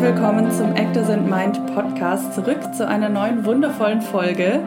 willkommen 0.00 0.50
zum 0.50 0.74
Actors 0.76 1.10
and 1.10 1.28
Mind 1.28 1.74
Podcast. 1.74 2.32
Zurück 2.32 2.74
zu 2.74 2.88
einer 2.88 3.10
neuen 3.10 3.44
wundervollen 3.44 4.00
Folge. 4.00 4.60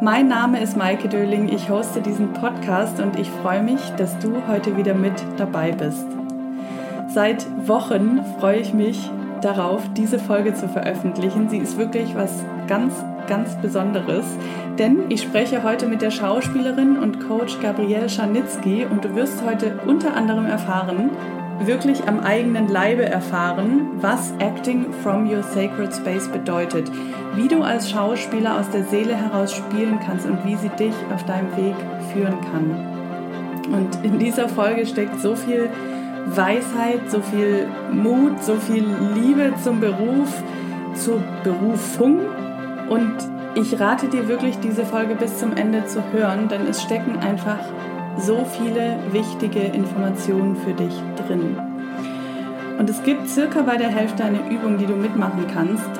Mein 0.00 0.26
Name 0.26 0.60
ist 0.60 0.76
Maike 0.76 1.08
Döling. 1.08 1.48
Ich 1.48 1.70
hoste 1.70 2.00
diesen 2.00 2.32
Podcast 2.32 3.00
und 3.00 3.16
ich 3.16 3.30
freue 3.30 3.62
mich, 3.62 3.80
dass 3.98 4.18
du 4.18 4.42
heute 4.48 4.76
wieder 4.76 4.94
mit 4.94 5.12
dabei 5.36 5.70
bist. 5.70 6.06
Seit 7.06 7.46
Wochen 7.68 8.20
freue 8.40 8.58
ich 8.58 8.74
mich 8.74 9.08
darauf, 9.42 9.80
diese 9.96 10.18
Folge 10.18 10.54
zu 10.54 10.68
veröffentlichen. 10.68 11.48
Sie 11.48 11.58
ist 11.58 11.78
wirklich 11.78 12.16
was 12.16 12.42
ganz, 12.66 12.92
ganz 13.28 13.54
Besonderes, 13.62 14.24
denn 14.76 15.04
ich 15.08 15.22
spreche 15.22 15.62
heute 15.62 15.86
mit 15.86 16.02
der 16.02 16.10
Schauspielerin 16.10 16.98
und 16.98 17.28
Coach 17.28 17.60
Gabrielle 17.62 18.08
Scharnitzky 18.08 18.86
und 18.90 19.04
du 19.04 19.14
wirst 19.14 19.44
heute 19.46 19.78
unter 19.86 20.16
anderem 20.16 20.46
erfahren, 20.46 21.10
wirklich 21.66 22.06
am 22.08 22.20
eigenen 22.20 22.68
Leibe 22.68 23.04
erfahren, 23.04 23.88
was 24.00 24.32
Acting 24.38 24.92
from 25.02 25.30
Your 25.30 25.42
Sacred 25.42 25.94
Space 25.94 26.28
bedeutet, 26.28 26.90
wie 27.34 27.48
du 27.48 27.62
als 27.62 27.90
Schauspieler 27.90 28.58
aus 28.58 28.70
der 28.70 28.84
Seele 28.84 29.14
heraus 29.14 29.52
spielen 29.52 29.98
kannst 30.04 30.26
und 30.26 30.44
wie 30.44 30.56
sie 30.56 30.70
dich 30.70 30.94
auf 31.14 31.24
deinem 31.24 31.54
Weg 31.56 31.74
führen 32.12 32.38
kann. 32.52 33.00
Und 33.72 34.04
in 34.04 34.18
dieser 34.18 34.48
Folge 34.48 34.86
steckt 34.86 35.20
so 35.20 35.36
viel 35.36 35.70
Weisheit, 36.26 37.08
so 37.08 37.20
viel 37.20 37.68
Mut, 37.92 38.42
so 38.42 38.54
viel 38.56 38.84
Liebe 39.14 39.52
zum 39.62 39.80
Beruf, 39.80 40.42
zur 40.94 41.22
Berufung. 41.44 42.20
Und 42.88 43.14
ich 43.54 43.78
rate 43.78 44.08
dir 44.08 44.28
wirklich, 44.28 44.58
diese 44.58 44.84
Folge 44.84 45.14
bis 45.14 45.38
zum 45.38 45.56
Ende 45.56 45.84
zu 45.86 46.02
hören, 46.12 46.48
denn 46.48 46.66
es 46.66 46.82
stecken 46.82 47.18
einfach 47.18 47.58
so 48.18 48.44
viele 48.44 48.98
wichtige 49.12 49.60
Informationen 49.60 50.56
für 50.56 50.72
dich 50.72 50.94
drin. 51.26 51.56
Und 52.78 52.88
es 52.88 53.02
gibt 53.02 53.28
circa 53.28 53.62
bei 53.62 53.76
der 53.76 53.90
Hälfte 53.90 54.24
eine 54.24 54.48
Übung, 54.50 54.78
die 54.78 54.86
du 54.86 54.94
mitmachen 54.94 55.46
kannst. 55.52 55.90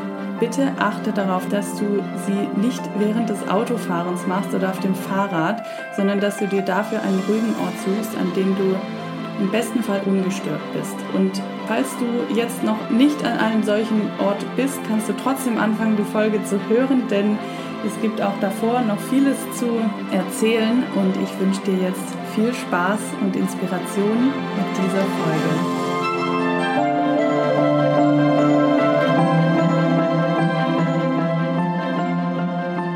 Bitte 0.41 0.73
achte 0.79 1.13
darauf, 1.13 1.47
dass 1.49 1.77
du 1.79 2.03
sie 2.27 2.61
nicht 2.61 2.81
während 2.99 3.29
des 3.29 3.47
Autofahrens 3.49 4.27
machst 4.27 4.55
oder 4.55 4.71
auf 4.71 4.81
dem 4.81 4.95
Fahrrad, 4.95 5.63
sondern 5.95 6.21
dass 6.21 6.39
du 6.39 6.47
dir 6.47 6.63
dafür 6.63 7.03
einen 7.03 7.23
ruhigen 7.29 7.55
Ort 7.63 7.75
suchst, 7.85 8.17
an 8.19 8.33
dem 8.35 8.57
du 8.57 8.75
im 9.41 9.51
besten 9.51 9.83
Fall 9.83 10.01
ungestört 10.07 10.61
bist. 10.73 10.97
Und 11.15 11.43
falls 11.67 11.89
du 11.99 12.35
jetzt 12.35 12.63
noch 12.63 12.91
nicht 12.91 13.25
an 13.25 13.39
einem 13.39 13.63
solchen 13.63 14.03
Ort 14.19 14.45
bist, 14.57 14.79
kannst 14.89 15.09
du 15.09 15.13
trotzdem 15.23 15.59
anfangen, 15.59 15.97
die 15.97 16.11
Folge 16.11 16.43
zu 16.45 16.59
hören, 16.69 17.03
denn 17.11 17.39
es 17.87 18.01
gibt 18.03 18.21
auch 18.21 18.39
davor 18.41 18.83
noch 18.83 18.99
vieles 18.99 19.39
zu 19.59 19.67
erzählen 20.13 20.83
und 20.95 21.17
ich 21.23 21.41
wünsche 21.41 21.63
dir 21.63 21.89
jetzt 21.89 22.15
viel 22.35 22.53
Spaß 22.53 23.01
und 23.23 23.35
Inspiration 23.37 24.27
mit 24.57 24.67
dieser 24.77 25.05
Folge. 25.05 25.81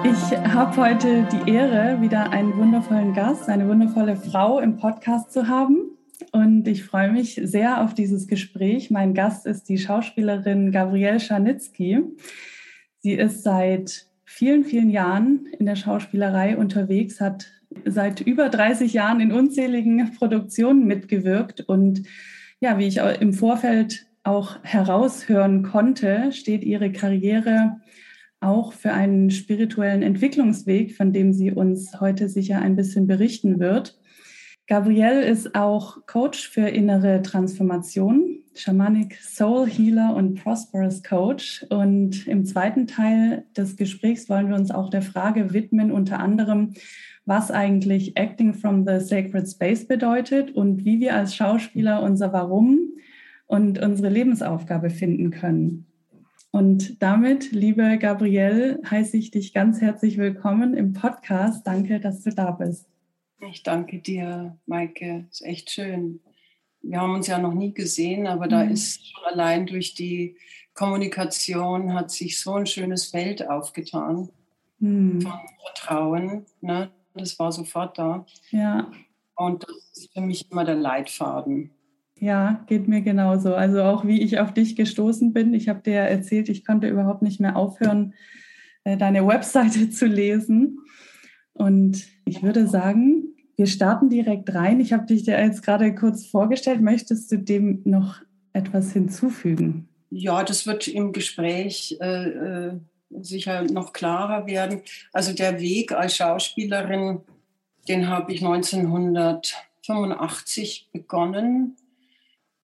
Ich 0.04 0.54
habe 0.54 0.76
heute 0.76 1.26
die 1.32 1.50
Ehre, 1.50 2.00
wieder 2.00 2.30
einen 2.30 2.56
wundervollen 2.56 3.14
Gast, 3.14 3.48
eine 3.48 3.66
wundervolle 3.68 4.16
Frau 4.16 4.60
im 4.60 4.76
Podcast 4.76 5.32
zu 5.32 5.48
haben. 5.48 5.96
Und 6.32 6.68
ich 6.68 6.84
freue 6.84 7.10
mich 7.10 7.40
sehr 7.42 7.82
auf 7.82 7.94
dieses 7.94 8.28
Gespräch. 8.28 8.90
Mein 8.90 9.14
Gast 9.14 9.46
ist 9.46 9.68
die 9.68 9.78
Schauspielerin 9.78 10.72
Gabrielle 10.72 11.20
Scharnitzky. 11.20 12.02
Sie 13.00 13.12
ist 13.12 13.42
seit 13.42 14.06
vielen, 14.34 14.64
vielen 14.64 14.90
Jahren 14.90 15.46
in 15.58 15.64
der 15.64 15.76
Schauspielerei 15.76 16.56
unterwegs, 16.56 17.20
hat 17.20 17.52
seit 17.84 18.20
über 18.20 18.48
30 18.48 18.92
Jahren 18.92 19.20
in 19.20 19.30
unzähligen 19.30 20.12
Produktionen 20.18 20.86
mitgewirkt 20.86 21.60
und 21.60 22.02
ja, 22.60 22.78
wie 22.78 22.88
ich 22.88 22.96
im 22.96 23.32
Vorfeld 23.32 24.06
auch 24.24 24.56
heraushören 24.64 25.62
konnte, 25.62 26.32
steht 26.32 26.64
ihre 26.64 26.90
Karriere 26.90 27.80
auch 28.40 28.72
für 28.72 28.92
einen 28.92 29.30
spirituellen 29.30 30.02
Entwicklungsweg, 30.02 30.96
von 30.96 31.12
dem 31.12 31.32
sie 31.32 31.52
uns 31.52 32.00
heute 32.00 32.28
sicher 32.28 32.60
ein 32.60 32.74
bisschen 32.74 33.06
berichten 33.06 33.60
wird. 33.60 34.00
Gabrielle 34.66 35.24
ist 35.24 35.54
auch 35.54 36.06
Coach 36.06 36.48
für 36.48 36.68
innere 36.68 37.22
Transformation, 37.22 38.43
Shamanic 38.54 39.16
Soul 39.20 39.66
Healer 39.66 40.14
und 40.14 40.42
Prosperous 40.42 41.02
Coach. 41.02 41.64
Und 41.70 42.26
im 42.26 42.44
zweiten 42.44 42.86
Teil 42.86 43.44
des 43.56 43.76
Gesprächs 43.76 44.28
wollen 44.28 44.48
wir 44.48 44.56
uns 44.56 44.70
auch 44.70 44.90
der 44.90 45.02
Frage 45.02 45.52
widmen, 45.52 45.90
unter 45.90 46.20
anderem, 46.20 46.74
was 47.26 47.50
eigentlich 47.50 48.16
Acting 48.16 48.54
from 48.54 48.86
the 48.86 49.00
Sacred 49.00 49.48
Space 49.48 49.86
bedeutet 49.86 50.50
und 50.52 50.84
wie 50.84 51.00
wir 51.00 51.14
als 51.14 51.34
Schauspieler 51.34 52.02
unser 52.02 52.32
Warum 52.32 52.78
und 53.46 53.78
unsere 53.80 54.08
Lebensaufgabe 54.08 54.90
finden 54.90 55.30
können. 55.30 55.86
Und 56.50 57.02
damit, 57.02 57.50
liebe 57.50 57.98
Gabrielle, 57.98 58.80
heiße 58.88 59.16
ich 59.16 59.32
dich 59.32 59.52
ganz 59.52 59.80
herzlich 59.80 60.18
willkommen 60.18 60.74
im 60.74 60.92
Podcast. 60.92 61.66
Danke, 61.66 61.98
dass 61.98 62.22
du 62.22 62.30
da 62.30 62.52
bist. 62.52 62.86
Ich 63.50 63.62
danke 63.62 63.98
dir, 63.98 64.56
Maike. 64.66 65.26
Ist 65.30 65.44
echt 65.44 65.70
schön. 65.70 66.20
Wir 66.86 67.00
haben 67.00 67.14
uns 67.14 67.26
ja 67.26 67.38
noch 67.38 67.54
nie 67.54 67.72
gesehen, 67.72 68.26
aber 68.26 68.46
da 68.46 68.64
mhm. 68.64 68.72
ist 68.72 69.06
schon 69.06 69.24
allein 69.24 69.66
durch 69.66 69.94
die 69.94 70.36
Kommunikation 70.74 71.94
hat 71.94 72.10
sich 72.10 72.40
so 72.40 72.54
ein 72.54 72.66
schönes 72.66 73.06
Feld 73.06 73.48
aufgetan 73.48 74.28
mhm. 74.80 75.22
von 75.22 75.32
Vertrauen. 75.64 76.46
Ne? 76.60 76.90
Das 77.14 77.38
war 77.38 77.52
sofort 77.52 77.96
da. 77.98 78.26
Ja. 78.50 78.90
Und 79.36 79.64
das 79.64 79.76
ist 79.94 80.12
für 80.12 80.20
mich 80.20 80.50
immer 80.50 80.64
der 80.64 80.76
Leitfaden. 80.76 81.70
Ja, 82.18 82.64
geht 82.66 82.88
mir 82.88 83.02
genauso. 83.02 83.54
Also 83.54 83.82
auch 83.82 84.04
wie 84.04 84.22
ich 84.22 84.38
auf 84.38 84.52
dich 84.54 84.76
gestoßen 84.76 85.32
bin. 85.32 85.54
Ich 85.54 85.68
habe 85.68 85.80
dir 85.82 86.00
erzählt, 86.00 86.48
ich 86.48 86.64
konnte 86.64 86.88
überhaupt 86.88 87.22
nicht 87.22 87.40
mehr 87.40 87.56
aufhören, 87.56 88.14
äh, 88.84 88.96
deine 88.96 89.26
Webseite 89.26 89.90
zu 89.90 90.06
lesen. 90.06 90.80
Und 91.52 92.04
ich 92.24 92.42
würde 92.42 92.66
sagen, 92.66 93.23
wir 93.56 93.66
starten 93.66 94.08
direkt 94.08 94.54
rein. 94.54 94.80
Ich 94.80 94.92
habe 94.92 95.06
dich 95.06 95.24
dir 95.24 95.38
jetzt 95.38 95.62
gerade 95.62 95.94
kurz 95.94 96.26
vorgestellt. 96.26 96.80
Möchtest 96.80 97.30
du 97.30 97.38
dem 97.38 97.82
noch 97.84 98.16
etwas 98.52 98.92
hinzufügen? 98.92 99.88
Ja, 100.10 100.44
das 100.44 100.66
wird 100.66 100.88
im 100.88 101.12
Gespräch 101.12 101.98
äh, 102.00 102.28
äh 102.28 102.72
sicher 103.20 103.62
noch 103.62 103.92
klarer 103.92 104.46
werden. 104.46 104.80
Also 105.12 105.32
der 105.32 105.60
Weg 105.60 105.92
als 105.92 106.16
Schauspielerin, 106.16 107.20
den 107.88 108.08
habe 108.08 108.32
ich 108.32 108.44
1985 108.44 110.88
begonnen 110.92 111.76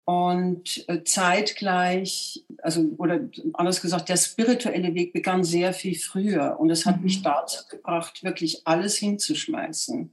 und 0.05 0.84
äh, 0.89 1.05
zeitgleich, 1.05 2.45
also 2.59 2.83
oder 2.99 3.21
anders 3.53 3.81
gesagt, 3.81 4.09
der 4.09 4.17
spirituelle 4.17 4.93
Weg 4.95 5.12
begann 5.12 5.45
sehr 5.45 5.72
viel 5.72 5.97
früher 5.97 6.59
und 6.59 6.69
es 6.71 6.84
hat 6.84 6.97
mhm. 6.97 7.05
mich 7.05 7.22
dazu 7.22 7.69
gebracht, 7.69 8.25
wirklich 8.25 8.67
alles 8.67 8.97
hinzuschmeißen. 8.97 10.11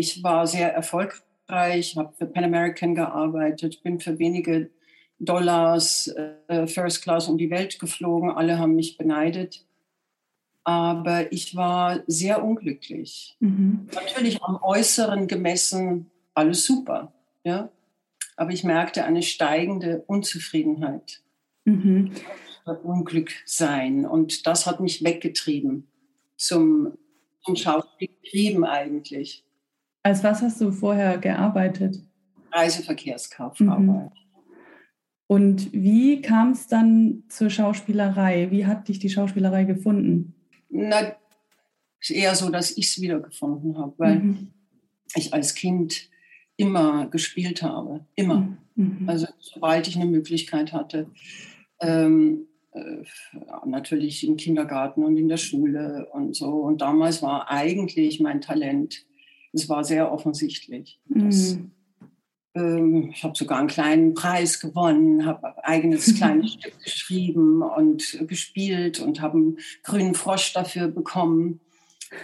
Ich 0.00 0.22
war 0.22 0.46
sehr 0.46 0.72
erfolgreich, 0.72 1.94
habe 1.94 2.14
für 2.16 2.24
Pan 2.24 2.44
American 2.44 2.94
gearbeitet, 2.94 3.82
bin 3.82 4.00
für 4.00 4.18
wenige 4.18 4.70
Dollars 5.18 6.08
äh, 6.48 6.66
First 6.66 7.02
Class 7.02 7.28
um 7.28 7.36
die 7.36 7.50
Welt 7.50 7.78
geflogen. 7.78 8.30
Alle 8.30 8.58
haben 8.58 8.76
mich 8.76 8.96
beneidet. 8.96 9.66
Aber 10.64 11.30
ich 11.30 11.54
war 11.54 12.00
sehr 12.06 12.42
unglücklich. 12.42 13.36
Mhm. 13.40 13.88
Natürlich 13.94 14.42
am 14.42 14.58
Äußeren 14.62 15.26
gemessen 15.26 16.10
alles 16.32 16.64
super. 16.64 17.12
Ja? 17.44 17.68
Aber 18.36 18.52
ich 18.52 18.64
merkte 18.64 19.04
eine 19.04 19.22
steigende 19.22 20.02
Unzufriedenheit. 20.06 21.20
Mhm. 21.66 22.12
Unglück 22.84 23.32
sein. 23.44 24.06
Und 24.06 24.46
das 24.46 24.66
hat 24.66 24.80
mich 24.80 25.04
weggetrieben 25.04 25.88
zum, 26.38 26.96
zum 27.44 27.54
Schauspiel 27.56 28.08
getrieben 28.22 28.64
eigentlich. 28.64 29.44
Als 30.02 30.24
was 30.24 30.42
hast 30.42 30.60
du 30.60 30.72
vorher 30.72 31.18
gearbeitet? 31.18 31.96
Reiseverkehrskauffrau. 32.52 33.78
Mhm. 33.78 34.10
Und 35.26 35.72
wie 35.72 36.22
kam 36.22 36.50
es 36.50 36.66
dann 36.66 37.22
zur 37.28 37.50
Schauspielerei? 37.50 38.50
Wie 38.50 38.66
hat 38.66 38.88
dich 38.88 38.98
die 38.98 39.10
Schauspielerei 39.10 39.64
gefunden? 39.64 40.34
Na, 40.68 41.14
ist 42.00 42.10
eher 42.10 42.34
so, 42.34 42.50
dass 42.50 42.76
ich 42.76 42.86
es 42.86 43.00
wiedergefunden 43.00 43.78
habe, 43.78 43.94
weil 43.98 44.18
mhm. 44.18 44.48
ich 45.14 45.32
als 45.32 45.54
Kind 45.54 46.08
immer 46.56 47.06
gespielt 47.06 47.62
habe. 47.62 48.06
Immer. 48.16 48.56
Mhm. 48.74 49.08
Also 49.08 49.28
sobald 49.38 49.86
ich 49.86 49.96
eine 49.96 50.06
Möglichkeit 50.06 50.72
hatte. 50.72 51.10
Ähm, 51.80 52.48
äh, 52.72 53.04
natürlich 53.66 54.26
im 54.26 54.36
Kindergarten 54.36 55.04
und 55.04 55.16
in 55.16 55.28
der 55.28 55.36
Schule 55.36 56.08
und 56.12 56.34
so. 56.34 56.50
Und 56.50 56.80
damals 56.80 57.22
war 57.22 57.50
eigentlich 57.50 58.20
mein 58.20 58.40
Talent, 58.40 59.06
es 59.52 59.68
war 59.68 59.84
sehr 59.84 60.12
offensichtlich. 60.12 61.00
Das, 61.08 61.54
mhm. 61.54 61.70
Ähm, 62.54 63.10
ich 63.12 63.22
habe 63.22 63.36
sogar 63.36 63.58
einen 63.58 63.68
kleinen 63.68 64.14
Preis 64.14 64.60
gewonnen, 64.60 65.24
habe 65.24 65.46
ein 65.46 65.64
eigenes 65.64 66.14
kleines 66.16 66.54
Stück 66.54 66.82
geschrieben 66.82 67.62
und 67.62 68.18
gespielt 68.26 69.00
und 69.00 69.20
habe 69.20 69.38
einen 69.38 69.58
grünen 69.82 70.14
Frosch 70.14 70.52
dafür 70.52 70.88
bekommen, 70.88 71.60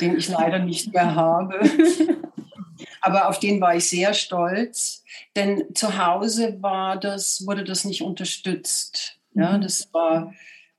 den 0.01 0.17
ich 0.17 0.29
leider 0.29 0.59
nicht 0.59 0.93
mehr 0.93 1.15
habe. 1.15 1.61
Aber 3.01 3.29
auf 3.29 3.39
den 3.39 3.61
war 3.61 3.77
ich 3.77 3.89
sehr 3.89 4.15
stolz, 4.15 5.05
denn 5.37 5.65
zu 5.75 5.97
Hause 5.97 6.59
war 6.61 6.99
das, 6.99 7.47
wurde 7.47 7.63
das 7.63 7.85
nicht 7.85 8.03
unterstützt. 8.03 9.19
Ja, 9.35 9.57
mhm. 9.57 9.63
das 9.63 9.93
war 9.93 10.35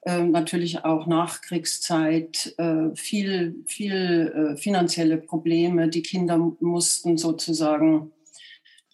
natürlich 0.08 0.86
auch 0.86 1.06
Nachkriegszeit, 1.06 2.56
äh, 2.58 2.96
viel, 2.96 3.64
viel 3.68 4.54
äh, 4.54 4.58
finanzielle 4.58 5.18
Probleme. 5.18 5.90
Die 5.90 6.02
Kinder 6.02 6.38
mussten 6.60 7.18
sozusagen 7.18 8.12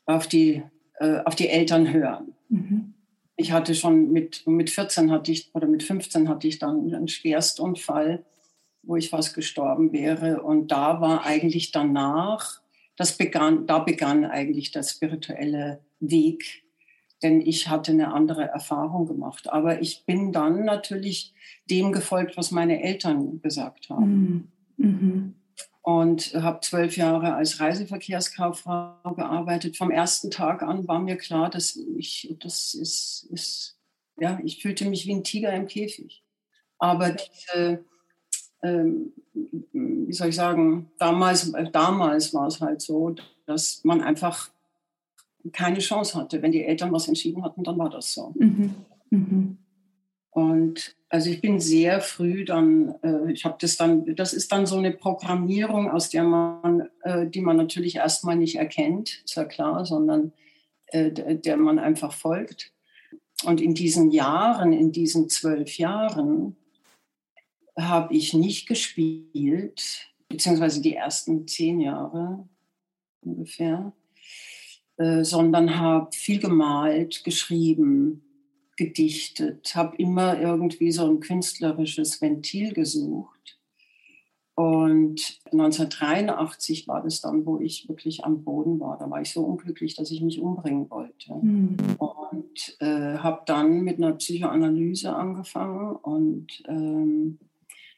auf 0.05 0.27
die, 0.27 0.63
äh, 0.99 1.19
auf 1.25 1.35
die 1.35 1.49
Eltern 1.49 1.93
hören. 1.93 2.33
Mhm. 2.49 2.93
Ich 3.35 3.51
hatte 3.51 3.75
schon 3.75 4.11
mit, 4.11 4.47
mit 4.47 4.69
14 4.69 5.11
hatte 5.11 5.31
ich, 5.31 5.53
oder 5.53 5.67
mit 5.67 5.83
15 5.83 6.29
hatte 6.29 6.47
ich 6.47 6.59
dann 6.59 6.93
einen 6.93 7.07
Schwerstunfall, 7.07 8.25
wo 8.81 8.95
ich 8.95 9.09
fast 9.09 9.35
gestorben 9.35 9.93
wäre. 9.93 10.41
Und 10.41 10.71
da 10.71 10.99
war 10.99 11.25
eigentlich 11.25 11.71
danach, 11.71 12.61
das 12.95 13.17
begann, 13.17 13.67
da 13.67 13.79
begann 13.79 14.25
eigentlich 14.25 14.71
der 14.71 14.83
spirituelle 14.83 15.79
Weg 15.99 16.63
denn 17.23 17.41
ich 17.41 17.69
hatte 17.69 17.91
eine 17.91 18.13
andere 18.13 18.43
Erfahrung 18.43 19.07
gemacht. 19.07 19.51
Aber 19.51 19.81
ich 19.81 20.05
bin 20.05 20.31
dann 20.31 20.65
natürlich 20.65 21.33
dem 21.69 21.91
gefolgt, 21.91 22.37
was 22.37 22.51
meine 22.51 22.83
Eltern 22.83 23.41
gesagt 23.41 23.89
haben. 23.89 24.49
Mhm. 24.77 24.85
mhm. 24.85 25.35
Und 25.85 26.33
habe 26.35 26.61
zwölf 26.61 26.95
Jahre 26.95 27.33
als 27.33 27.59
Reiseverkehrskauffrau 27.59 29.13
gearbeitet. 29.15 29.75
Vom 29.75 29.91
ersten 29.91 30.31
Tag 30.31 30.63
an 30.63 30.87
war 30.87 30.99
mir 30.99 31.17
klar, 31.17 31.49
dass 31.49 31.75
ich, 31.75 32.33
das 32.39 32.73
ist, 32.73 33.27
ist 33.29 33.77
ja, 34.17 34.39
ich 34.45 34.61
fühlte 34.61 34.87
mich 34.87 35.05
wie 35.07 35.15
ein 35.15 35.25
Tiger 35.25 35.53
im 35.53 35.67
Käfig. 35.67 36.23
Aber 36.77 37.11
diese, 37.11 37.83
ähm, 38.61 39.11
wie 39.73 40.13
soll 40.13 40.29
ich 40.29 40.35
sagen, 40.35 40.89
damals, 40.99 41.51
damals 41.71 42.33
war 42.33 42.47
es 42.47 42.61
halt 42.61 42.81
so, 42.81 43.15
dass 43.45 43.83
man 43.83 44.01
einfach 44.01 44.49
keine 45.51 45.79
Chance 45.79 46.17
hatte. 46.17 46.41
Wenn 46.41 46.51
die 46.51 46.63
Eltern 46.63 46.91
was 46.91 47.07
entschieden 47.07 47.43
hatten, 47.43 47.63
dann 47.63 47.77
war 47.77 47.89
das 47.89 48.13
so. 48.13 48.33
Mhm. 48.35 48.75
Mhm. 49.09 49.57
Und 50.31 50.95
also 51.09 51.29
ich 51.29 51.41
bin 51.41 51.59
sehr 51.59 52.01
früh 52.01 52.43
dann, 52.43 52.95
äh, 53.03 53.31
ich 53.31 53.45
habe 53.45 53.57
das 53.59 53.77
dann, 53.77 54.15
das 54.15 54.33
ist 54.33 54.51
dann 54.51 54.65
so 54.65 54.77
eine 54.77 54.91
Programmierung, 54.91 55.91
aus 55.91 56.09
der 56.09 56.23
man, 56.23 56.89
äh, 57.03 57.27
die 57.27 57.41
man 57.41 57.57
natürlich 57.57 57.97
erstmal 57.97 58.35
nicht 58.35 58.55
erkennt, 58.55 59.21
ist 59.23 59.35
ja 59.35 59.45
klar, 59.45 59.85
sondern 59.85 60.33
äh, 60.87 61.11
der 61.11 61.57
man 61.57 61.77
einfach 61.77 62.13
folgt. 62.13 62.71
Und 63.45 63.61
in 63.61 63.75
diesen 63.75 64.09
Jahren, 64.09 64.73
in 64.73 64.91
diesen 64.91 65.29
zwölf 65.29 65.77
Jahren, 65.77 66.55
habe 67.77 68.13
ich 68.15 68.33
nicht 68.33 68.67
gespielt, 68.67 70.07
beziehungsweise 70.29 70.81
die 70.81 70.95
ersten 70.95 71.47
zehn 71.47 71.79
Jahre 71.79 72.47
ungefähr, 73.21 73.93
äh, 74.97 75.23
sondern 75.23 75.79
habe 75.79 76.09
viel 76.13 76.39
gemalt, 76.39 77.23
geschrieben, 77.23 78.23
gedichtet, 78.77 79.75
habe 79.75 79.95
immer 79.97 80.39
irgendwie 80.39 80.91
so 80.91 81.05
ein 81.05 81.19
künstlerisches 81.19 82.21
Ventil 82.21 82.73
gesucht. 82.73 83.59
Und 84.55 85.39
1983 85.45 86.87
war 86.87 87.01
das 87.01 87.21
dann, 87.21 87.45
wo 87.45 87.59
ich 87.59 87.89
wirklich 87.89 88.23
am 88.23 88.43
Boden 88.43 88.79
war. 88.79 88.99
Da 88.99 89.09
war 89.09 89.19
ich 89.19 89.31
so 89.31 89.41
unglücklich, 89.41 89.95
dass 89.95 90.11
ich 90.11 90.21
mich 90.21 90.39
umbringen 90.39 90.89
wollte. 90.91 91.33
Mhm. 91.33 91.77
Und 91.97 92.77
äh, 92.79 93.17
habe 93.17 93.41
dann 93.47 93.81
mit 93.81 93.97
einer 93.97 94.13
Psychoanalyse 94.13 95.15
angefangen. 95.15 95.95
Und 95.95 96.63
ähm, 96.67 97.39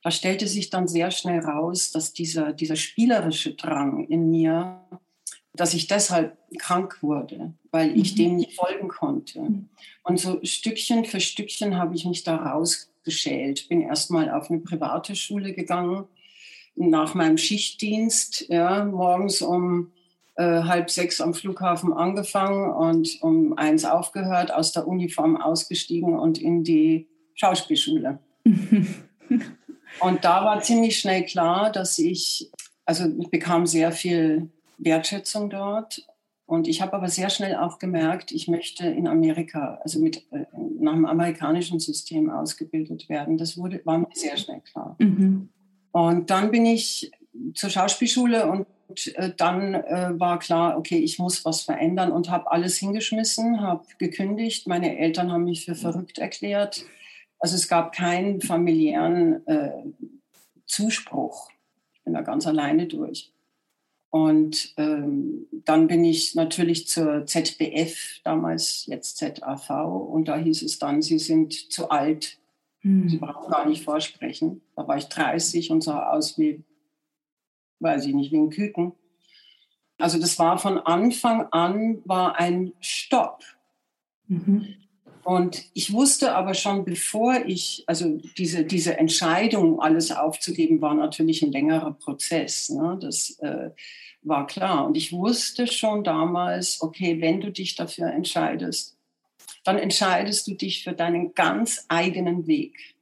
da 0.02 0.12
stellte 0.12 0.48
sich 0.48 0.70
dann 0.70 0.88
sehr 0.88 1.12
schnell 1.12 1.42
raus, 1.42 1.92
dass 1.92 2.14
dieser, 2.14 2.54
dieser 2.54 2.78
spielerische 2.78 3.56
Drang 3.56 4.08
in 4.08 4.30
mir 4.30 4.80
dass 5.56 5.74
ich 5.74 5.88
deshalb 5.88 6.38
krank 6.58 7.02
wurde, 7.02 7.54
weil 7.72 7.98
ich 7.98 8.14
mhm. 8.14 8.18
dem 8.18 8.36
nicht 8.38 8.54
folgen 8.54 8.88
konnte. 8.88 9.42
Mhm. 9.42 9.70
Und 10.04 10.20
so 10.20 10.40
Stückchen 10.44 11.06
für 11.06 11.20
Stückchen 11.20 11.78
habe 11.78 11.96
ich 11.96 12.06
mich 12.06 12.24
da 12.24 12.36
rausgeschält. 12.36 13.70
Bin 13.70 13.82
erstmal 13.82 14.30
auf 14.30 14.50
eine 14.50 14.60
private 14.60 15.16
Schule 15.16 15.54
gegangen, 15.54 16.06
nach 16.76 17.14
meinem 17.16 17.38
Schichtdienst, 17.38 18.50
ja, 18.50 18.84
morgens 18.84 19.42
um 19.42 19.92
äh, 20.36 20.64
halb 20.64 20.92
sechs 20.92 21.22
am 21.22 21.34
Flughafen 21.34 21.94
angefangen 21.94 22.72
und 22.72 23.22
um 23.22 23.58
eins 23.58 23.86
aufgehört, 23.86 24.54
aus 24.54 24.74
der 24.74 24.88
Uniform 24.88 25.38
ausgestiegen 25.38 26.20
und 26.20 26.38
in 26.38 26.64
die 26.64 27.08
Schauspielschule. 27.36 28.20
und 30.02 30.26
da 30.26 30.46
war 30.46 30.62
ziemlich 30.62 31.00
schnell 31.00 31.24
klar, 31.26 31.72
dass 31.72 31.98
ich, 31.98 32.52
also 32.86 33.06
ich 33.18 33.30
bekam 33.30 33.66
sehr 33.66 33.94
viel 33.94 34.50
Wertschätzung 34.78 35.50
dort. 35.50 36.08
Und 36.48 36.68
ich 36.68 36.82
habe 36.82 36.94
aber 36.94 37.10
sehr 37.10 37.30
schnell 37.30 37.56
auch 37.56 37.80
gemerkt, 37.80 38.32
ich 38.32 38.48
möchte 38.48 38.88
in 38.88 39.08
Amerika, 39.08 39.80
also 39.84 40.00
mit, 40.00 40.32
äh, 40.32 40.46
nach 40.80 40.94
dem 40.94 41.06
amerikanischen 41.06 41.80
System 41.80 42.30
ausgebildet 42.30 43.10
werden. 43.10 43.38
Das 43.38 43.58
wurde, 43.58 43.82
war 43.84 43.98
mir 43.98 44.08
sehr 44.14 44.38
schnell 44.38 44.62
klar. 44.62 44.96
Mhm. 45.00 45.50
Und 45.92 46.30
dann 46.30 46.52
bin 46.52 46.66
ich 46.66 47.12
zur 47.56 47.70
Schauspielschule 47.70 48.48
und 48.48 48.68
äh, 49.16 49.32
dann 49.36 49.74
äh, 49.74 50.12
war 50.20 50.40
klar, 50.40 50.78
okay, 50.78 50.98
ich 50.98 51.18
muss 51.18 51.46
was 51.46 51.62
verändern 51.62 52.12
und 52.12 52.30
habe 52.30 52.52
alles 52.52 52.78
hingeschmissen, 52.78 53.62
habe 53.62 53.86
gekündigt. 53.98 54.68
Meine 54.68 54.98
Eltern 54.98 55.32
haben 55.32 55.46
mich 55.46 55.66
für 55.66 55.76
verrückt 55.76 56.20
erklärt. 56.20 56.86
Also 57.40 57.56
es 57.56 57.68
gab 57.68 57.94
keinen 57.94 58.42
familiären 58.42 59.46
äh, 59.48 59.72
Zuspruch. 60.66 61.50
Ich 61.94 62.04
bin 62.04 62.14
da 62.14 62.22
ganz 62.22 62.46
alleine 62.46 62.88
durch. 62.88 63.32
Und 64.16 64.74
ähm, 64.78 65.46
dann 65.66 65.88
bin 65.88 66.06
ich 66.06 66.36
natürlich 66.36 66.88
zur 66.88 67.26
ZBF, 67.26 68.22
damals 68.24 68.86
jetzt 68.86 69.18
ZAV, 69.18 69.70
und 69.70 70.30
da 70.30 70.38
hieß 70.38 70.62
es 70.62 70.80
dann, 70.80 71.02
Sie 71.02 71.20
sind 71.20 71.52
zu 71.52 71.90
alt. 71.90 72.38
Mhm. 72.82 73.10
Sie 73.10 73.18
brauchen 73.18 73.52
gar 73.52 73.68
nicht 73.68 73.84
vorsprechen. 73.84 74.62
Da 74.78 74.88
war 74.88 74.96
ich 74.96 75.10
30 75.10 75.70
und 75.70 75.84
sah 75.84 76.12
aus 76.12 76.40
wie, 76.40 76.64
weiß 77.82 78.06
ich 78.06 78.14
nicht, 78.14 78.32
wie 78.32 78.38
ein 78.38 78.52
Küken. 78.52 78.94
Also 79.98 80.18
das 80.18 80.40
war 80.40 80.60
von 80.60 80.78
Anfang 80.78 81.48
an 81.52 82.02
war 82.06 82.40
ein 82.40 82.72
Stopp. 82.80 83.44
Mhm. 84.30 84.76
Und 85.26 85.66
ich 85.74 85.92
wusste 85.92 86.36
aber 86.36 86.54
schon, 86.54 86.86
bevor 86.86 87.44
ich, 87.46 87.84
also 87.88 88.22
diese, 88.38 88.64
diese 88.64 88.98
Entscheidung, 88.98 89.82
alles 89.82 90.12
aufzugeben, 90.12 90.82
war 90.82 90.94
natürlich 90.94 91.42
ein 91.42 91.52
längerer 91.52 91.92
Prozess. 91.92 92.70
Ne? 92.70 92.98
Das 93.02 93.32
äh, 93.40 93.72
war 94.28 94.48
klar. 94.48 94.86
Und 94.86 94.98
ich 94.98 95.12
wusste 95.12 95.68
schon 95.68 96.04
damals, 96.04 96.82
okay, 96.82 97.22
wenn 97.22 97.42
du 97.42 97.52
dich 97.52 97.76
dafür 97.76 98.12
entscheidest, 98.12 98.98
dann 99.64 99.78
entscheidest 99.78 100.48
du 100.48 100.54
dich 100.54 100.84
für 100.84 100.94
deinen 100.94 101.34
ganz 101.34 101.86
eigenen 101.88 102.48
Weg. 102.48 102.96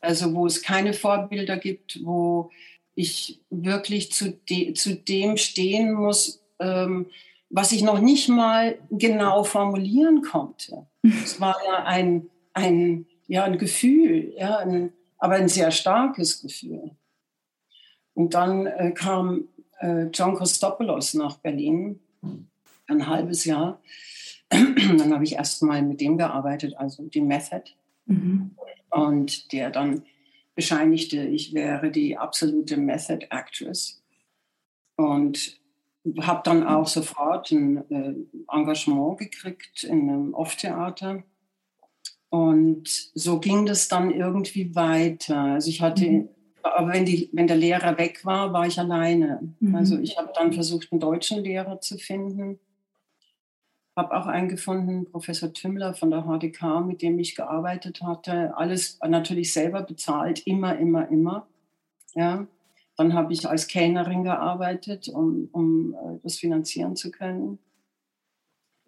Also 0.00 0.34
wo 0.34 0.46
es 0.46 0.62
keine 0.62 0.92
Vorbilder 0.92 1.56
gibt, 1.56 2.04
wo 2.04 2.50
ich 2.94 3.40
wirklich 3.50 4.12
zu, 4.12 4.32
de, 4.32 4.72
zu 4.74 4.94
dem 4.94 5.36
stehen 5.36 5.92
muss, 5.92 6.42
ähm, 6.58 7.06
was 7.50 7.72
ich 7.72 7.82
noch 7.82 8.00
nicht 8.00 8.28
mal 8.28 8.78
genau 8.90 9.44
formulieren 9.44 10.22
konnte. 10.22 10.86
Es 11.02 11.40
war 11.40 11.56
ja 11.64 11.84
ein, 11.84 12.28
ein, 12.54 13.06
ja, 13.28 13.44
ein 13.44 13.58
Gefühl, 13.58 14.32
ja, 14.36 14.58
ein, 14.58 14.92
aber 15.18 15.34
ein 15.34 15.48
sehr 15.48 15.70
starkes 15.70 16.42
Gefühl. 16.42 16.90
Und 18.14 18.34
dann 18.34 18.66
äh, 18.66 18.92
kam 18.92 19.48
äh, 19.80 20.04
John 20.12 20.36
Christopoulos 20.36 21.14
nach 21.14 21.38
Berlin, 21.38 22.00
ein 22.88 23.06
halbes 23.06 23.44
Jahr. 23.44 23.80
dann 24.48 25.12
habe 25.12 25.24
ich 25.24 25.34
erst 25.34 25.62
mal 25.62 25.82
mit 25.82 26.00
dem 26.00 26.18
gearbeitet, 26.18 26.74
also 26.76 27.04
die 27.04 27.20
Method. 27.20 27.64
Mhm. 28.06 28.52
Und 28.90 29.52
der 29.52 29.70
dann 29.70 30.04
bescheinigte, 30.54 31.22
ich 31.22 31.52
wäre 31.52 31.90
die 31.90 32.16
absolute 32.16 32.76
Method 32.76 33.26
Actress. 33.30 34.02
Und 34.96 35.60
habe 36.20 36.42
dann 36.44 36.64
auch 36.66 36.86
sofort 36.86 37.50
ein 37.50 37.90
äh, 37.90 38.14
Engagement 38.50 39.18
gekriegt 39.18 39.84
in 39.84 40.08
einem 40.08 40.34
Off-Theater. 40.34 41.24
Und 42.28 42.88
so 43.14 43.40
ging 43.40 43.66
das 43.66 43.88
dann 43.88 44.10
irgendwie 44.10 44.74
weiter. 44.74 45.38
Also 45.38 45.68
ich 45.68 45.80
hatte, 45.82 46.08
mhm. 46.08 46.28
Aber 46.74 46.92
wenn, 46.92 47.04
die, 47.04 47.28
wenn 47.32 47.46
der 47.46 47.56
Lehrer 47.56 47.98
weg 47.98 48.24
war, 48.24 48.52
war 48.52 48.66
ich 48.66 48.78
alleine. 48.78 49.54
Mhm. 49.60 49.74
Also 49.74 49.98
ich 49.98 50.16
habe 50.16 50.32
dann 50.34 50.52
versucht, 50.52 50.90
einen 50.90 51.00
deutschen 51.00 51.44
Lehrer 51.44 51.80
zu 51.80 51.98
finden. 51.98 52.58
Habe 53.96 54.16
auch 54.16 54.26
einen 54.26 54.48
gefunden, 54.48 55.10
Professor 55.10 55.52
Tümmler 55.52 55.94
von 55.94 56.10
der 56.10 56.22
HDK, 56.22 56.80
mit 56.86 57.02
dem 57.02 57.18
ich 57.18 57.34
gearbeitet 57.34 58.02
hatte. 58.02 58.56
Alles 58.56 58.98
natürlich 59.06 59.52
selber 59.52 59.82
bezahlt, 59.82 60.46
immer, 60.46 60.78
immer, 60.78 61.08
immer. 61.08 61.46
Ja. 62.14 62.46
Dann 62.96 63.12
habe 63.12 63.32
ich 63.32 63.46
als 63.46 63.66
Kellnerin 63.66 64.24
gearbeitet, 64.24 65.08
um, 65.08 65.48
um 65.52 65.94
äh, 65.94 66.18
das 66.22 66.36
finanzieren 66.36 66.96
zu 66.96 67.10
können. 67.10 67.58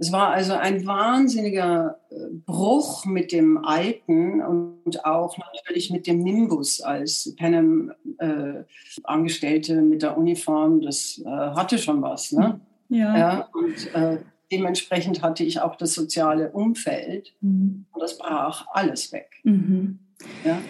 Es 0.00 0.12
war 0.12 0.30
also 0.30 0.52
ein 0.52 0.86
wahnsinniger 0.86 1.98
äh, 2.10 2.14
Bruch 2.46 3.04
mit 3.04 3.32
dem 3.32 3.58
Alten 3.58 4.40
und 4.40 5.04
auch 5.04 5.36
natürlich 5.38 5.90
mit 5.90 6.06
dem 6.06 6.22
Nimbus 6.22 6.80
als 6.80 7.34
Panem-Angestellte 7.36 9.72
äh, 9.72 9.82
mit 9.82 10.02
der 10.02 10.16
Uniform. 10.16 10.80
Das 10.80 11.20
äh, 11.24 11.28
hatte 11.28 11.78
schon 11.78 12.00
was. 12.00 12.30
Ne? 12.30 12.60
Ja. 12.88 13.18
ja 13.18 13.48
und, 13.52 13.92
äh, 13.92 14.18
dementsprechend 14.52 15.20
hatte 15.22 15.42
ich 15.42 15.60
auch 15.60 15.74
das 15.76 15.94
soziale 15.94 16.52
Umfeld 16.52 17.34
mhm. 17.40 17.86
und 17.90 18.00
das 18.00 18.18
brach 18.18 18.68
alles 18.72 19.12
weg. 19.12 19.40
Mhm. 19.42 19.98
Ja? 20.44 20.60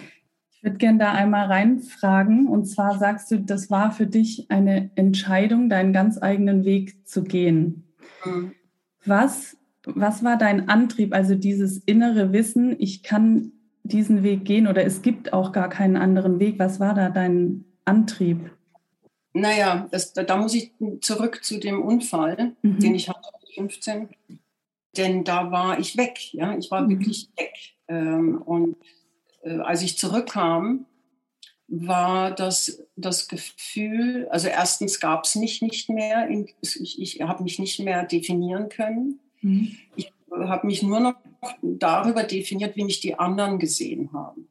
Ich 0.51 0.63
würde 0.63 0.77
gerne 0.77 0.97
da 0.97 1.11
einmal 1.13 1.45
reinfragen. 1.45 2.47
Und 2.47 2.65
zwar 2.65 2.97
sagst 2.97 3.29
du, 3.31 3.39
das 3.39 3.69
war 3.69 3.91
für 3.91 4.07
dich 4.07 4.49
eine 4.49 4.89
Entscheidung, 4.95 5.69
deinen 5.69 5.93
ganz 5.93 6.19
eigenen 6.21 6.65
Weg 6.65 7.07
zu 7.07 7.23
gehen. 7.23 7.83
Mhm. 8.25 8.53
Was, 9.05 9.57
was 9.85 10.23
war 10.23 10.37
dein 10.37 10.69
Antrieb, 10.69 11.13
also 11.13 11.35
dieses 11.35 11.77
innere 11.79 12.33
Wissen, 12.33 12.75
ich 12.79 13.03
kann 13.03 13.51
diesen 13.83 14.23
Weg 14.23 14.45
gehen 14.45 14.67
oder 14.67 14.83
es 14.85 15.01
gibt 15.01 15.33
auch 15.33 15.51
gar 15.51 15.69
keinen 15.69 15.97
anderen 15.97 16.39
Weg? 16.39 16.59
Was 16.59 16.79
war 16.79 16.93
da 16.93 17.09
dein 17.09 17.65
Antrieb? 17.85 18.51
Naja, 19.33 19.87
das, 19.91 20.13
da 20.13 20.37
muss 20.37 20.53
ich 20.53 20.73
zurück 21.01 21.43
zu 21.43 21.59
dem 21.59 21.81
Unfall, 21.81 22.55
mhm. 22.61 22.79
den 22.79 22.95
ich 22.95 23.09
hatte 23.09 23.29
mit 23.41 23.53
15. 23.55 24.09
Denn 24.97 25.23
da 25.23 25.51
war 25.51 25.79
ich 25.79 25.97
weg, 25.97 26.33
ja, 26.33 26.57
ich 26.57 26.71
war 26.71 26.81
mhm. 26.81 26.89
wirklich 26.89 27.29
weg. 27.37 27.53
Ähm, 27.87 28.41
und 28.41 28.75
äh, 29.43 29.57
als 29.59 29.81
ich 29.81 29.97
zurückkam, 29.97 30.85
war 31.69 32.31
das 32.31 32.83
das 32.95 33.27
Gefühl, 33.27 34.27
also 34.31 34.47
erstens 34.47 34.99
gab 34.99 35.25
es 35.25 35.35
mich 35.35 35.61
nicht 35.61 35.89
mehr, 35.89 36.27
ich, 36.61 36.99
ich 36.99 37.21
habe 37.21 37.43
mich 37.43 37.59
nicht 37.59 37.79
mehr 37.79 38.03
definieren 38.03 38.69
können. 38.69 39.19
Mhm. 39.41 39.77
Ich 39.95 40.11
habe 40.31 40.67
mich 40.67 40.83
nur 40.83 40.99
noch 40.99 41.15
darüber 41.61 42.23
definiert, 42.23 42.75
wie 42.75 42.83
mich 42.83 42.99
die 42.99 43.15
anderen 43.15 43.59
gesehen 43.59 44.11
haben. 44.13 44.47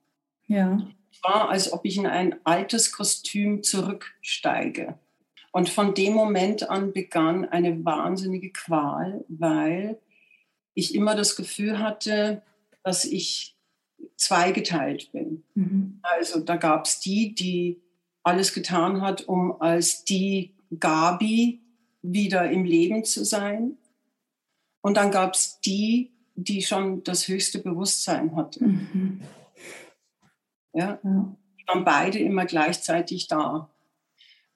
Ja. 0.47 0.87
Es 1.13 1.23
war, 1.23 1.51
als 1.51 1.73
ob 1.73 1.85
ich 1.85 1.97
in 1.97 2.07
ein 2.07 2.37
altes 2.45 2.93
Kostüm 2.93 3.63
zurücksteige. 3.63 4.99
Und 5.51 5.69
von 5.69 5.95
dem 5.95 6.15
Moment 6.15 6.71
an 6.71 6.93
begann 6.93 7.45
eine 7.45 7.85
wahnsinnige 7.85 8.51
Qual, 8.51 9.25
weil 9.29 9.99
ich 10.75 10.95
immer 10.95 11.17
das 11.17 11.37
Gefühl 11.37 11.81
hatte, 11.81 12.43
dass 12.85 13.05
ich 13.05 13.57
zweigeteilt 14.17 15.12
bin. 15.12 15.45
Mhm. 15.55 16.00
Also 16.02 16.40
da 16.40 16.57
gab 16.57 16.87
es 16.87 17.00
die, 17.00 17.35
die 17.35 17.81
alles 18.23 18.52
getan 18.52 19.00
hat, 19.00 19.23
um 19.23 19.61
als 19.61 20.05
die 20.05 20.55
Gabi 20.78 21.61
wieder 22.02 22.50
im 22.50 22.64
Leben 22.64 23.05
zu 23.05 23.25
sein. 23.25 23.76
Und 24.81 24.97
dann 24.97 25.11
gab 25.11 25.35
es 25.35 25.61
die, 25.61 26.12
die 26.35 26.62
schon 26.62 27.02
das 27.02 27.28
höchste 27.28 27.59
Bewusstsein 27.59 28.37
hatte. 28.37 28.64
Mhm. 28.64 29.21
Ja, 30.73 30.99
die 31.02 31.67
waren 31.67 31.85
beide 31.85 32.19
immer 32.19 32.45
gleichzeitig 32.45 33.26
da. 33.26 33.71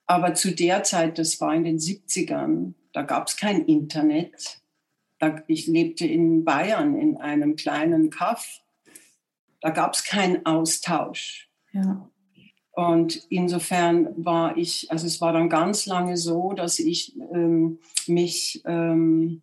Aber 0.07 0.35
zu 0.35 0.55
der 0.55 0.83
Zeit, 0.83 1.19
das 1.19 1.41
war 1.41 1.55
in 1.55 1.65
den 1.65 1.79
70ern, 1.79 2.75
da 2.93 3.03
gab 3.03 3.29
es 3.29 3.37
kein 3.37 3.65
Internet. 3.65 4.61
ich 5.47 5.67
lebte 5.67 6.07
in 6.07 6.45
Bayern 6.45 6.97
in 6.97 7.17
einem 7.17 7.57
kleinen 7.57 8.11
Kaff 8.11 8.62
da 9.63 9.71
gab 9.71 9.95
es 9.95 10.05
keinen 10.05 10.45
Austausch. 10.45 11.49
Ja. 11.73 12.11
Und 12.73 13.27
insofern 13.29 14.13
war 14.25 14.57
ich, 14.57 14.91
also 14.91 15.07
es 15.07 15.21
war 15.21 15.33
dann 15.33 15.49
ganz 15.49 15.87
lange 15.87 16.17
so, 16.17 16.53
dass 16.53 16.79
ich 16.79 17.17
ähm, 17.33 17.79
mich, 18.07 18.63
ähm, 18.65 19.43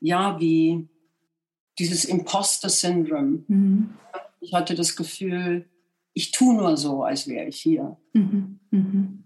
ja, 0.00 0.40
wie 0.40 0.88
dieses 1.78 2.04
Imposter-Syndrom, 2.04 3.44
mhm. 3.46 3.94
ich 4.40 4.52
hatte 4.54 4.74
das 4.74 4.96
Gefühl, 4.96 5.68
ich 6.12 6.32
tue 6.32 6.54
nur 6.54 6.76
so, 6.76 7.04
als 7.04 7.28
wäre 7.28 7.46
ich 7.46 7.60
hier. 7.60 7.96
Mhm. 8.12 8.58
Mhm. 8.70 9.24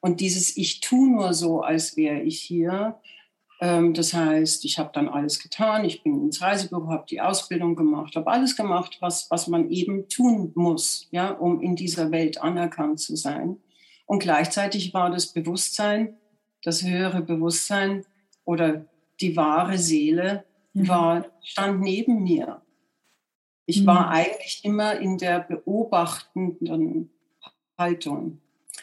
Und 0.00 0.20
dieses 0.20 0.56
Ich 0.56 0.80
tue 0.80 1.10
nur 1.10 1.34
so, 1.34 1.60
als 1.60 1.96
wäre 1.96 2.22
ich 2.22 2.40
hier, 2.40 2.98
das 3.60 4.14
heißt, 4.14 4.64
ich 4.64 4.78
habe 4.78 4.90
dann 4.94 5.08
alles 5.08 5.38
getan. 5.38 5.84
Ich 5.84 6.02
bin 6.02 6.22
ins 6.22 6.40
Reisebüro, 6.40 6.88
habe 6.88 7.04
die 7.08 7.20
Ausbildung 7.20 7.76
gemacht, 7.76 8.16
habe 8.16 8.30
alles 8.30 8.56
gemacht, 8.56 8.96
was, 9.00 9.30
was 9.30 9.48
man 9.48 9.70
eben 9.70 10.08
tun 10.08 10.52
muss, 10.54 11.08
ja, 11.10 11.30
um 11.30 11.60
in 11.60 11.76
dieser 11.76 12.10
Welt 12.10 12.40
anerkannt 12.40 13.00
zu 13.00 13.16
sein. 13.16 13.58
Und 14.06 14.20
gleichzeitig 14.20 14.94
war 14.94 15.10
das 15.10 15.26
Bewusstsein, 15.26 16.16
das 16.62 16.82
höhere 16.82 17.20
Bewusstsein 17.20 18.06
oder 18.44 18.86
die 19.20 19.36
wahre 19.36 19.76
Seele 19.76 20.44
mhm. 20.72 20.88
war, 20.88 21.26
stand 21.42 21.82
neben 21.82 22.22
mir. 22.22 22.62
Ich 23.66 23.82
mhm. 23.82 23.86
war 23.86 24.08
eigentlich 24.08 24.64
immer 24.64 24.98
in 24.98 25.18
der 25.18 25.40
beobachtenden 25.40 27.10
Haltung. 27.76 28.40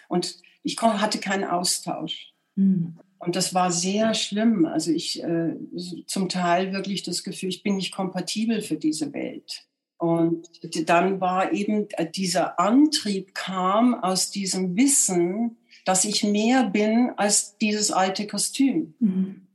Und 0.07 0.37
ich 0.61 0.79
hatte 0.79 1.19
keinen 1.19 1.45
Austausch. 1.45 2.33
Mhm. 2.55 2.99
Und 3.19 3.35
das 3.35 3.53
war 3.53 3.71
sehr 3.71 4.13
schlimm. 4.13 4.65
Also 4.65 4.91
ich 4.91 5.23
äh, 5.23 5.55
zum 6.05 6.29
Teil 6.29 6.71
wirklich 6.73 7.03
das 7.03 7.23
Gefühl, 7.23 7.49
ich 7.49 7.63
bin 7.63 7.77
nicht 7.77 7.93
kompatibel 7.93 8.61
für 8.61 8.75
diese 8.75 9.13
Welt. 9.13 9.67
Und 9.97 10.47
dann 10.87 11.19
war 11.19 11.53
eben 11.53 11.87
äh, 11.91 12.09
dieser 12.09 12.59
Antrieb 12.59 13.33
kam 13.33 13.95
aus 13.95 14.29
diesem 14.29 14.75
Wissen, 14.75 15.57
dass 15.85 16.05
ich 16.05 16.23
mehr 16.23 16.65
bin 16.65 17.11
als 17.17 17.57
dieses 17.57 17.91
alte 17.91 18.27
Kostüm. 18.27 18.93
Mhm. 18.99 19.47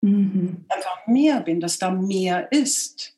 Mhm. 0.00 0.64
Einfach 0.68 1.06
mehr 1.06 1.40
bin, 1.40 1.60
dass 1.60 1.78
da 1.78 1.90
mehr 1.90 2.52
ist. 2.52 3.16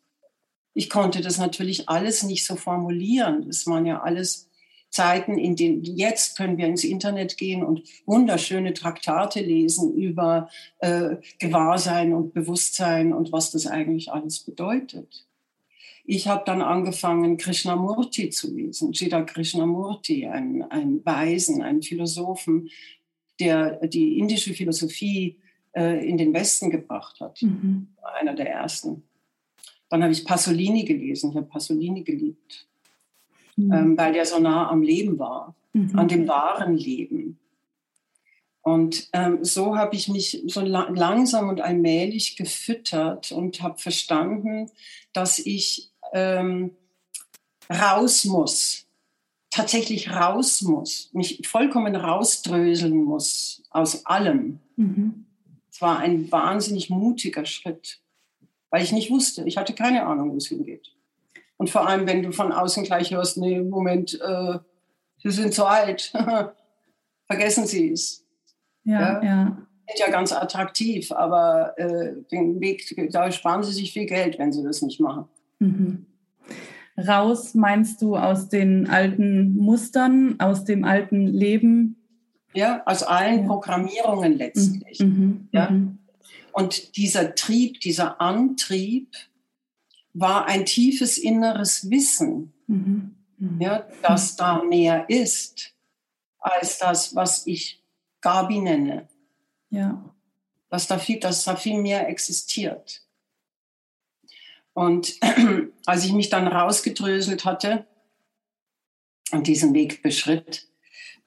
Ich 0.74 0.88
konnte 0.88 1.20
das 1.20 1.38
natürlich 1.38 1.88
alles 1.88 2.22
nicht 2.22 2.46
so 2.46 2.56
formulieren. 2.56 3.46
Das 3.46 3.66
waren 3.66 3.86
ja 3.86 4.02
alles 4.02 4.49
Zeiten, 4.90 5.38
in 5.38 5.54
denen 5.54 5.84
jetzt 5.84 6.36
können 6.36 6.58
wir 6.58 6.66
ins 6.66 6.84
Internet 6.84 7.36
gehen 7.36 7.62
und 7.62 7.82
wunderschöne 8.06 8.74
Traktate 8.74 9.40
lesen 9.40 9.94
über 9.94 10.50
äh, 10.78 11.16
Gewahrsein 11.38 12.12
und 12.12 12.34
Bewusstsein 12.34 13.12
und 13.12 13.32
was 13.32 13.52
das 13.52 13.66
eigentlich 13.66 14.12
alles 14.12 14.40
bedeutet. 14.40 15.26
Ich 16.04 16.26
habe 16.26 16.42
dann 16.44 16.60
angefangen, 16.60 17.36
Krishnamurti 17.36 18.30
zu 18.30 18.52
lesen, 18.52 18.92
Jida 18.92 19.22
Krishnamurti, 19.22 20.26
ein, 20.26 20.62
ein 20.70 21.04
Weisen, 21.04 21.62
ein 21.62 21.82
Philosophen, 21.82 22.68
der 23.38 23.86
die 23.86 24.18
indische 24.18 24.54
Philosophie 24.54 25.38
äh, 25.72 26.04
in 26.04 26.18
den 26.18 26.34
Westen 26.34 26.68
gebracht 26.68 27.20
hat, 27.20 27.40
mhm. 27.42 27.88
einer 28.18 28.34
der 28.34 28.50
ersten. 28.50 29.04
Dann 29.88 30.02
habe 30.02 30.12
ich 30.12 30.24
Pasolini 30.24 30.84
gelesen, 30.84 31.30
ich 31.30 31.36
habe 31.36 31.46
Pasolini 31.46 32.02
geliebt 32.02 32.66
mhm. 33.66 33.72
ähm, 33.72 33.98
weil 33.98 34.12
der 34.12 34.26
so 34.26 34.38
nah 34.38 34.68
am 34.70 34.82
Leben 34.82 35.18
war, 35.18 35.54
mhm. 35.72 35.98
an 35.98 36.08
dem 36.08 36.28
wahren 36.28 36.76
Leben. 36.76 37.38
Und 38.62 39.08
ähm, 39.12 39.42
so 39.42 39.76
habe 39.76 39.96
ich 39.96 40.08
mich 40.08 40.42
so 40.46 40.60
la 40.60 40.88
langsam 40.90 41.48
und 41.48 41.60
allmählich 41.60 42.36
gefüttert 42.36 43.32
und 43.32 43.62
habe 43.62 43.78
verstanden, 43.78 44.70
dass 45.12 45.38
ich 45.38 45.90
ähm, 46.12 46.72
raus 47.70 48.24
muss, 48.24 48.86
tatsächlich 49.50 50.10
raus 50.10 50.62
muss, 50.62 51.10
mich 51.12 51.46
vollkommen 51.48 51.96
rausdröseln 51.96 53.02
muss 53.02 53.62
aus 53.70 54.04
allem. 54.06 54.60
Mhm. 54.76 55.24
Es 55.70 55.80
war 55.80 55.98
ein 55.98 56.30
wahnsinnig 56.30 56.90
mutiger 56.90 57.46
Schritt, 57.46 58.00
weil 58.70 58.82
ich 58.82 58.92
nicht 58.92 59.10
wusste, 59.10 59.44
ich 59.46 59.56
hatte 59.56 59.72
keine 59.72 60.04
Ahnung, 60.04 60.32
wo 60.32 60.36
es 60.36 60.48
hingeht. 60.48 60.92
Und 61.60 61.68
vor 61.68 61.86
allem, 61.86 62.06
wenn 62.06 62.22
du 62.22 62.32
von 62.32 62.52
außen 62.52 62.84
gleich 62.84 63.10
hörst, 63.10 63.36
nee, 63.36 63.60
Moment, 63.60 64.18
äh, 64.18 64.58
Sie 65.18 65.30
sind 65.30 65.52
zu 65.52 65.66
alt, 65.66 66.10
vergessen 67.26 67.66
Sie 67.66 67.92
es. 67.92 68.26
Ja, 68.84 69.22
ja. 69.22 69.22
ja. 69.22 69.44
Sind 69.86 69.98
ja 69.98 70.10
ganz 70.10 70.32
attraktiv, 70.32 71.12
aber 71.12 71.78
äh, 71.78 72.14
den 72.32 72.62
Weg, 72.62 72.96
da 73.12 73.30
sparen 73.30 73.62
Sie 73.62 73.72
sich 73.72 73.92
viel 73.92 74.06
Geld, 74.06 74.38
wenn 74.38 74.54
Sie 74.54 74.62
das 74.62 74.80
nicht 74.80 75.00
machen. 75.00 75.26
Mhm. 75.58 76.06
Raus 76.96 77.54
meinst 77.54 78.00
du 78.00 78.16
aus 78.16 78.48
den 78.48 78.88
alten 78.88 79.54
Mustern, 79.54 80.40
aus 80.40 80.64
dem 80.64 80.84
alten 80.84 81.26
Leben? 81.26 81.96
Ja, 82.54 82.82
aus 82.86 83.02
allen 83.02 83.42
ja. 83.42 83.46
Programmierungen 83.46 84.38
letztlich. 84.38 85.00
Mhm. 85.00 85.06
mhm. 85.06 85.48
Ja? 85.52 85.70
Mhm. 85.70 85.98
Und 86.52 86.96
dieser 86.96 87.34
Trieb, 87.34 87.80
dieser 87.80 88.18
Antrieb, 88.18 89.14
war 90.12 90.46
ein 90.46 90.66
tiefes 90.66 91.18
inneres 91.18 91.90
Wissen, 91.90 92.52
mhm. 92.66 93.14
Mhm. 93.40 93.60
Ja, 93.60 93.86
dass 94.02 94.36
da 94.36 94.62
mehr 94.62 95.08
ist 95.08 95.74
als 96.38 96.78
das, 96.78 97.14
was 97.14 97.46
ich 97.46 97.82
Gabi 98.20 98.58
nenne. 98.58 99.08
Ja. 99.70 100.14
Dass 100.68 100.86
da 100.86 100.98
viel, 100.98 101.18
dass 101.18 101.44
da 101.44 101.56
viel 101.56 101.80
mehr 101.80 102.08
existiert. 102.08 103.02
Und 104.74 105.18
als 105.86 106.04
ich 106.04 106.12
mich 106.12 106.28
dann 106.28 106.46
rausgedröselt 106.46 107.44
hatte 107.44 107.86
und 109.32 109.46
diesen 109.46 109.72
Weg 109.74 110.02
beschritt, 110.02 110.68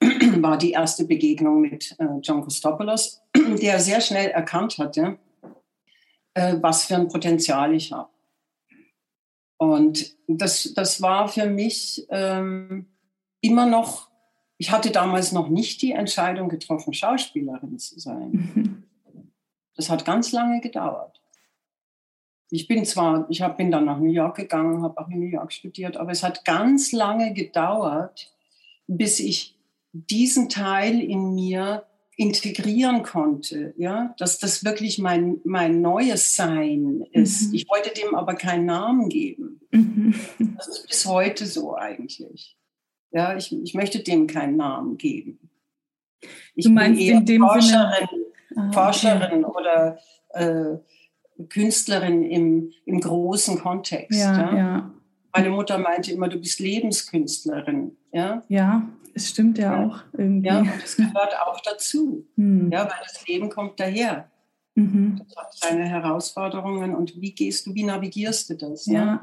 war 0.00 0.56
die 0.56 0.72
erste 0.72 1.04
Begegnung 1.04 1.62
mit 1.62 1.96
äh, 1.98 2.06
John 2.22 2.42
Christopoulos, 2.42 3.22
der 3.36 3.80
sehr 3.80 4.00
schnell 4.00 4.30
erkannt 4.30 4.78
hatte, 4.78 5.18
äh, 6.34 6.56
was 6.60 6.84
für 6.84 6.94
ein 6.94 7.08
Potenzial 7.08 7.74
ich 7.74 7.92
habe. 7.92 8.13
Und 9.72 10.16
das, 10.26 10.72
das 10.74 11.02
war 11.02 11.28
für 11.28 11.46
mich 11.46 12.06
ähm, 12.10 12.86
immer 13.40 13.66
noch, 13.66 14.08
ich 14.58 14.70
hatte 14.70 14.90
damals 14.90 15.32
noch 15.32 15.48
nicht 15.48 15.82
die 15.82 15.92
Entscheidung 15.92 16.48
getroffen, 16.48 16.92
Schauspielerin 16.92 17.78
zu 17.78 17.98
sein. 17.98 18.80
Das 19.76 19.90
hat 19.90 20.04
ganz 20.04 20.30
lange 20.30 20.60
gedauert. 20.60 21.20
Ich 22.48 22.68
bin 22.68 22.84
zwar, 22.84 23.26
ich 23.28 23.42
hab, 23.42 23.56
bin 23.56 23.72
dann 23.72 23.86
nach 23.86 23.98
New 23.98 24.12
York 24.12 24.36
gegangen, 24.36 24.82
habe 24.82 24.98
auch 24.98 25.08
in 25.08 25.18
New 25.18 25.26
York 25.26 25.52
studiert, 25.52 25.96
aber 25.96 26.12
es 26.12 26.22
hat 26.22 26.44
ganz 26.44 26.92
lange 26.92 27.34
gedauert, 27.34 28.32
bis 28.86 29.18
ich 29.18 29.58
diesen 29.92 30.48
Teil 30.48 31.00
in 31.00 31.34
mir 31.34 31.84
integrieren 32.16 33.02
konnte, 33.02 33.74
ja, 33.76 34.14
dass 34.18 34.38
das 34.38 34.64
wirklich 34.64 34.98
mein, 34.98 35.40
mein 35.44 35.80
neues 35.80 36.36
Sein 36.36 37.04
ist. 37.12 37.48
Mhm. 37.48 37.54
Ich 37.54 37.68
wollte 37.68 37.92
dem 37.92 38.14
aber 38.14 38.34
keinen 38.34 38.66
Namen 38.66 39.08
geben. 39.08 39.60
Mhm. 39.72 40.14
Das 40.56 40.68
ist 40.68 40.86
bis 40.86 41.06
heute 41.06 41.46
so 41.46 41.74
eigentlich. 41.76 42.56
Ja, 43.10 43.36
ich, 43.36 43.52
ich 43.52 43.74
möchte 43.74 44.00
dem 44.00 44.26
keinen 44.26 44.56
Namen 44.56 44.96
geben. 44.96 45.50
Ich 46.54 46.66
du 46.66 46.70
meinst 46.70 46.98
bin 46.98 47.08
eher 47.08 47.18
in 47.18 47.26
dem 47.26 47.42
Forscherin, 47.42 48.08
Sinne? 48.10 48.24
Ah, 48.56 48.72
Forscherin 48.72 49.44
okay. 49.44 49.56
oder 49.60 49.98
äh, 50.30 51.44
Künstlerin 51.48 52.22
im, 52.22 52.72
im 52.86 53.00
großen 53.00 53.58
Kontext. 53.58 54.18
Ja, 54.18 54.36
ja? 54.36 54.56
ja, 54.56 54.94
Meine 55.32 55.50
Mutter 55.50 55.78
meinte 55.78 56.12
immer, 56.12 56.28
du 56.28 56.38
bist 56.38 56.60
Lebenskünstlerin. 56.60 57.96
Ja, 58.12 58.44
ja 58.48 58.88
es 59.14 59.30
stimmt 59.30 59.58
ja, 59.58 59.80
ja, 59.80 59.86
auch 59.86 60.00
irgendwie. 60.12 60.48
Ja, 60.48 60.58
und 60.58 60.82
das 60.82 60.96
gehört 60.96 61.40
auch 61.46 61.60
dazu. 61.60 62.26
Hm. 62.36 62.70
Ja, 62.70 62.84
weil 62.84 63.02
das 63.02 63.26
Leben 63.26 63.48
kommt 63.48 63.78
daher. 63.80 64.30
Mhm. 64.74 65.20
Das 65.28 65.36
hat 65.36 65.54
seine 65.54 65.84
Herausforderungen 65.84 66.94
und 66.94 67.20
wie 67.20 67.32
gehst 67.32 67.66
du, 67.66 67.74
wie 67.74 67.84
navigierst 67.84 68.50
du 68.50 68.54
das? 68.54 68.86
Ja. 68.86 69.04
Ne? 69.04 69.20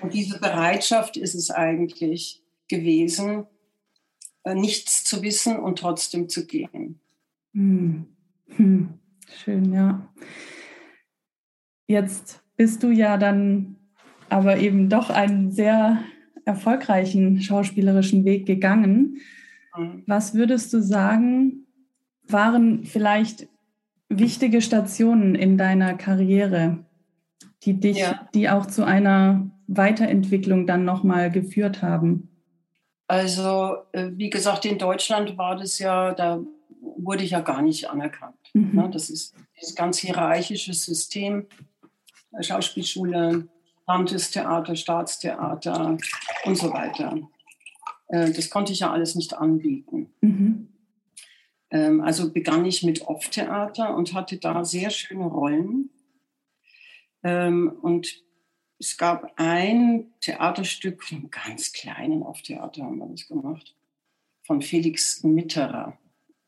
Und 0.00 0.14
diese 0.14 0.38
Bereitschaft 0.38 1.16
ist 1.16 1.34
es 1.34 1.50
eigentlich 1.50 2.42
gewesen, 2.68 3.46
äh, 4.44 4.54
nichts 4.54 5.04
zu 5.04 5.22
wissen 5.22 5.58
und 5.58 5.78
trotzdem 5.78 6.28
zu 6.28 6.46
gehen. 6.46 7.00
Hm. 7.52 8.06
Hm. 8.56 8.94
Schön, 9.28 9.72
ja. 9.72 10.08
Jetzt 11.86 12.40
bist 12.56 12.82
du 12.82 12.90
ja 12.90 13.16
dann 13.16 13.76
aber 14.28 14.56
eben 14.58 14.88
doch 14.88 15.10
einen 15.10 15.52
sehr 15.52 16.02
erfolgreichen 16.46 17.42
schauspielerischen 17.42 18.24
Weg 18.24 18.46
gegangen. 18.46 19.18
Mhm. 19.76 20.04
Was 20.06 20.34
würdest 20.34 20.72
du 20.72 20.80
sagen, 20.80 21.66
waren 22.26 22.84
vielleicht 22.84 23.48
wichtige 24.08 24.62
Stationen 24.62 25.34
in 25.34 25.58
deiner 25.58 25.94
Karriere, 25.94 26.78
die 27.64 27.74
dich, 27.74 27.98
ja. 27.98 28.28
die 28.32 28.48
auch 28.48 28.66
zu 28.66 28.84
einer 28.84 29.50
Weiterentwicklung 29.66 30.66
dann 30.66 30.84
nochmal 30.84 31.30
geführt 31.30 31.82
haben? 31.82 32.28
Also, 33.08 33.76
äh, 33.92 34.10
wie 34.14 34.30
gesagt, 34.30 34.64
in 34.64 34.78
Deutschland 34.78 35.36
war 35.36 35.56
das 35.56 35.78
ja, 35.78 36.14
da 36.14 36.40
wurde 36.80 37.24
ich 37.24 37.30
ja 37.32 37.40
gar 37.40 37.62
nicht 37.62 37.90
anerkannt. 37.90 38.36
Mhm. 38.54 38.70
Ne? 38.72 38.90
Das 38.92 39.10
ist 39.10 39.34
dieses 39.60 39.74
ganz 39.74 39.98
hierarchische 39.98 40.72
System, 40.72 41.46
Schauspielschule, 42.40 43.48
Landestheater, 43.86 44.76
Staatstheater 44.76 45.96
und 46.44 46.58
so 46.58 46.72
weiter. 46.72 47.18
Äh, 48.08 48.32
das 48.32 48.50
konnte 48.50 48.72
ich 48.72 48.80
ja 48.80 48.92
alles 48.92 49.14
nicht 49.14 49.34
anbieten. 49.34 50.12
Mhm. 50.20 50.68
Ähm, 51.70 52.00
also 52.00 52.32
begann 52.32 52.64
ich 52.64 52.82
mit 52.82 53.02
Off-Theater 53.02 53.94
und 53.94 54.12
hatte 54.12 54.38
da 54.38 54.64
sehr 54.64 54.90
schöne 54.90 55.26
Rollen. 55.26 55.90
Ähm, 57.22 57.72
und 57.82 58.22
es 58.78 58.96
gab 58.96 59.32
ein 59.36 60.12
Theaterstück, 60.20 61.02
ein 61.10 61.30
ganz 61.30 61.72
kleinen 61.72 62.22
Off-Theater 62.22 62.84
haben 62.84 62.98
wir 62.98 63.06
das 63.06 63.26
gemacht, 63.26 63.74
von 64.42 64.62
Felix 64.62 65.22
Mitterer. 65.24 65.98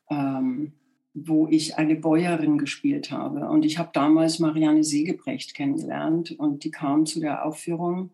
Ähm, 0.09 0.73
wo 1.13 1.47
ich 1.47 1.77
eine 1.77 1.95
Bäuerin 1.95 2.57
gespielt 2.57 3.11
habe. 3.11 3.49
Und 3.49 3.65
ich 3.65 3.77
habe 3.77 3.89
damals 3.93 4.39
Marianne 4.39 4.83
Segebrecht 4.83 5.55
kennengelernt 5.55 6.31
und 6.31 6.63
die 6.63 6.71
kam 6.71 7.05
zu 7.05 7.19
der 7.19 7.45
Aufführung. 7.45 8.11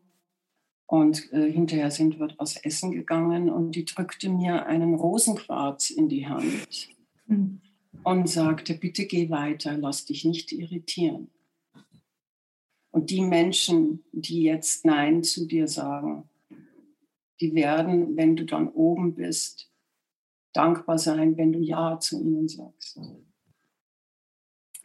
Und 0.87 1.31
äh, 1.33 1.51
hinterher 1.51 1.91
sind 1.91 2.19
wir 2.19 2.29
was 2.37 2.57
essen 2.57 2.91
gegangen 2.91 3.49
und 3.49 3.71
die 3.71 3.85
drückte 3.85 4.29
mir 4.29 4.67
einen 4.67 4.93
Rosenquarz 4.93 5.89
in 5.89 6.09
die 6.09 6.27
Hand 6.27 6.89
mhm. 7.25 7.59
und 8.03 8.29
sagte, 8.29 8.75
bitte 8.75 9.07
geh 9.07 9.31
weiter, 9.31 9.77
lass 9.77 10.05
dich 10.05 10.25
nicht 10.25 10.51
irritieren. 10.51 11.29
Und 12.91 13.09
die 13.09 13.21
Menschen, 13.21 14.03
die 14.11 14.43
jetzt 14.43 14.85
Nein 14.85 15.23
zu 15.23 15.47
dir 15.47 15.67
sagen, 15.67 16.29
die 17.41 17.53
werden, 17.53 18.15
wenn 18.15 18.35
du 18.35 18.45
dann 18.45 18.69
oben 18.69 19.15
bist, 19.15 19.69
dankbar 20.55 20.97
sein, 20.97 21.37
wenn 21.37 21.51
du 21.51 21.59
Ja 21.59 21.99
zu 21.99 22.21
ihnen 22.21 22.47
sagst. 22.47 22.99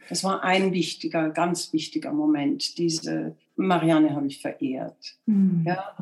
Das 0.08 0.24
war 0.24 0.42
ein 0.42 0.72
wichtiger, 0.72 1.30
ganz 1.30 1.72
wichtiger 1.72 2.12
Moment. 2.12 2.78
Diese 2.78 3.36
Marianne 3.56 4.14
habe 4.14 4.26
ich 4.26 4.40
verehrt. 4.40 5.16
Mhm. 5.26 5.62
Ja, 5.64 5.96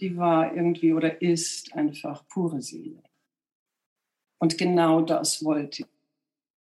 die 0.00 0.16
war 0.16 0.54
irgendwie 0.54 0.92
oder 0.92 1.22
ist 1.22 1.72
einfach 1.74 2.26
pure 2.28 2.60
Seele. 2.60 3.02
Und 4.38 4.58
genau 4.58 5.00
das 5.00 5.44
wollte 5.44 5.86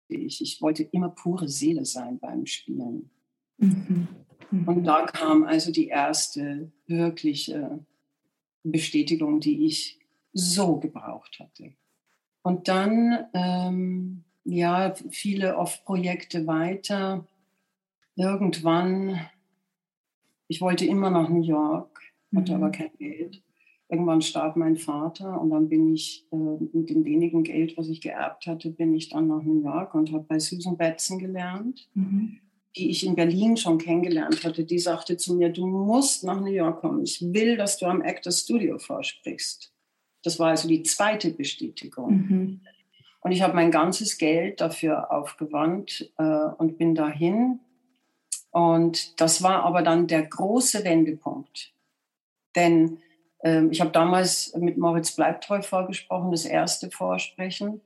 ich. 0.08 0.42
Ich 0.42 0.60
wollte 0.60 0.82
immer 0.82 1.08
pure 1.08 1.48
Seele 1.48 1.86
sein 1.86 2.18
beim 2.18 2.44
Spielen. 2.44 3.10
Mhm. 3.56 4.08
Mhm. 4.50 4.68
Und 4.68 4.84
da 4.84 5.06
kam 5.06 5.44
also 5.44 5.72
die 5.72 5.88
erste 5.88 6.70
wirkliche 6.86 7.78
Bestätigung, 8.62 9.40
die 9.40 9.64
ich 9.64 9.98
so 10.34 10.76
gebraucht 10.76 11.38
hatte. 11.38 11.72
Und 12.42 12.68
dann, 12.68 13.26
ähm, 13.34 14.24
ja, 14.44 14.94
viele 15.10 15.56
Off-Projekte 15.56 16.46
weiter. 16.46 17.26
Irgendwann, 18.16 19.20
ich 20.48 20.60
wollte 20.60 20.84
immer 20.84 21.10
nach 21.10 21.28
New 21.28 21.42
York, 21.42 22.00
hatte 22.34 22.52
mhm. 22.52 22.62
aber 22.62 22.72
kein 22.72 22.90
Geld. 22.98 23.42
Irgendwann 23.88 24.22
starb 24.22 24.56
mein 24.56 24.76
Vater 24.76 25.40
und 25.40 25.50
dann 25.50 25.68
bin 25.68 25.92
ich 25.92 26.26
äh, 26.32 26.36
mit 26.36 26.88
dem 26.88 27.04
wenigen 27.04 27.44
Geld, 27.44 27.76
was 27.76 27.88
ich 27.88 28.00
geerbt 28.00 28.46
hatte, 28.46 28.70
bin 28.70 28.94
ich 28.94 29.10
dann 29.10 29.28
nach 29.28 29.42
New 29.42 29.62
York 29.62 29.94
und 29.94 30.12
habe 30.12 30.24
bei 30.24 30.38
Susan 30.38 30.78
Batson 30.78 31.18
gelernt, 31.18 31.90
mhm. 31.92 32.38
die 32.74 32.90
ich 32.90 33.04
in 33.04 33.14
Berlin 33.14 33.58
schon 33.58 33.76
kennengelernt 33.76 34.44
hatte. 34.44 34.64
Die 34.64 34.78
sagte 34.78 35.18
zu 35.18 35.34
mir, 35.34 35.50
du 35.50 35.66
musst 35.66 36.24
nach 36.24 36.40
New 36.40 36.46
York 36.46 36.80
kommen. 36.80 37.02
Ich 37.02 37.20
will, 37.20 37.58
dass 37.58 37.76
du 37.76 37.86
am 37.86 38.00
Actors 38.00 38.40
Studio 38.40 38.78
vorsprichst. 38.78 39.71
Das 40.22 40.38
war 40.38 40.50
also 40.50 40.68
die 40.68 40.82
zweite 40.82 41.30
Bestätigung. 41.30 42.12
Mhm. 42.12 42.60
Und 43.20 43.32
ich 43.32 43.42
habe 43.42 43.54
mein 43.54 43.70
ganzes 43.70 44.18
Geld 44.18 44.60
dafür 44.60 45.12
aufgewandt 45.12 46.10
äh, 46.18 46.22
und 46.22 46.78
bin 46.78 46.94
dahin. 46.94 47.60
Und 48.50 49.20
das 49.20 49.42
war 49.42 49.62
aber 49.62 49.82
dann 49.82 50.06
der 50.06 50.26
große 50.26 50.84
Wendepunkt. 50.84 51.72
Denn 52.56 52.98
äh, 53.38 53.64
ich 53.66 53.80
habe 53.80 53.90
damals 53.90 54.54
mit 54.56 54.76
Moritz 54.76 55.12
Bleibtreu 55.12 55.62
vorgesprochen, 55.62 56.32
das 56.32 56.44
erste 56.44 56.90
Vorsprechen. 56.90 57.80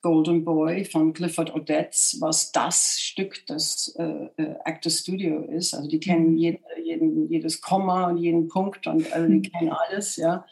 Golden 0.00 0.44
Boy 0.44 0.84
von 0.84 1.12
Clifford 1.12 1.54
Odets, 1.54 2.18
was 2.20 2.52
das 2.52 3.00
Stück 3.00 3.44
des 3.46 3.94
äh, 3.98 4.28
äh, 4.36 4.54
Actor 4.64 4.92
Studio 4.92 5.42
ist. 5.42 5.74
Also 5.74 5.88
die 5.88 5.98
kennen 5.98 6.32
mhm. 6.32 6.36
jeden, 6.36 6.60
jeden, 6.84 7.28
jedes 7.28 7.60
Komma 7.60 8.08
und 8.08 8.18
jeden 8.18 8.48
Punkt 8.48 8.86
und 8.86 9.12
also 9.12 9.26
die 9.28 9.38
mhm. 9.38 9.42
kennen 9.42 9.72
alles, 9.72 10.16
ja. 10.16 10.44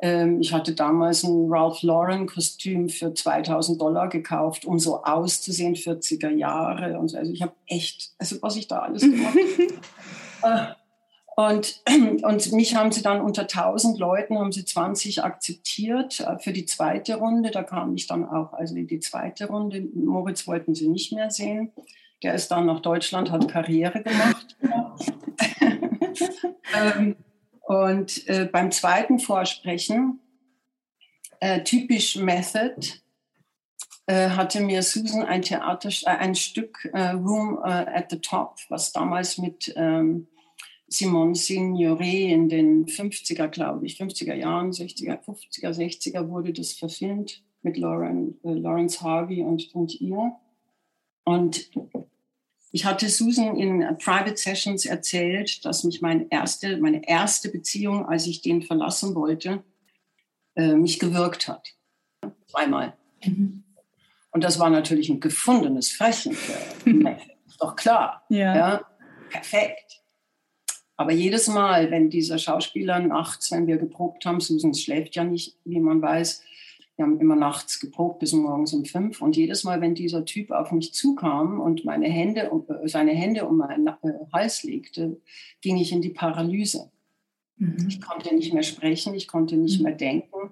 Ähm, 0.00 0.40
ich 0.40 0.52
hatte 0.52 0.74
damals 0.74 1.24
ein 1.24 1.46
Ralph 1.48 1.82
Lauren 1.82 2.26
Kostüm 2.26 2.88
für 2.88 3.12
2000 3.12 3.80
Dollar 3.80 4.08
gekauft, 4.08 4.64
um 4.64 4.78
so 4.78 5.02
auszusehen, 5.02 5.74
40er 5.74 6.30
Jahre 6.30 6.98
und 6.98 7.08
so. 7.08 7.18
Also 7.18 7.32
ich 7.32 7.42
habe 7.42 7.52
echt, 7.66 8.12
also 8.18 8.40
was 8.40 8.56
ich 8.56 8.68
da 8.68 8.80
alles 8.80 9.02
gemacht 9.02 9.36
habe. 10.42 10.76
Und, 11.38 11.84
und 12.24 12.52
mich 12.52 12.74
haben 12.74 12.90
sie 12.90 13.00
dann 13.00 13.20
unter 13.20 13.42
1000 13.42 14.00
Leuten, 14.00 14.40
haben 14.40 14.50
sie 14.50 14.64
20 14.64 15.22
akzeptiert 15.22 16.18
äh, 16.18 16.36
für 16.40 16.52
die 16.52 16.66
zweite 16.66 17.14
Runde. 17.14 17.52
Da 17.52 17.62
kam 17.62 17.94
ich 17.94 18.08
dann 18.08 18.28
auch 18.28 18.54
also 18.54 18.74
in 18.74 18.88
die 18.88 18.98
zweite 18.98 19.46
Runde. 19.46 19.86
Moritz 19.94 20.48
wollten 20.48 20.74
sie 20.74 20.88
nicht 20.88 21.12
mehr 21.12 21.30
sehen. 21.30 21.70
Der 22.24 22.34
ist 22.34 22.48
dann 22.48 22.66
nach 22.66 22.80
Deutschland, 22.80 23.30
hat 23.30 23.46
Karriere 23.46 24.02
gemacht. 24.02 24.56
ähm, 26.76 27.14
und 27.60 28.26
äh, 28.26 28.46
beim 28.46 28.72
zweiten 28.72 29.20
Vorsprechen, 29.20 30.18
äh, 31.38 31.62
typisch 31.62 32.16
Method, 32.16 32.84
äh, 34.06 34.30
hatte 34.30 34.60
mir 34.60 34.82
Susan 34.82 35.22
ein 35.22 35.42
Theater, 35.42 35.90
äh, 36.02 36.16
ein 36.16 36.34
Stück 36.34 36.90
äh, 36.92 37.10
Room 37.10 37.60
at 37.62 38.10
the 38.10 38.18
Top, 38.18 38.56
was 38.68 38.90
damals 38.90 39.38
mit 39.38 39.72
ähm, 39.76 40.26
Simone 40.88 41.34
Signoret 41.34 42.32
in 42.32 42.48
den 42.48 42.86
50er, 42.86 43.48
glaube 43.48 43.86
ich, 43.86 44.00
50er 44.00 44.34
Jahren, 44.34 44.70
60er, 44.70 45.22
50er, 45.22 45.70
60er 45.70 46.28
wurde 46.28 46.52
das 46.52 46.72
verfilmt 46.72 47.42
mit 47.62 47.76
Lauren, 47.76 48.38
äh, 48.44 48.52
Lawrence 48.52 49.00
Harvey 49.02 49.42
und, 49.42 49.74
und 49.74 50.00
ihr. 50.00 50.32
Und 51.24 51.70
ich 52.70 52.84
hatte 52.84 53.08
Susan 53.08 53.56
in 53.56 53.80
Private 53.98 54.36
Sessions 54.36 54.86
erzählt, 54.86 55.64
dass 55.64 55.84
mich 55.84 56.00
meine 56.00 56.26
erste, 56.30 56.78
meine 56.78 57.06
erste 57.06 57.50
Beziehung, 57.50 58.06
als 58.06 58.26
ich 58.26 58.40
den 58.40 58.62
verlassen 58.62 59.14
wollte, 59.14 59.62
äh, 60.54 60.74
mich 60.74 60.98
gewirkt 60.98 61.48
hat. 61.48 61.68
Zweimal. 62.46 62.96
Mhm. 63.24 63.64
Und 64.30 64.44
das 64.44 64.58
war 64.58 64.70
natürlich 64.70 65.08
ein 65.08 65.20
gefundenes 65.20 65.90
Fressen 65.90 66.32
für 66.34 66.54
doch 67.58 67.76
klar. 67.76 68.24
Ja. 68.28 68.56
ja. 68.56 68.86
Perfekt. 69.30 69.87
Aber 70.98 71.12
jedes 71.12 71.46
Mal, 71.46 71.92
wenn 71.92 72.10
dieser 72.10 72.38
Schauspieler 72.38 72.98
nachts, 72.98 73.52
wenn 73.52 73.68
wir 73.68 73.76
geprobt 73.78 74.26
haben, 74.26 74.40
Susan 74.40 74.74
schläft 74.74 75.14
ja 75.14 75.22
nicht, 75.22 75.56
wie 75.64 75.78
man 75.78 76.02
weiß, 76.02 76.42
wir 76.96 77.04
haben 77.04 77.20
immer 77.20 77.36
nachts 77.36 77.78
geprobt 77.78 78.18
bis 78.18 78.32
morgens 78.32 78.74
um 78.74 78.84
fünf. 78.84 79.22
Und 79.22 79.36
jedes 79.36 79.62
Mal, 79.62 79.80
wenn 79.80 79.94
dieser 79.94 80.24
Typ 80.24 80.50
auf 80.50 80.72
mich 80.72 80.92
zukam 80.92 81.60
und 81.60 81.84
meine 81.84 82.08
Hände, 82.08 82.50
äh, 82.68 82.88
seine 82.88 83.12
Hände 83.12 83.46
um 83.46 83.58
meinen 83.58 83.86
äh, 83.86 83.92
Hals 84.32 84.64
legte, 84.64 85.20
ging 85.60 85.76
ich 85.76 85.92
in 85.92 86.02
die 86.02 86.10
Paralyse. 86.10 86.90
Mhm. 87.58 87.86
Ich 87.88 88.00
konnte 88.00 88.34
nicht 88.34 88.52
mehr 88.52 88.64
sprechen, 88.64 89.14
ich 89.14 89.28
konnte 89.28 89.56
nicht 89.56 89.78
mhm. 89.78 89.84
mehr 89.84 89.94
denken. 89.94 90.50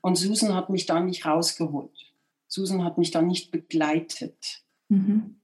Und 0.00 0.16
Susan 0.16 0.54
hat 0.54 0.70
mich 0.70 0.86
da 0.86 1.00
nicht 1.00 1.26
rausgeholt. 1.26 2.14
Susan 2.48 2.82
hat 2.82 2.96
mich 2.96 3.10
da 3.10 3.20
nicht 3.20 3.50
begleitet. 3.50 4.62
Mhm. 4.88 5.36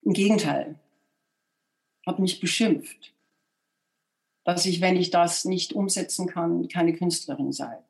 Im 0.00 0.12
Gegenteil, 0.14 0.76
hat 2.06 2.18
mich 2.18 2.40
beschimpft, 2.40 3.12
dass 4.48 4.64
ich, 4.64 4.80
wenn 4.80 4.96
ich 4.96 5.10
das 5.10 5.44
nicht 5.44 5.74
umsetzen 5.74 6.26
kann, 6.26 6.68
keine 6.68 6.94
Künstlerin 6.94 7.52
sei. 7.52 7.80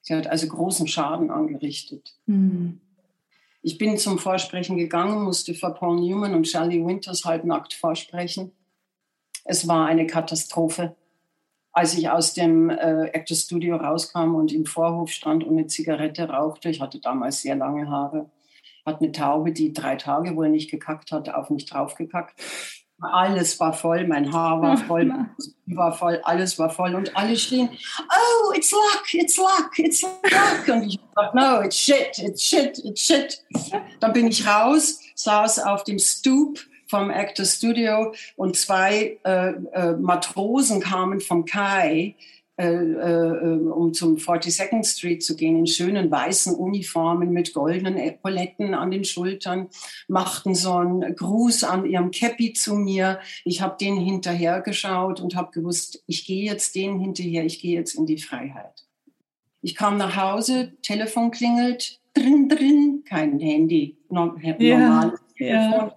Sie 0.00 0.14
hat 0.14 0.26
also 0.26 0.48
großen 0.48 0.88
Schaden 0.88 1.30
angerichtet. 1.30 2.16
Mhm. 2.24 2.80
Ich 3.60 3.76
bin 3.76 3.98
zum 3.98 4.18
Vorsprechen 4.18 4.78
gegangen, 4.78 5.22
musste 5.22 5.52
vor 5.52 5.74
Paul 5.74 6.00
Newman 6.00 6.34
und 6.34 6.48
Shelley 6.48 6.82
Winters 6.82 7.26
halbnackt 7.26 7.74
vorsprechen. 7.74 8.52
Es 9.44 9.68
war 9.68 9.86
eine 9.86 10.06
Katastrophe. 10.06 10.96
Als 11.72 11.92
ich 11.92 12.08
aus 12.08 12.32
dem 12.32 12.70
äh, 12.70 13.08
Actors 13.08 13.42
Studio 13.42 13.76
rauskam 13.76 14.34
und 14.34 14.54
im 14.54 14.64
Vorhof 14.64 15.10
stand 15.10 15.44
und 15.44 15.58
eine 15.58 15.66
Zigarette 15.66 16.30
rauchte, 16.30 16.70
ich 16.70 16.80
hatte 16.80 17.00
damals 17.00 17.42
sehr 17.42 17.54
lange 17.54 17.90
Haare, 17.90 18.30
hat 18.86 19.02
eine 19.02 19.12
Taube, 19.12 19.52
die 19.52 19.74
drei 19.74 19.96
Tage 19.96 20.36
wohl 20.36 20.48
nicht 20.48 20.70
gekackt 20.70 21.12
hat, 21.12 21.28
auf 21.28 21.50
mich 21.50 21.66
draufgekackt. 21.66 22.40
Alles 23.00 23.60
war 23.60 23.74
voll, 23.74 24.06
mein 24.06 24.32
Haar 24.32 24.62
war 24.62 24.78
voll, 24.78 25.12
war 25.66 25.92
voll, 25.92 26.18
alles 26.24 26.58
war 26.58 26.70
voll 26.70 26.94
und 26.94 27.14
alle 27.14 27.36
stehen, 27.36 27.68
oh, 27.70 28.52
it's 28.54 28.72
luck, 28.72 29.12
it's 29.12 29.36
luck, 29.36 29.78
it's 29.78 30.00
luck. 30.00 30.66
Und 30.68 30.84
ich 30.84 30.98
dachte, 31.14 31.36
no, 31.36 31.60
it's 31.60 31.76
shit, 31.76 32.18
it's 32.18 32.42
shit, 32.42 32.78
it's 32.84 33.02
shit. 33.02 33.44
Dann 34.00 34.14
bin 34.14 34.28
ich 34.28 34.46
raus, 34.46 35.00
saß 35.14 35.58
auf 35.60 35.84
dem 35.84 35.98
Stoop 35.98 36.58
vom 36.88 37.10
Actor 37.10 37.44
Studio 37.44 38.14
und 38.36 38.56
zwei 38.56 39.18
äh, 39.24 39.50
äh, 39.50 39.92
Matrosen 39.96 40.80
kamen 40.80 41.20
vom 41.20 41.44
Kai 41.44 42.16
äh, 42.58 42.68
äh, 42.68 43.58
um 43.68 43.92
zum 43.92 44.16
42nd 44.16 44.82
Street 44.86 45.22
zu 45.22 45.36
gehen, 45.36 45.56
in 45.56 45.66
schönen 45.66 46.10
weißen 46.10 46.54
Uniformen 46.54 47.30
mit 47.30 47.52
goldenen 47.52 47.98
Epauletten 47.98 48.72
an 48.72 48.90
den 48.90 49.04
Schultern, 49.04 49.68
machten 50.08 50.54
so 50.54 50.72
einen 50.72 51.14
Gruß 51.14 51.64
an 51.64 51.84
ihrem 51.84 52.10
Käppi 52.10 52.54
zu 52.54 52.76
mir. 52.76 53.20
Ich 53.44 53.60
habe 53.60 53.76
denen 53.78 53.98
hinterher 53.98 54.62
geschaut 54.62 55.20
und 55.20 55.36
habe 55.36 55.50
gewusst, 55.52 56.02
ich 56.06 56.24
gehe 56.24 56.50
jetzt 56.50 56.74
denen 56.74 56.98
hinterher, 56.98 57.44
ich 57.44 57.60
gehe 57.60 57.78
jetzt 57.78 57.94
in 57.94 58.06
die 58.06 58.18
Freiheit. 58.18 58.86
Ich 59.60 59.74
kam 59.74 59.98
nach 59.98 60.16
Hause, 60.16 60.72
Telefon 60.80 61.32
klingelt, 61.32 62.00
drin, 62.14 62.48
drin, 62.48 63.02
kein 63.06 63.38
Handy, 63.38 63.98
normales 64.08 64.56
ja, 64.60 65.12
Telefon. 65.36 65.88
Ja. 65.88 65.96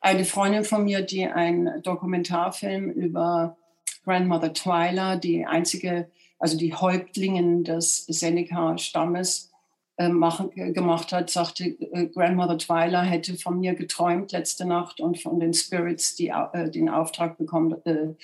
Eine 0.00 0.24
Freundin 0.24 0.64
von 0.64 0.82
mir, 0.82 1.02
die 1.02 1.26
einen 1.26 1.80
Dokumentarfilm 1.82 2.90
über 2.90 3.56
Grandmother 4.04 4.52
Twyla, 4.52 5.16
die 5.16 5.44
einzige, 5.44 6.10
also 6.38 6.56
die 6.56 6.74
Häuptlingin 6.74 7.64
des 7.64 8.06
Seneca-Stammes, 8.06 9.52
äh, 9.96 10.08
gemacht 10.72 11.12
hat, 11.12 11.30
sagte, 11.30 11.64
äh, 11.64 12.06
Grandmother 12.08 12.58
Twyla 12.58 13.02
hätte 13.02 13.36
von 13.36 13.60
mir 13.60 13.74
geträumt 13.74 14.32
letzte 14.32 14.64
Nacht 14.64 15.00
und 15.00 15.20
von 15.20 15.38
den 15.38 15.52
Spirits 15.52 16.14
die, 16.14 16.28
äh, 16.28 16.70
den 16.70 16.88
Auftrag 16.88 17.36
bekommen, 17.38 17.76
äh, 17.84 18.14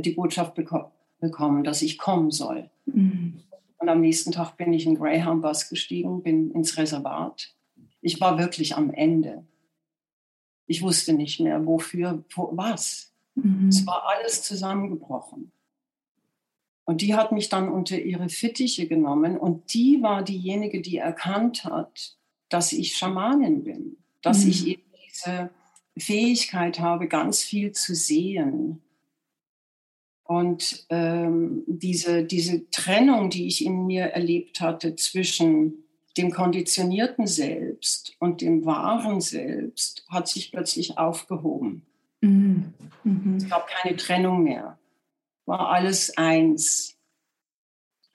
die 0.00 0.12
Botschaft 0.12 0.54
beko 0.54 0.90
bekommen, 1.20 1.64
dass 1.64 1.82
ich 1.82 1.98
kommen 1.98 2.30
soll. 2.30 2.70
Mhm. 2.86 3.42
Und 3.76 3.88
am 3.88 4.00
nächsten 4.00 4.32
Tag 4.32 4.56
bin 4.56 4.72
ich 4.72 4.86
in 4.86 4.94
Greyhound-Bus 4.94 5.68
gestiegen, 5.68 6.22
bin 6.22 6.50
ins 6.52 6.78
Reservat. 6.78 7.54
Ich 8.00 8.20
war 8.20 8.38
wirklich 8.38 8.74
am 8.74 8.90
Ende. 8.90 9.44
Ich 10.66 10.82
wusste 10.82 11.12
nicht 11.12 11.40
mehr, 11.40 11.66
wofür, 11.66 12.24
wo, 12.34 12.50
was. 12.52 13.09
Mhm. 13.42 13.68
Es 13.68 13.86
war 13.86 14.04
alles 14.08 14.42
zusammengebrochen. 14.42 15.52
Und 16.84 17.02
die 17.02 17.14
hat 17.14 17.30
mich 17.30 17.48
dann 17.48 17.68
unter 17.68 18.00
ihre 18.00 18.28
Fittiche 18.28 18.88
genommen 18.88 19.38
und 19.38 19.74
die 19.74 20.02
war 20.02 20.24
diejenige, 20.24 20.80
die 20.80 20.96
erkannt 20.96 21.64
hat, 21.64 22.16
dass 22.48 22.72
ich 22.72 22.96
Schamanin 22.96 23.62
bin, 23.62 23.96
dass 24.22 24.44
mhm. 24.44 24.50
ich 24.50 24.66
eben 24.66 24.82
diese 25.06 25.50
Fähigkeit 25.96 26.80
habe, 26.80 27.06
ganz 27.06 27.42
viel 27.42 27.72
zu 27.72 27.94
sehen. 27.94 28.82
Und 30.24 30.86
ähm, 30.90 31.64
diese, 31.66 32.24
diese 32.24 32.68
Trennung, 32.70 33.30
die 33.30 33.46
ich 33.46 33.64
in 33.64 33.86
mir 33.86 34.06
erlebt 34.06 34.60
hatte 34.60 34.96
zwischen 34.96 35.84
dem 36.16 36.30
konditionierten 36.32 37.26
Selbst 37.26 38.16
und 38.18 38.40
dem 38.40 38.64
wahren 38.64 39.20
Selbst, 39.20 40.04
hat 40.08 40.28
sich 40.28 40.50
plötzlich 40.50 40.98
aufgehoben. 40.98 41.86
Mhm. 42.20 42.74
Mhm. 43.04 43.36
Es 43.36 43.48
gab 43.48 43.66
keine 43.68 43.96
Trennung 43.96 44.42
mehr. 44.42 44.78
War 45.46 45.70
alles 45.70 46.16
eins. 46.16 46.96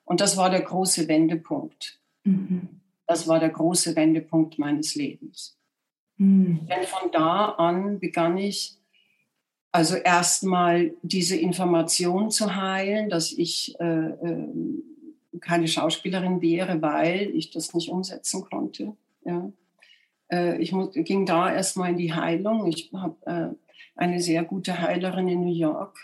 Und 0.04 0.22
das 0.22 0.38
war 0.38 0.50
der 0.50 0.62
große 0.62 1.08
Wendepunkt. 1.08 2.00
Mhm. 2.24 2.82
Das 3.08 3.28
war 3.28 3.40
der 3.40 3.50
große 3.50 3.96
Wendepunkt 3.96 4.58
meines 4.58 4.96
Lebens. 4.96 5.58
Mhm. 6.18 6.68
Denn 6.68 6.84
von 6.84 7.12
da 7.12 7.50
an 7.52 8.00
begann 8.00 8.38
ich 8.38 8.78
also 9.72 9.96
erstmal 9.96 10.94
diese 11.02 11.36
Information 11.36 12.32
zu 12.32 12.56
heilen, 12.56 13.10
dass 13.10 13.34
ich 13.34 13.78
äh, 13.82 14.10
äh, 14.10 14.48
keine 15.42 15.68
Schauspielerin 15.68 16.42
wäre, 16.42 16.82
weil 16.82 17.36
ich 17.36 17.52
das 17.52 17.74
nicht 17.74 17.90
umsetzen 17.90 18.46
konnte. 18.46 18.96
Ja. 19.26 19.52
Äh, 20.32 20.62
ich 20.62 20.72
muss, 20.72 20.94
ging 20.94 21.26
da 21.26 21.54
erstmal 21.54 21.92
in 21.92 21.98
die 21.98 22.14
Heilung. 22.14 22.68
Ich 22.68 22.92
habe 22.94 23.16
äh, 23.26 23.56
eine 23.96 24.20
sehr 24.20 24.44
gute 24.44 24.80
Heilerin 24.80 25.28
in 25.28 25.42
New 25.42 25.54
York 25.54 25.98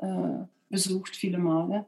äh, 0.00 0.44
besucht, 0.68 1.16
viele 1.16 1.38
Male. 1.38 1.86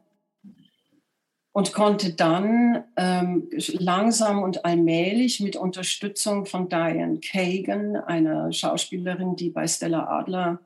Und 1.53 1.73
konnte 1.73 2.13
dann 2.13 2.85
ähm, 2.95 3.49
langsam 3.73 4.41
und 4.41 4.63
allmählich 4.63 5.41
mit 5.41 5.57
Unterstützung 5.57 6.45
von 6.45 6.69
Diane 6.69 7.19
Kagan, 7.19 7.97
einer 7.97 8.53
Schauspielerin, 8.53 9.35
die 9.35 9.49
bei 9.49 9.67
Stella 9.67 10.07
Adler, 10.07 10.61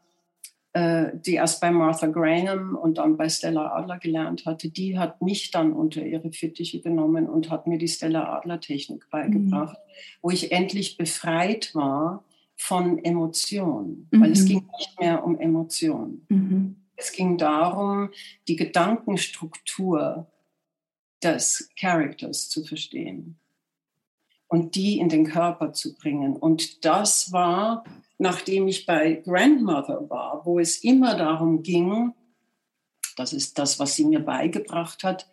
die 0.76 1.36
erst 1.36 1.62
bei 1.62 1.72
Martha 1.72 2.08
Graham 2.08 2.76
und 2.76 2.98
dann 2.98 3.16
bei 3.16 3.30
Stella 3.30 3.74
Adler 3.76 3.98
gelernt 3.98 4.46
hatte, 4.46 4.70
die 4.70 5.00
hat 5.00 5.22
mich 5.22 5.50
dann 5.52 5.72
unter 5.72 6.06
ihre 6.06 6.34
Fittiche 6.34 6.82
genommen 6.82 7.30
und 7.30 7.50
hat 7.50 7.66
mir 7.66 7.78
die 7.78 7.88
Stella 7.88 8.36
Adler 8.36 8.60
Technik 8.60 9.10
beigebracht, 9.10 9.78
mhm. 9.78 10.20
wo 10.22 10.32
ich 10.32 10.52
endlich 10.52 10.98
befreit 10.98 11.74
war 11.76 12.26
von 12.58 13.04
Emotionen, 13.04 14.10
mhm. 14.12 14.22
weil 14.22 14.32
es 14.32 14.44
mhm. 14.44 14.48
ging 14.48 14.70
nicht 14.78 15.00
mehr 15.00 15.24
um 15.24 15.40
Emotionen. 15.40 16.26
Mhm. 16.28 16.76
Es 16.98 17.12
ging 17.12 17.38
darum, 17.38 18.10
die 18.48 18.58
Gedankenstruktur 18.58 20.28
des 21.24 21.70
Charakters 21.80 22.50
zu 22.50 22.64
verstehen 22.64 23.38
und 24.48 24.76
die 24.76 25.00
in 25.00 25.10
den 25.10 25.26
Körper 25.26 25.74
zu 25.74 25.96
bringen. 25.96 26.36
Und 26.36 26.86
das 26.86 27.32
war, 27.32 27.84
nachdem 28.26 28.68
ich 28.68 28.88
bei 28.88 29.22
Grandmother 29.24 30.10
war, 30.10 30.42
wo 30.46 30.58
es 30.58 30.84
immer 30.84 31.16
darum 31.16 31.62
ging, 31.62 32.12
das 33.18 33.34
ist 33.34 33.60
das, 33.60 33.78
was 33.78 33.96
sie 33.96 34.04
mir 34.04 34.20
beigebracht 34.20 35.04
hat, 35.04 35.30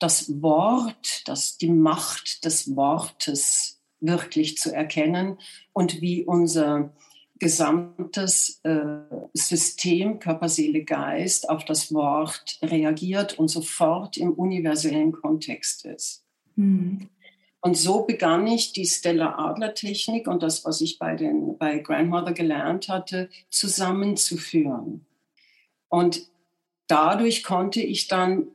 das 0.00 0.42
Wort, 0.42 1.26
das, 1.26 1.56
die 1.56 1.70
Macht 1.70 2.44
des 2.44 2.76
Wortes 2.76 3.80
wirklich 4.00 4.58
zu 4.58 4.70
erkennen 4.70 5.38
und 5.72 6.02
wie 6.02 6.24
unser 6.24 6.94
gesamtes 7.38 8.60
äh, 8.64 8.98
System 9.32 10.18
Körper, 10.18 10.50
Seele, 10.50 10.84
Geist 10.84 11.48
auf 11.48 11.64
das 11.64 11.94
Wort 11.94 12.58
reagiert 12.62 13.38
und 13.38 13.48
sofort 13.48 14.18
im 14.18 14.34
universellen 14.34 15.12
Kontext 15.12 15.86
ist. 15.86 16.22
Mhm. 16.54 17.08
Und 17.66 17.76
so 17.76 18.04
begann 18.04 18.46
ich 18.46 18.72
die 18.74 18.86
Stella 18.86 19.40
Adler 19.40 19.74
Technik 19.74 20.28
und 20.28 20.44
das, 20.44 20.64
was 20.64 20.80
ich 20.80 21.00
bei, 21.00 21.16
den, 21.16 21.58
bei 21.58 21.78
Grandmother 21.78 22.30
gelernt 22.32 22.88
hatte, 22.88 23.28
zusammenzuführen. 23.50 25.04
Und 25.88 26.28
dadurch 26.86 27.42
konnte 27.42 27.80
ich 27.80 28.06
dann 28.06 28.46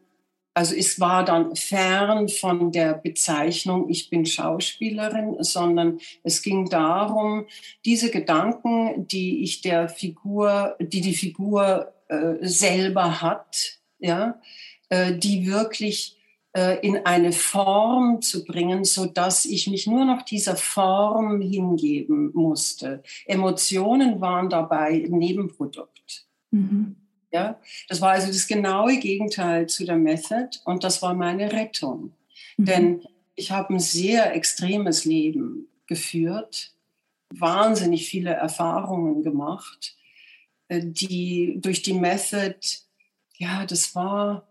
also 0.53 0.73
es 0.75 0.97
war 1.01 1.25
dann 1.25 1.57
fern 1.57 2.29
von 2.29 2.71
der 2.71 2.93
Bezeichnung, 2.93 3.89
ich 3.89 4.09
bin 4.09 4.25
Schauspielerin, 4.25 5.35
sondern 5.39 5.99
es 6.23 6.41
ging 6.41 6.69
darum, 6.69 7.47
diese 7.83 8.11
Gedanken, 8.11 9.07
die 9.07 9.43
ich 9.43 9.59
der 9.59 9.89
Figur, 9.89 10.77
die 10.79 11.01
die 11.01 11.15
Figur 11.15 11.93
äh, 12.07 12.35
selber 12.41 13.21
hat, 13.21 13.79
ja, 13.99 14.39
äh, 14.87 15.13
die 15.13 15.47
wirklich 15.47 16.20
in 16.53 17.05
eine 17.05 17.31
Form 17.31 18.21
zu 18.21 18.43
bringen, 18.43 18.83
so 18.83 19.05
dass 19.05 19.45
ich 19.45 19.67
mich 19.67 19.87
nur 19.87 20.03
noch 20.03 20.23
dieser 20.23 20.57
Form 20.57 21.39
hingeben 21.39 22.31
musste. 22.33 23.03
Emotionen 23.25 24.19
waren 24.19 24.49
dabei 24.49 25.05
ein 25.05 25.17
Nebenprodukt. 25.17 26.25
Mhm. 26.51 26.97
Ja, 27.31 27.57
das 27.87 28.01
war 28.01 28.11
also 28.11 28.27
das 28.27 28.47
genaue 28.47 28.99
Gegenteil 28.99 29.67
zu 29.67 29.85
der 29.85 29.95
Method 29.95 30.49
und 30.65 30.83
das 30.83 31.01
war 31.01 31.13
meine 31.13 31.53
Rettung. 31.53 32.11
Mhm. 32.57 32.65
Denn 32.65 33.01
ich 33.35 33.51
habe 33.51 33.73
ein 33.73 33.79
sehr 33.79 34.35
extremes 34.35 35.05
Leben 35.05 35.67
geführt, 35.87 36.73
wahnsinnig 37.33 38.07
viele 38.07 38.31
Erfahrungen 38.31 39.23
gemacht, 39.23 39.95
äh, 40.67 40.81
die 40.83 41.57
durch 41.61 41.81
die 41.81 41.93
Method, 41.93 42.55
ja, 43.37 43.65
das 43.65 43.95
war, 43.95 44.47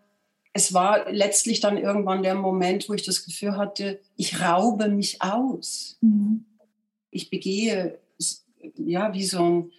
es 0.53 0.75
war 0.75 1.11
letztlich 1.11 1.61
dann 1.61 1.79
irgendwann 1.79 2.23
der 2.23 2.35
Moment, 2.35 2.89
wo 2.89 2.95
ich 2.95 3.05
das 3.05 3.25
Gefühl 3.25 3.57
hatte, 3.57 4.01
ich 4.17 4.41
raube 4.41 4.89
mich 4.89 5.23
aus. 5.23 5.99
Mhm. 6.01 6.45
Ich 7.11 7.31
begehe, 7.31 7.99
ja, 8.77 9.15
wie 9.15 9.25
so 9.25 9.43
ein, 9.43 9.71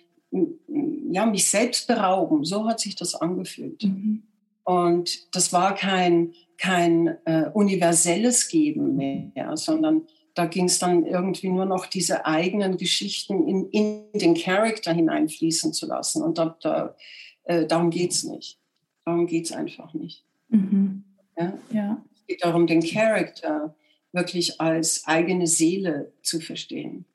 ja, 1.12 1.26
mich 1.26 1.50
selbst 1.50 1.88
berauben. 1.88 2.46
So 2.46 2.68
hat 2.68 2.80
sich 2.80 2.96
das 2.96 3.16
angefühlt. 3.16 3.84
Mhm. 3.84 4.24
Und 4.64 5.36
das 5.36 5.52
war 5.52 5.76
kein, 5.76 6.34
kein 6.58 7.18
äh, 7.26 7.50
universelles 7.54 8.48
Geben 8.48 8.96
mehr, 8.96 9.58
sondern 9.58 10.04
da 10.34 10.46
ging 10.46 10.66
es 10.66 10.80
dann 10.80 11.06
irgendwie 11.06 11.50
nur 11.50 11.66
noch 11.66 11.86
diese 11.86 12.26
eigenen 12.26 12.78
Geschichten 12.78 13.46
in, 13.48 13.70
in 13.70 14.04
den 14.14 14.36
Charakter 14.36 14.94
hineinfließen 14.94 15.74
zu 15.74 15.88
lassen. 15.88 16.24
Und 16.24 16.38
da, 16.38 16.56
da, 16.62 16.96
äh, 17.44 17.66
darum 17.66 17.90
geht 17.90 18.12
es 18.12 18.24
nicht. 18.24 18.58
Darum 19.04 19.28
geht 19.28 19.46
es 19.46 19.52
einfach 19.52 19.94
nicht. 19.94 20.24
Mhm. 20.52 21.04
Ja? 21.38 21.58
ja? 21.72 22.06
Es 22.14 22.28
geht 22.28 22.44
darum, 22.44 22.68
den 22.68 22.84
Charakter 22.84 23.76
wirklich 24.12 24.60
als 24.62 25.08
eigene 25.08 25.48
Seele 25.48 26.14
zu 26.22 26.40
verstehen. 26.40 27.06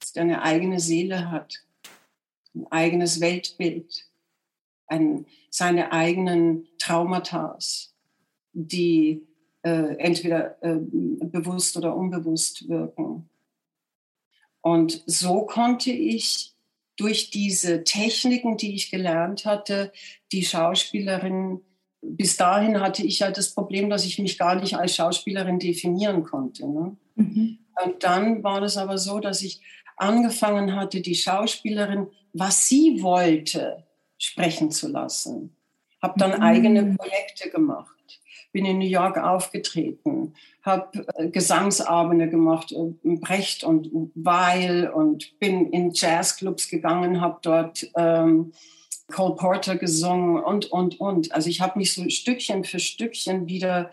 Dass 0.00 0.14
er 0.16 0.22
eine 0.22 0.42
eigene 0.42 0.80
Seele 0.80 1.30
hat, 1.30 1.64
ein 2.54 2.66
eigenes 2.70 3.20
Weltbild, 3.20 4.06
ein, 4.86 5.26
seine 5.50 5.92
eigenen 5.92 6.66
Traumata, 6.78 7.56
die 8.52 9.22
äh, 9.62 9.96
entweder 9.98 10.62
äh, 10.62 10.76
bewusst 10.76 11.76
oder 11.76 11.94
unbewusst 11.94 12.68
wirken. 12.68 13.28
Und 14.62 15.02
so 15.06 15.42
konnte 15.42 15.92
ich 15.92 16.54
durch 16.96 17.30
diese 17.30 17.84
Techniken, 17.84 18.56
die 18.56 18.74
ich 18.74 18.90
gelernt 18.90 19.44
hatte, 19.46 19.92
die 20.32 20.44
Schauspielerin, 20.44 21.60
bis 22.02 22.36
dahin 22.36 22.80
hatte 22.80 23.04
ich 23.04 23.18
ja 23.20 23.30
das 23.30 23.54
Problem, 23.54 23.90
dass 23.90 24.04
ich 24.04 24.18
mich 24.18 24.38
gar 24.38 24.54
nicht 24.54 24.76
als 24.76 24.94
Schauspielerin 24.94 25.58
definieren 25.58 26.24
konnte. 26.24 26.66
Ne? 26.66 26.96
Mhm. 27.16 27.58
Und 27.84 28.02
dann 28.02 28.42
war 28.42 28.62
es 28.62 28.76
aber 28.76 28.98
so, 28.98 29.20
dass 29.20 29.42
ich 29.42 29.60
angefangen 29.96 30.74
hatte, 30.74 31.00
die 31.00 31.14
Schauspielerin, 31.14 32.08
was 32.32 32.66
sie 32.68 33.02
wollte, 33.02 33.84
sprechen 34.18 34.70
zu 34.70 34.88
lassen. 34.88 35.56
Habe 36.02 36.18
dann 36.18 36.38
mhm. 36.38 36.42
eigene 36.42 36.96
Projekte 36.96 37.50
gemacht 37.50 37.94
bin 38.52 38.64
in 38.64 38.78
New 38.78 38.86
York 38.86 39.18
aufgetreten, 39.18 40.34
habe 40.62 41.06
äh, 41.16 41.28
Gesangsabende 41.28 42.28
gemacht, 42.28 42.72
äh, 42.72 42.92
Brecht 43.16 43.64
und 43.64 43.90
Weil 44.14 44.88
und 44.88 45.38
bin 45.38 45.70
in 45.70 45.92
Jazzclubs 45.92 46.68
gegangen, 46.68 47.20
habe 47.20 47.38
dort 47.42 47.86
ähm, 47.96 48.52
Cole 49.10 49.36
Porter 49.36 49.76
gesungen 49.76 50.42
und, 50.42 50.66
und, 50.66 51.00
und. 51.00 51.32
Also 51.32 51.48
ich 51.50 51.60
habe 51.60 51.78
mich 51.78 51.92
so 51.92 52.08
Stückchen 52.08 52.64
für 52.64 52.78
Stückchen 52.78 53.48
wieder 53.48 53.90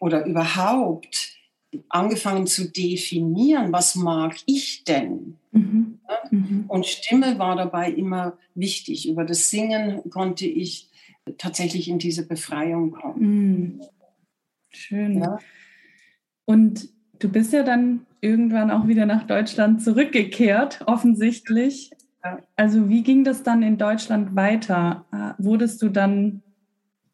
oder 0.00 0.24
überhaupt 0.26 1.38
angefangen 1.88 2.46
zu 2.46 2.70
definieren, 2.70 3.72
was 3.72 3.94
mag 3.94 4.36
ich 4.46 4.84
denn? 4.84 5.36
Mhm. 5.52 5.98
Mhm. 6.30 6.64
Und 6.68 6.86
Stimme 6.86 7.38
war 7.38 7.56
dabei 7.56 7.90
immer 7.90 8.38
wichtig. 8.54 9.08
Über 9.08 9.24
das 9.24 9.50
Singen 9.50 10.08
konnte 10.10 10.46
ich 10.46 10.88
tatsächlich 11.36 11.88
in 11.88 11.98
diese 11.98 12.26
Befreiung 12.26 12.92
kommen. 12.92 13.76
Mm. 13.76 13.82
Schön. 14.70 15.20
Ja? 15.20 15.38
Und 16.46 16.88
du 17.18 17.28
bist 17.28 17.52
ja 17.52 17.62
dann 17.62 18.06
irgendwann 18.20 18.70
auch 18.70 18.86
wieder 18.86 19.04
nach 19.04 19.26
Deutschland 19.26 19.82
zurückgekehrt, 19.82 20.80
offensichtlich. 20.86 21.90
Also 22.56 22.88
wie 22.88 23.02
ging 23.02 23.24
das 23.24 23.42
dann 23.42 23.62
in 23.62 23.78
Deutschland 23.78 24.34
weiter? 24.34 25.04
Äh, 25.12 25.42
wurdest 25.42 25.80
du 25.82 25.88
dann 25.88 26.42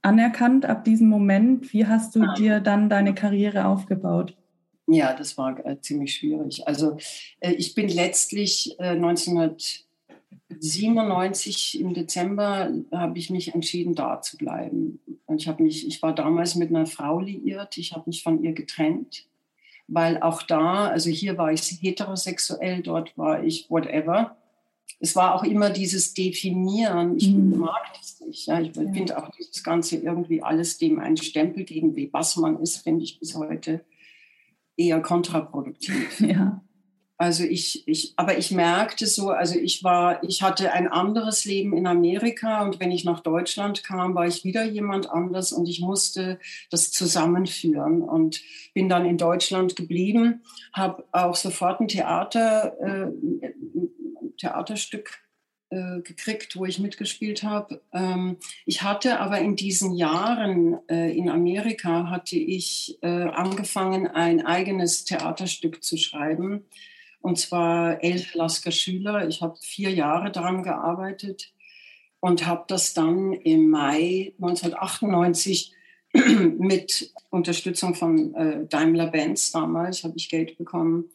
anerkannt 0.03 0.67
ab 0.67 0.85
diesem 0.85 1.09
Moment? 1.09 1.73
Wie 1.73 1.87
hast 1.87 2.17
du 2.17 2.25
dir 2.37 2.61
dann 2.61 2.89
deine 2.89 3.15
Karriere 3.15 3.67
aufgebaut? 3.67 4.37
Ja, 4.87 5.15
das 5.15 5.39
war 5.39 5.65
äh, 5.65 5.81
ziemlich 5.81 6.15
schwierig. 6.15 6.67
Also 6.67 6.99
äh, 7.41 7.53
ich 7.53 7.75
bin 7.75 7.89
letztlich 7.89 8.79
äh, 8.79 8.91
1900 8.91 9.85
97 10.61 11.81
im 11.81 11.95
Dezember 11.95 12.71
habe 12.93 13.19
ich 13.19 13.31
mich 13.31 13.55
entschieden, 13.55 13.95
da 13.95 14.21
zu 14.21 14.37
bleiben. 14.37 15.01
Ich, 15.37 15.49
habe 15.49 15.63
mich, 15.63 15.87
ich 15.87 16.03
war 16.03 16.15
damals 16.15 16.55
mit 16.55 16.71
einer 16.71 16.87
Frau 16.87 17.21
liiert, 17.21 17.77
ich 17.79 17.93
habe 17.93 18.05
mich 18.07 18.23
von 18.23 18.43
ihr 18.43 18.53
getrennt, 18.53 19.27
weil 19.89 20.21
auch 20.21 20.43
da, 20.43 20.87
also 20.87 21.11
hier 21.11 21.39
war 21.39 21.53
ich 21.53 21.63
heterosexuell, 21.81 22.83
dort 22.83 23.17
war 23.17 23.43
ich 23.43 23.71
whatever. 23.71 24.37
Es 25.05 25.15
war 25.15 25.35
auch 25.35 25.45
immer 25.45 25.69
dieses 25.69 26.15
Definieren, 26.15 27.19
ich 27.19 27.29
mhm. 27.29 27.59
mag 27.59 27.93
das 27.99 28.21
nicht. 28.21 28.47
Ja. 28.47 28.59
Ich 28.59 28.73
finde 28.73 29.19
auch 29.19 29.29
dieses 29.37 29.63
Ganze 29.63 29.97
irgendwie 29.97 30.43
alles 30.43 30.79
dem 30.79 30.99
einen 30.99 31.19
Stempel 31.19 31.65
gegen, 31.65 31.95
wie 31.95 32.11
was 32.11 32.39
man 32.39 32.59
ist, 32.59 32.79
finde 32.79 33.05
ich 33.05 33.21
bis 33.21 33.35
heute 33.35 33.85
eher 34.79 35.03
kontraproduktiv. 35.03 36.21
Ja. 36.21 36.63
Also 37.17 37.45
ich, 37.45 37.87
ich, 37.87 38.15
aber 38.17 38.39
ich 38.39 38.51
merkte 38.51 39.07
so, 39.07 39.29
also 39.29 39.57
ich 39.57 39.85
war, 39.85 40.25
ich 40.25 40.43
hatte 40.43 40.73
ein 40.73 40.89
anderes 40.89 41.45
Leben 41.45 41.77
in 41.77 41.87
Amerika 41.87 42.65
und 42.65 42.81
wenn 42.81 42.91
ich 42.91 43.05
nach 43.05 43.21
Deutschland 43.21 43.85
kam, 43.85 44.17
war 44.17 44.27
ich 44.27 44.43
wieder 44.43 44.65
jemand 44.65 45.09
anders 45.09 45.53
und 45.53 45.69
ich 45.69 45.81
musste 45.81 46.41
das 46.71 46.91
zusammenführen 46.91 48.03
und 48.03 48.41
bin 48.73 48.89
dann 48.89 49.05
in 49.05 49.17
Deutschland 49.17 49.77
geblieben, 49.77 50.43
habe 50.73 51.05
auch 51.13 51.37
sofort 51.37 51.81
ein 51.81 51.89
Theater, 51.89 52.77
äh, 52.81 53.13
Theaterstück 54.37 55.25
äh, 55.71 56.01
gekriegt, 56.03 56.57
wo 56.57 56.67
ich 56.67 56.79
mitgespielt 56.79 57.43
habe. 57.43 57.83
Ähm, 57.93 58.37
ich 58.67 58.83
hatte 58.83 59.19
aber 59.21 59.39
in 59.41 59.57
diesen 59.57 59.95
Jahren 59.95 60.79
äh, 60.89 61.11
in 61.17 61.29
Amerika 61.29 62.11
hatte 62.11 62.37
ich 62.37 62.99
äh, 63.03 63.09
angefangen, 63.09 64.07
ein 64.07 64.45
eigenes 64.45 65.05
Theaterstück 65.05 65.83
zu 65.83 65.97
schreiben 65.97 66.65
und 67.21 67.39
zwar 67.39 68.05
elf 68.05 68.35
Lasker 68.35 68.71
Schüler. 68.71 69.27
Ich 69.27 69.41
habe 69.41 69.57
vier 69.61 69.91
Jahre 69.91 70.31
daran 70.31 70.63
gearbeitet 70.63 71.53
und 72.21 72.47
habe 72.47 72.65
das 72.69 72.93
dann 72.93 73.33
im 73.33 73.71
Mai 73.71 74.35
1998 74.37 75.73
mit 76.13 77.13
Unterstützung 77.31 77.95
von 77.95 78.35
äh, 78.35 78.67
Daimler 78.67 79.09
Benz 79.09 79.51
damals, 79.51 80.05
habe 80.05 80.15
ich 80.17 80.29
Geld 80.29 80.57
bekommen, 80.57 81.11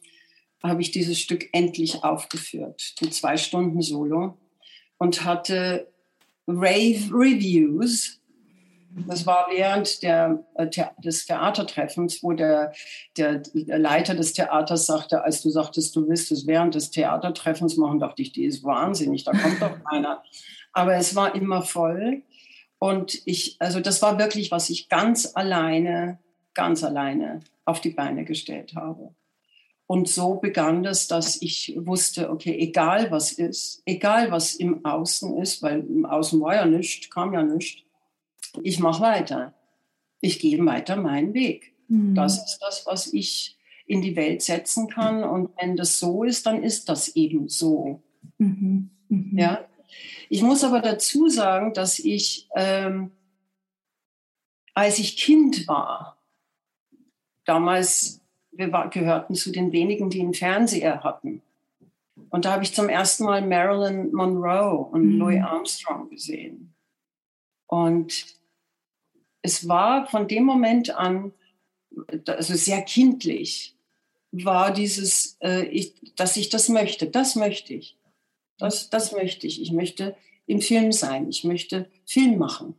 habe 0.62 0.82
ich 0.82 0.90
dieses 0.90 1.18
Stück 1.18 1.48
endlich 1.52 2.04
aufgeführt, 2.04 2.94
ein 3.02 3.12
zwei 3.12 3.36
Stunden 3.36 3.80
Solo 3.82 4.38
und 4.98 5.24
hatte 5.24 5.88
Rave 6.46 7.10
Reviews 7.12 8.20
das 8.92 9.24
war 9.24 9.46
während 9.52 10.02
der, 10.02 10.44
äh, 10.54 10.68
des 10.98 11.26
Theatertreffens, 11.26 12.22
wo 12.22 12.32
der, 12.32 12.72
der, 13.16 13.38
der, 13.38 13.78
Leiter 13.78 14.14
des 14.14 14.32
Theaters 14.32 14.86
sagte, 14.86 15.22
als 15.22 15.42
du 15.42 15.50
sagtest, 15.50 15.94
du 15.94 16.08
willst 16.08 16.32
es 16.32 16.46
während 16.46 16.74
des 16.74 16.90
Theatertreffens 16.90 17.76
machen, 17.76 18.00
dachte 18.00 18.22
ich, 18.22 18.32
die 18.32 18.44
ist 18.44 18.64
wahnsinnig, 18.64 19.24
da 19.24 19.32
kommt 19.32 19.62
doch 19.62 19.76
keiner. 19.90 20.22
Aber 20.72 20.96
es 20.96 21.14
war 21.14 21.34
immer 21.34 21.62
voll. 21.62 22.22
Und 22.78 23.20
ich, 23.26 23.56
also 23.60 23.80
das 23.80 24.02
war 24.02 24.18
wirklich, 24.18 24.50
was 24.50 24.70
ich 24.70 24.88
ganz 24.88 25.32
alleine, 25.34 26.18
ganz 26.54 26.82
alleine 26.82 27.40
auf 27.64 27.80
die 27.80 27.90
Beine 27.90 28.24
gestellt 28.24 28.74
habe. 28.74 29.14
Und 29.90 30.08
so 30.08 30.36
begann 30.36 30.84
das, 30.84 31.08
dass 31.08 31.42
ich 31.42 31.74
wusste, 31.76 32.30
okay, 32.30 32.56
egal 32.56 33.10
was 33.10 33.32
ist, 33.32 33.82
egal 33.86 34.30
was 34.30 34.54
im 34.54 34.84
Außen 34.84 35.36
ist, 35.38 35.62
weil 35.62 35.80
im 35.80 36.06
Außen 36.06 36.40
war 36.40 36.54
ja 36.54 36.64
nichts, 36.64 37.10
kam 37.10 37.34
ja 37.34 37.42
nichts, 37.42 37.82
ich 38.62 38.78
mache 38.78 39.02
weiter. 39.02 39.52
Ich 40.20 40.38
gehe 40.38 40.64
weiter 40.64 40.94
meinen 40.94 41.34
Weg. 41.34 41.74
Mhm. 41.88 42.14
Das 42.14 42.36
ist 42.36 42.60
das, 42.60 42.86
was 42.86 43.12
ich 43.12 43.58
in 43.84 44.00
die 44.00 44.14
Welt 44.14 44.42
setzen 44.42 44.88
kann. 44.88 45.24
Und 45.24 45.50
wenn 45.60 45.74
das 45.74 45.98
so 45.98 46.22
ist, 46.22 46.46
dann 46.46 46.62
ist 46.62 46.88
das 46.88 47.16
eben 47.16 47.48
so. 47.48 48.00
Mhm. 48.38 48.90
Mhm. 49.08 49.36
Ja. 49.36 49.64
Ich 50.28 50.42
muss 50.42 50.62
aber 50.62 50.82
dazu 50.82 51.28
sagen, 51.28 51.74
dass 51.74 51.98
ich, 51.98 52.48
ähm, 52.54 53.10
als 54.72 55.00
ich 55.00 55.16
Kind 55.16 55.66
war, 55.66 56.16
damals, 57.44 58.20
wir 58.60 58.70
war, 58.70 58.88
gehörten 58.88 59.34
zu 59.34 59.50
den 59.50 59.72
wenigen, 59.72 60.10
die 60.10 60.20
einen 60.20 60.34
Fernseher 60.34 61.02
hatten. 61.02 61.42
Und 62.30 62.44
da 62.44 62.52
habe 62.52 62.62
ich 62.62 62.72
zum 62.72 62.88
ersten 62.88 63.24
Mal 63.24 63.44
Marilyn 63.44 64.12
Monroe 64.12 64.76
und 64.76 65.14
mhm. 65.14 65.18
Louis 65.18 65.42
Armstrong 65.42 66.08
gesehen. 66.08 66.72
Und 67.66 68.26
es 69.42 69.66
war 69.66 70.06
von 70.06 70.28
dem 70.28 70.44
Moment 70.44 70.94
an 70.94 71.32
also 72.26 72.54
sehr 72.54 72.82
kindlich, 72.82 73.74
war 74.32 74.72
dieses, 74.72 75.36
äh, 75.42 75.64
ich, 75.66 75.94
dass 76.14 76.36
ich 76.36 76.50
das 76.50 76.68
möchte. 76.68 77.06
Das 77.06 77.34
möchte 77.34 77.74
ich. 77.74 77.96
Das, 78.58 78.90
das 78.90 79.12
möchte 79.12 79.46
ich. 79.46 79.60
Ich 79.60 79.72
möchte 79.72 80.16
im 80.46 80.60
Film 80.60 80.92
sein. 80.92 81.28
Ich 81.28 81.44
möchte 81.44 81.90
Film 82.06 82.38
machen. 82.38 82.74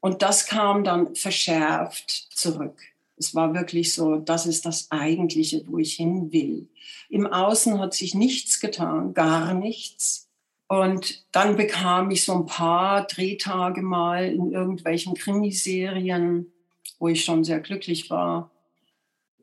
Und 0.00 0.22
das 0.22 0.46
kam 0.46 0.84
dann 0.84 1.14
verschärft 1.14 2.10
zurück. 2.30 2.80
Es 3.18 3.34
war 3.34 3.54
wirklich 3.54 3.94
so, 3.94 4.16
das 4.16 4.46
ist 4.46 4.64
das 4.66 4.90
Eigentliche, 4.90 5.62
wo 5.66 5.78
ich 5.78 5.94
hin 5.94 6.32
will. 6.32 6.68
Im 7.08 7.26
Außen 7.26 7.78
hat 7.80 7.94
sich 7.94 8.14
nichts 8.14 8.60
getan, 8.60 9.14
gar 9.14 9.54
nichts. 9.54 10.28
Und 10.68 11.24
dann 11.32 11.56
bekam 11.56 12.10
ich 12.10 12.24
so 12.24 12.34
ein 12.34 12.46
paar 12.46 13.06
Drehtage 13.06 13.82
mal 13.82 14.24
in 14.24 14.52
irgendwelchen 14.52 15.14
Krimiserien, 15.14 16.52
wo 16.98 17.08
ich 17.08 17.24
schon 17.24 17.42
sehr 17.42 17.60
glücklich 17.60 18.10
war. 18.10 18.50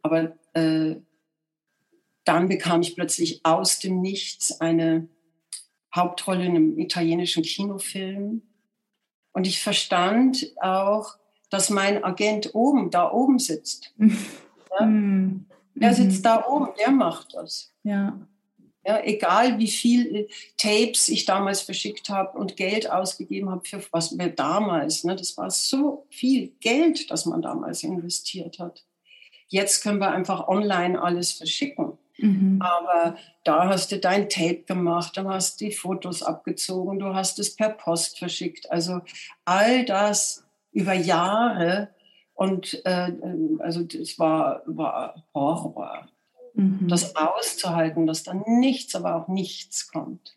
Aber 0.04 0.38
äh, 0.54 0.98
dann 2.26 2.48
bekam 2.48 2.82
ich 2.82 2.96
plötzlich 2.96 3.42
aus 3.44 3.80
dem 3.80 4.02
Nichts 4.02 4.62
eine 4.62 5.08
Hauptrolle 5.96 6.46
in 6.46 6.56
einem 6.56 6.80
italienischen 6.80 7.44
Kinofilm. 7.44 8.44
Und 9.32 9.48
ich 9.48 9.62
verstand 9.62 10.54
auch, 10.62 11.18
dass 11.56 11.70
mein 11.70 12.04
Agent 12.04 12.54
oben, 12.54 12.92
da 12.92 13.12
oben 13.12 13.40
sitzt. 13.40 13.94
Ja? 14.78 14.86
Mhm. 14.88 15.46
Er 15.80 15.94
sitzt 15.94 16.26
da 16.26 16.46
oben, 16.48 16.68
der 16.78 16.92
macht 16.92 17.34
das. 17.34 17.72
Ja. 17.84 18.20
Ja, 18.86 19.02
egal 19.02 19.58
wie 19.58 19.70
viel 19.70 20.28
Tapes 20.58 21.08
ich 21.08 21.24
damals 21.24 21.62
verschickt 21.62 22.10
habe 22.10 22.38
und 22.38 22.58
Geld 22.58 22.92
ausgegeben 22.92 23.50
habe 23.50 23.64
für 23.64 23.82
was 23.92 24.18
wir 24.18 24.28
damals, 24.28 25.06
ne, 25.06 25.16
das 25.16 25.38
war 25.38 25.50
so 25.50 26.06
viel 26.10 26.50
Geld, 26.60 27.10
das 27.10 27.26
man 27.26 27.42
damals 27.42 27.84
investiert 27.84 28.60
hat. 28.60 28.84
Jetzt 29.48 29.82
können 29.82 30.00
wir 30.00 30.12
einfach 30.12 30.50
online 30.50 31.02
alles 31.02 31.32
verschicken. 31.32 31.98
Mhm. 32.18 32.62
Aber 32.62 33.16
da 33.46 33.70
hast 33.70 33.94
du 33.94 33.98
dein 33.98 34.28
Tape 34.28 34.64
gemacht, 34.64 35.16
dann 35.16 35.30
hast 35.30 35.62
du 35.62 35.66
die 35.66 35.72
Fotos 35.72 36.22
abgezogen, 36.22 37.00
du 37.00 37.14
hast 37.14 37.40
es 37.40 37.56
per 37.56 37.70
Post 37.70 38.20
verschickt. 38.20 38.70
Also 38.72 39.00
all 39.46 39.86
das 39.86 40.45
über 40.76 40.94
Jahre 40.94 41.90
und 42.34 42.86
äh, 42.86 43.12
also 43.60 43.82
es 43.82 44.20
war, 44.20 44.62
war 44.66 45.24
Horror. 45.34 46.08
Mhm. 46.54 46.88
Das 46.88 47.16
auszuhalten, 47.16 48.06
dass 48.06 48.24
dann 48.24 48.44
nichts, 48.46 48.94
aber 48.94 49.16
auch 49.16 49.28
nichts 49.28 49.90
kommt. 49.92 50.36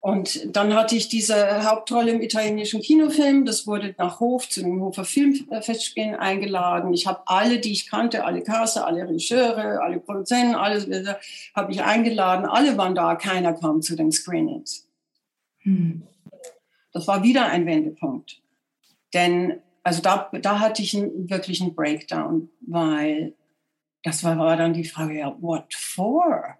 Und 0.00 0.54
dann 0.54 0.74
hatte 0.74 0.96
ich 0.96 1.08
diese 1.08 1.64
Hauptrolle 1.64 2.10
im 2.10 2.20
italienischen 2.20 2.82
Kinofilm. 2.82 3.46
Das 3.46 3.66
wurde 3.66 3.94
nach 3.96 4.20
Hof 4.20 4.48
zu 4.48 4.62
den 4.62 4.80
Hofer 4.80 5.04
Filmfestspielen 5.04 6.14
eingeladen. 6.14 6.92
Ich 6.92 7.06
habe 7.06 7.22
alle, 7.24 7.58
die 7.58 7.72
ich 7.72 7.88
kannte, 7.88 8.24
alle 8.24 8.42
Caster, 8.42 8.86
alle 8.86 9.08
Regisseure, 9.08 9.80
alle 9.82 10.00
Produzenten, 10.00 10.56
alles 10.56 10.86
habe 11.54 11.72
ich 11.72 11.82
eingeladen. 11.82 12.44
Alle 12.44 12.76
waren 12.76 12.94
da, 12.94 13.14
keiner 13.14 13.54
kam 13.54 13.80
zu 13.80 13.96
den 13.96 14.12
Screenings. 14.12 14.86
Hm. 15.60 16.02
Das 16.92 17.08
war 17.08 17.22
wieder 17.22 17.46
ein 17.46 17.64
Wendepunkt. 17.64 18.42
Denn 19.14 19.62
also 19.84 20.00
da, 20.00 20.30
da 20.32 20.60
hatte 20.60 20.82
ich 20.82 20.96
einen, 20.96 21.30
wirklich 21.30 21.60
einen 21.60 21.74
Breakdown, 21.74 22.48
weil 22.60 23.36
das 24.02 24.24
war, 24.24 24.38
war 24.38 24.56
dann 24.56 24.72
die 24.72 24.84
Frage, 24.84 25.18
ja, 25.18 25.36
what 25.40 25.72
for? 25.74 26.58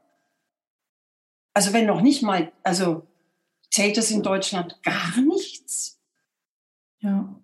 Also 1.55 1.73
wenn 1.73 1.87
noch 1.87 2.03
nicht 2.03 2.23
mal, 2.23 2.53
also 2.63 3.07
zählt 3.71 3.97
es 3.97 4.11
in 4.11 4.23
Deutschland 4.23 4.83
gar 4.83 5.21
nichts. 5.23 5.99
Ja. 7.01 7.35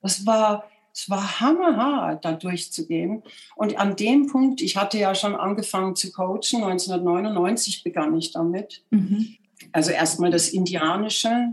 Das 0.00 0.24
war, 0.26 0.68
es 0.94 1.10
war 1.10 1.40
hammerhart, 1.40 2.24
da 2.24 2.32
durchzugehen. 2.32 3.24
Und 3.56 3.78
an 3.78 3.96
dem 3.96 4.28
Punkt, 4.28 4.62
ich 4.62 4.76
hatte 4.76 4.98
ja 4.98 5.14
schon 5.16 5.34
angefangen 5.34 5.96
zu 5.96 6.12
coachen, 6.12 6.62
1999 6.62 7.82
begann 7.82 8.16
ich 8.16 8.30
damit. 8.30 8.84
Mhm. 8.90 9.36
Also 9.72 9.90
erstmal 9.90 10.30
das 10.30 10.48
Indianische 10.50 11.52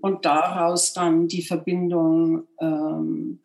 und 0.00 0.24
daraus 0.24 0.92
dann 0.92 1.28
die 1.28 1.42
Verbindung, 1.42 2.44
ähm, 2.60 3.40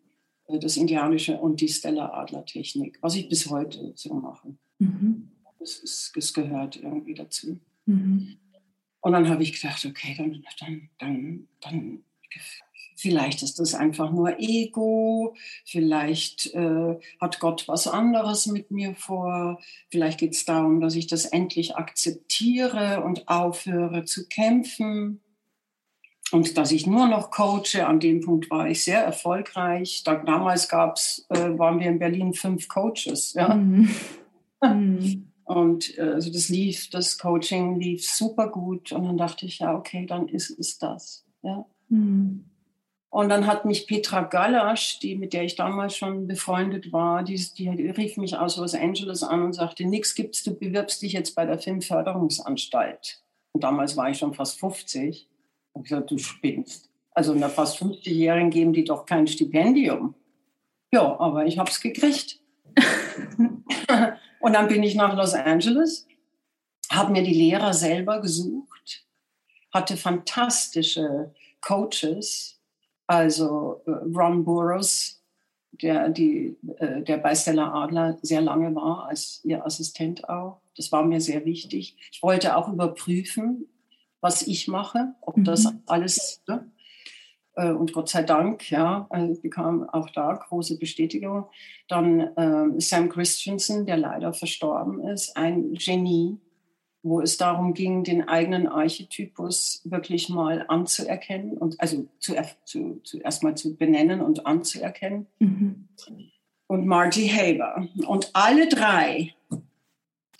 das 0.60 0.76
Indianische 0.76 1.38
und 1.38 1.60
die 1.60 1.68
Stella-Adler-Technik, 1.68 2.98
was 3.00 3.14
ich 3.14 3.28
bis 3.28 3.48
heute 3.48 3.92
so 3.94 4.14
mache. 4.14 4.54
Mhm. 4.78 5.30
Das, 5.58 5.78
ist, 5.78 6.12
das 6.14 6.34
gehört 6.34 6.76
irgendwie 6.76 7.14
dazu. 7.14 7.58
Mhm. 7.86 8.36
Und 9.00 9.12
dann 9.12 9.28
habe 9.28 9.42
ich 9.42 9.60
gedacht, 9.60 9.84
okay, 9.84 10.14
dann, 10.16 10.44
dann, 10.60 10.90
dann, 10.98 11.48
dann 11.60 12.04
vielleicht 12.96 13.42
ist 13.42 13.58
das 13.58 13.74
einfach 13.74 14.12
nur 14.12 14.38
Ego, 14.38 15.34
vielleicht 15.64 16.54
äh, 16.54 16.98
hat 17.20 17.40
Gott 17.40 17.66
was 17.66 17.88
anderes 17.88 18.46
mit 18.46 18.70
mir 18.70 18.94
vor, 18.94 19.60
vielleicht 19.90 20.20
geht 20.20 20.34
es 20.34 20.44
darum, 20.44 20.80
dass 20.80 20.94
ich 20.94 21.06
das 21.06 21.24
endlich 21.24 21.76
akzeptiere 21.76 23.02
und 23.02 23.28
aufhöre 23.28 24.04
zu 24.04 24.28
kämpfen 24.28 25.21
und 26.32 26.56
dass 26.56 26.72
ich 26.72 26.86
nur 26.86 27.08
noch 27.08 27.30
coache. 27.30 27.86
An 27.86 28.00
dem 28.00 28.20
Punkt 28.20 28.50
war 28.50 28.68
ich 28.68 28.82
sehr 28.84 29.04
erfolgreich. 29.04 30.02
Da, 30.04 30.14
damals 30.14 30.68
gab's, 30.68 31.26
äh, 31.28 31.58
waren 31.58 31.78
wir 31.78 31.88
in 31.88 31.98
Berlin 31.98 32.32
fünf 32.32 32.68
Coaches. 32.68 33.34
Ja? 33.34 33.54
Mhm. 33.54 33.90
mhm. 34.62 35.28
Und 35.44 35.98
äh, 35.98 36.02
also 36.02 36.32
das 36.32 36.48
lief, 36.48 36.88
das 36.90 37.18
Coaching 37.18 37.78
lief 37.78 38.08
super 38.08 38.48
gut. 38.48 38.92
Und 38.92 39.04
dann 39.04 39.18
dachte 39.18 39.44
ich, 39.44 39.58
ja, 39.58 39.74
okay, 39.74 40.06
dann 40.06 40.28
ist 40.28 40.58
es 40.58 40.78
das. 40.78 41.26
Ja. 41.42 41.66
Mhm. 41.88 42.44
Und 43.10 43.28
dann 43.28 43.46
hat 43.46 43.66
mich 43.66 43.86
Petra 43.86 44.22
Gallasch, 44.22 44.98
die, 45.00 45.16
mit 45.16 45.34
der 45.34 45.44
ich 45.44 45.54
damals 45.54 45.94
schon 45.94 46.26
befreundet 46.26 46.94
war, 46.94 47.22
die, 47.22 47.36
die, 47.58 47.76
die 47.76 47.90
rief 47.90 48.16
mich 48.16 48.38
aus 48.38 48.56
Los 48.56 48.74
Angeles 48.74 49.22
an 49.22 49.42
und 49.42 49.52
sagte, 49.52 49.84
nix 49.84 50.14
gibt's, 50.14 50.42
du 50.44 50.54
bewirbst 50.54 51.02
dich 51.02 51.12
jetzt 51.12 51.34
bei 51.34 51.44
der 51.44 51.58
Filmförderungsanstalt. 51.58 53.22
Und 53.52 53.64
damals 53.64 53.98
war 53.98 54.08
ich 54.08 54.16
schon 54.16 54.32
fast 54.32 54.58
50. 54.58 55.28
Und 55.72 55.84
ich 55.84 55.90
gesagt, 55.90 56.10
du 56.10 56.18
spinnst. 56.18 56.90
Also 57.12 57.32
einer 57.32 57.50
fast 57.50 57.80
50-Jährigen 57.80 58.50
geben 58.50 58.72
die 58.72 58.84
doch 58.84 59.04
kein 59.06 59.26
Stipendium. 59.26 60.14
Ja, 60.92 61.18
aber 61.18 61.46
ich 61.46 61.58
habe 61.58 61.70
es 61.70 61.80
gekriegt. 61.80 62.40
Und 64.40 64.54
dann 64.54 64.68
bin 64.68 64.82
ich 64.82 64.94
nach 64.94 65.16
Los 65.16 65.34
Angeles, 65.34 66.06
habe 66.90 67.12
mir 67.12 67.22
die 67.22 67.34
Lehrer 67.34 67.72
selber 67.72 68.20
gesucht, 68.20 69.04
hatte 69.72 69.96
fantastische 69.96 71.32
Coaches, 71.60 72.60
also 73.06 73.82
äh, 73.86 73.90
Ron 73.90 74.44
Burroughs, 74.44 75.22
der, 75.70 76.08
die, 76.10 76.56
äh, 76.78 77.02
der 77.02 77.18
bei 77.18 77.34
Stella 77.34 77.72
Adler 77.72 78.18
sehr 78.22 78.40
lange 78.40 78.74
war, 78.74 79.06
als 79.06 79.40
ihr 79.44 79.64
Assistent 79.64 80.28
auch. 80.28 80.60
Das 80.76 80.92
war 80.92 81.04
mir 81.04 81.20
sehr 81.20 81.44
wichtig. 81.44 81.96
Ich 82.10 82.22
wollte 82.22 82.56
auch 82.56 82.68
überprüfen, 82.68 83.68
was 84.22 84.46
ich 84.46 84.68
mache, 84.68 85.14
ob 85.20 85.34
das 85.44 85.64
mhm. 85.64 85.82
alles 85.86 86.42
ne, 86.48 86.72
äh, 87.54 87.70
und 87.70 87.92
Gott 87.92 88.08
sei 88.08 88.22
Dank, 88.22 88.70
ja, 88.70 89.06
also 89.10 89.40
bekam 89.40 89.88
auch 89.88 90.08
da 90.10 90.32
große 90.32 90.78
Bestätigung. 90.78 91.46
Dann 91.88 92.20
äh, 92.20 92.80
Sam 92.80 93.10
Christensen, 93.10 93.84
der 93.84 93.98
leider 93.98 94.32
verstorben 94.32 95.00
ist, 95.06 95.36
ein 95.36 95.74
Genie, 95.74 96.38
wo 97.02 97.20
es 97.20 97.36
darum 97.36 97.74
ging, 97.74 98.04
den 98.04 98.28
eigenen 98.28 98.68
Archetypus 98.68 99.82
wirklich 99.84 100.28
mal 100.28 100.64
anzuerkennen 100.68 101.58
und 101.58 101.80
also 101.80 102.06
zu, 102.20 102.34
zu, 102.64 103.00
zu 103.02 103.18
erstmal 103.18 103.56
zu 103.56 103.76
benennen 103.76 104.20
und 104.20 104.46
anzuerkennen. 104.46 105.26
Mhm. 105.40 105.88
Und 106.68 106.86
Margie 106.86 107.28
Haber. 107.28 107.86
Und 108.06 108.30
alle 108.32 108.68
drei 108.68 109.34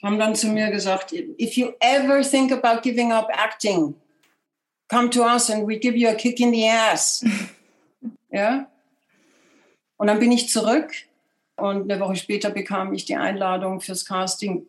haben 0.03 0.19
dann 0.19 0.35
zu 0.35 0.49
mir 0.49 0.71
gesagt, 0.71 1.12
if 1.12 1.57
you 1.57 1.73
ever 1.81 2.23
think 2.23 2.53
about 2.53 2.83
giving 2.83 3.12
up 3.12 3.29
acting, 3.33 3.95
come 4.88 5.09
to 5.11 5.23
us 5.23 5.49
and 5.51 5.67
we 5.67 5.79
give 5.79 5.97
you 5.97 6.09
a 6.09 6.15
kick 6.15 6.41
in 6.41 6.53
the 6.53 6.67
ass. 6.69 7.25
ja. 8.31 8.67
Und 9.96 10.09
dann 10.09 10.19
bin 10.19 10.33
ich 10.33 10.48
zurück 10.48 10.92
und 11.57 11.90
eine 11.90 12.00
Woche 12.00 12.17
später 12.17 12.50
bekam 12.50 12.92
ich 12.92 13.05
die 13.05 13.17
Einladung 13.17 13.81
fürs 13.81 14.05
Casting, 14.05 14.67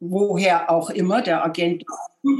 woher 0.00 0.70
auch 0.70 0.90
immer, 0.90 1.22
der 1.22 1.44
Agent 1.44 1.84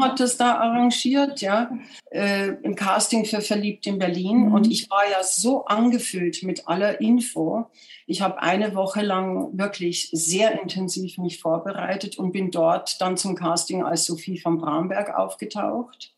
hat 0.01 0.21
es 0.21 0.37
da 0.37 0.57
arrangiert, 0.57 1.41
ja, 1.41 1.71
äh, 2.11 2.49
im 2.63 2.75
Casting 2.75 3.25
für 3.25 3.41
Verliebt 3.41 3.87
in 3.87 3.99
Berlin. 3.99 4.47
Mhm. 4.47 4.55
Und 4.55 4.71
ich 4.71 4.91
war 4.91 5.09
ja 5.11 5.23
so 5.23 5.65
angefüllt 5.65 6.43
mit 6.43 6.69
aller 6.69 7.01
Info. 7.01 7.67
Ich 8.07 8.21
habe 8.21 8.43
eine 8.43 8.75
Woche 8.75 9.03
lang 9.03 9.57
wirklich 9.57 10.11
sehr 10.13 10.61
intensiv 10.61 11.19
mich 11.19 11.41
vorbereitet 11.41 12.19
und 12.19 12.33
bin 12.33 12.51
dort 12.51 13.01
dann 13.01 13.17
zum 13.17 13.35
Casting 13.35 13.83
als 13.83 14.05
Sophie 14.05 14.39
von 14.39 14.59
Bramberg 14.59 15.17
aufgetaucht 15.17 16.15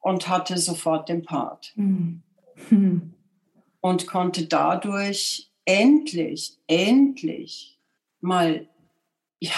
und 0.00 0.28
hatte 0.28 0.58
sofort 0.58 1.08
den 1.08 1.22
Part. 1.22 1.72
Mhm. 1.76 2.22
Mhm. 2.70 3.14
Und 3.80 4.06
konnte 4.06 4.46
dadurch 4.46 5.50
endlich, 5.64 6.58
endlich 6.66 7.78
mal, 8.20 8.68
ja, 9.38 9.52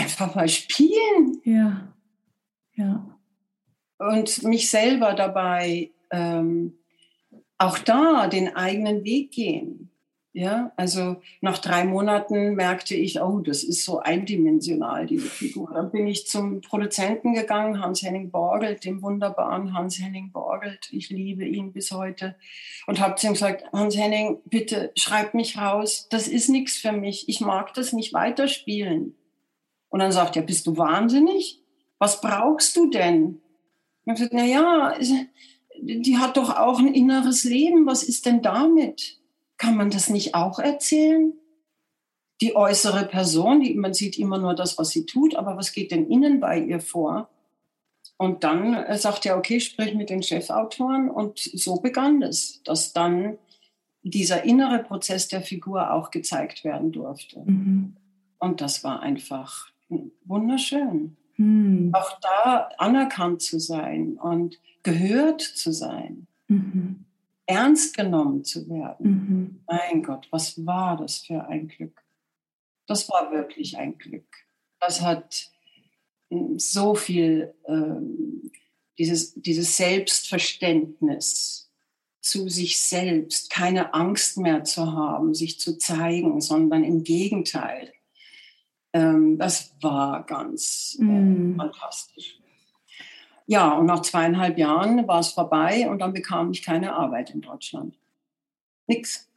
einfach 0.00 0.34
mal 0.34 0.48
spielen. 0.48 1.40
Ja, 1.44 1.92
ja. 2.74 3.06
Und 3.98 4.42
mich 4.44 4.70
selber 4.70 5.12
dabei 5.12 5.90
ähm, 6.10 6.78
auch 7.58 7.78
da 7.78 8.26
den 8.26 8.56
eigenen 8.56 9.04
Weg 9.04 9.32
gehen. 9.32 9.90
Ja, 10.32 10.70
also 10.76 11.20
nach 11.40 11.58
drei 11.58 11.84
Monaten 11.84 12.54
merkte 12.54 12.94
ich, 12.94 13.20
oh, 13.20 13.40
das 13.40 13.64
ist 13.64 13.84
so 13.84 13.98
eindimensional, 13.98 15.06
diese 15.06 15.26
Figur. 15.26 15.72
Dann 15.74 15.90
bin 15.90 16.06
ich 16.06 16.28
zum 16.28 16.60
Produzenten 16.60 17.34
gegangen, 17.34 17.80
Hans-Henning 17.80 18.30
Borgelt, 18.30 18.84
dem 18.84 19.02
wunderbaren 19.02 19.74
Hans-Henning 19.74 20.30
Borgelt. 20.30 20.88
Ich 20.92 21.10
liebe 21.10 21.44
ihn 21.44 21.72
bis 21.72 21.90
heute. 21.90 22.36
Und 22.86 23.00
habe 23.00 23.16
zu 23.16 23.26
ihm 23.26 23.32
gesagt, 23.32 23.64
Hans-Henning, 23.72 24.38
bitte 24.44 24.92
schreib 24.96 25.34
mich 25.34 25.58
raus. 25.58 26.06
Das 26.10 26.28
ist 26.28 26.48
nichts 26.48 26.76
für 26.76 26.92
mich. 26.92 27.28
Ich 27.28 27.40
mag 27.40 27.74
das 27.74 27.92
nicht 27.92 28.12
weiterspielen. 28.12 29.16
Und 29.90 30.00
dann 30.00 30.12
sagt 30.12 30.36
er, 30.36 30.42
bist 30.42 30.66
du 30.66 30.76
wahnsinnig? 30.76 31.62
Was 31.98 32.20
brauchst 32.20 32.76
du 32.76 32.88
denn? 32.88 33.42
Und 34.06 34.14
ich 34.14 34.30
gesagt, 34.30 34.32
na 34.32 34.44
ja, 34.44 34.94
die 35.80 36.16
hat 36.16 36.36
doch 36.36 36.56
auch 36.56 36.78
ein 36.78 36.94
inneres 36.94 37.44
Leben. 37.44 37.86
Was 37.86 38.02
ist 38.02 38.26
denn 38.26 38.40
damit? 38.40 39.18
Kann 39.58 39.76
man 39.76 39.90
das 39.90 40.08
nicht 40.08 40.34
auch 40.34 40.58
erzählen? 40.58 41.34
Die 42.40 42.56
äußere 42.56 43.04
Person, 43.04 43.60
die, 43.60 43.74
man 43.74 43.92
sieht 43.92 44.18
immer 44.18 44.38
nur 44.38 44.54
das, 44.54 44.78
was 44.78 44.90
sie 44.90 45.04
tut, 45.04 45.34
aber 45.34 45.58
was 45.58 45.72
geht 45.72 45.90
denn 45.90 46.08
innen 46.08 46.40
bei 46.40 46.58
ihr 46.58 46.80
vor? 46.80 47.28
Und 48.16 48.44
dann 48.44 48.74
äh, 48.74 48.96
sagt 48.96 49.26
er, 49.26 49.36
okay, 49.36 49.60
sprich 49.60 49.94
mit 49.94 50.08
den 50.08 50.22
Chefautoren. 50.22 51.10
Und 51.10 51.38
so 51.38 51.76
begann 51.76 52.22
es, 52.22 52.62
dass 52.64 52.92
dann 52.92 53.38
dieser 54.02 54.44
innere 54.44 54.78
Prozess 54.78 55.28
der 55.28 55.42
Figur 55.42 55.92
auch 55.92 56.10
gezeigt 56.10 56.64
werden 56.64 56.92
durfte. 56.92 57.40
Mhm. 57.44 57.96
Und 58.38 58.60
das 58.62 58.84
war 58.84 59.00
einfach 59.00 59.70
wunderschön. 60.24 61.16
Mhm. 61.36 61.90
Auch 61.92 62.18
da 62.20 62.68
anerkannt 62.78 63.42
zu 63.42 63.58
sein 63.58 64.18
und 64.18 64.58
gehört 64.82 65.40
zu 65.40 65.72
sein. 65.72 66.26
Mhm 66.48 67.04
ernst 67.50 67.96
genommen 67.96 68.44
zu 68.44 68.68
werden. 68.68 69.06
Mhm. 69.10 69.60
Mein 69.66 70.02
Gott, 70.04 70.28
was 70.30 70.64
war 70.64 70.96
das 70.96 71.18
für 71.18 71.48
ein 71.48 71.66
Glück? 71.66 72.00
Das 72.86 73.08
war 73.08 73.32
wirklich 73.32 73.76
ein 73.76 73.98
Glück. 73.98 74.26
Das 74.78 75.00
hat 75.02 75.50
hm, 76.30 76.58
so 76.58 76.94
viel, 76.94 77.52
ähm, 77.66 78.52
dieses, 78.98 79.34
dieses 79.34 79.76
Selbstverständnis 79.76 81.70
zu 82.20 82.48
sich 82.48 82.78
selbst, 82.78 83.50
keine 83.50 83.94
Angst 83.94 84.38
mehr 84.38 84.62
zu 84.62 84.92
haben, 84.92 85.34
sich 85.34 85.58
zu 85.58 85.76
zeigen, 85.76 86.40
sondern 86.40 86.84
im 86.84 87.02
Gegenteil. 87.02 87.92
Ähm, 88.92 89.38
das 89.38 89.74
war 89.80 90.24
ganz 90.24 90.96
äh, 91.00 91.04
mhm. 91.04 91.56
fantastisch. 91.56 92.40
Ja, 93.46 93.72
und 93.72 93.86
nach 93.86 94.02
zweieinhalb 94.02 94.58
Jahren 94.58 95.08
war 95.08 95.20
es 95.20 95.30
vorbei 95.32 95.88
und 95.90 95.98
dann 95.98 96.12
bekam 96.12 96.52
ich 96.52 96.62
keine 96.62 96.94
Arbeit 96.94 97.30
in 97.30 97.40
Deutschland. 97.40 97.98
Nix. 98.86 99.28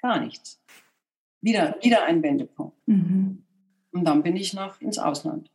Gar 0.00 0.20
nichts. 0.20 0.60
Wieder, 1.40 1.76
wieder 1.80 2.04
ein 2.04 2.22
Wendepunkt. 2.22 2.76
Mhm. 2.86 3.44
Und 3.92 4.04
dann 4.04 4.22
bin 4.22 4.36
ich 4.36 4.52
nach, 4.52 4.80
ins 4.80 4.98
Ausland. 4.98 5.50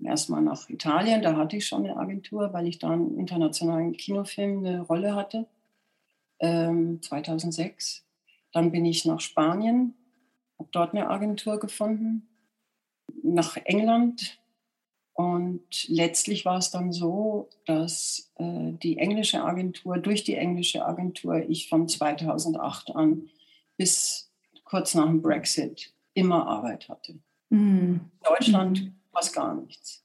Erstmal 0.00 0.42
nach 0.42 0.68
Italien, 0.68 1.22
da 1.22 1.36
hatte 1.36 1.56
ich 1.56 1.66
schon 1.66 1.84
eine 1.84 1.96
Agentur, 1.96 2.52
weil 2.52 2.68
ich 2.68 2.78
da 2.78 2.90
einen 2.90 3.18
internationalen 3.18 3.92
Kinofilm 3.92 4.58
eine 4.58 4.82
Rolle 4.82 5.14
hatte, 5.14 5.46
ähm, 6.38 7.02
2006. 7.02 8.04
Dann 8.52 8.70
bin 8.70 8.84
ich 8.84 9.04
nach 9.04 9.20
Spanien, 9.20 9.94
habe 10.58 10.68
dort 10.72 10.94
eine 10.94 11.08
Agentur 11.08 11.58
gefunden. 11.58 12.28
Nach 13.22 13.56
England 13.56 14.38
und 15.14 15.88
letztlich 15.88 16.44
war 16.44 16.58
es 16.58 16.70
dann 16.70 16.92
so, 16.92 17.48
dass 17.66 18.30
äh, 18.36 18.72
die 18.82 18.98
englische 18.98 19.42
Agentur, 19.42 19.98
durch 19.98 20.22
die 20.22 20.36
englische 20.36 20.84
Agentur, 20.86 21.48
ich 21.48 21.68
von 21.68 21.88
2008 21.88 22.94
an 22.94 23.28
bis 23.76 24.30
kurz 24.64 24.94
nach 24.94 25.06
dem 25.06 25.20
Brexit 25.20 25.92
immer 26.14 26.46
Arbeit 26.46 26.88
hatte. 26.88 27.18
Mhm. 27.50 28.00
Deutschland 28.22 28.82
mhm. 28.84 28.94
fast 29.12 29.34
gar 29.34 29.54
nichts. 29.54 30.04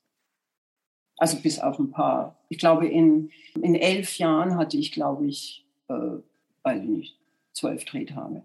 Also 1.17 1.37
bis 1.41 1.59
auf 1.59 1.77
ein 1.77 1.91
paar. 1.91 2.39
Ich 2.49 2.57
glaube, 2.57 2.87
in, 2.87 3.29
in 3.61 3.75
elf 3.75 4.17
Jahren 4.17 4.57
hatte 4.57 4.77
ich, 4.77 4.91
glaube 4.91 5.27
ich, 5.27 5.65
äh, 5.89 5.93
weiß 6.63 6.81
ich 6.81 6.89
nicht, 6.89 7.19
zwölf 7.53 7.85
Drehtage 7.85 8.41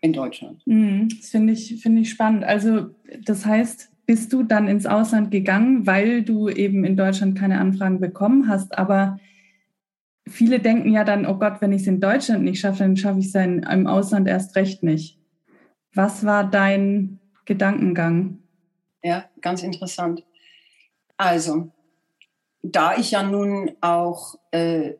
in 0.00 0.12
Deutschland. 0.12 0.62
Mhm. 0.66 1.08
Das 1.08 1.30
finde 1.30 1.52
ich, 1.52 1.80
find 1.82 1.98
ich 1.98 2.10
spannend. 2.10 2.44
Also 2.44 2.94
das 3.22 3.44
heißt, 3.44 3.90
bist 4.06 4.32
du 4.32 4.42
dann 4.42 4.66
ins 4.66 4.86
Ausland 4.86 5.30
gegangen, 5.30 5.86
weil 5.86 6.22
du 6.22 6.48
eben 6.48 6.84
in 6.84 6.96
Deutschland 6.96 7.38
keine 7.38 7.60
Anfragen 7.60 8.00
bekommen 8.00 8.48
hast. 8.48 8.76
Aber 8.76 9.20
viele 10.26 10.58
denken 10.58 10.90
ja 10.90 11.04
dann, 11.04 11.26
oh 11.26 11.38
Gott, 11.38 11.60
wenn 11.60 11.72
ich 11.72 11.82
es 11.82 11.88
in 11.88 12.00
Deutschland 12.00 12.42
nicht 12.42 12.60
schaffe, 12.60 12.80
dann 12.80 12.96
schaffe 12.96 13.20
ich 13.20 13.26
es 13.26 13.34
im 13.34 13.86
Ausland 13.86 14.26
erst 14.26 14.56
recht 14.56 14.82
nicht. 14.82 15.18
Was 15.94 16.24
war 16.24 16.48
dein 16.48 17.20
Gedankengang? 17.44 18.38
Ja, 19.02 19.26
ganz 19.40 19.62
interessant. 19.62 20.24
Also, 21.16 21.70
da 22.62 22.96
ich 22.96 23.12
ja 23.12 23.22
nun 23.22 23.72
auch, 23.80 24.36
äh, 24.50 24.94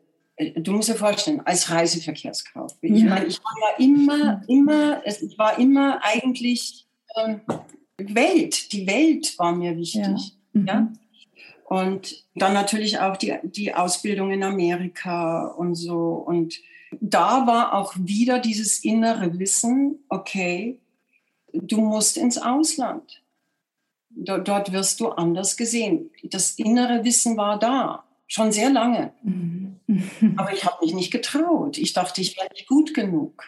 du 0.49 0.71
musst 0.71 0.89
dir 0.89 0.95
vorstellen, 0.95 1.41
als 1.45 1.69
Reiseverkehrskauf, 1.69 2.75
ja. 2.81 2.95
ich 2.95 3.03
meine, 3.03 3.25
ich 3.25 3.39
war 3.39 3.53
ja 3.61 3.85
immer, 3.85 4.41
immer, 4.47 5.01
es 5.05 5.37
war 5.37 5.57
immer 5.59 5.99
eigentlich, 6.03 6.87
äh, 7.15 7.35
Welt, 7.97 8.71
die 8.71 8.87
Welt 8.87 9.37
war 9.37 9.51
mir 9.51 9.77
wichtig. 9.77 10.03
Ja. 10.03 10.35
Mhm. 10.53 10.67
ja? 10.67 10.93
Und 11.65 12.25
dann 12.35 12.53
natürlich 12.53 12.99
auch 12.99 13.15
die, 13.15 13.33
die 13.43 13.73
Ausbildung 13.73 14.31
in 14.31 14.43
Amerika 14.43 15.47
und 15.47 15.75
so. 15.75 16.13
Und 16.13 16.59
da 16.99 17.47
war 17.47 17.73
auch 17.73 17.93
wieder 17.97 18.39
dieses 18.39 18.83
innere 18.83 19.39
Wissen, 19.39 19.99
okay, 20.09 20.79
du 21.53 21.79
musst 21.79 22.17
ins 22.17 22.37
Ausland. 22.37 23.23
Dort, 24.09 24.47
dort 24.47 24.73
wirst 24.73 24.99
du 24.99 25.09
anders 25.09 25.55
gesehen. 25.55 26.09
Das 26.23 26.55
innere 26.55 27.05
Wissen 27.05 27.37
war 27.37 27.57
da, 27.57 28.03
schon 28.27 28.51
sehr 28.51 28.69
lange. 28.69 29.13
Mhm. 29.23 29.60
Aber 30.37 30.53
ich 30.53 30.65
habe 30.65 30.83
mich 30.85 30.93
nicht 30.93 31.11
getraut. 31.11 31.77
Ich 31.77 31.93
dachte, 31.93 32.21
ich 32.21 32.37
wäre 32.37 32.49
nicht 32.51 32.67
gut 32.67 32.93
genug. 32.93 33.43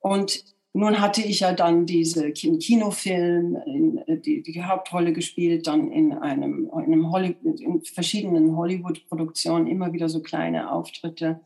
Und 0.00 0.44
nun 0.72 1.00
hatte 1.00 1.20
ich 1.22 1.40
ja 1.40 1.52
dann 1.52 1.84
diese 1.84 2.30
Kinofilm, 2.30 3.56
äh, 4.06 4.16
die, 4.18 4.42
die 4.42 4.62
Hauptrolle 4.62 5.12
gespielt, 5.12 5.66
dann 5.66 5.90
in 5.90 6.12
einem, 6.12 6.70
in, 6.86 7.04
einem 7.04 7.56
in 7.58 7.82
verschiedenen 7.82 8.56
Hollywood-Produktionen 8.56 9.66
immer 9.66 9.92
wieder 9.92 10.08
so 10.08 10.22
kleine 10.22 10.70
Auftritte. 10.70 11.40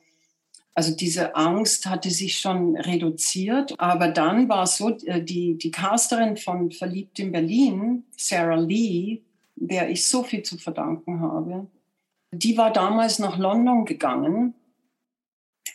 Also 0.74 0.94
diese 0.94 1.36
Angst 1.36 1.86
hatte 1.86 2.10
sich 2.10 2.38
schon 2.38 2.76
reduziert, 2.76 3.74
aber 3.78 4.08
dann 4.08 4.48
war 4.48 4.64
es 4.64 4.76
so, 4.76 4.90
äh, 5.06 5.22
die, 5.22 5.56
die 5.56 5.70
Casterin 5.70 6.36
von 6.36 6.70
Verliebt 6.70 7.18
in 7.18 7.32
Berlin, 7.32 8.04
Sarah 8.16 8.56
Lee, 8.56 9.22
der 9.56 9.88
ich 9.88 10.04
so 10.04 10.22
viel 10.22 10.42
zu 10.42 10.58
verdanken 10.58 11.20
habe, 11.20 11.66
die 12.38 12.56
war 12.56 12.72
damals 12.72 13.18
nach 13.18 13.38
London 13.38 13.84
gegangen 13.84 14.54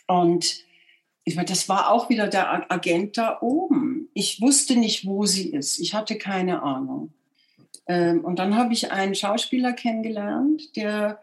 und 0.06 0.64
ich 1.24 1.36
meine, 1.36 1.48
das 1.48 1.68
war 1.68 1.92
auch 1.92 2.08
wieder 2.08 2.28
der 2.28 2.70
Agent 2.72 3.16
da 3.18 3.38
oben. 3.40 4.08
Ich 4.14 4.40
wusste 4.40 4.76
nicht, 4.76 5.06
wo 5.06 5.26
sie 5.26 5.50
ist. 5.50 5.78
Ich 5.78 5.94
hatte 5.94 6.16
keine 6.16 6.62
Ahnung. 6.62 7.12
Ähm, 7.86 8.24
und 8.24 8.38
dann 8.38 8.56
habe 8.56 8.72
ich 8.72 8.90
einen 8.90 9.14
Schauspieler 9.14 9.72
kennengelernt, 9.72 10.76
der 10.76 11.20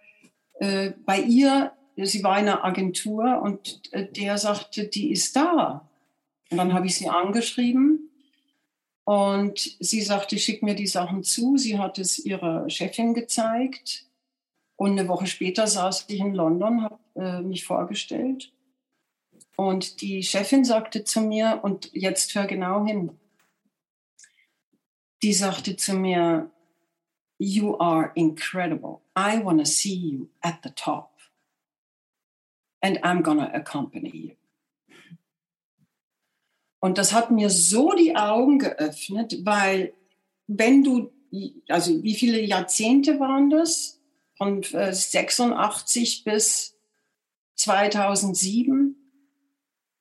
äh, 0.59 0.91
bei 1.05 1.19
ihr, 1.19 1.73
sie 1.97 2.23
war 2.23 2.39
in 2.39 2.47
einer 2.47 2.63
Agentur 2.63 3.41
und 3.41 3.81
äh, 3.91 4.05
der 4.05 4.37
sagte, 4.37 4.85
die 4.87 5.11
ist 5.11 5.35
da. 5.35 5.89
Und 6.49 6.57
dann 6.57 6.73
habe 6.73 6.87
ich 6.87 6.95
sie 6.95 7.09
angeschrieben 7.09 8.09
und 9.03 9.77
sie 9.79 10.01
sagte, 10.01 10.37
schick 10.37 10.63
mir 10.63 10.75
die 10.75 10.87
Sachen 10.87 11.23
zu. 11.23 11.57
Sie 11.57 11.77
hat 11.77 11.99
es 11.99 12.19
ihrer 12.19 12.69
Chefin 12.69 13.13
gezeigt. 13.13 14.06
Und 14.77 14.91
eine 14.91 15.07
Woche 15.07 15.27
später 15.27 15.67
saß 15.67 16.05
ich 16.07 16.19
in 16.19 16.33
London, 16.33 16.83
habe 16.83 16.99
äh, 17.15 17.41
mich 17.41 17.65
vorgestellt. 17.65 18.53
Und 19.55 20.01
die 20.01 20.21
Chefin 20.21 20.63
sagte 20.63 21.03
zu 21.03 21.19
mir, 21.19 21.59
und 21.63 21.91
jetzt 21.93 22.33
hör 22.35 22.45
genau 22.45 22.85
hin, 22.85 23.17
die 25.23 25.33
sagte 25.33 25.75
zu 25.75 25.93
mir, 25.93 26.51
You 27.39 27.77
are 27.79 28.11
incredible. 28.15 29.01
I 29.15 29.43
want 29.43 29.59
to 29.59 29.65
see 29.65 29.93
you 29.93 30.29
at 30.41 30.59
the 30.63 30.71
top. 30.71 31.11
And 32.81 32.97
I'm 33.03 33.21
going 33.21 33.37
to 33.39 33.45
accompany 33.53 34.09
you. 34.09 34.35
Und 36.79 36.97
das 36.97 37.13
hat 37.13 37.31
mir 37.31 37.49
so 37.49 37.93
die 37.93 38.15
Augen 38.15 38.59
geöffnet, 38.59 39.43
weil 39.43 39.93
wenn 40.45 40.83
du, 40.83 41.11
also 41.67 42.03
wie 42.03 42.15
viele 42.15 42.41
Jahrzehnte 42.41 43.19
waren 43.19 43.49
das? 43.49 43.96
Von 44.37 44.63
86 44.63 46.25
äh, 46.25 46.31
bis 46.31 46.75
2007 47.55 48.95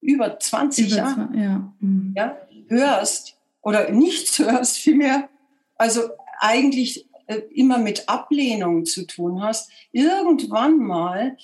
über 0.01 0.39
20 0.39 0.87
über 0.87 0.97
Jahre 0.97 1.29
ja. 1.35 1.75
Mhm. 1.81 2.15
ja. 2.17 2.37
hörst 2.69 3.37
oder 3.63 3.91
nichts 3.91 4.39
hörst 4.39 4.79
vielmehr, 4.79 5.29
also 5.77 6.03
eigentlich 6.39 7.09
äh, 7.27 7.41
immer 7.55 7.79
mit 7.79 8.09
Ablehnung 8.09 8.85
zu 8.85 9.07
tun 9.07 9.43
hast, 9.43 9.71
irgendwann 9.93 10.79
mal 10.79 11.37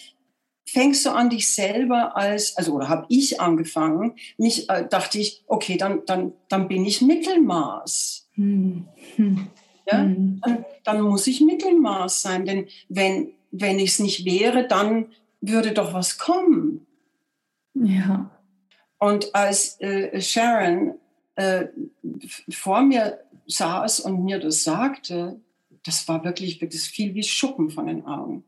fängst 0.64 1.04
du 1.04 1.10
an, 1.10 1.28
dich 1.28 1.52
selber 1.52 2.16
als, 2.16 2.56
also 2.56 2.72
oder 2.74 2.88
habe 2.88 3.06
ich 3.08 3.40
angefangen, 3.40 4.14
mich 4.38 4.70
äh, 4.70 4.86
dachte 4.88 5.18
ich, 5.18 5.42
okay, 5.46 5.76
dann, 5.76 6.02
dann, 6.06 6.32
dann 6.48 6.68
bin 6.68 6.86
ich 6.86 7.02
Mittelmaß. 7.02 8.28
Hm. 8.34 8.88
Hm. 9.16 9.48
Ja? 9.90 10.02
Hm. 10.02 10.40
Dann, 10.42 10.64
dann, 10.84 11.00
muss 11.02 11.26
ich 11.26 11.40
Mittelmaß 11.40 12.22
sein, 12.22 12.44
denn 12.44 12.66
wenn, 12.88 13.32
wenn 13.50 13.78
ich 13.78 13.90
es 13.90 13.98
nicht 13.98 14.24
wäre, 14.24 14.66
dann 14.66 15.06
würde 15.40 15.72
doch 15.72 15.92
was 15.92 16.18
kommen. 16.18 16.86
Ja. 17.74 18.30
Und 18.98 19.34
als 19.34 19.80
äh, 19.80 20.20
Sharon 20.20 20.94
äh, 21.34 21.66
vor 22.50 22.82
mir 22.82 23.18
saß 23.46 24.00
und 24.00 24.24
mir 24.24 24.38
das 24.38 24.62
sagte, 24.62 25.40
das 25.84 26.06
war 26.08 26.24
wirklich, 26.24 26.58
das 26.58 26.86
fiel 26.86 27.14
wie 27.14 27.22
Schuppen 27.22 27.70
von 27.70 27.86
den 27.86 28.06
Augen. 28.06 28.44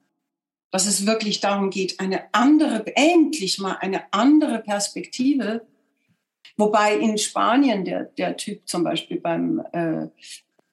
Dass 0.71 0.87
es 0.87 1.07
wirklich 1.07 1.41
darum 1.41 1.71
geht, 1.71 2.01
eine 2.01 2.23
andere, 2.33 2.85
endlich 2.97 3.59
mal 3.59 3.77
eine 3.81 4.03
andere 4.13 4.61
Perspektive. 4.61 5.67
Wobei 6.57 6.97
in 6.97 7.19
Spanien 7.19 7.85
der, 7.85 8.05
der 8.05 8.37
Typ 8.37 8.69
zum 8.69 8.85
Beispiel 8.85 9.21
beim, 9.21 9.61
äh, 9.73 10.09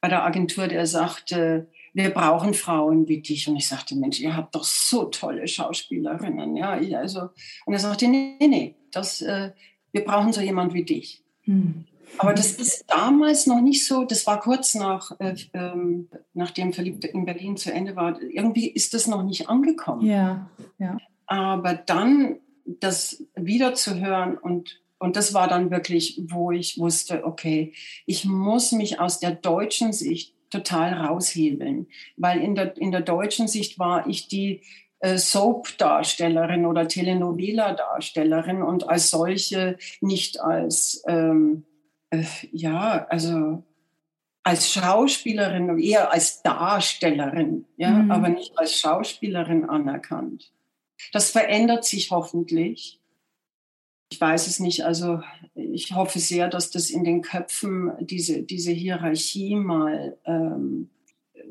bei 0.02 0.10
der 0.10 0.24
Agentur, 0.24 0.68
der 0.68 0.86
sagte, 0.88 1.68
wir 1.94 2.10
brauchen 2.10 2.54
Frauen 2.54 3.08
wie 3.08 3.22
dich. 3.22 3.48
Und 3.48 3.56
ich 3.56 3.68
sagte, 3.68 3.96
Mensch, 3.96 4.20
ihr 4.20 4.36
habt 4.36 4.56
doch 4.56 4.64
so 4.64 5.06
tolle 5.06 5.48
Schauspielerinnen. 5.48 6.58
Ja, 6.58 6.80
ich 6.80 6.98
also, 6.98 7.30
und 7.66 7.74
er 7.74 7.80
sagte, 7.80 8.08
nee, 8.08 8.36
nee, 8.40 8.76
das, 8.92 9.22
äh, 9.22 9.52
wir 9.92 10.04
brauchen 10.04 10.34
so 10.34 10.42
jemand 10.42 10.74
wie 10.74 10.84
dich. 10.84 11.24
Hm. 11.44 11.86
Aber 12.18 12.34
das 12.34 12.54
ist 12.54 12.84
damals 12.88 13.48
noch 13.48 13.62
nicht 13.62 13.86
so, 13.88 14.04
das 14.04 14.28
war 14.28 14.40
kurz 14.40 14.76
nach, 14.76 15.18
äh, 15.20 15.36
ähm, 15.54 16.10
nachdem 16.34 16.74
Verliebt 16.74 17.06
in 17.06 17.26
Berlin 17.26 17.56
zu 17.56 17.72
Ende 17.72 17.96
war. 17.96 18.22
Irgendwie 18.22 18.68
ist 18.68 18.94
das 18.94 19.08
noch 19.08 19.24
nicht 19.24 19.50
angekommen. 19.50 20.06
Ja, 20.06 20.50
ja. 20.78 20.98
Aber 21.26 21.74
dann 21.74 22.38
das 22.66 23.24
wieder 23.36 23.76
zu 23.76 24.00
hören 24.00 24.38
und, 24.38 24.81
und 25.02 25.16
das 25.16 25.34
war 25.34 25.48
dann 25.48 25.72
wirklich, 25.72 26.22
wo 26.28 26.52
ich 26.52 26.78
wusste, 26.78 27.26
okay, 27.26 27.74
ich 28.06 28.24
muss 28.24 28.72
mich 28.72 29.00
aus 29.00 29.20
der 29.20 29.32
deutschen 29.32 29.94
Sicht 29.94 30.36
total 30.52 30.94
raushebeln, 30.94 31.88
weil 32.18 32.40
in 32.40 32.54
der, 32.54 32.78
in 32.78 32.92
der 32.92 33.02
deutschen 33.02 33.48
Sicht 33.48 33.80
war 33.80 34.06
ich 34.08 34.28
die 34.28 34.62
äh, 35.00 35.18
Soap-Darstellerin 35.18 36.68
oder 36.68 36.88
Telenovela-Darstellerin 36.88 38.62
und 38.62 38.88
als 38.88 39.10
solche 39.10 39.78
nicht 40.02 40.40
als, 40.40 41.04
ähm, 41.08 41.66
äh, 42.12 42.24
ja, 42.52 43.08
also 43.10 43.64
als 44.44 44.72
Schauspielerin, 44.72 45.80
eher 45.80 46.12
als 46.12 46.44
Darstellerin, 46.44 47.66
ja, 47.78 47.90
mhm. 47.90 48.12
aber 48.12 48.30
nicht 48.30 48.56
als 48.56 48.78
Schauspielerin 48.78 49.68
anerkannt. 49.68 50.52
Das 51.12 51.32
verändert 51.32 51.86
sich 51.86 52.12
hoffentlich. 52.12 53.01
Ich 54.12 54.20
weiß 54.20 54.48
es 54.48 54.60
nicht. 54.60 54.86
Also 54.86 55.22
ich 55.56 55.94
hoffe 55.94 56.20
sehr, 56.20 56.50
dass 56.50 56.70
das 56.70 56.90
in 56.90 57.04
den 57.04 57.22
Köpfen, 57.22 57.92
diese, 58.02 58.44
diese 58.44 58.72
Hierarchie 58.72 59.56
mal, 59.56 60.18
ähm, 60.26 60.90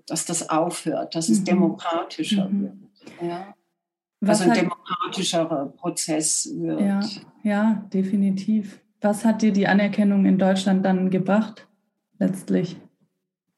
dass 0.06 0.26
das 0.26 0.50
aufhört, 0.50 1.14
dass 1.14 1.28
es 1.28 1.40
mhm. 1.40 1.44
demokratischer 1.46 2.48
mhm. 2.48 2.62
wird. 2.62 2.74
Ja? 3.22 3.54
also 4.26 4.44
ein 4.44 4.50
hat, 4.50 4.58
demokratischerer 4.58 5.66
Prozess 5.76 6.50
wird. 6.54 6.80
Ja, 6.80 7.00
ja, 7.42 7.88
definitiv. 7.92 8.80
Was 9.00 9.24
hat 9.24 9.40
dir 9.40 9.52
die 9.52 9.66
Anerkennung 9.66 10.26
in 10.26 10.38
Deutschland 10.38 10.84
dann 10.84 11.08
gebracht, 11.08 11.66
letztlich? 12.18 12.76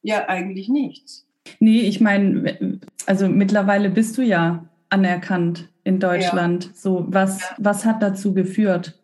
Ja, 0.02 0.28
eigentlich 0.28 0.68
nichts. 0.68 1.26
Nee, 1.58 1.80
ich 1.80 2.00
meine, 2.00 2.80
also 3.06 3.28
mittlerweile 3.28 3.90
bist 3.90 4.16
du 4.16 4.22
ja 4.22 4.68
anerkannt 4.88 5.71
in 5.84 6.00
Deutschland. 6.00 6.66
Ja. 6.66 6.70
So, 6.74 7.04
was, 7.08 7.40
was 7.58 7.84
hat 7.84 8.02
dazu 8.02 8.34
geführt? 8.34 8.98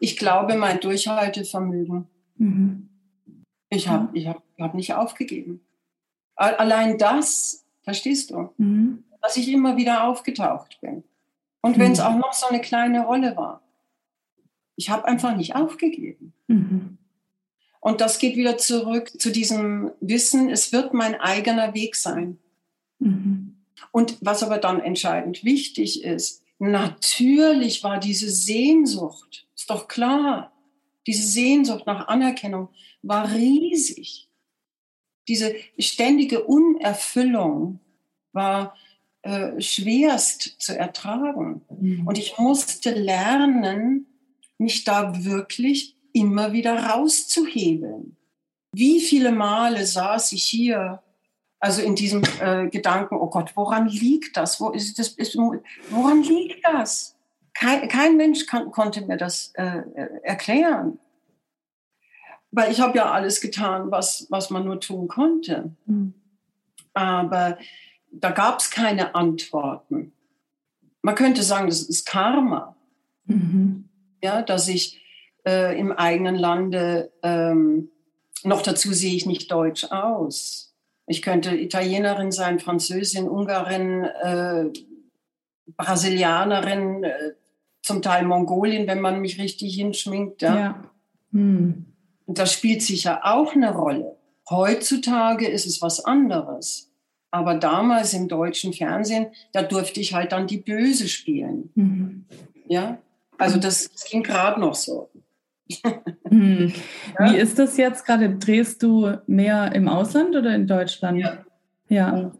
Ich 0.00 0.16
glaube, 0.16 0.56
mein 0.56 0.80
Durchhaltevermögen. 0.80 2.06
Mhm. 2.36 2.88
Ich 3.70 3.88
habe 3.88 4.16
ich 4.16 4.26
hab, 4.26 4.42
hab 4.58 4.74
nicht 4.74 4.94
aufgegeben. 4.94 5.60
Allein 6.34 6.98
das, 6.98 7.64
verstehst 7.82 8.30
du, 8.30 8.52
mhm. 8.56 9.04
dass 9.22 9.36
ich 9.36 9.48
immer 9.48 9.76
wieder 9.76 10.04
aufgetaucht 10.04 10.78
bin. 10.80 11.04
Und 11.60 11.78
wenn 11.78 11.92
es 11.92 12.00
mhm. 12.00 12.04
auch 12.04 12.16
noch 12.16 12.32
so 12.32 12.48
eine 12.48 12.60
kleine 12.60 13.04
Rolle 13.06 13.36
war. 13.36 13.62
Ich 14.76 14.90
habe 14.90 15.06
einfach 15.06 15.36
nicht 15.36 15.54
aufgegeben. 15.54 16.32
Mhm. 16.48 16.98
Und 17.80 18.00
das 18.00 18.18
geht 18.18 18.36
wieder 18.36 18.58
zurück 18.58 19.12
zu 19.20 19.30
diesem 19.30 19.90
Wissen, 20.00 20.50
es 20.50 20.72
wird 20.72 20.94
mein 20.94 21.14
eigener 21.14 21.74
Weg 21.74 21.96
sein. 21.96 22.38
Mhm. 22.98 23.51
Und 23.90 24.18
was 24.20 24.42
aber 24.42 24.58
dann 24.58 24.80
entscheidend 24.80 25.44
wichtig 25.44 26.04
ist, 26.04 26.42
natürlich 26.58 27.82
war 27.82 27.98
diese 27.98 28.30
Sehnsucht, 28.30 29.46
ist 29.54 29.70
doch 29.70 29.88
klar, 29.88 30.52
diese 31.06 31.26
Sehnsucht 31.26 31.86
nach 31.86 32.08
Anerkennung 32.08 32.68
war 33.02 33.32
riesig. 33.32 34.28
Diese 35.28 35.54
ständige 35.78 36.44
Unerfüllung 36.44 37.80
war 38.32 38.74
äh, 39.22 39.60
schwerst 39.60 40.60
zu 40.60 40.76
ertragen. 40.76 41.62
Mhm. 41.70 42.06
Und 42.06 42.18
ich 42.18 42.38
musste 42.38 42.90
lernen, 42.90 44.06
mich 44.58 44.84
da 44.84 45.24
wirklich 45.24 45.96
immer 46.12 46.52
wieder 46.52 46.76
rauszuhebeln. 46.76 48.16
Wie 48.72 49.00
viele 49.00 49.32
Male 49.32 49.86
saß 49.86 50.32
ich 50.32 50.44
hier 50.44 51.02
also 51.62 51.80
in 51.80 51.94
diesem 51.94 52.22
äh, 52.40 52.66
Gedanken, 52.68 53.14
oh 53.14 53.30
Gott, 53.30 53.52
woran 53.54 53.86
liegt 53.86 54.36
das? 54.36 54.60
Wo 54.60 54.70
ist 54.70 54.98
das 54.98 55.10
ist, 55.10 55.36
woran 55.36 56.22
liegt 56.24 56.66
das? 56.66 57.16
Kein, 57.54 57.86
kein 57.86 58.16
Mensch 58.16 58.46
kann, 58.46 58.72
konnte 58.72 59.02
mir 59.02 59.16
das 59.16 59.52
äh, 59.54 59.82
erklären. 60.24 60.98
Weil 62.50 62.72
ich 62.72 62.80
habe 62.80 62.98
ja 62.98 63.12
alles 63.12 63.40
getan, 63.40 63.92
was, 63.92 64.26
was 64.28 64.50
man 64.50 64.64
nur 64.64 64.80
tun 64.80 65.06
konnte. 65.06 65.70
Mhm. 65.86 66.14
Aber 66.94 67.58
da 68.10 68.32
gab 68.32 68.58
es 68.58 68.72
keine 68.72 69.14
Antworten. 69.14 70.12
Man 71.00 71.14
könnte 71.14 71.44
sagen, 71.44 71.68
das 71.68 71.82
ist 71.82 72.06
Karma. 72.06 72.74
Mhm. 73.26 73.88
Ja, 74.20 74.42
dass 74.42 74.66
ich 74.66 75.00
äh, 75.46 75.78
im 75.78 75.92
eigenen 75.92 76.34
Lande, 76.34 77.12
ähm, 77.22 77.88
noch 78.42 78.62
dazu 78.62 78.92
sehe 78.92 79.14
ich 79.14 79.26
nicht 79.26 79.48
deutsch 79.52 79.84
aus 79.84 80.71
ich 81.06 81.22
könnte 81.22 81.54
Italienerin 81.56 82.32
sein, 82.32 82.58
Französin, 82.58 83.28
Ungarin, 83.28 84.04
äh, 84.04 84.64
Brasilianerin, 85.76 87.04
äh, 87.04 87.32
zum 87.82 88.00
Teil 88.00 88.24
Mongolin, 88.24 88.86
wenn 88.86 89.00
man 89.00 89.20
mich 89.20 89.40
richtig 89.40 89.74
hinschminkt. 89.74 90.42
Ja. 90.42 90.56
ja. 90.56 90.84
Hm. 91.32 91.86
Und 92.26 92.38
das 92.38 92.52
spielt 92.52 92.82
sicher 92.82 93.20
auch 93.24 93.54
eine 93.54 93.74
Rolle. 93.74 94.16
Heutzutage 94.48 95.48
ist 95.48 95.66
es 95.66 95.82
was 95.82 96.04
anderes. 96.04 96.90
Aber 97.30 97.54
damals 97.54 98.12
im 98.12 98.28
deutschen 98.28 98.72
Fernsehen, 98.72 99.28
da 99.52 99.62
durfte 99.62 100.00
ich 100.00 100.12
halt 100.12 100.32
dann 100.32 100.46
die 100.46 100.58
Böse 100.58 101.08
spielen. 101.08 101.70
Mhm. 101.74 102.26
Ja, 102.68 102.98
also 103.38 103.58
das, 103.58 103.90
das 103.90 104.04
ging 104.04 104.22
gerade 104.22 104.60
noch 104.60 104.74
so. 104.74 105.08
Hm. 106.28 106.72
Ja? 107.18 107.30
Wie 107.30 107.36
ist 107.36 107.58
das 107.58 107.76
jetzt 107.76 108.06
gerade? 108.06 108.38
Drehst 108.38 108.82
du 108.82 109.18
mehr 109.26 109.72
im 109.74 109.86
Ausland 109.86 110.34
oder 110.34 110.54
in 110.54 110.66
Deutschland? 110.66 111.18
Ja. 111.18 111.44
ja. 111.88 112.32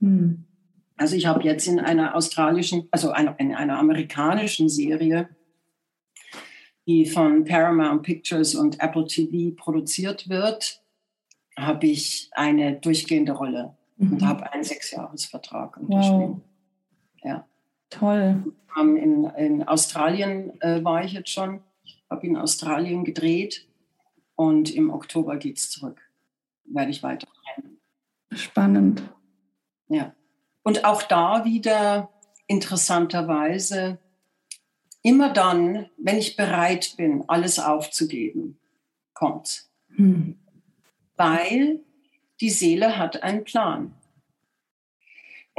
Hm. 0.00 0.44
Also 0.96 1.16
ich 1.16 1.26
habe 1.26 1.42
jetzt 1.44 1.66
in 1.68 1.78
einer 1.78 2.14
australischen, 2.16 2.88
also 2.90 3.14
in 3.38 3.54
einer 3.54 3.78
amerikanischen 3.78 4.68
Serie, 4.68 5.28
die 6.86 7.06
von 7.06 7.44
Paramount 7.44 8.02
Pictures 8.02 8.54
und 8.54 8.82
Apple 8.82 9.06
TV 9.06 9.54
produziert 9.54 10.28
wird, 10.28 10.82
habe 11.56 11.86
ich 11.86 12.30
eine 12.32 12.74
durchgehende 12.74 13.32
Rolle 13.32 13.76
mhm. 13.96 14.12
und 14.12 14.26
habe 14.26 14.52
einen 14.52 14.64
Sechsjahresvertrag 14.64 15.76
unterschrieben. 15.76 16.42
Wow. 17.22 17.22
Ja. 17.22 17.46
Toll. 17.90 18.44
In, 18.78 19.24
in 19.36 19.62
Australien 19.66 20.60
äh, 20.60 20.82
war 20.84 21.04
ich 21.04 21.12
jetzt 21.12 21.30
schon 21.30 21.60
habe 22.10 22.26
in 22.26 22.36
Australien 22.36 23.04
gedreht 23.04 23.66
und 24.34 24.74
im 24.74 24.90
Oktober 24.90 25.36
geht 25.36 25.58
es 25.58 25.70
zurück. 25.70 26.00
Werde 26.64 26.90
ich 26.90 27.02
weiter 27.02 27.28
rennen. 27.56 27.78
Spannend. 28.32 29.02
Ja. 29.88 30.14
Und 30.62 30.84
auch 30.84 31.02
da 31.02 31.44
wieder 31.44 32.10
interessanterweise, 32.46 33.98
immer 35.02 35.32
dann, 35.32 35.88
wenn 35.96 36.18
ich 36.18 36.36
bereit 36.36 36.94
bin, 36.96 37.24
alles 37.28 37.58
aufzugeben, 37.58 38.58
kommt's. 39.14 39.70
Hm. 39.94 40.38
Weil 41.16 41.80
die 42.40 42.50
Seele 42.50 42.96
hat 42.98 43.22
einen 43.22 43.44
Plan. 43.44 43.94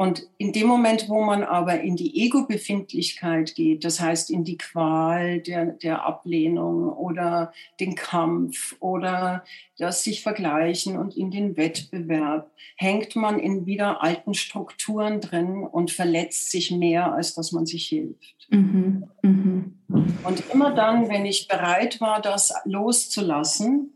Und 0.02 0.28
in 0.39 0.52
dem 0.52 0.66
Moment, 0.66 1.10
wo 1.10 1.22
man 1.22 1.43
aber 1.43 1.82
in 1.82 1.95
die 1.95 2.24
Ego-Befindlichkeit 2.26 3.54
geht, 3.54 3.86
das 3.86 3.99
heißt 3.99 4.32
in 4.32 4.43
die 4.43 4.58
Qual 4.58 5.41
der, 5.41 5.74
der 5.74 6.04
Ablehnung 6.08 6.91
oder 6.91 7.54
den 7.80 7.93
Kampf 7.93 8.76
oder 8.80 9.43
das 9.78 10.04
sich 10.04 10.24
vergleichen 10.24 10.97
und 10.97 11.16
in 11.16 11.30
den 11.30 11.56
Wettbewerb, 11.56 12.49
hängt 12.78 13.16
man 13.16 13.38
in 13.38 13.68
wieder 13.68 14.02
alten 14.02 14.34
Strukturen 14.34 15.22
drin 15.22 15.64
und 15.64 15.91
verletzt 15.91 16.49
sich 16.49 16.72
mehr, 16.72 17.14
als 17.14 17.36
dass 17.36 17.52
man 17.52 17.68
sich 17.68 17.86
hilft. 17.86 18.47
Mhm. 18.49 19.08
Mhm. 19.22 19.82
Und 20.24 20.49
immer 20.52 20.74
dann, 20.74 21.10
wenn 21.10 21.28
ich 21.28 21.47
bereit 21.47 22.02
war, 22.02 22.24
das 22.24 22.52
loszulassen, 22.66 23.93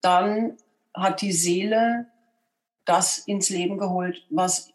dann 0.00 0.56
hat 0.92 1.22
die 1.22 1.30
Seele 1.30 2.08
das 2.84 3.18
ins 3.18 3.48
Leben 3.48 3.78
geholt, 3.78 4.26
was 4.30 4.72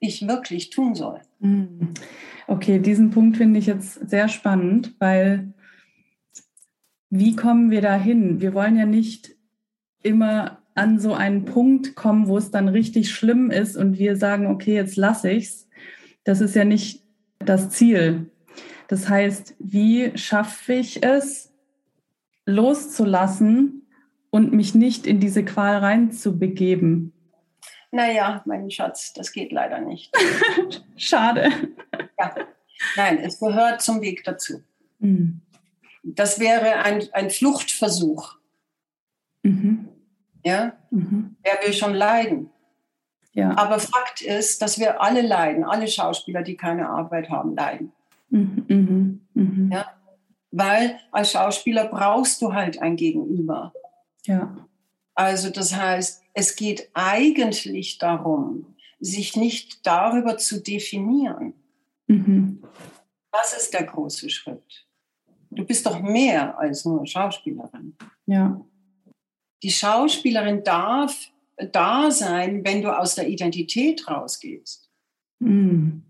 ich 0.00 0.26
wirklich 0.26 0.70
tun 0.70 0.94
soll. 0.94 1.20
Hm. 1.40 1.90
Okay, 2.46 2.80
diesen 2.80 3.10
Punkt 3.10 3.36
finde 3.36 3.60
ich 3.60 3.66
jetzt 3.66 4.08
sehr 4.08 4.28
spannend, 4.28 4.94
weil 4.98 5.52
wie 7.10 7.36
kommen 7.36 7.70
wir 7.70 7.80
da 7.80 7.96
hin? 7.96 8.40
Wir 8.40 8.54
wollen 8.54 8.76
ja 8.76 8.86
nicht 8.86 9.36
immer 10.02 10.58
an 10.74 10.98
so 10.98 11.12
einen 11.12 11.44
Punkt 11.44 11.94
kommen, 11.94 12.28
wo 12.28 12.38
es 12.38 12.50
dann 12.50 12.68
richtig 12.68 13.10
schlimm 13.10 13.50
ist 13.50 13.76
und 13.76 13.98
wir 13.98 14.16
sagen, 14.16 14.46
okay, 14.46 14.74
jetzt 14.74 14.96
lasse 14.96 15.30
ich's. 15.30 15.68
Das 16.24 16.40
ist 16.40 16.54
ja 16.54 16.64
nicht 16.64 17.04
das 17.38 17.70
Ziel. 17.70 18.30
Das 18.88 19.08
heißt, 19.08 19.56
wie 19.58 20.16
schaffe 20.16 20.74
ich 20.74 21.02
es, 21.02 21.52
loszulassen 22.46 23.86
und 24.30 24.52
mich 24.52 24.74
nicht 24.74 25.06
in 25.06 25.20
diese 25.20 25.44
Qual 25.44 25.76
reinzubegeben? 25.76 27.12
Naja, 27.92 28.42
mein 28.44 28.70
Schatz, 28.70 29.12
das 29.12 29.32
geht 29.32 29.52
leider 29.52 29.80
nicht. 29.80 30.12
Schade. 30.96 31.50
Ja. 32.18 32.34
Nein, 32.96 33.18
es 33.18 33.40
gehört 33.40 33.82
zum 33.82 34.00
Weg 34.00 34.24
dazu. 34.24 34.62
Mhm. 35.00 35.40
Das 36.02 36.38
wäre 36.38 36.76
ein, 36.84 37.02
ein 37.12 37.30
Fluchtversuch. 37.30 38.36
Mhm. 39.42 39.88
Ja? 40.44 40.72
Mhm. 40.90 41.36
Wer 41.42 41.58
will 41.64 41.72
schon 41.72 41.94
leiden? 41.94 42.50
Ja. 43.32 43.56
Aber 43.56 43.78
Fakt 43.78 44.22
ist, 44.22 44.62
dass 44.62 44.78
wir 44.78 45.00
alle 45.00 45.22
leiden, 45.22 45.64
alle 45.64 45.88
Schauspieler, 45.88 46.42
die 46.42 46.56
keine 46.56 46.88
Arbeit 46.88 47.30
haben, 47.30 47.54
leiden. 47.54 47.92
Mhm. 48.30 48.64
mhm. 48.68 49.20
mhm. 49.34 49.70
Ja? 49.72 49.86
Weil 50.52 50.98
als 51.12 51.32
Schauspieler 51.32 51.86
brauchst 51.86 52.42
du 52.42 52.52
halt 52.52 52.80
ein 52.82 52.96
Gegenüber. 52.96 53.72
Ja. 54.26 54.56
Also 55.14 55.50
das 55.50 55.76
heißt, 55.76 56.19
es 56.32 56.56
geht 56.56 56.90
eigentlich 56.94 57.98
darum, 57.98 58.74
sich 59.00 59.36
nicht 59.36 59.86
darüber 59.86 60.38
zu 60.38 60.62
definieren. 60.62 61.54
Mhm. 62.06 62.62
Das 63.32 63.54
ist 63.54 63.72
der 63.72 63.84
große 63.84 64.28
Schritt. 64.30 64.86
Du 65.50 65.64
bist 65.64 65.86
doch 65.86 66.00
mehr 66.00 66.58
als 66.58 66.84
nur 66.84 67.06
Schauspielerin. 67.06 67.96
Ja. 68.26 68.60
Die 69.62 69.70
Schauspielerin 69.70 70.62
darf 70.62 71.30
da 71.72 72.10
sein, 72.10 72.64
wenn 72.64 72.82
du 72.82 72.96
aus 72.96 73.14
der 73.14 73.28
Identität 73.28 74.08
rausgehst. 74.08 74.88
Mhm. 75.40 76.04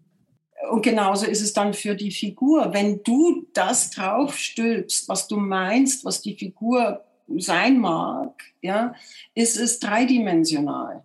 Und 0.71 0.83
genauso 0.83 1.27
ist 1.27 1.41
es 1.41 1.53
dann 1.53 1.73
für 1.73 1.95
die 1.95 2.11
Figur. 2.11 2.73
Wenn 2.73 3.03
du 3.03 3.47
das 3.55 3.91
draufstülpst, 3.91 5.09
was 5.09 5.27
du 5.27 5.37
meinst, 5.37 6.05
was 6.05 6.21
die 6.21 6.37
Figur 6.37 7.05
sein 7.39 7.79
mag, 7.79 8.43
ja, 8.61 8.95
ist 9.35 9.57
es 9.57 9.79
dreidimensional. 9.81 11.03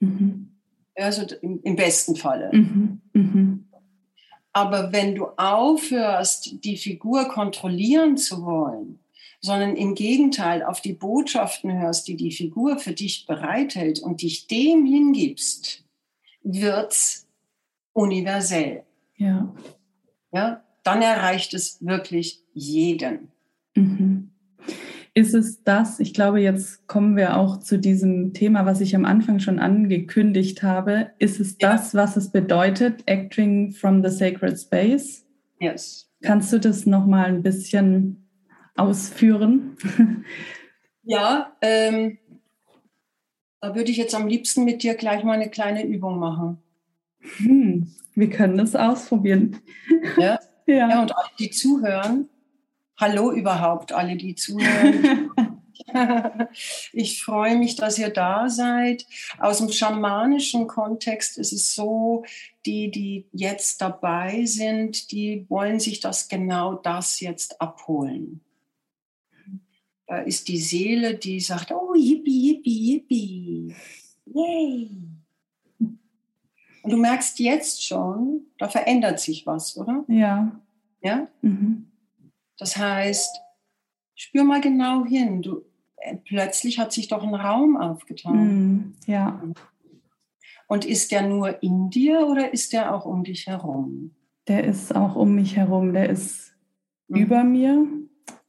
Mhm. 0.00 0.50
Also 0.94 1.26
im, 1.42 1.60
im, 1.62 1.76
besten 1.76 2.16
Falle. 2.16 2.50
Mhm. 2.52 3.00
Mhm. 3.12 3.68
Aber 4.52 4.92
wenn 4.92 5.14
du 5.14 5.26
aufhörst, 5.36 6.64
die 6.64 6.76
Figur 6.76 7.24
kontrollieren 7.28 8.16
zu 8.16 8.44
wollen, 8.44 9.00
sondern 9.40 9.76
im 9.76 9.94
Gegenteil 9.94 10.62
auf 10.62 10.80
die 10.80 10.92
Botschaften 10.94 11.72
hörst, 11.72 12.08
die 12.08 12.16
die 12.16 12.30
Figur 12.30 12.78
für 12.78 12.92
dich 12.92 13.26
bereithält 13.26 13.98
und 13.98 14.22
dich 14.22 14.46
dem 14.46 14.86
hingibst, 14.86 15.84
wird's 16.42 17.26
universell. 17.92 18.84
Ja. 19.16 19.54
Ja, 20.32 20.64
dann 20.82 21.02
erreicht 21.02 21.54
es 21.54 21.84
wirklich 21.84 22.40
jeden. 22.52 23.32
Mhm. 23.74 24.30
Ist 25.16 25.32
es 25.32 25.62
das, 25.62 26.00
ich 26.00 26.12
glaube, 26.12 26.40
jetzt 26.40 26.88
kommen 26.88 27.16
wir 27.16 27.36
auch 27.36 27.60
zu 27.60 27.78
diesem 27.78 28.32
Thema, 28.32 28.66
was 28.66 28.80
ich 28.80 28.96
am 28.96 29.04
Anfang 29.04 29.38
schon 29.38 29.60
angekündigt 29.60 30.64
habe. 30.64 31.12
Ist 31.18 31.38
es 31.38 31.56
ja. 31.60 31.70
das, 31.70 31.94
was 31.94 32.16
es 32.16 32.30
bedeutet, 32.30 33.04
Acting 33.06 33.70
from 33.70 34.02
the 34.02 34.10
Sacred 34.10 34.58
Space? 34.58 35.24
Yes. 35.60 36.10
Kannst 36.22 36.52
du 36.52 36.58
das 36.58 36.84
nochmal 36.84 37.26
ein 37.26 37.42
bisschen 37.42 38.28
ausführen? 38.74 39.76
Ja, 41.04 41.52
ähm, 41.60 42.18
da 43.60 43.74
würde 43.74 43.90
ich 43.90 43.98
jetzt 43.98 44.14
am 44.14 44.26
liebsten 44.26 44.64
mit 44.64 44.82
dir 44.82 44.94
gleich 44.94 45.22
mal 45.22 45.34
eine 45.34 45.50
kleine 45.50 45.84
Übung 45.84 46.18
machen. 46.18 46.62
Hm, 47.38 47.90
wir 48.14 48.30
können 48.30 48.56
das 48.56 48.74
ausprobieren. 48.74 49.60
Ja, 50.16 50.38
ja. 50.66 50.88
ja 50.88 51.02
und 51.02 51.14
alle, 51.14 51.28
die 51.38 51.50
zuhören, 51.50 52.28
Hallo 52.96 53.32
überhaupt, 53.32 53.92
alle, 53.92 54.16
die 54.16 54.36
zuhören. 54.36 55.30
ich 56.92 57.22
freue 57.22 57.56
mich, 57.56 57.74
dass 57.74 57.98
ihr 57.98 58.10
da 58.10 58.48
seid. 58.48 59.04
Aus 59.38 59.58
dem 59.58 59.72
schamanischen 59.72 60.68
Kontext 60.68 61.36
ist 61.36 61.52
es 61.52 61.74
so, 61.74 62.24
die, 62.66 62.90
die 62.90 63.26
jetzt 63.32 63.80
dabei 63.80 64.44
sind, 64.44 65.10
die 65.10 65.44
wollen 65.48 65.80
sich 65.80 65.98
das 66.00 66.28
genau 66.28 66.74
das 66.74 67.20
jetzt 67.20 67.60
abholen. 67.60 68.40
Da 70.06 70.18
ist 70.18 70.48
die 70.48 70.58
Seele, 70.58 71.16
die 71.16 71.40
sagt, 71.40 71.72
oh, 71.72 71.94
yippie, 71.94 72.52
yippie, 72.52 72.92
yippie. 72.92 73.74
Yay. 74.26 74.90
Und 75.78 76.90
du 76.90 76.96
merkst 76.96 77.38
jetzt 77.40 77.82
schon, 77.82 78.42
da 78.58 78.68
verändert 78.68 79.18
sich 79.18 79.46
was, 79.46 79.76
oder? 79.76 80.04
Ja. 80.06 80.60
Ja? 81.02 81.28
Mhm. 81.40 81.90
Das 82.58 82.76
heißt, 82.76 83.40
spür 84.14 84.44
mal 84.44 84.60
genau 84.60 85.04
hin. 85.04 85.42
Du, 85.42 85.64
äh, 85.96 86.16
plötzlich 86.16 86.78
hat 86.78 86.92
sich 86.92 87.08
doch 87.08 87.22
ein 87.22 87.34
Raum 87.34 87.76
aufgetan. 87.76 88.36
Mm, 88.36 88.94
ja. 89.06 89.42
Und 90.66 90.84
ist 90.84 91.12
der 91.12 91.28
nur 91.28 91.62
in 91.62 91.90
dir 91.90 92.26
oder 92.26 92.52
ist 92.52 92.72
der 92.72 92.94
auch 92.94 93.04
um 93.04 93.24
dich 93.24 93.46
herum? 93.46 94.14
Der 94.48 94.64
ist 94.64 94.94
auch 94.94 95.16
um 95.16 95.34
mich 95.34 95.56
herum. 95.56 95.92
Der 95.92 96.08
ist 96.08 96.54
mhm. 97.08 97.16
über 97.16 97.44
mir 97.44 97.86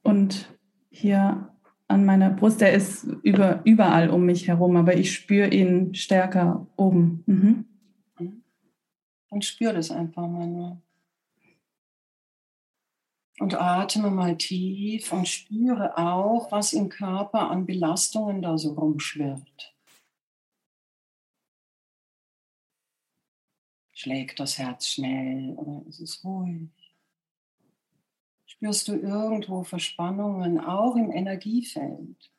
und 0.02 0.54
hier 0.90 1.50
an 1.88 2.04
meiner 2.04 2.30
Brust. 2.30 2.60
Der 2.60 2.72
ist 2.72 3.04
über, 3.22 3.60
überall 3.64 4.10
um 4.10 4.24
mich 4.24 4.48
herum, 4.48 4.76
aber 4.76 4.96
ich 4.96 5.12
spüre 5.12 5.48
ihn 5.48 5.94
stärker 5.94 6.66
oben. 6.76 7.22
Mhm. 7.26 7.64
mhm. 8.18 8.42
Und 9.28 9.44
spür 9.44 9.72
das 9.72 9.90
einfach 9.90 10.26
mal 10.26 10.46
nur. 10.46 10.82
Und 13.38 13.54
atme 13.54 14.10
mal 14.10 14.36
tief 14.38 15.12
und 15.12 15.28
spüre 15.28 15.98
auch, 15.98 16.50
was 16.50 16.72
im 16.72 16.88
Körper 16.88 17.50
an 17.50 17.66
Belastungen 17.66 18.40
da 18.40 18.56
so 18.56 18.72
rumschwirrt. 18.72 19.74
Schlägt 23.92 24.40
das 24.40 24.58
Herz 24.58 24.88
schnell 24.88 25.54
oder 25.56 25.86
ist 25.86 26.00
es 26.00 26.24
ruhig? 26.24 26.70
Spürst 28.46 28.88
du 28.88 28.94
irgendwo 28.94 29.64
Verspannungen, 29.64 30.58
auch 30.58 30.96
im 30.96 31.10
Energiefeld? 31.10 32.30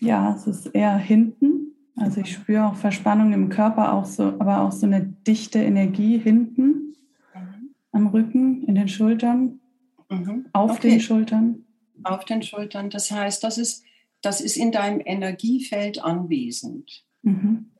Ja, 0.00 0.34
es 0.34 0.46
ist 0.48 0.66
eher 0.66 0.96
hinten. 0.96 1.76
Also 1.94 2.22
ich 2.22 2.32
spüre 2.32 2.66
auch 2.66 2.74
Verspannung 2.74 3.32
im 3.32 3.48
Körper, 3.48 3.92
auch 3.92 4.06
so, 4.06 4.24
aber 4.24 4.62
auch 4.62 4.72
so 4.72 4.86
eine 4.86 5.02
dichte 5.04 5.62
Energie 5.62 6.18
hinten 6.18 6.96
am 7.92 8.08
Rücken, 8.08 8.64
in 8.64 8.74
den 8.74 8.88
Schultern, 8.88 9.60
mhm. 10.08 10.46
auf 10.52 10.72
okay. 10.72 10.90
den 10.90 11.00
Schultern. 11.00 11.64
Auf 12.02 12.24
den 12.24 12.42
Schultern. 12.42 12.90
Das 12.90 13.10
heißt, 13.10 13.42
das 13.44 13.58
ist, 13.58 13.84
das 14.22 14.40
ist 14.40 14.56
in 14.56 14.72
deinem 14.72 15.00
Energiefeld 15.04 16.02
anwesend. 16.02 17.04
Mhm. 17.22 17.70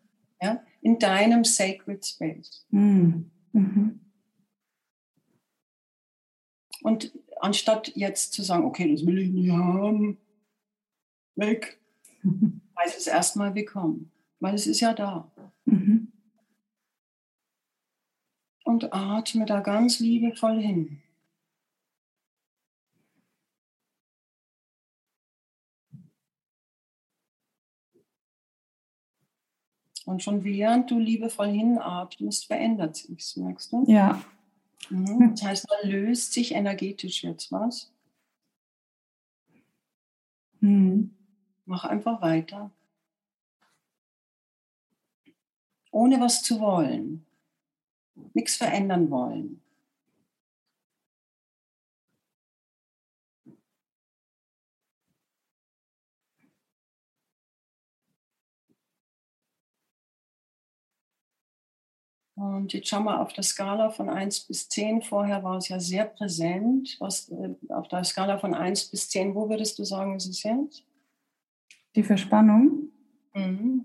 Ja? 0.41 0.63
In 0.81 0.99
deinem 0.99 1.45
Sacred 1.45 2.05
Space. 2.05 2.67
Mhm. 2.71 3.31
mhm. 3.53 4.01
Und 6.83 7.13
anstatt 7.41 7.95
jetzt 7.95 8.33
zu 8.33 8.43
sagen, 8.43 8.65
okay, 8.65 8.91
das 8.91 9.05
will 9.05 9.19
ich 9.19 9.31
nicht 9.31 9.51
haben, 9.51 10.17
weg, 11.37 11.79
heißt 12.79 12.99
es 12.99 13.07
erstmal 13.07 13.55
willkommen, 13.55 14.11
weil 14.39 14.55
es 14.55 14.67
ist 14.67 14.81
ja 14.81 14.95
da. 14.95 15.31
Mhm 15.67 16.10
und 18.71 18.93
atme 18.95 19.47
da 19.47 19.61
ganz 19.61 19.99
liebevoll 19.99 20.61
hin. 20.61 21.03
Und 30.07 30.23
schon 30.23 30.45
während 30.45 30.91
du 30.91 30.99
liebevoll 30.99 31.49
hinatmest, 31.49 32.47
verändert 32.47 32.97
sich 32.97 33.37
merkst 33.37 33.73
du? 33.73 33.85
Ja. 33.87 34.23
Mhm. 34.89 35.33
Das 35.33 35.43
heißt, 35.43 35.67
da 35.69 35.89
löst 35.89 36.33
sich 36.33 36.55
energetisch 36.55 37.23
jetzt 37.23 37.53
was. 37.53 37.93
Mhm. 40.61 41.15
Mach 41.67 41.85
einfach 41.85 42.23
weiter. 42.23 42.71
Ohne 45.91 46.21
was 46.21 46.43
zu 46.43 46.61
wollen. 46.61 47.27
Nichts 48.35 48.57
verändern 48.57 49.11
wollen. 49.11 49.63
Und 62.41 62.73
jetzt 62.73 62.89
schauen 62.89 63.05
wir 63.05 63.21
auf 63.21 63.35
der 63.35 63.45
Skala 63.45 63.91
von 63.91 64.09
1 64.09 64.47
bis 64.47 64.67
10. 64.71 65.03
Vorher 65.03 65.45
war 65.45 65.59
es 65.59 65.69
ja 65.69 65.79
sehr 65.79 66.07
präsent. 66.07 66.97
Was, 66.99 67.29
äh, 67.29 67.55
auf 67.69 67.89
der 67.89 68.03
Skala 68.03 68.39
von 68.39 68.55
1 68.55 68.91
bis 68.91 69.11
10, 69.11 69.35
wo 69.35 69.51
würdest 69.51 69.79
du 69.79 69.85
sagen, 69.85 70.17
ist 70.17 70.27
es 70.27 70.43
jetzt? 70.43 70.83
Die 71.95 72.03
Verspannung? 72.03 72.89
Mhm. 73.35 73.85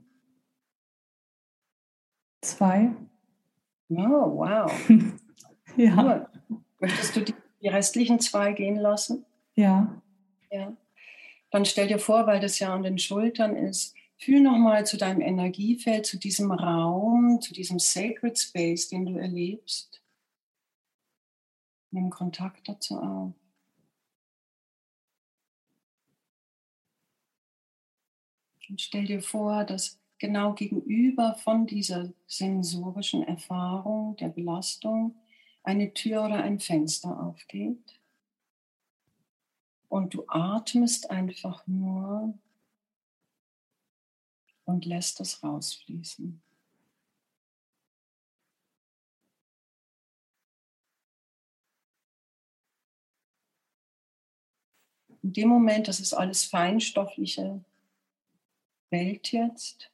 Zwei. 2.42 2.96
Oh, 3.90 4.38
wow. 4.38 4.72
ja. 5.78 6.30
Gut. 6.50 6.60
Möchtest 6.80 7.16
du 7.16 7.22
die, 7.22 7.36
die 7.62 7.68
restlichen 7.68 8.20
zwei 8.20 8.54
gehen 8.54 8.78
lassen? 8.78 9.26
Ja. 9.56 10.02
Ja. 10.52 10.76
Dann 11.52 11.66
stell 11.66 11.88
dir 11.88 12.00
vor, 12.00 12.28
weil 12.28 12.40
das 12.40 12.60
ja 12.60 12.74
an 12.74 12.84
den 12.84 12.98
Schultern 12.98 13.56
ist, 13.56 13.96
Fühl 14.18 14.42
nochmal 14.42 14.86
zu 14.86 14.98
deinem 14.98 15.22
Energiefeld, 15.22 16.06
zu 16.06 16.18
diesem 16.18 16.52
Raum, 16.52 17.42
zu 17.42 17.54
diesem 17.54 17.80
Sacred 17.80 18.40
Space, 18.40 18.88
den 18.88 19.06
du 19.06 19.18
erlebst. 19.20 20.02
Nimm 21.92 22.10
Kontakt 22.10 22.68
dazu 22.68 22.98
auf. 22.98 23.34
Und 28.68 28.82
stell 28.82 29.06
dir 29.06 29.22
vor, 29.22 29.64
dass 29.64 30.00
genau 30.20 30.54
gegenüber 30.54 31.36
von 31.36 31.66
dieser 31.66 32.12
sensorischen 32.28 33.24
Erfahrung 33.24 34.16
der 34.18 34.30
Belastung 34.30 35.16
eine 35.64 35.94
Tür 35.94 36.26
oder 36.26 36.44
ein 36.44 36.60
Fenster 36.60 37.22
aufgeht. 37.22 38.00
Und 39.90 40.14
du 40.14 40.26
atmest 40.28 41.10
einfach 41.10 41.66
nur 41.68 42.38
und 44.66 44.86
lässt 44.86 45.22
es 45.22 45.44
rausfließen. 45.44 46.42
In 55.22 55.34
dem 55.34 55.50
Moment, 55.50 55.88
das 55.88 56.00
ist 56.00 56.14
alles 56.14 56.44
feinstoffliche 56.44 57.64
Welt 58.92 59.32
jetzt. 59.32 59.92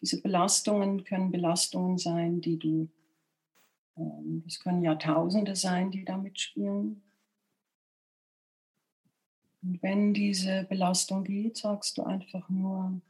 Diese 0.00 0.20
Belastungen 0.22 1.04
können 1.04 1.30
Belastungen 1.30 1.98
sein, 1.98 2.40
die 2.40 2.58
du, 2.58 2.88
ähm, 3.96 4.42
es 4.46 4.60
können 4.60 4.82
Jahrtausende 4.82 5.54
sein, 5.56 5.90
die 5.90 6.04
da 6.04 6.16
mitspielen. 6.16 7.02
Und 9.62 9.82
wenn 9.82 10.14
diese 10.14 10.64
Belastung 10.64 11.24
geht, 11.24 11.58
sagst 11.58 11.98
du 11.98 12.02
einfach 12.02 12.48
nur, 12.48 13.00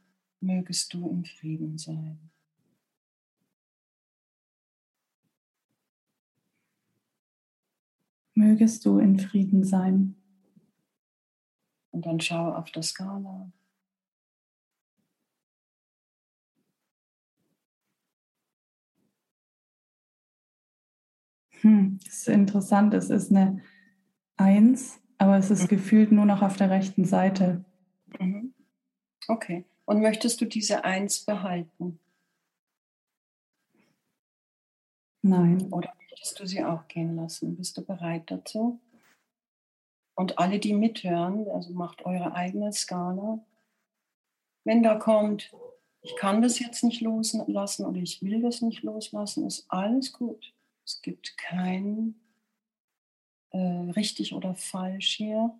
mögest 0.41 0.93
du 0.93 1.09
im 1.09 1.23
Frieden 1.23 1.77
sein. 1.77 2.29
Mögest 8.33 8.85
du 8.85 8.99
in 8.99 9.17
Frieden 9.17 9.63
sein. 9.63 10.15
Und 11.91 12.05
dann 12.05 12.19
schau 12.19 12.53
auf 12.53 12.71
der 12.71 12.83
Skala. 12.83 13.51
Hm, 21.61 21.99
das 22.03 22.17
ist 22.17 22.27
interessant. 22.27 22.93
Es 22.93 23.09
ist 23.09 23.31
eine 23.31 23.61
Eins 24.37 25.01
aber 25.21 25.37
es 25.37 25.51
ist 25.51 25.65
mhm. 25.65 25.67
gefühlt 25.67 26.11
nur 26.11 26.25
noch 26.25 26.41
auf 26.41 26.57
der 26.57 26.71
rechten 26.71 27.05
Seite. 27.05 27.63
Mhm. 28.19 28.55
Okay. 29.27 29.65
Und 29.85 30.01
möchtest 30.01 30.41
du 30.41 30.45
diese 30.45 30.83
Eins 30.83 31.19
behalten? 31.19 31.99
Nein. 35.21 35.71
Oder 35.71 35.93
möchtest 35.99 36.39
du 36.39 36.47
sie 36.47 36.63
auch 36.63 36.87
gehen 36.87 37.15
lassen? 37.15 37.55
Bist 37.55 37.77
du 37.77 37.85
bereit 37.85 38.31
dazu? 38.31 38.79
Und 40.15 40.39
alle, 40.39 40.57
die 40.57 40.73
mithören, 40.73 41.47
also 41.49 41.71
macht 41.71 42.03
eure 42.03 42.33
eigene 42.33 42.73
Skala. 42.73 43.45
Wenn 44.63 44.81
da 44.81 44.95
kommt, 44.95 45.53
ich 46.01 46.15
kann 46.15 46.41
das 46.41 46.57
jetzt 46.57 46.83
nicht 46.83 47.01
loslassen 47.01 47.85
oder 47.85 47.99
ich 47.99 48.23
will 48.23 48.41
das 48.41 48.63
nicht 48.63 48.81
loslassen, 48.81 49.45
ist 49.45 49.65
alles 49.69 50.13
gut. 50.13 50.51
Es 50.85 51.01
gibt 51.01 51.37
kein 51.37 52.15
äh, 53.51 53.57
richtig 53.91 54.33
oder 54.33 54.55
falsch 54.55 55.15
hier? 55.15 55.57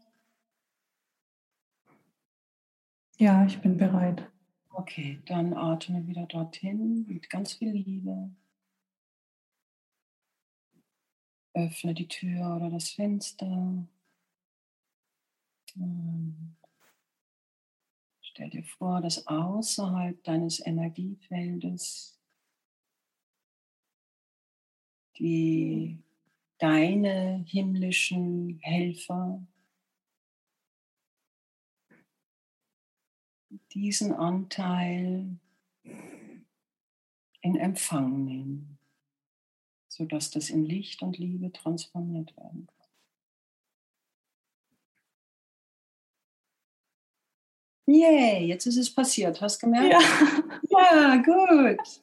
Ja, 3.18 3.46
ich 3.46 3.60
bin 3.62 3.78
bereit. 3.78 4.32
Okay, 4.72 5.22
dann 5.26 5.54
atme 5.54 6.08
wieder 6.08 6.26
dorthin 6.26 7.06
mit 7.08 7.30
ganz 7.30 7.54
viel 7.54 7.72
Liebe. 7.72 8.32
Öffne 11.54 11.94
die 11.94 12.08
Tür 12.08 12.56
oder 12.56 12.70
das 12.70 12.90
Fenster. 12.92 13.86
Und 15.76 16.58
stell 18.22 18.50
dir 18.50 18.64
vor, 18.64 19.02
dass 19.02 19.28
außerhalb 19.28 20.24
deines 20.24 20.66
Energiefeldes 20.66 22.21
die 25.22 26.00
deine 26.58 27.46
himmlischen 27.48 28.60
Helfer 28.64 29.40
diesen 33.72 34.14
Anteil 34.14 35.38
in 37.42 37.56
Empfang 37.56 38.26
nehmen, 38.26 38.80
sodass 39.90 40.32
das 40.32 40.50
in 40.50 40.66
Licht 40.66 41.04
und 41.04 41.20
Liebe 41.20 41.52
transformiert 41.52 42.36
werden 42.36 42.66
kann. 42.66 42.88
Yay, 47.86 48.46
jetzt 48.48 48.66
ist 48.66 48.78
es 48.78 48.94
passiert. 48.94 49.40
Hast 49.40 49.62
du 49.62 49.68
gemerkt? 49.68 49.94
Ja. 50.70 51.14
ja, 51.14 51.16
gut. 51.18 52.02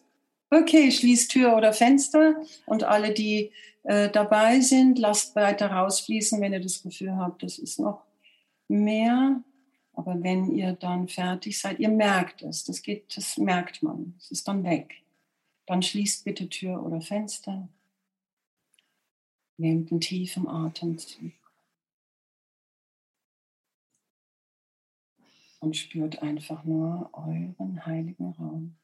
Okay, 0.51 0.90
schließ 0.90 1.28
Tür 1.28 1.57
oder 1.57 1.74
Fenster 1.74 2.36
und 2.64 2.82
alle, 2.82 3.12
die 3.12 3.53
äh, 3.82 4.11
dabei 4.11 4.61
sind, 4.61 4.99
lasst 4.99 5.36
weiter 5.36 5.70
rausfließen, 5.70 6.40
wenn 6.40 6.55
ihr 6.55 6.61
das 6.61 6.82
Gefühl 6.82 7.16
habt, 7.16 7.42
das 7.42 7.59
ist 7.59 7.78
noch 7.78 8.05
mehr. 8.68 9.42
Aber 9.92 10.22
wenn 10.22 10.53
ihr 10.53 10.72
dann 10.72 11.09
fertig 11.09 11.59
seid, 11.59 11.80
ihr 11.80 11.88
merkt 11.88 12.42
es, 12.42 12.64
das 12.64 12.82
geht, 12.82 13.16
das 13.16 13.36
merkt 13.36 13.82
man, 13.82 14.14
es 14.18 14.30
ist 14.30 14.49
dann 14.49 14.64
weg. 14.64 15.03
Dann 15.66 15.82
schließt 15.82 16.24
bitte 16.24 16.49
Tür 16.49 16.82
oder 16.82 17.01
Fenster. 17.01 17.68
Nehmt 19.59 19.90
einen 19.90 20.01
tiefen 20.01 20.49
Atemzug. 20.49 21.32
Und 25.61 25.76
spürt 25.76 26.22
einfach 26.22 26.64
nur 26.64 27.11
euren 27.12 27.84
heiligen 27.84 28.30
Raum. 28.30 28.76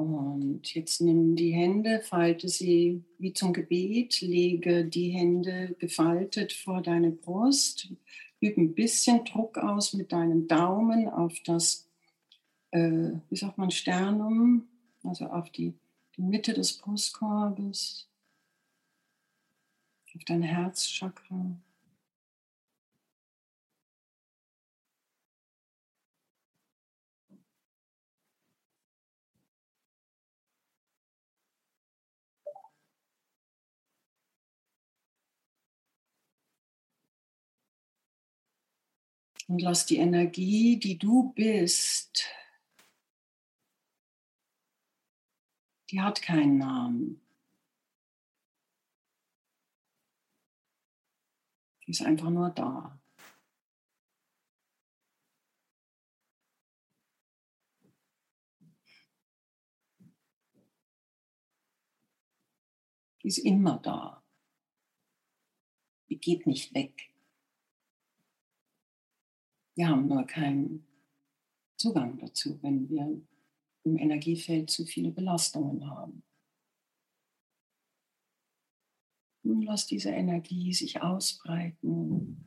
Und 0.00 0.74
jetzt 0.74 1.02
nimm 1.02 1.36
die 1.36 1.52
Hände, 1.52 2.00
falte 2.00 2.48
sie 2.48 3.04
wie 3.18 3.34
zum 3.34 3.52
Gebet, 3.52 4.22
lege 4.22 4.86
die 4.86 5.10
Hände 5.10 5.76
gefaltet 5.78 6.54
vor 6.54 6.80
deine 6.80 7.10
Brust, 7.10 7.92
übe 8.40 8.62
ein 8.62 8.74
bisschen 8.74 9.26
Druck 9.26 9.58
aus 9.58 9.92
mit 9.92 10.12
deinen 10.12 10.48
Daumen 10.48 11.06
auf 11.06 11.38
das, 11.44 11.86
äh, 12.70 13.10
wie 13.28 13.36
sagt 13.36 13.58
man, 13.58 13.70
Sternum, 13.70 14.68
also 15.04 15.26
auf 15.26 15.50
die, 15.50 15.74
die 16.16 16.22
Mitte 16.22 16.54
des 16.54 16.78
Brustkorbes, 16.78 18.08
auf 20.14 20.24
dein 20.24 20.42
Herzchakra. 20.42 21.60
Und 39.50 39.62
lass 39.62 39.84
die 39.84 39.96
Energie, 39.96 40.78
die 40.78 40.96
du 40.96 41.32
bist, 41.32 42.24
die 45.90 46.00
hat 46.00 46.22
keinen 46.22 46.56
Namen. 46.56 47.20
Die 51.84 51.90
ist 51.90 52.02
einfach 52.02 52.30
nur 52.30 52.50
da. 52.50 52.96
Die 63.20 63.26
ist 63.26 63.38
immer 63.38 63.78
da. 63.78 64.22
Die 66.08 66.20
geht 66.20 66.46
nicht 66.46 66.72
weg. 66.72 67.09
Wir 69.80 69.88
haben 69.88 70.08
nur 70.08 70.26
keinen 70.26 70.86
Zugang 71.78 72.18
dazu, 72.18 72.62
wenn 72.62 72.90
wir 72.90 73.18
im 73.84 73.96
Energiefeld 73.96 74.68
zu 74.68 74.84
viele 74.84 75.10
Belastungen 75.10 75.88
haben. 75.88 76.22
Und 79.42 79.62
lass 79.62 79.86
diese 79.86 80.10
Energie 80.10 80.74
sich 80.74 81.00
ausbreiten. 81.00 82.44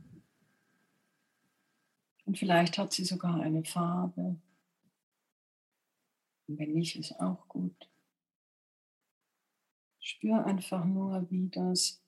Und 2.25 2.37
vielleicht 2.37 2.77
hat 2.77 2.93
sie 2.93 3.03
sogar 3.03 3.41
eine 3.41 3.63
Farbe. 3.63 4.39
Und 6.47 6.59
wenn 6.59 6.73
nicht, 6.73 6.97
ist 6.97 7.19
auch 7.19 7.47
gut. 7.47 7.89
Spür 9.99 10.45
einfach 10.45 10.85
nur, 10.85 11.31
wie 11.31 11.49
das 11.49 11.99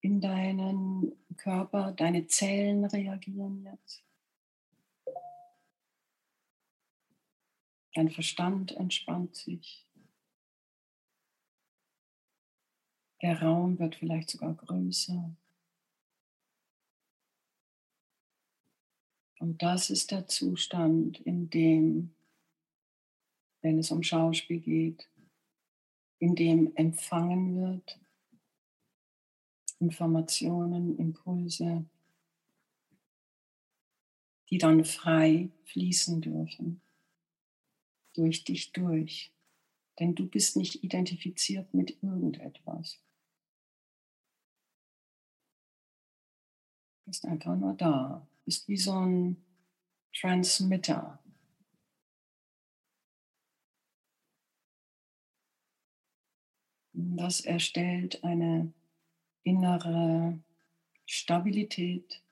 in 0.00 0.22
deinen 0.22 1.12
Körper, 1.36 1.92
deine 1.92 2.28
Zellen 2.28 2.86
reagieren 2.86 3.62
jetzt. 3.62 4.02
Dein 7.94 8.10
Verstand 8.10 8.72
entspannt 8.72 9.34
sich. 9.34 9.84
Der 13.20 13.42
Raum 13.42 13.78
wird 13.78 13.96
vielleicht 13.96 14.30
sogar 14.30 14.54
größer. 14.54 15.36
Und 19.40 19.62
das 19.62 19.90
ist 19.90 20.10
der 20.10 20.26
Zustand, 20.26 21.18
in 21.20 21.50
dem, 21.50 22.14
wenn 23.62 23.78
es 23.78 23.90
um 23.90 24.02
Schauspiel 24.02 24.60
geht, 24.60 25.08
in 26.18 26.36
dem 26.36 26.74
empfangen 26.76 27.56
wird, 27.60 27.98
Informationen, 29.80 30.98
Impulse, 30.98 31.86
die 34.50 34.58
dann 34.58 34.84
frei 34.84 35.48
fließen 35.64 36.20
dürfen 36.20 36.82
durch 38.20 38.44
dich 38.44 38.72
durch. 38.72 39.32
Denn 39.98 40.14
du 40.14 40.28
bist 40.28 40.56
nicht 40.56 40.84
identifiziert 40.84 41.72
mit 41.72 42.02
irgendetwas. 42.02 43.02
Du 46.98 47.06
bist 47.06 47.24
einfach 47.24 47.56
nur 47.56 47.74
da. 47.74 48.26
Du 48.30 48.44
bist 48.44 48.68
wie 48.68 48.76
so 48.76 48.92
ein 48.92 49.36
Transmitter. 50.12 51.18
Das 56.92 57.40
erstellt 57.40 58.22
eine 58.22 58.72
innere 59.42 60.38
Stabilität, 61.06 62.22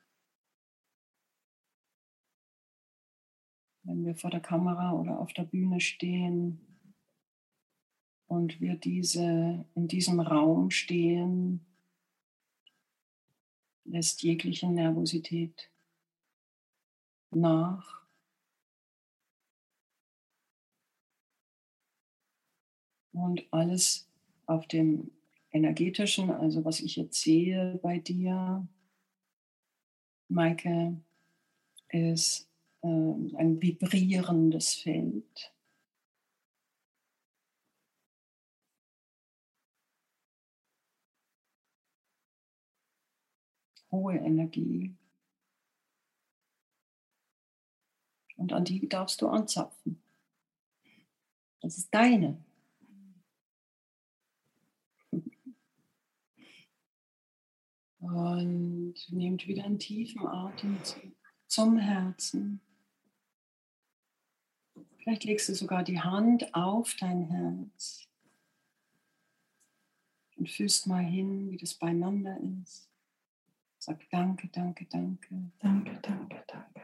wenn 3.89 4.05
wir 4.05 4.14
vor 4.14 4.30
der 4.30 4.41
Kamera 4.41 4.93
oder 4.93 5.18
auf 5.18 5.32
der 5.32 5.45
Bühne 5.45 5.80
stehen 5.80 6.61
und 8.26 8.61
wir 8.61 8.76
diese 8.76 9.64
in 9.74 9.89
diesem 9.89 10.20
Raum 10.20 10.70
stehen, 10.70 11.64
lässt 13.84 14.22
jegliche 14.22 14.68
Nervosität 14.68 15.70
nach. 17.30 18.03
Und 23.12 23.51
alles 23.51 24.07
auf 24.45 24.68
dem 24.68 25.11
energetischen, 25.51 26.30
also 26.30 26.62
was 26.66 26.80
ich 26.80 26.97
jetzt 26.97 27.22
sehe 27.22 27.80
bei 27.82 27.99
dir, 27.99 28.68
Maike, 30.28 31.01
ist 31.89 32.47
ein 33.36 33.61
vibrierendes 33.61 34.74
Feld. 34.74 35.53
Hohe 43.91 44.16
Energie. 44.16 44.95
Und 48.36 48.53
an 48.53 48.64
die 48.64 48.89
darfst 48.89 49.20
du 49.22 49.28
anzapfen. 49.28 50.01
Das 51.61 51.76
ist 51.76 51.93
deine. 51.93 52.45
Und 57.99 58.95
nehmt 59.11 59.49
wieder 59.49 59.64
einen 59.64 59.80
tiefen 59.80 60.26
Atemzug 60.26 61.12
zum 61.49 61.78
Herzen. 61.78 62.61
Vielleicht 65.09 65.25
legst 65.25 65.49
du 65.49 65.55
sogar 65.55 65.85
die 65.85 66.03
Hand 66.03 66.55
auf 66.55 66.95
dein 67.01 67.23
Herz 67.31 68.07
und 70.37 70.51
fühlst 70.51 70.87
mal 70.87 71.03
hin, 71.03 71.51
wie 71.51 71.57
das 71.57 71.73
beieinander 71.73 72.39
ist. 72.61 72.91
Sag 73.79 74.07
danke, 74.11 74.49
danke, 74.49 74.85
danke. 74.85 75.51
Danke, 75.61 75.99
danke, 76.03 76.45
danke. 76.47 76.83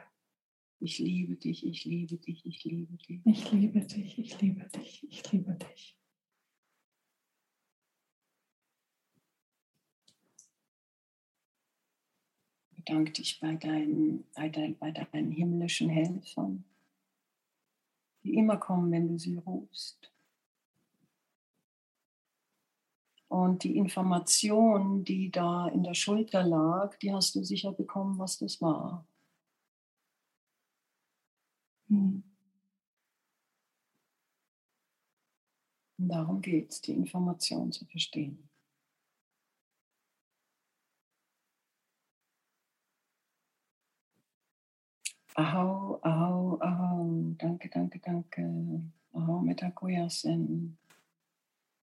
Ich 0.81 0.99
liebe 1.01 1.37
dich, 1.37 1.67
ich 1.67 1.85
liebe 1.85 2.17
dich, 2.17 2.47
ich 2.47 2.65
liebe 2.65 2.97
dich. 2.97 3.21
Ich 3.27 3.53
liebe 3.53 3.81
dich, 3.83 4.19
ich 4.19 4.41
liebe 4.41 4.71
dich, 4.71 5.05
ich 5.07 5.31
liebe 5.31 5.53
dich. 5.57 5.99
Bedanke 12.71 13.13
dich 13.13 13.39
bei 13.39 13.55
deinen, 13.57 14.25
bei, 14.33 14.49
dein, 14.49 14.79
bei 14.79 14.93
deinen 14.93 15.31
himmlischen 15.31 15.91
Helfern 15.91 16.65
die 18.25 18.35
immer 18.35 18.57
kommen, 18.57 18.91
wenn 18.91 19.09
du 19.09 19.19
sie 19.19 19.37
rufst. 19.37 20.11
Und 23.29 23.65
die 23.65 23.77
Information, 23.77 25.05
die 25.05 25.31
da 25.31 25.69
in 25.69 25.83
der 25.83 25.95
Schulter 25.95 26.45
lag, 26.45 26.97
die 26.99 27.13
hast 27.13 27.35
du 27.35 27.43
sicher 27.43 27.73
bekommen, 27.73 28.19
was 28.19 28.39
das 28.39 28.61
war. 28.61 29.07
Hm. 31.89 32.23
Darum 35.99 36.41
geht 36.41 36.71
es, 36.71 36.81
die 36.81 36.93
Information 36.93 37.73
zu 37.73 37.85
verstehen. 37.87 38.49
Ahau, 45.37 45.99
ahau, 46.03 46.59
ahau. 46.63 46.94
Danke, 47.39 47.69
danke, 47.69 47.99
danke. 47.99 48.43
Ahau 49.13 49.41
Metakoyasin. 49.41 50.77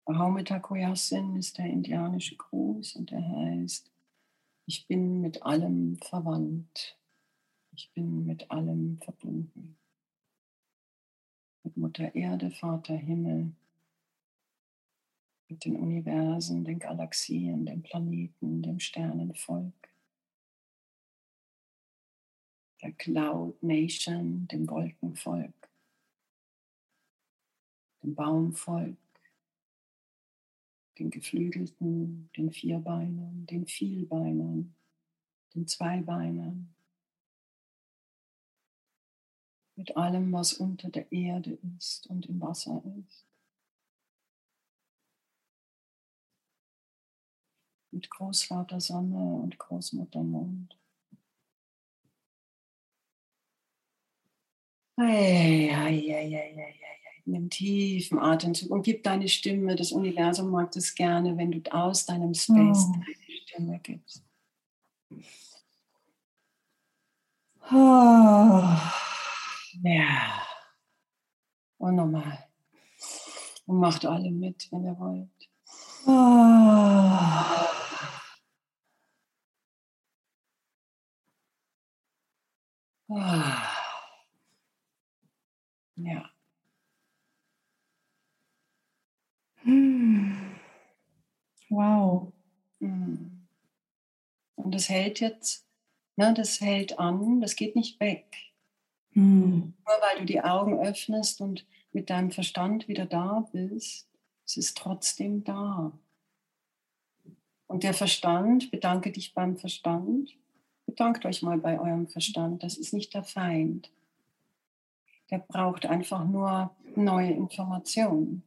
Ahau 0.06 0.30
Metakoyasin 0.30 1.36
ist 1.36 1.56
der 1.58 1.66
indianische 1.66 2.36
Gruß 2.36 2.96
und 2.96 3.10
der 3.10 3.26
heißt, 3.26 3.90
ich 4.66 4.86
bin 4.86 5.20
mit 5.20 5.42
allem 5.42 5.96
verwandt. 5.98 6.98
Ich 7.72 7.90
bin 7.92 8.24
mit 8.26 8.50
allem 8.50 8.98
verbunden. 8.98 9.76
Mit 11.64 11.76
Mutter 11.76 12.14
Erde, 12.14 12.50
Vater 12.50 12.96
Himmel, 12.96 13.52
mit 15.48 15.64
den 15.64 15.76
Universen, 15.76 16.64
den 16.64 16.78
Galaxien, 16.78 17.66
den 17.66 17.82
Planeten, 17.82 18.62
dem 18.62 18.78
Sternenvolk 18.78 19.93
der 22.84 22.92
Cloud 22.92 23.62
Nation, 23.62 24.46
dem 24.48 24.68
Wolkenvolk, 24.68 25.70
dem 28.02 28.14
Baumvolk, 28.14 28.98
den 30.98 31.10
Geflügelten, 31.10 32.30
den 32.36 32.52
Vierbeinern, 32.52 33.46
den 33.46 33.66
Vielbeinern, 33.66 34.76
den 35.54 35.66
Zweibeinern, 35.66 36.74
mit 39.76 39.96
allem, 39.96 40.30
was 40.30 40.52
unter 40.52 40.90
der 40.90 41.10
Erde 41.10 41.58
ist 41.78 42.06
und 42.08 42.26
im 42.26 42.38
Wasser 42.42 42.82
ist. 42.98 43.26
Mit 47.90 48.10
Großvater 48.10 48.78
Sonne 48.78 49.36
und 49.36 49.58
Großmutter 49.58 50.22
Mond. 50.22 50.76
Ei, 54.96 55.70
ei, 55.70 56.14
ei, 56.14 56.36
ei, 56.36 56.74
Nimm 57.26 57.48
tiefen 57.48 58.18
Atemzug 58.18 58.70
und 58.70 58.82
gib 58.82 59.02
deine 59.02 59.28
Stimme. 59.28 59.74
Das 59.76 59.92
Universum 59.92 60.50
mag 60.50 60.70
das 60.72 60.94
gerne, 60.94 61.36
wenn 61.36 61.50
du 61.50 61.72
aus 61.72 62.04
deinem 62.04 62.34
Space 62.34 62.86
oh. 62.88 62.92
deine 62.92 63.40
Stimme 63.42 63.80
gibst. 63.82 64.22
Oh. 67.70 68.62
Ja. 69.82 70.42
Und 71.78 71.96
nochmal. 71.96 72.46
Und 73.66 73.78
macht 73.78 74.04
alle 74.04 74.30
mit, 74.30 74.70
wenn 74.70 74.84
ihr 74.84 74.98
wollt. 74.98 75.30
Oh. 76.06 77.34
Oh. 83.08 83.73
Ja. 85.96 86.30
Wow. 91.68 92.32
Hm. 92.80 93.46
Und 94.56 94.74
das 94.74 94.88
hält 94.88 95.20
jetzt, 95.20 95.66
ne, 96.16 96.34
das 96.34 96.60
hält 96.60 96.98
an, 96.98 97.40
das 97.40 97.56
geht 97.56 97.76
nicht 97.76 97.98
weg. 98.00 98.26
Mhm. 99.12 99.74
Nur 99.86 99.96
weil 100.00 100.20
du 100.20 100.24
die 100.24 100.40
Augen 100.40 100.78
öffnest 100.78 101.40
und 101.40 101.66
mit 101.92 102.10
deinem 102.10 102.30
Verstand 102.30 102.88
wieder 102.88 103.06
da 103.06 103.48
bist, 103.52 104.08
es 104.44 104.56
ist 104.56 104.76
trotzdem 104.76 105.44
da. 105.44 105.98
Und 107.66 107.82
der 107.82 107.94
Verstand, 107.94 108.70
bedanke 108.70 109.10
dich 109.10 109.34
beim 109.34 109.56
Verstand, 109.56 110.36
bedankt 110.86 111.24
euch 111.24 111.42
mal 111.42 111.58
bei 111.58 111.80
eurem 111.80 112.08
Verstand, 112.08 112.62
das 112.62 112.76
ist 112.76 112.92
nicht 112.92 113.14
der 113.14 113.24
Feind. 113.24 113.90
Der 115.30 115.38
braucht 115.38 115.86
einfach 115.86 116.24
nur 116.24 116.74
neue 116.96 117.30
Informationen 117.32 118.42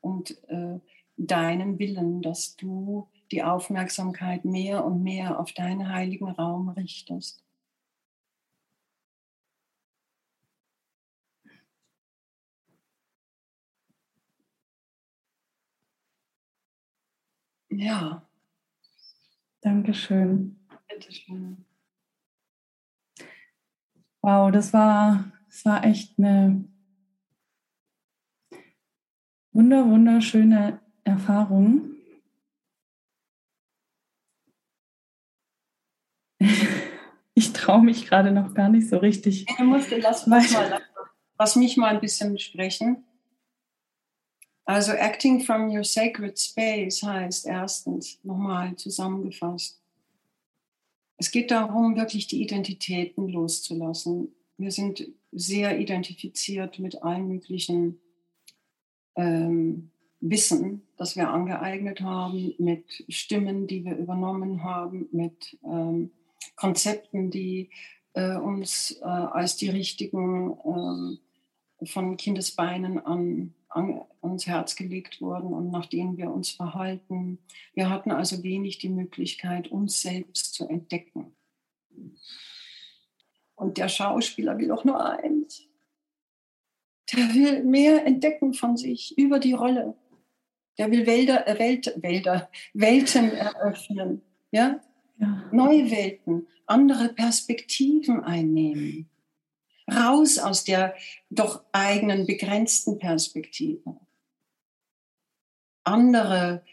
und 0.00 0.42
äh, 0.48 0.80
deinen 1.16 1.78
Willen, 1.78 2.22
dass 2.22 2.56
du 2.56 3.08
die 3.30 3.42
Aufmerksamkeit 3.42 4.44
mehr 4.44 4.84
und 4.84 5.02
mehr 5.02 5.38
auf 5.40 5.52
deinen 5.52 5.88
heiligen 5.92 6.28
Raum 6.28 6.68
richtest. 6.70 7.42
Ja. 17.70 18.26
Dankeschön. 19.62 20.58
Bitteschön. 20.88 21.64
Wow, 24.20 24.52
das 24.52 24.72
war, 24.72 25.32
das 25.52 25.66
war 25.66 25.84
echt 25.84 26.18
eine 26.18 26.64
wunder, 29.52 29.86
wunderschöne 29.86 30.80
Erfahrung. 31.04 31.90
Ich 37.34 37.54
traue 37.54 37.82
mich 37.82 38.06
gerade 38.06 38.30
noch 38.30 38.52
gar 38.52 38.68
nicht 38.68 38.90
so 38.90 38.98
richtig. 38.98 39.46
Du 39.56 39.64
musst, 39.64 39.90
lass, 39.90 40.26
lass, 40.26 40.52
mal, 40.52 40.82
lass 41.38 41.56
mich 41.56 41.78
mal 41.78 41.94
ein 41.94 42.00
bisschen 42.00 42.38
sprechen. 42.38 43.04
Also 44.66 44.92
acting 44.92 45.40
from 45.40 45.70
your 45.74 45.82
sacred 45.82 46.38
space 46.38 47.02
heißt 47.02 47.46
erstens, 47.46 48.22
nochmal 48.22 48.76
zusammengefasst, 48.76 49.82
es 51.16 51.30
geht 51.30 51.50
darum, 51.50 51.96
wirklich 51.96 52.26
die 52.26 52.42
Identitäten 52.42 53.28
loszulassen. 53.28 54.34
Wir 54.62 54.70
sind 54.70 55.08
sehr 55.32 55.80
identifiziert 55.80 56.78
mit 56.78 57.02
allen 57.02 57.26
möglichen 57.26 58.00
ähm, 59.16 59.90
Wissen, 60.20 60.86
das 60.96 61.16
wir 61.16 61.30
angeeignet 61.30 62.00
haben, 62.00 62.54
mit 62.58 63.04
Stimmen, 63.08 63.66
die 63.66 63.84
wir 63.84 63.96
übernommen 63.96 64.62
haben, 64.62 65.08
mit 65.10 65.58
ähm, 65.64 66.12
Konzepten, 66.54 67.32
die 67.32 67.70
äh, 68.12 68.36
uns 68.36 69.00
äh, 69.00 69.04
als 69.04 69.56
die 69.56 69.68
richtigen 69.68 70.52
äh, 71.80 71.86
von 71.86 72.16
Kindesbeinen 72.16 73.04
an, 73.04 73.54
an 73.68 74.02
ans 74.20 74.46
Herz 74.46 74.76
gelegt 74.76 75.20
wurden 75.20 75.52
und 75.52 75.72
nach 75.72 75.86
denen 75.86 76.16
wir 76.16 76.30
uns 76.30 76.50
verhalten. 76.50 77.38
Wir 77.74 77.90
hatten 77.90 78.12
also 78.12 78.44
wenig 78.44 78.78
die 78.78 78.90
Möglichkeit, 78.90 79.72
uns 79.72 80.02
selbst 80.02 80.54
zu 80.54 80.68
entdecken. 80.68 81.34
Und 83.62 83.78
der 83.78 83.88
Schauspieler 83.88 84.58
will 84.58 84.66
doch 84.66 84.84
nur 84.84 85.04
eins, 85.06 85.68
der 87.12 87.32
will 87.32 87.62
mehr 87.62 88.04
entdecken 88.04 88.54
von 88.54 88.76
sich 88.76 89.16
über 89.16 89.38
die 89.38 89.52
Rolle. 89.52 89.94
Der 90.78 90.90
will 90.90 91.06
Wälder, 91.06 91.46
äh, 91.46 91.60
Welt, 91.60 91.94
Wälder, 91.96 92.50
Welten 92.74 93.30
eröffnen, 93.30 94.22
ja? 94.50 94.80
ja? 95.18 95.48
Neue 95.52 95.92
Welten, 95.92 96.48
andere 96.66 97.10
Perspektiven 97.10 98.24
einnehmen. 98.24 99.08
Raus 99.88 100.40
aus 100.40 100.64
der 100.64 100.96
doch 101.30 101.62
eigenen 101.70 102.26
begrenzten 102.26 102.98
Perspektive. 102.98 103.96
Andere 105.84 106.64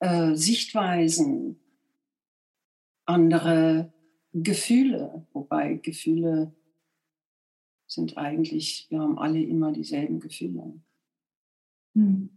äh, 0.00 0.34
Sichtweisen, 0.34 1.58
andere 3.06 3.93
Gefühle, 4.34 5.26
wobei 5.32 5.74
Gefühle 5.74 6.52
sind 7.86 8.18
eigentlich, 8.18 8.86
wir 8.90 8.98
haben 8.98 9.18
alle 9.18 9.40
immer 9.40 9.72
dieselben 9.72 10.18
Gefühle. 10.18 10.80
Mhm. 11.94 12.30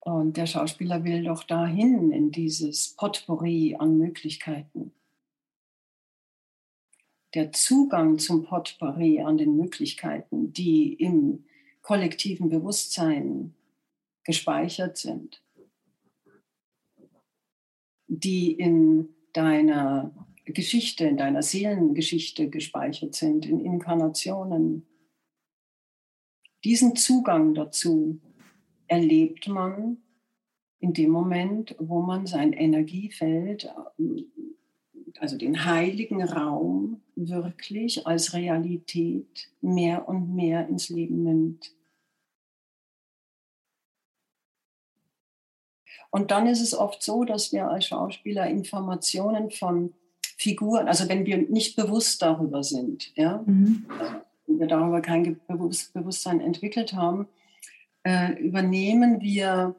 Und 0.00 0.36
der 0.36 0.46
Schauspieler 0.46 1.04
will 1.04 1.24
doch 1.24 1.44
dahin 1.44 2.10
in 2.10 2.30
dieses 2.30 2.94
Potpourri 2.96 3.76
an 3.78 3.96
Möglichkeiten. 3.96 4.92
Der 7.34 7.52
Zugang 7.52 8.18
zum 8.18 8.44
Potpourri 8.44 9.20
an 9.20 9.38
den 9.38 9.56
Möglichkeiten, 9.56 10.52
die 10.52 10.92
im 10.94 11.44
kollektiven 11.80 12.48
Bewusstsein 12.48 13.54
gespeichert 14.24 14.98
sind, 14.98 15.42
die 18.08 18.52
in 18.52 19.13
deiner 19.34 20.12
Geschichte, 20.46 21.06
in 21.06 21.18
deiner 21.18 21.42
Seelengeschichte 21.42 22.48
gespeichert 22.48 23.14
sind, 23.14 23.46
in 23.46 23.60
Inkarnationen. 23.60 24.86
Diesen 26.64 26.96
Zugang 26.96 27.54
dazu 27.54 28.20
erlebt 28.86 29.48
man 29.48 29.98
in 30.78 30.92
dem 30.92 31.10
Moment, 31.10 31.74
wo 31.78 32.00
man 32.02 32.26
sein 32.26 32.52
Energiefeld, 32.52 33.70
also 35.18 35.38
den 35.38 35.64
heiligen 35.64 36.22
Raum, 36.22 37.00
wirklich 37.16 38.06
als 38.06 38.34
Realität 38.34 39.50
mehr 39.60 40.08
und 40.08 40.34
mehr 40.34 40.68
ins 40.68 40.88
Leben 40.90 41.22
nimmt. 41.22 41.74
Und 46.14 46.30
dann 46.30 46.46
ist 46.46 46.60
es 46.60 46.78
oft 46.78 47.02
so, 47.02 47.24
dass 47.24 47.52
wir 47.52 47.68
als 47.68 47.86
Schauspieler 47.86 48.46
Informationen 48.46 49.50
von 49.50 49.94
Figuren, 50.36 50.86
also 50.86 51.08
wenn 51.08 51.26
wir 51.26 51.38
nicht 51.38 51.74
bewusst 51.74 52.22
darüber 52.22 52.62
sind, 52.62 53.10
ja, 53.16 53.42
mhm. 53.44 53.84
wenn 54.46 54.60
wir 54.60 54.68
darüber 54.68 55.00
kein 55.00 55.40
Bewusstsein 55.48 56.40
entwickelt 56.40 56.92
haben, 56.92 57.26
äh, 58.04 58.32
übernehmen 58.34 59.22
wir 59.22 59.74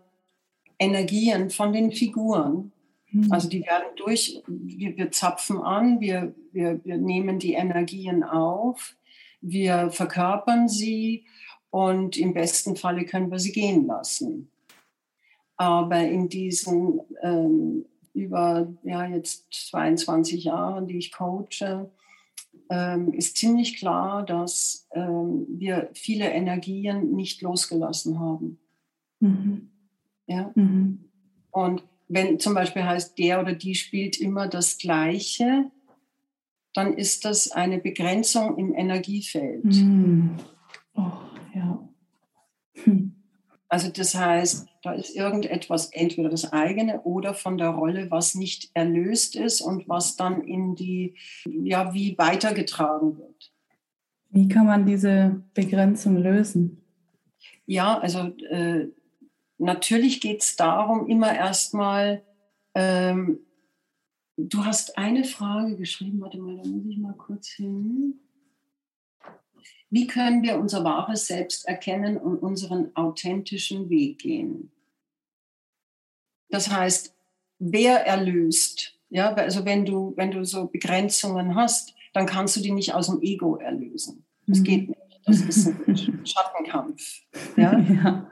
Energien 0.77 1.51
von 1.51 1.71
den 1.71 1.93
Figuren. 1.93 2.73
Mhm. 3.11 3.31
Also 3.31 3.47
die 3.47 3.61
werden 3.61 3.95
durch, 3.95 4.43
wir, 4.45 4.97
wir 4.97 5.11
zapfen 5.13 5.61
an, 5.61 6.01
wir, 6.01 6.35
wir, 6.51 6.83
wir 6.83 6.97
nehmen 6.97 7.39
die 7.39 7.53
Energien 7.53 8.23
auf, 8.23 8.97
wir 9.39 9.89
verkörpern 9.89 10.67
sie 10.67 11.23
und 11.69 12.17
im 12.17 12.33
besten 12.33 12.75
Falle 12.75 13.05
können 13.05 13.31
wir 13.31 13.39
sie 13.39 13.53
gehen 13.53 13.87
lassen. 13.87 14.51
Aber 15.57 15.99
in 16.01 16.29
diesen 16.29 16.99
ähm, 17.21 17.85
über 18.13 18.73
ja, 18.83 19.05
jetzt 19.05 19.45
22 19.69 20.45
Jahren, 20.45 20.87
die 20.87 20.97
ich 20.97 21.11
coache, 21.11 21.91
ähm, 22.69 23.13
ist 23.13 23.37
ziemlich 23.37 23.77
klar, 23.77 24.25
dass 24.25 24.87
ähm, 24.91 25.45
wir 25.49 25.89
viele 25.93 26.29
Energien 26.31 27.13
nicht 27.13 27.41
losgelassen 27.41 28.19
haben. 28.19 28.57
Mhm. 29.19 29.69
Ja? 30.27 30.51
Mhm. 30.55 31.05
Und 31.51 31.83
wenn 32.07 32.39
zum 32.39 32.53
Beispiel 32.53 32.83
heißt, 32.83 33.17
der 33.17 33.41
oder 33.41 33.53
die 33.53 33.75
spielt 33.75 34.19
immer 34.19 34.47
das 34.47 34.77
Gleiche, 34.77 35.71
dann 36.73 36.93
ist 36.93 37.25
das 37.25 37.51
eine 37.51 37.79
Begrenzung 37.79 38.57
im 38.57 38.73
Energiefeld. 38.73 39.63
Mhm. 39.63 40.37
Oh, 40.95 41.11
ja. 41.53 41.87
Hm. 42.83 43.15
Also 43.67 43.89
das 43.89 44.13
heißt, 44.15 44.67
da 44.85 44.93
ist 44.93 45.15
irgendetwas, 45.15 45.87
entweder 45.91 46.29
das 46.29 46.53
eigene 46.53 47.01
oder 47.01 47.33
von 47.33 47.57
der 47.57 47.69
Rolle, 47.69 48.11
was 48.11 48.35
nicht 48.35 48.69
erlöst 48.75 49.35
ist 49.35 49.61
und 49.61 49.89
was 49.89 50.15
dann 50.15 50.43
in 50.43 50.75
die, 50.75 51.15
ja, 51.45 51.93
wie 51.93 52.15
weitergetragen 52.19 53.17
wird. 53.17 53.51
Wie 54.29 54.47
kann 54.47 54.67
man 54.67 54.85
diese 54.85 55.41
Begrenzung 55.55 56.17
lösen? 56.17 56.83
Ja, 57.65 57.97
also 57.97 58.19
äh, 58.49 58.89
natürlich 59.57 60.21
geht 60.21 60.43
es 60.43 60.55
darum, 60.55 61.07
immer 61.07 61.33
erstmal, 61.33 62.21
ähm, 62.75 63.39
du 64.37 64.65
hast 64.65 64.99
eine 64.99 65.23
Frage 65.23 65.77
geschrieben, 65.77 66.21
warte 66.21 66.37
mal, 66.37 66.57
da 66.57 66.69
muss 66.69 66.85
ich 66.85 66.97
mal 66.97 67.13
kurz 67.13 67.47
hin. 67.47 68.19
Wie 69.89 70.05
können 70.05 70.43
wir 70.43 70.59
unser 70.59 70.83
wahres 70.83 71.25
Selbst 71.25 71.67
erkennen 71.67 72.17
und 72.17 72.37
unseren 72.37 72.95
authentischen 72.95 73.89
Weg 73.89 74.19
gehen? 74.19 74.71
Das 76.49 76.69
heißt, 76.69 77.13
wer 77.59 78.05
erlöst? 78.05 78.99
Ja, 79.09 79.33
also 79.33 79.65
wenn 79.65 79.85
du, 79.85 80.13
wenn 80.15 80.31
du 80.31 80.43
so 80.43 80.67
Begrenzungen 80.67 81.55
hast, 81.55 81.93
dann 82.13 82.25
kannst 82.25 82.55
du 82.55 82.61
die 82.61 82.71
nicht 82.71 82.93
aus 82.93 83.07
dem 83.07 83.21
Ego 83.21 83.57
erlösen. 83.57 84.25
Das 84.47 84.59
mhm. 84.59 84.63
geht 84.63 84.89
nicht. 84.89 85.01
Das 85.25 85.41
ist 85.41 85.67
ein 85.67 86.21
Schattenkampf. 86.25 87.21
Ja? 87.55 87.77
ja. 87.79 88.27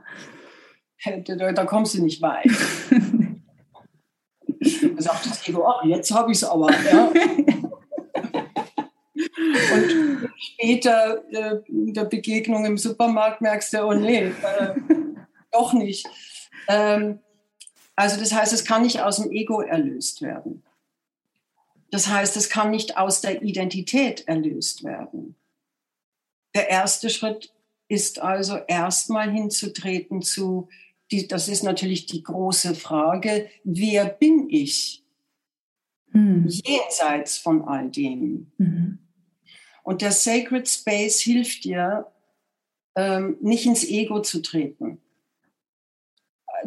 Da, 1.26 1.52
da, 1.52 1.66
kommst 1.66 1.96
du 1.96 2.04
nicht 2.04 2.22
weit. 2.22 2.50
da 4.96 5.02
sagt 5.02 5.26
das 5.26 5.46
Ego, 5.48 5.68
oh, 5.68 5.86
jetzt 5.86 6.12
habe 6.12 6.32
ich 6.32 6.38
es 6.38 6.44
aber. 6.46 6.72
Ja? 6.72 7.12
Und 9.74 10.30
später 10.38 11.24
äh, 11.32 11.60
in 11.68 11.94
der 11.94 12.06
Begegnung 12.06 12.64
im 12.66 12.78
Supermarkt 12.78 13.42
merkst 13.42 13.74
du, 13.74 13.84
oh 13.84 13.94
nee, 13.94 14.28
äh, 14.28 14.32
doch 15.52 15.74
nicht. 15.74 16.08
Ähm, 16.70 17.20
also 17.96 18.20
das 18.20 18.34
heißt, 18.34 18.54
es 18.54 18.66
kann 18.66 18.84
nicht 18.84 19.02
aus 19.02 19.18
dem 19.18 19.32
Ego 19.32 19.62
erlöst 19.62 20.22
werden. 20.22 20.64
Das 21.92 22.08
heißt, 22.08 22.38
es 22.38 22.50
kann 22.50 22.72
nicht 22.72 22.98
aus 22.98 23.22
der 23.22 23.44
Identität 23.44 24.28
erlöst 24.28 24.84
werden. 24.84 25.36
Der 26.56 26.70
erste 26.70 27.10
Schritt 27.10 27.54
ist 27.88 28.20
also 28.20 28.58
erstmal 28.68 29.32
hinzutreten 29.32 30.22
zu, 30.22 30.70
die, 31.12 31.28
das 31.28 31.48
ist 31.48 31.64
natürlich 31.64 32.08
die 32.08 32.24
große 32.24 32.74
Frage, 32.74 33.50
wer 33.64 34.06
bin 34.06 34.48
ich? 34.50 35.04
Mhm. 36.12 36.48
Jenseits 36.48 37.38
von 37.38 37.64
all 37.64 37.90
dem. 37.90 38.52
Mhm. 38.58 39.00
Und 39.84 40.02
der 40.02 40.12
Sacred 40.12 40.68
Space 40.68 41.20
hilft 41.20 41.66
dir, 41.66 42.12
ähm, 42.96 43.38
nicht 43.42 43.66
ins 43.66 43.84
Ego 43.84 44.22
zu 44.22 44.42
treten. 44.42 45.02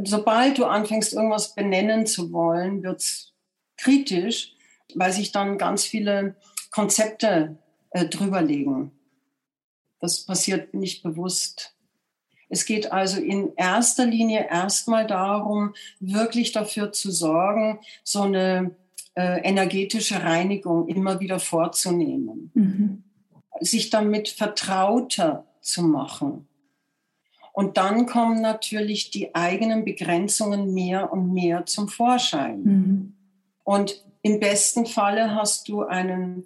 Sobald 0.04 0.58
du 0.58 0.64
anfängst, 0.64 1.12
irgendwas 1.12 1.54
benennen 1.54 2.06
zu 2.06 2.32
wollen, 2.32 2.82
wird 2.82 3.00
es 3.00 3.32
kritisch, 3.76 4.54
weil 4.94 5.12
sich 5.12 5.32
dann 5.32 5.58
ganz 5.58 5.84
viele 5.84 6.36
Konzepte 6.70 7.58
äh, 7.90 8.06
drüberlegen. 8.06 8.92
Das 10.00 10.24
passiert 10.24 10.74
nicht 10.74 11.02
bewusst. 11.02 11.74
Es 12.48 12.64
geht 12.64 12.92
also 12.92 13.20
in 13.20 13.52
erster 13.56 14.06
Linie 14.06 14.46
erstmal 14.48 15.06
darum, 15.06 15.74
wirklich 15.98 16.52
dafür 16.52 16.92
zu 16.92 17.10
sorgen, 17.10 17.80
so 18.04 18.22
eine 18.22 18.76
äh, 19.14 19.40
energetische 19.40 20.22
Reinigung 20.22 20.88
immer 20.88 21.18
wieder 21.20 21.40
vorzunehmen. 21.40 22.50
Mhm. 22.54 23.02
Sich 23.60 23.90
damit 23.90 24.28
vertrauter 24.28 25.46
zu 25.60 25.82
machen. 25.82 26.46
Und 27.56 27.78
dann 27.78 28.04
kommen 28.04 28.42
natürlich 28.42 29.10
die 29.10 29.34
eigenen 29.34 29.86
Begrenzungen 29.86 30.74
mehr 30.74 31.10
und 31.10 31.32
mehr 31.32 31.64
zum 31.64 31.88
Vorschein. 31.88 32.62
Mhm. 32.62 33.14
Und 33.64 34.04
im 34.20 34.40
besten 34.40 34.84
Falle 34.84 35.34
hast 35.34 35.66
du 35.70 35.80
einen 35.80 36.44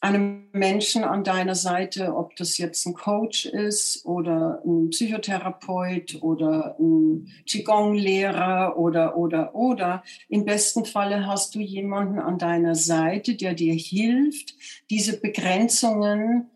einem 0.00 0.48
Menschen 0.52 1.04
an 1.04 1.22
deiner 1.22 1.54
Seite, 1.54 2.16
ob 2.16 2.34
das 2.34 2.58
jetzt 2.58 2.84
ein 2.86 2.94
Coach 2.94 3.46
ist 3.46 4.04
oder 4.06 4.60
ein 4.64 4.90
Psychotherapeut 4.90 6.20
oder 6.22 6.74
ein 6.80 7.28
Qigong-Lehrer 7.46 8.76
oder, 8.76 9.16
oder, 9.16 9.54
oder. 9.54 10.02
Im 10.28 10.46
besten 10.46 10.84
Falle 10.84 11.26
hast 11.26 11.54
du 11.54 11.60
jemanden 11.60 12.18
an 12.18 12.38
deiner 12.38 12.74
Seite, 12.74 13.36
der 13.36 13.54
dir 13.54 13.74
hilft, 13.74 14.54
diese 14.88 15.20
Begrenzungen 15.20 16.50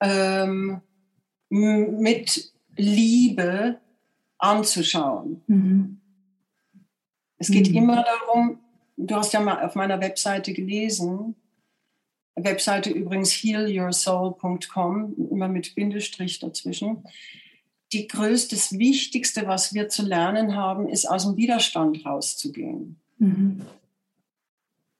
ähm, 0.00 0.82
mit 1.48 2.52
Liebe 2.78 3.80
anzuschauen. 4.38 5.42
Mhm. 5.46 6.00
Es 7.36 7.50
geht 7.50 7.70
mhm. 7.70 7.76
immer 7.76 8.04
darum, 8.04 8.60
du 8.96 9.14
hast 9.14 9.32
ja 9.32 9.40
mal 9.40 9.64
auf 9.64 9.74
meiner 9.74 10.00
Webseite 10.00 10.52
gelesen, 10.52 11.34
Webseite 12.44 12.90
übrigens 12.90 13.32
healyoursoul.com, 13.32 15.28
immer 15.30 15.48
mit 15.48 15.74
Bindestrich 15.74 16.38
dazwischen. 16.38 17.04
Die 17.92 18.06
größte, 18.06 18.54
das 18.54 18.78
Wichtigste, 18.78 19.46
was 19.46 19.74
wir 19.74 19.88
zu 19.88 20.02
lernen 20.02 20.54
haben, 20.54 20.88
ist 20.88 21.06
aus 21.06 21.24
dem 21.24 21.36
Widerstand 21.36 22.04
rauszugehen. 22.04 23.00
Mhm. 23.18 23.62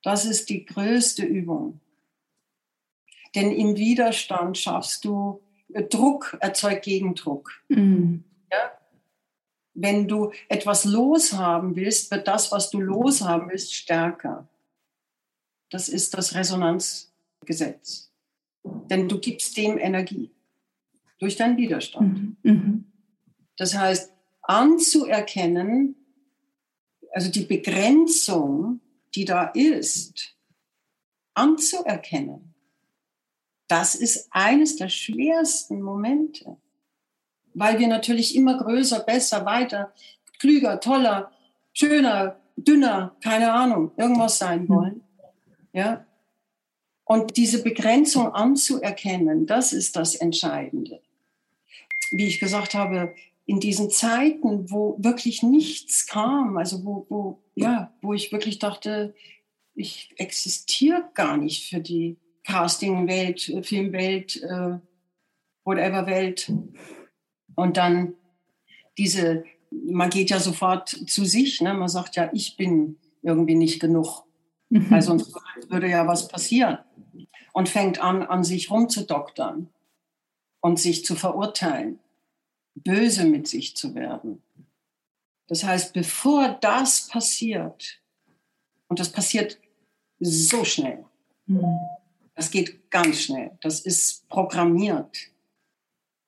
Das 0.03 0.25
ist 0.25 0.49
die 0.49 0.65
größte 0.65 1.25
Übung. 1.25 1.81
Denn 3.35 3.53
im 3.53 3.77
Widerstand 3.77 4.57
schaffst 4.57 5.05
du, 5.05 5.41
Druck 5.69 6.37
erzeugt 6.41 6.85
Gegendruck. 6.85 7.53
Mhm. 7.69 8.25
Ja? 8.51 8.73
Wenn 9.75 10.09
du 10.09 10.33
etwas 10.49 10.85
loshaben 10.85 11.77
willst, 11.77 12.11
wird 12.11 12.27
das, 12.27 12.51
was 12.51 12.71
du 12.71 12.81
loshaben 12.81 13.51
willst, 13.51 13.75
stärker. 13.75 14.49
Das 15.71 15.89
ist 15.89 16.15
das 16.15 16.35
Resonanz. 16.35 17.09
Gesetz. 17.49 18.13
Denn 18.63 19.09
du 19.09 19.19
gibst 19.19 19.57
dem 19.57 19.79
Energie 19.79 20.31
durch 21.19 21.37
deinen 21.37 21.57
Widerstand. 21.57 22.37
Mhm. 22.43 22.53
mhm. 22.53 22.85
Das 23.57 23.75
heißt, 23.75 24.13
anzuerkennen, 24.43 25.97
also 27.11 27.29
die 27.29 27.45
Begrenzung, 27.45 28.81
die 29.17 29.25
da 29.25 29.47
ist, 29.47 30.37
anzuerkennen, 31.35 32.48
das 33.69 33.95
ist 33.95 34.29
eines 34.31 34.77
der 34.77 34.89
schwersten 34.89 35.81
Momente, 35.83 36.57
weil 37.55 37.79
wir 37.79 37.89
natürlich 37.89 38.35
immer 38.35 38.59
größer, 38.59 39.01
besser, 39.01 39.45
weiter, 39.45 39.93
klüger, 40.39 40.81
toller, 40.81 41.31
schöner, 41.73 42.41
dünner, 42.57 43.17
keine 43.23 43.53
Ahnung, 43.53 43.93
irgendwas 43.97 44.39
sein 44.39 44.63
mhm. 44.65 44.69
wollen. 44.69 45.01
Ja, 45.73 46.07
und 47.09 47.39
diese 47.39 47.63
Begrenzung 47.63 48.35
anzuerkennen, 48.35 49.47
das 49.47 49.73
ist 49.73 49.97
das 49.97 50.15
Entscheidende. 50.15 51.01
Wie 52.11 52.27
ich 52.27 52.39
gesagt 52.39 52.75
habe, 52.75 53.15
in 53.47 53.61
diesen 53.61 53.91
Zeiten, 53.91 54.71
wo 54.71 54.97
wirklich 54.99 55.43
nichts 55.43 56.07
kam, 56.07 56.59
also 56.59 56.85
wo, 56.85 57.07
wo, 57.09 57.43
ja, 57.55 57.95
wo 58.03 58.13
ich 58.13 58.31
wirklich 58.31 58.59
dachte, 58.59 59.15
ich 59.75 60.13
existiere 60.19 61.09
gar 61.15 61.39
nicht 61.39 61.67
für 61.71 61.81
die 61.81 62.19
Casting-Welt, 62.49 63.53
Filmwelt, 63.63 64.43
äh, 64.43 64.79
whatever-Welt. 65.65 66.51
Und 67.55 67.77
dann 67.77 68.15
diese, 68.97 69.45
man 69.71 70.09
geht 70.09 70.31
ja 70.31 70.41
sofort 70.41 70.89
zu 70.89 71.27
sich, 71.27 71.61
ne? 71.61 71.75
man 71.75 71.89
sagt 71.89 72.17
ja, 72.17 72.31
ich 72.33 72.57
bin 72.57 72.97
irgendwie 73.23 73.55
nicht 73.55 73.81
genug. 73.81 74.25
Mhm. 74.71 74.91
Weil 74.91 75.03
sonst 75.03 75.35
würde 75.69 75.89
ja 75.89 76.07
was 76.07 76.29
passieren 76.29 76.79
und 77.53 77.69
fängt 77.69 78.01
an, 78.01 78.23
an 78.23 78.45
sich 78.45 78.71
rumzudoktern 78.71 79.69
und 80.61 80.79
sich 80.79 81.05
zu 81.05 81.17
verurteilen, 81.17 81.99
böse 82.75 83.25
mit 83.25 83.47
sich 83.47 83.77
zu 83.77 83.95
werden. 83.95 84.43
Das 85.49 85.65
heißt, 85.65 85.93
bevor 85.93 86.57
das 86.61 87.09
passiert, 87.09 88.01
und 88.89 89.01
das 89.01 89.11
passiert 89.13 89.59
so 90.19 90.65
schnell, 90.65 91.05
das 92.39 92.53
geht 92.53 92.89
ganz 92.93 93.23
schnell, 93.23 93.51
das 93.63 93.81
ist 93.81 94.29
programmiert. 94.29 95.19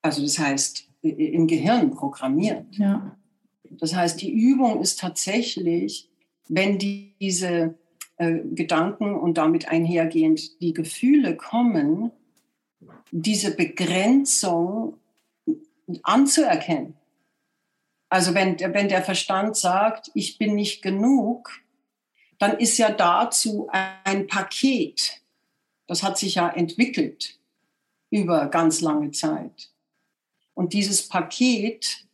Also 0.03 0.23
das 0.23 0.41
heißt, 0.41 0.89
im 1.03 1.47
Gehirn 1.47 1.93
programmiert. 1.93 2.67
Ja. 2.73 3.17
Das 3.63 3.95
heißt, 3.95 4.21
die 4.21 4.33
Übung 4.33 4.81
ist 4.81 4.99
tatsächlich, 4.99 6.11
wenn 6.49 6.81
die, 6.81 7.15
diese 7.21 7.79
äh, 8.17 8.41
Gedanken 8.41 9.15
und 9.15 9.39
damit 9.39 9.69
einhergehend 9.69 10.61
die 10.61 10.75
Gefühle 10.75 11.37
kommen, 11.37 12.11
diese 13.13 13.55
Begrenzung 13.55 14.97
anzuerkennen. 16.03 16.97
Also 18.09 18.35
wenn, 18.35 18.59
wenn 18.59 18.89
der 18.89 19.03
Verstand 19.03 19.57
sagt, 19.57 20.11
ich 20.15 20.39
bin 20.39 20.57
nicht 20.57 20.83
genug, 20.83 21.53
dann 22.41 22.59
ist 22.59 22.79
ja 22.79 22.91
dazu 22.91 23.69
ein 23.71 24.27
Paket. 24.27 25.20
Das 25.91 26.05
hat 26.05 26.19
sich 26.19 26.37
ja 26.37 26.49
entwickelt 26.49 27.41
über 28.11 28.47
ganz 28.47 28.81
lange 28.81 29.11
Zeit. 29.11 29.73
Und 30.55 30.73
dieses 30.73 31.09
Paket 31.09 32.07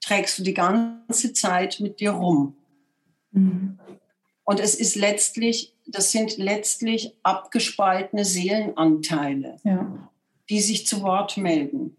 trägst 0.00 0.40
du 0.40 0.42
die 0.42 0.54
ganze 0.54 1.32
Zeit 1.32 1.78
mit 1.78 2.00
dir 2.00 2.10
rum. 2.10 2.56
Mhm. 3.30 3.78
Und 4.42 4.58
es 4.58 4.74
ist 4.74 4.96
letztlich, 4.96 5.76
das 5.86 6.10
sind 6.10 6.36
letztlich 6.36 7.16
abgespaltene 7.22 8.24
Seelenanteile, 8.24 9.60
ja. 9.62 10.10
die 10.48 10.60
sich 10.60 10.84
zu 10.84 11.02
Wort 11.02 11.36
melden, 11.36 11.96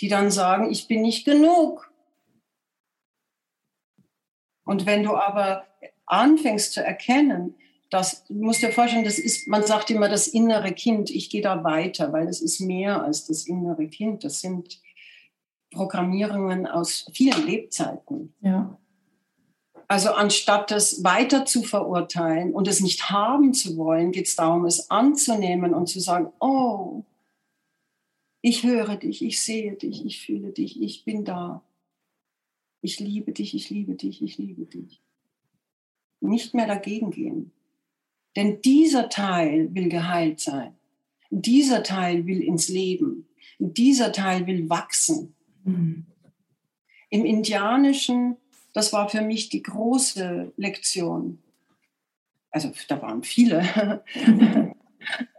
die 0.00 0.08
dann 0.08 0.32
sagen, 0.32 0.68
ich 0.68 0.88
bin 0.88 1.02
nicht 1.02 1.24
genug. 1.24 1.92
Und 4.64 4.84
wenn 4.84 5.04
du 5.04 5.14
aber 5.14 5.64
anfängst 6.06 6.72
zu 6.72 6.82
erkennen, 6.84 7.54
das, 7.90 8.24
du 8.26 8.34
musst 8.34 8.62
dir 8.62 8.72
vorstellen, 8.72 9.04
das 9.04 9.18
ist, 9.18 9.48
man 9.48 9.66
sagt 9.66 9.90
immer 9.90 10.08
das 10.08 10.28
innere 10.28 10.72
Kind, 10.72 11.10
ich 11.10 11.28
gehe 11.28 11.42
da 11.42 11.64
weiter, 11.64 12.12
weil 12.12 12.28
es 12.28 12.40
ist 12.40 12.60
mehr 12.60 13.02
als 13.02 13.26
das 13.26 13.46
innere 13.46 13.88
Kind. 13.88 14.22
Das 14.22 14.40
sind 14.40 14.80
Programmierungen 15.70 16.66
aus 16.66 17.10
vielen 17.12 17.44
Lebzeiten. 17.46 18.32
Ja. 18.40 18.78
Also 19.88 20.12
anstatt 20.12 20.70
das 20.70 21.02
weiter 21.02 21.44
zu 21.44 21.64
verurteilen 21.64 22.54
und 22.54 22.68
es 22.68 22.80
nicht 22.80 23.10
haben 23.10 23.54
zu 23.54 23.76
wollen, 23.76 24.12
geht 24.12 24.28
es 24.28 24.36
darum, 24.36 24.64
es 24.64 24.88
anzunehmen 24.88 25.74
und 25.74 25.88
zu 25.88 25.98
sagen, 25.98 26.32
oh, 26.38 27.02
ich 28.40 28.62
höre 28.62 28.96
dich, 28.96 29.22
ich 29.22 29.40
sehe 29.40 29.74
dich, 29.74 30.04
ich 30.06 30.24
fühle 30.24 30.52
dich, 30.52 30.80
ich 30.80 31.04
bin 31.04 31.24
da. 31.24 31.62
Ich 32.82 33.00
liebe 33.00 33.32
dich, 33.32 33.54
ich 33.54 33.68
liebe 33.68 33.96
dich, 33.96 34.22
ich 34.22 34.38
liebe 34.38 34.64
dich. 34.64 35.02
Nicht 36.20 36.54
mehr 36.54 36.68
dagegen 36.68 37.10
gehen. 37.10 37.52
Denn 38.36 38.62
dieser 38.62 39.08
Teil 39.08 39.74
will 39.74 39.88
geheilt 39.88 40.40
sein. 40.40 40.74
Dieser 41.30 41.82
Teil 41.82 42.26
will 42.26 42.42
ins 42.42 42.68
Leben. 42.68 43.28
Dieser 43.58 44.12
Teil 44.12 44.46
will 44.46 44.68
wachsen. 44.68 45.34
Mhm. 45.64 46.06
Im 47.10 47.24
Indianischen 47.24 48.36
das 48.72 48.92
war 48.92 49.08
für 49.08 49.22
mich 49.22 49.48
die 49.48 49.62
große 49.62 50.52
Lektion. 50.56 51.42
Also 52.50 52.72
da 52.88 53.00
waren 53.02 53.22
viele. 53.22 54.02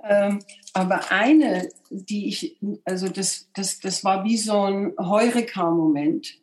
ähm, 0.03 0.39
aber 0.73 1.11
eine, 1.11 1.69
die 1.89 2.27
ich, 2.27 2.57
also 2.85 3.09
das, 3.09 3.49
das, 3.53 3.79
das 3.79 4.03
war 4.03 4.23
wie 4.23 4.37
so 4.37 4.61
ein 4.61 4.93
Heureka-Moment. 4.97 6.39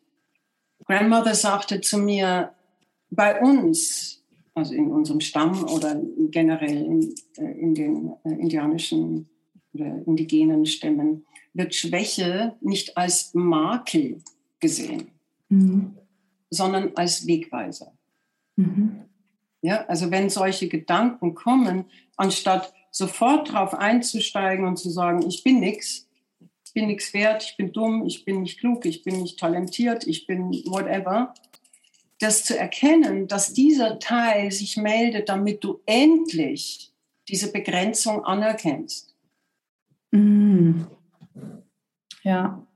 Grandmother 0.85 1.35
sagte 1.35 1.81
zu 1.81 1.99
mir, 1.99 2.55
bei 3.11 3.41
uns, 3.41 4.18
also 4.59 4.75
in 4.75 4.91
unserem 4.91 5.21
Stamm 5.21 5.65
oder 5.65 6.01
generell 6.31 6.85
in, 6.85 7.15
äh, 7.37 7.53
in 7.59 7.75
den 7.75 8.13
äh, 8.25 8.31
indianischen 8.31 9.29
oder 9.73 10.03
indigenen 10.07 10.67
Stämmen, 10.67 11.25
wird 11.55 11.75
Schwäche 11.75 12.57
nicht 12.61 12.97
als 12.97 13.33
Makel 13.35 14.19
gesehen. 14.61 15.09
Mhm 15.49 15.99
sondern 16.51 16.93
als 16.95 17.27
Wegweiser. 17.27 17.93
Mhm. 18.57 19.05
Ja, 19.61 19.85
also 19.87 20.11
wenn 20.11 20.31
solche 20.31 20.69
Gedanken 20.69 21.35
kommen, 21.35 21.87
anstatt 22.17 22.73
sofort 22.91 23.51
darauf 23.51 23.75
einzusteigen 23.75 24.67
und 24.67 24.79
zu 24.79 24.91
sagen, 24.91 25.27
ich 25.27 25.43
bin 25.43 25.61
nichts, 25.61 26.09
ich 26.65 26.73
bin 26.73 26.87
nichts 26.87 27.13
wert, 27.13 27.43
ich 27.43 27.57
bin 27.57 27.73
dumm, 27.73 28.07
ich 28.07 28.25
bin 28.25 28.43
nicht 28.43 28.61
klug, 28.61 28.87
ich 28.87 29.03
bin 29.03 29.23
nicht 29.23 29.39
talentiert, 29.39 30.07
ich 30.07 30.27
bin 30.27 30.51
whatever, 30.67 31.35
das 32.19 32.45
zu 32.45 32.59
erkennen, 32.59 33.29
dass 33.29 33.53
dieser 33.53 33.99
Teil 33.99 34.51
sich 34.51 34.77
meldet, 34.77 35.29
damit 35.29 35.63
du 35.63 35.81
endlich 35.87 36.93
diese 37.29 37.53
Begrenzung 37.53 38.25
anerkennst. 38.25 39.15
Mhm. 40.11 40.87
Ja. 42.23 42.67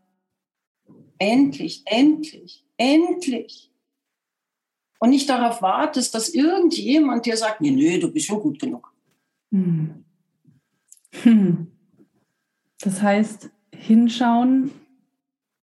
Endlich, 1.18 1.82
endlich. 1.86 2.64
Endlich. 2.76 3.70
Und 4.98 5.10
nicht 5.10 5.28
darauf 5.28 5.62
wartest, 5.62 6.14
dass 6.14 6.28
irgendjemand 6.28 7.26
dir 7.26 7.36
sagt, 7.36 7.60
nee, 7.60 7.70
nö, 7.70 7.98
du 7.98 8.12
bist 8.12 8.26
schon 8.26 8.40
gut 8.40 8.60
genug. 8.60 8.92
Hm. 9.50 10.04
Hm. 11.22 11.66
Das 12.80 13.02
heißt, 13.02 13.50
hinschauen 13.74 14.70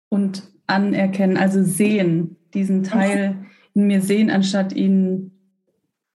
und 0.10 0.52
anerkennen, 0.68 1.38
also 1.38 1.64
sehen, 1.64 2.36
diesen 2.54 2.84
Teil 2.84 3.30
in 3.30 3.50
mir 3.88 4.02
sehen, 4.02 4.30
anstatt 4.30 4.74
ihn 4.74 5.32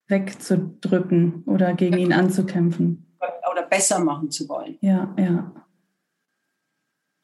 wegzudrücken 0.08 1.44
oder 1.44 1.74
gegen 1.74 1.98
ihn 1.98 2.12
anzukämpfen. 2.12 3.16
Oder 3.50 3.62
besser 3.62 4.00
machen 4.00 4.30
zu 4.30 4.48
wollen. 4.48 4.76
Ja, 4.80 5.14
ja. 5.18 5.52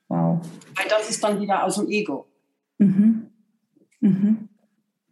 Wow. 0.09 0.41
Weil 0.75 0.89
das 0.89 1.11
ist 1.11 1.23
dann 1.23 1.41
wieder 1.41 1.65
aus 1.65 1.77
dem 1.77 1.89
Ego. 1.89 2.27
Mhm. 2.79 3.31
Mhm. 4.01 4.49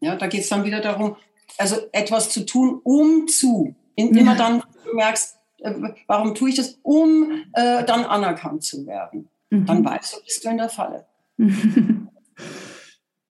Ja, 0.01 0.17
da 0.17 0.27
geht 0.27 0.41
es 0.41 0.49
dann 0.49 0.65
wieder 0.65 0.81
darum, 0.81 1.17
also 1.57 1.77
etwas 1.93 2.31
zu 2.31 2.45
tun, 2.47 2.81
um 2.83 3.29
zu. 3.29 3.75
In, 3.95 4.15
ja. 4.15 4.21
Immer 4.21 4.37
dann, 4.37 4.63
du 4.85 4.95
merkst, 4.95 5.39
äh, 5.59 5.75
warum 6.07 6.35
tue 6.35 6.51
ich 6.51 6.57
das? 6.57 6.79
Um 6.83 7.45
äh, 7.53 7.85
dann 7.85 8.05
anerkannt 8.05 8.63
zu 8.63 8.87
werden. 8.87 9.29
Mhm. 9.51 9.67
Dann 9.67 9.85
weißt 9.85 10.17
du, 10.17 10.25
bist 10.25 10.45
du 10.45 10.49
in 10.51 10.59
der 10.59 10.69
Falle. 10.69 11.07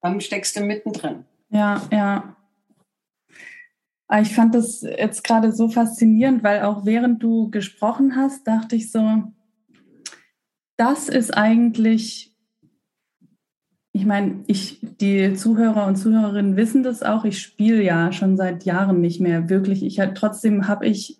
dann 0.00 0.20
steckst 0.20 0.56
du 0.56 0.60
mittendrin. 0.60 1.24
Ja, 1.50 1.82
ja. 1.90 2.36
Ah, 4.06 4.20
ich 4.20 4.34
fand 4.34 4.54
das 4.54 4.82
jetzt 4.82 5.22
gerade 5.22 5.52
so 5.52 5.68
faszinierend, 5.68 6.42
weil 6.42 6.62
auch 6.62 6.86
während 6.86 7.22
du 7.22 7.50
gesprochen 7.50 8.16
hast, 8.16 8.46
dachte 8.46 8.74
ich 8.74 8.90
so, 8.90 9.22
das 10.76 11.08
ist 11.08 11.36
eigentlich 11.36 12.28
ich 13.98 14.06
meine, 14.06 14.44
ich, 14.46 14.78
die 15.00 15.34
Zuhörer 15.34 15.86
und 15.86 15.96
Zuhörerinnen 15.96 16.56
wissen 16.56 16.84
das 16.84 17.02
auch. 17.02 17.24
Ich 17.24 17.40
spiele 17.40 17.82
ja 17.82 18.12
schon 18.12 18.36
seit 18.36 18.64
Jahren 18.64 19.00
nicht 19.00 19.20
mehr 19.20 19.48
wirklich. 19.48 19.84
Ich 19.84 20.00
trotzdem 20.14 20.68
habe 20.68 20.86
ich, 20.86 21.18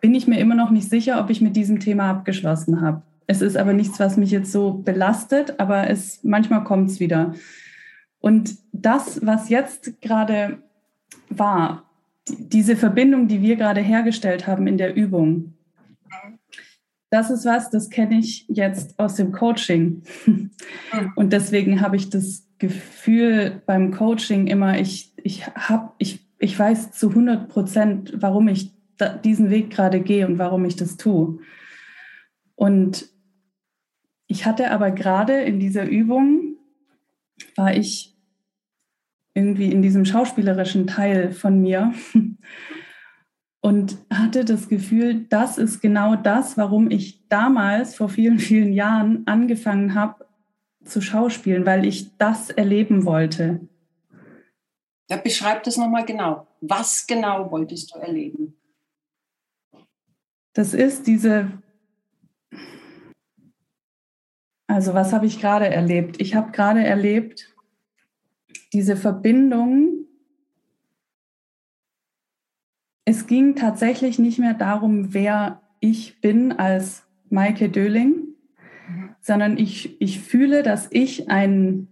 bin 0.00 0.12
ich 0.12 0.26
mir 0.26 0.40
immer 0.40 0.56
noch 0.56 0.70
nicht 0.70 0.90
sicher, 0.90 1.20
ob 1.20 1.30
ich 1.30 1.40
mit 1.40 1.54
diesem 1.54 1.78
Thema 1.78 2.10
abgeschlossen 2.10 2.80
habe. 2.80 3.02
Es 3.28 3.42
ist 3.42 3.56
aber 3.56 3.72
nichts, 3.72 4.00
was 4.00 4.16
mich 4.16 4.32
jetzt 4.32 4.50
so 4.50 4.72
belastet, 4.72 5.60
aber 5.60 5.88
es, 5.88 6.24
manchmal 6.24 6.64
kommt 6.64 6.90
es 6.90 6.98
wieder. 6.98 7.32
Und 8.26 8.58
das, 8.72 9.24
was 9.24 9.50
jetzt 9.50 10.02
gerade 10.02 10.60
war, 11.28 11.88
diese 12.28 12.74
Verbindung, 12.74 13.28
die 13.28 13.40
wir 13.40 13.54
gerade 13.54 13.80
hergestellt 13.80 14.48
haben 14.48 14.66
in 14.66 14.78
der 14.78 14.96
Übung, 14.96 15.54
das 17.08 17.30
ist 17.30 17.44
was, 17.44 17.70
das 17.70 17.88
kenne 17.88 18.18
ich 18.18 18.44
jetzt 18.48 18.98
aus 18.98 19.14
dem 19.14 19.30
Coaching. 19.30 20.02
Und 21.14 21.32
deswegen 21.32 21.80
habe 21.80 21.94
ich 21.94 22.10
das 22.10 22.48
Gefühl 22.58 23.62
beim 23.64 23.92
Coaching 23.92 24.48
immer, 24.48 24.76
ich, 24.80 25.12
ich, 25.22 25.46
hab, 25.46 25.94
ich, 25.98 26.26
ich 26.40 26.58
weiß 26.58 26.90
zu 26.90 27.10
100 27.10 27.48
Prozent, 27.48 28.12
warum 28.16 28.48
ich 28.48 28.72
diesen 29.22 29.50
Weg 29.50 29.70
gerade 29.70 30.00
gehe 30.00 30.26
und 30.26 30.38
warum 30.38 30.64
ich 30.64 30.74
das 30.74 30.96
tue. 30.96 31.38
Und 32.56 33.08
ich 34.26 34.46
hatte 34.46 34.72
aber 34.72 34.90
gerade 34.90 35.42
in 35.42 35.60
dieser 35.60 35.88
Übung, 35.88 36.56
war 37.54 37.74
ich 37.74 38.15
irgendwie 39.36 39.70
in 39.70 39.82
diesem 39.82 40.06
schauspielerischen 40.06 40.86
Teil 40.86 41.30
von 41.30 41.60
mir 41.60 41.92
und 43.60 43.98
hatte 44.10 44.46
das 44.46 44.68
Gefühl, 44.68 45.26
das 45.28 45.58
ist 45.58 45.82
genau 45.82 46.16
das, 46.16 46.56
warum 46.56 46.90
ich 46.90 47.28
damals 47.28 47.94
vor 47.94 48.08
vielen, 48.08 48.38
vielen 48.38 48.72
Jahren 48.72 49.26
angefangen 49.26 49.94
habe 49.94 50.26
zu 50.84 51.02
schauspielen, 51.02 51.66
weil 51.66 51.84
ich 51.84 52.16
das 52.16 52.48
erleben 52.48 53.04
wollte. 53.04 53.60
Ja, 55.10 55.18
beschreib 55.18 55.62
das 55.64 55.76
nochmal 55.76 56.06
genau. 56.06 56.46
Was 56.62 57.06
genau 57.06 57.50
wolltest 57.50 57.94
du 57.94 57.98
erleben? 57.98 58.56
Das 60.54 60.72
ist 60.72 61.06
diese, 61.06 61.52
also 64.66 64.94
was 64.94 65.12
habe 65.12 65.26
ich 65.26 65.38
gerade 65.40 65.68
erlebt? 65.68 66.20
Ich 66.20 66.34
habe 66.34 66.52
gerade 66.52 66.82
erlebt, 66.82 67.55
diese 68.72 68.96
Verbindung 68.96 70.06
es 73.06 73.28
ging 73.28 73.54
tatsächlich 73.54 74.18
nicht 74.18 74.38
mehr 74.38 74.52
darum, 74.52 75.14
wer 75.14 75.62
ich 75.80 76.20
bin 76.20 76.52
als 76.52 77.04
Maike 77.30 77.68
Döling, 77.68 78.34
mhm. 78.88 79.10
sondern 79.20 79.56
ich, 79.56 80.00
ich 80.02 80.20
fühle, 80.20 80.64
dass 80.64 80.88
ich 80.90 81.30
ein, 81.30 81.86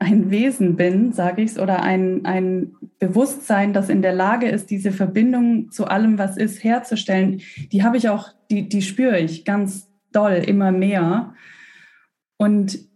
ein 0.00 0.30
Wesen 0.32 0.74
bin, 0.74 1.12
sage 1.12 1.42
ich 1.42 1.52
es, 1.52 1.58
oder 1.58 1.82
ein, 1.82 2.24
ein 2.26 2.74
Bewusstsein, 2.98 3.72
das 3.72 3.88
in 3.88 4.02
der 4.02 4.12
Lage 4.12 4.48
ist, 4.48 4.70
diese 4.70 4.90
Verbindung 4.90 5.70
zu 5.70 5.86
allem, 5.86 6.18
was 6.18 6.36
ist, 6.36 6.64
herzustellen. 6.64 7.40
Die 7.70 7.84
habe 7.84 7.96
ich 7.96 8.08
auch, 8.08 8.30
die, 8.50 8.68
die 8.68 8.82
spüre 8.82 9.20
ich 9.20 9.44
ganz 9.44 9.88
doll 10.10 10.42
immer 10.44 10.72
mehr. 10.72 11.34
Und 12.38 12.87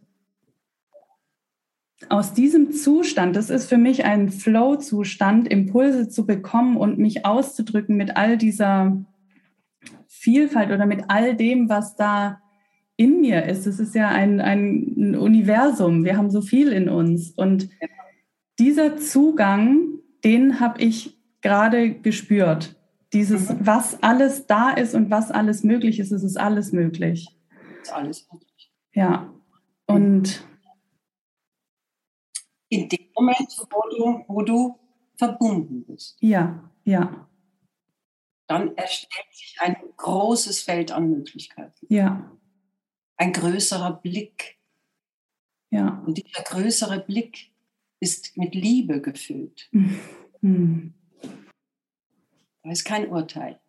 aus 2.09 2.35
diesem 2.35 2.73
Zustand, 2.73 3.37
das 3.37 3.51
ist 3.51 3.69
für 3.69 3.79
mich 3.79 4.05
ein 4.05 4.31
Flow-Zustand, 4.31 5.49
Impulse 5.49 6.09
zu 6.09 6.27
bekommen 6.27 6.77
und 6.77 6.99
mich 6.99 7.25
auszudrücken 7.25 7.97
mit 7.97 8.17
all 8.17 8.37
dieser 8.37 9.05
Vielfalt 10.09 10.71
oder 10.71 10.87
mit 10.87 11.05
all 11.09 11.35
dem, 11.37 11.69
was 11.69 11.97
da 11.97 12.41
in 12.97 13.21
mir 13.21 13.47
ist. 13.47 13.67
Es 13.67 13.81
ist 13.81 13.95
ja 13.95 14.09
ein, 14.09 14.41
ein 14.41 15.17
Universum. 15.17 16.05
Wir 16.05 16.17
haben 16.17 16.31
so 16.31 16.41
viel 16.41 16.73
in 16.73 16.89
uns. 16.89 17.31
Und 17.31 17.69
dieser 18.59 18.97
Zugang, 18.97 19.81
den 20.25 20.61
habe 20.61 20.81
ich 20.81 21.19
gerade 21.41 21.95
gespürt. 21.95 22.77
Dieses, 23.13 23.51
mhm. 23.51 23.57
was 23.61 24.03
alles 24.03 24.47
da 24.47 24.71
ist 24.71 24.95
und 24.95 25.11
was 25.11 25.31
alles 25.31 25.65
möglich 25.65 25.99
ist, 25.99 26.13
es 26.13 26.23
ist 26.23 26.39
alles 26.39 26.73
möglich. 26.73 27.29
Ist 27.83 27.93
alles 27.93 28.29
möglich. 28.33 28.73
Ja. 28.95 29.33
Und 29.87 30.47
in 32.73 32.89
dem 32.89 33.07
Moment, 33.15 33.55
wo 33.71 33.83
du, 33.91 34.25
wo 34.29 34.43
du 34.43 34.79
verbunden 35.17 35.85
bist. 35.85 36.17
Ja, 36.21 36.71
ja. 36.85 37.29
Dann 38.47 38.75
erstellt 38.77 39.31
sich 39.31 39.57
ein 39.61 39.77
großes 39.99 40.63
Feld 40.63 40.91
an 40.91 41.11
Möglichkeiten. 41.11 41.87
Ja. 41.91 42.33
Ein 43.17 43.35
größerer 43.35 43.93
Blick. 43.93 44.59
Ja. 45.71 46.03
Und 46.07 46.17
dieser 46.17 46.43
größere 46.43 47.01
Blick 47.01 47.53
ist 48.01 48.37
mit 48.37 48.55
Liebe 48.55 49.01
gefüllt. 49.01 49.71
Mhm. 50.45 50.95
Da 52.65 52.73
ist 52.73 52.85
kein 52.85 53.09
Urteil. 53.09 53.61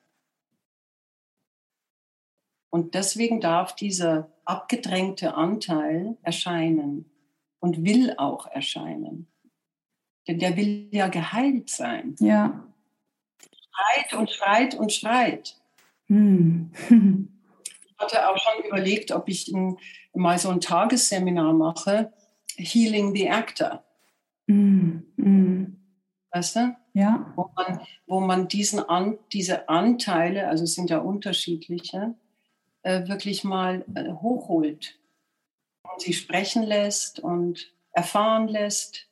Und 2.71 2.95
deswegen 2.95 3.41
darf 3.41 3.75
dieser 3.75 4.31
abgedrängte 4.43 5.35
Anteil 5.35 6.17
erscheinen 6.23 7.12
und 7.63 7.85
will 7.85 8.13
auch 8.17 8.45
erscheinen. 8.47 9.27
Denn 10.27 10.37
der 10.37 10.57
will 10.57 10.89
ja 10.91 11.07
geheilt 11.07 11.69
sein. 11.69 12.13
Ja. 12.19 12.67
Schreit 13.39 14.19
und 14.19 14.29
schreit 14.29 14.75
und 14.75 14.91
schreit. 14.91 15.55
Hm. 16.07 16.71
ich 16.89 17.97
hatte 17.97 18.27
auch 18.27 18.37
schon 18.37 18.65
überlegt, 18.65 19.13
ob 19.13 19.29
ich 19.29 19.47
ein, 19.47 19.77
mal 20.13 20.37
so 20.37 20.49
ein 20.49 20.59
Tagesseminar 20.59 21.53
mache, 21.53 22.11
Healing 22.57 23.15
the 23.15 23.29
Actor. 23.29 23.81
Hm. 24.49 25.05
Hm. 25.15 25.77
Weißt 26.31 26.57
du? 26.57 26.75
Ja. 26.93 27.31
Wo 27.37 27.49
man, 27.55 27.79
wo 28.07 28.19
man 28.19 28.49
diesen 28.49 28.81
An, 28.81 29.17
diese 29.31 29.69
Anteile, 29.69 30.49
also 30.49 30.65
es 30.65 30.73
sind 30.73 30.89
ja 30.89 30.97
unterschiedliche, 30.97 32.13
äh, 32.81 33.07
wirklich 33.07 33.45
mal 33.45 33.85
äh, 33.95 34.11
hochholt 34.11 34.99
und 35.93 36.01
sie 36.01 36.13
sprechen 36.13 36.63
lässt 36.63 37.19
und 37.19 37.71
erfahren 37.91 38.47
lässt, 38.47 39.07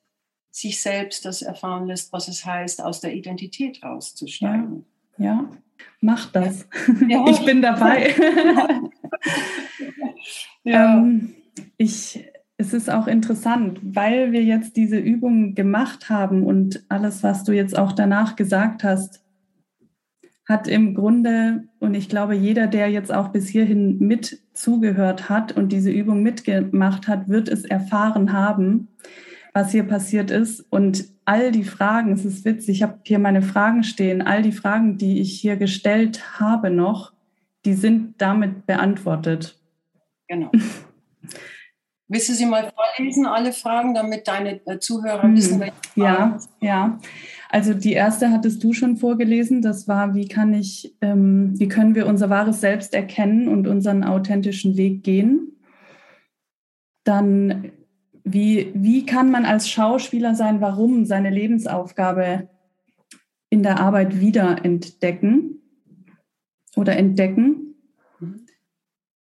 sich 0.49 0.81
selbst 0.81 1.25
das 1.25 1.41
erfahren 1.41 1.87
lässt, 1.87 2.11
was 2.11 2.27
es 2.27 2.45
heißt, 2.45 2.83
aus 2.83 2.99
der 2.99 3.13
Identität 3.13 3.81
rauszusteigen. 3.83 4.85
Ja, 5.17 5.25
ja. 5.25 5.49
mach 6.01 6.31
das. 6.31 6.67
Ja. 7.07 7.25
Ich 7.29 7.45
bin 7.45 7.61
dabei. 7.61 8.13
ja. 10.63 10.97
ähm, 10.97 11.35
ich, 11.77 12.25
es 12.57 12.73
ist 12.73 12.89
auch 12.89 13.07
interessant, 13.07 13.79
weil 13.81 14.31
wir 14.31 14.43
jetzt 14.43 14.75
diese 14.75 14.97
Übung 14.97 15.55
gemacht 15.55 16.09
haben 16.09 16.43
und 16.43 16.83
alles, 16.89 17.23
was 17.23 17.43
du 17.43 17.53
jetzt 17.53 17.77
auch 17.77 17.93
danach 17.93 18.35
gesagt 18.35 18.83
hast, 18.83 19.20
hat 20.51 20.67
im 20.67 20.93
Grunde, 20.93 21.63
und 21.79 21.95
ich 21.95 22.09
glaube, 22.09 22.35
jeder, 22.35 22.67
der 22.67 22.89
jetzt 22.89 23.11
auch 23.11 23.29
bis 23.29 23.47
hierhin 23.47 23.97
mit 23.97 24.39
zugehört 24.53 25.29
hat 25.29 25.53
und 25.53 25.69
diese 25.71 25.89
Übung 25.89 26.21
mitgemacht 26.21 27.07
hat, 27.07 27.29
wird 27.29 27.49
es 27.49 27.65
erfahren 27.65 28.33
haben, 28.33 28.89
was 29.53 29.71
hier 29.71 29.83
passiert 29.83 30.29
ist. 30.29 30.61
Und 30.69 31.05
all 31.25 31.51
die 31.51 31.63
Fragen, 31.63 32.11
es 32.11 32.25
ist 32.25 32.45
witzig, 32.45 32.77
ich 32.77 32.83
habe 32.83 32.99
hier 33.03 33.17
meine 33.17 33.41
Fragen 33.41 33.83
stehen, 33.83 34.21
all 34.21 34.43
die 34.43 34.51
Fragen, 34.51 34.97
die 34.97 35.21
ich 35.21 35.39
hier 35.39 35.57
gestellt 35.57 36.39
habe 36.39 36.69
noch, 36.69 37.13
die 37.65 37.73
sind 37.73 38.21
damit 38.21 38.67
beantwortet. 38.67 39.57
Genau. 40.27 40.51
Willst 42.07 42.27
du 42.27 42.33
sie 42.33 42.45
mal 42.45 42.69
vorlesen, 42.75 43.25
alle 43.25 43.53
Fragen, 43.53 43.93
damit 43.93 44.27
deine 44.27 44.59
äh, 44.65 44.79
Zuhörer 44.79 45.23
hm, 45.23 45.35
wissen, 45.37 45.59
welche 45.61 45.73
Fragen? 45.95 46.41
Ja, 46.59 46.67
ja. 46.67 46.99
Also 47.53 47.73
die 47.73 47.91
erste 47.91 48.31
hattest 48.31 48.63
du 48.63 48.71
schon 48.71 48.95
vorgelesen. 48.95 49.61
Das 49.61 49.85
war, 49.85 50.15
wie 50.15 50.29
kann 50.29 50.53
ich, 50.53 50.95
ähm, 51.01 51.59
wie 51.59 51.67
können 51.67 51.95
wir 51.95 52.07
unser 52.07 52.29
wahres 52.29 52.61
Selbst 52.61 52.93
erkennen 52.93 53.49
und 53.49 53.67
unseren 53.67 54.05
authentischen 54.05 54.77
Weg 54.77 55.03
gehen? 55.03 55.59
Dann, 57.03 57.73
wie, 58.23 58.71
wie 58.73 59.05
kann 59.05 59.31
man 59.31 59.43
als 59.43 59.69
Schauspieler 59.69 60.33
sein 60.33 60.61
Warum, 60.61 61.03
seine 61.03 61.29
Lebensaufgabe 61.29 62.47
in 63.49 63.63
der 63.63 63.81
Arbeit 63.81 64.21
wieder 64.21 64.63
entdecken 64.63 65.59
oder 66.77 66.95
entdecken? 66.95 67.70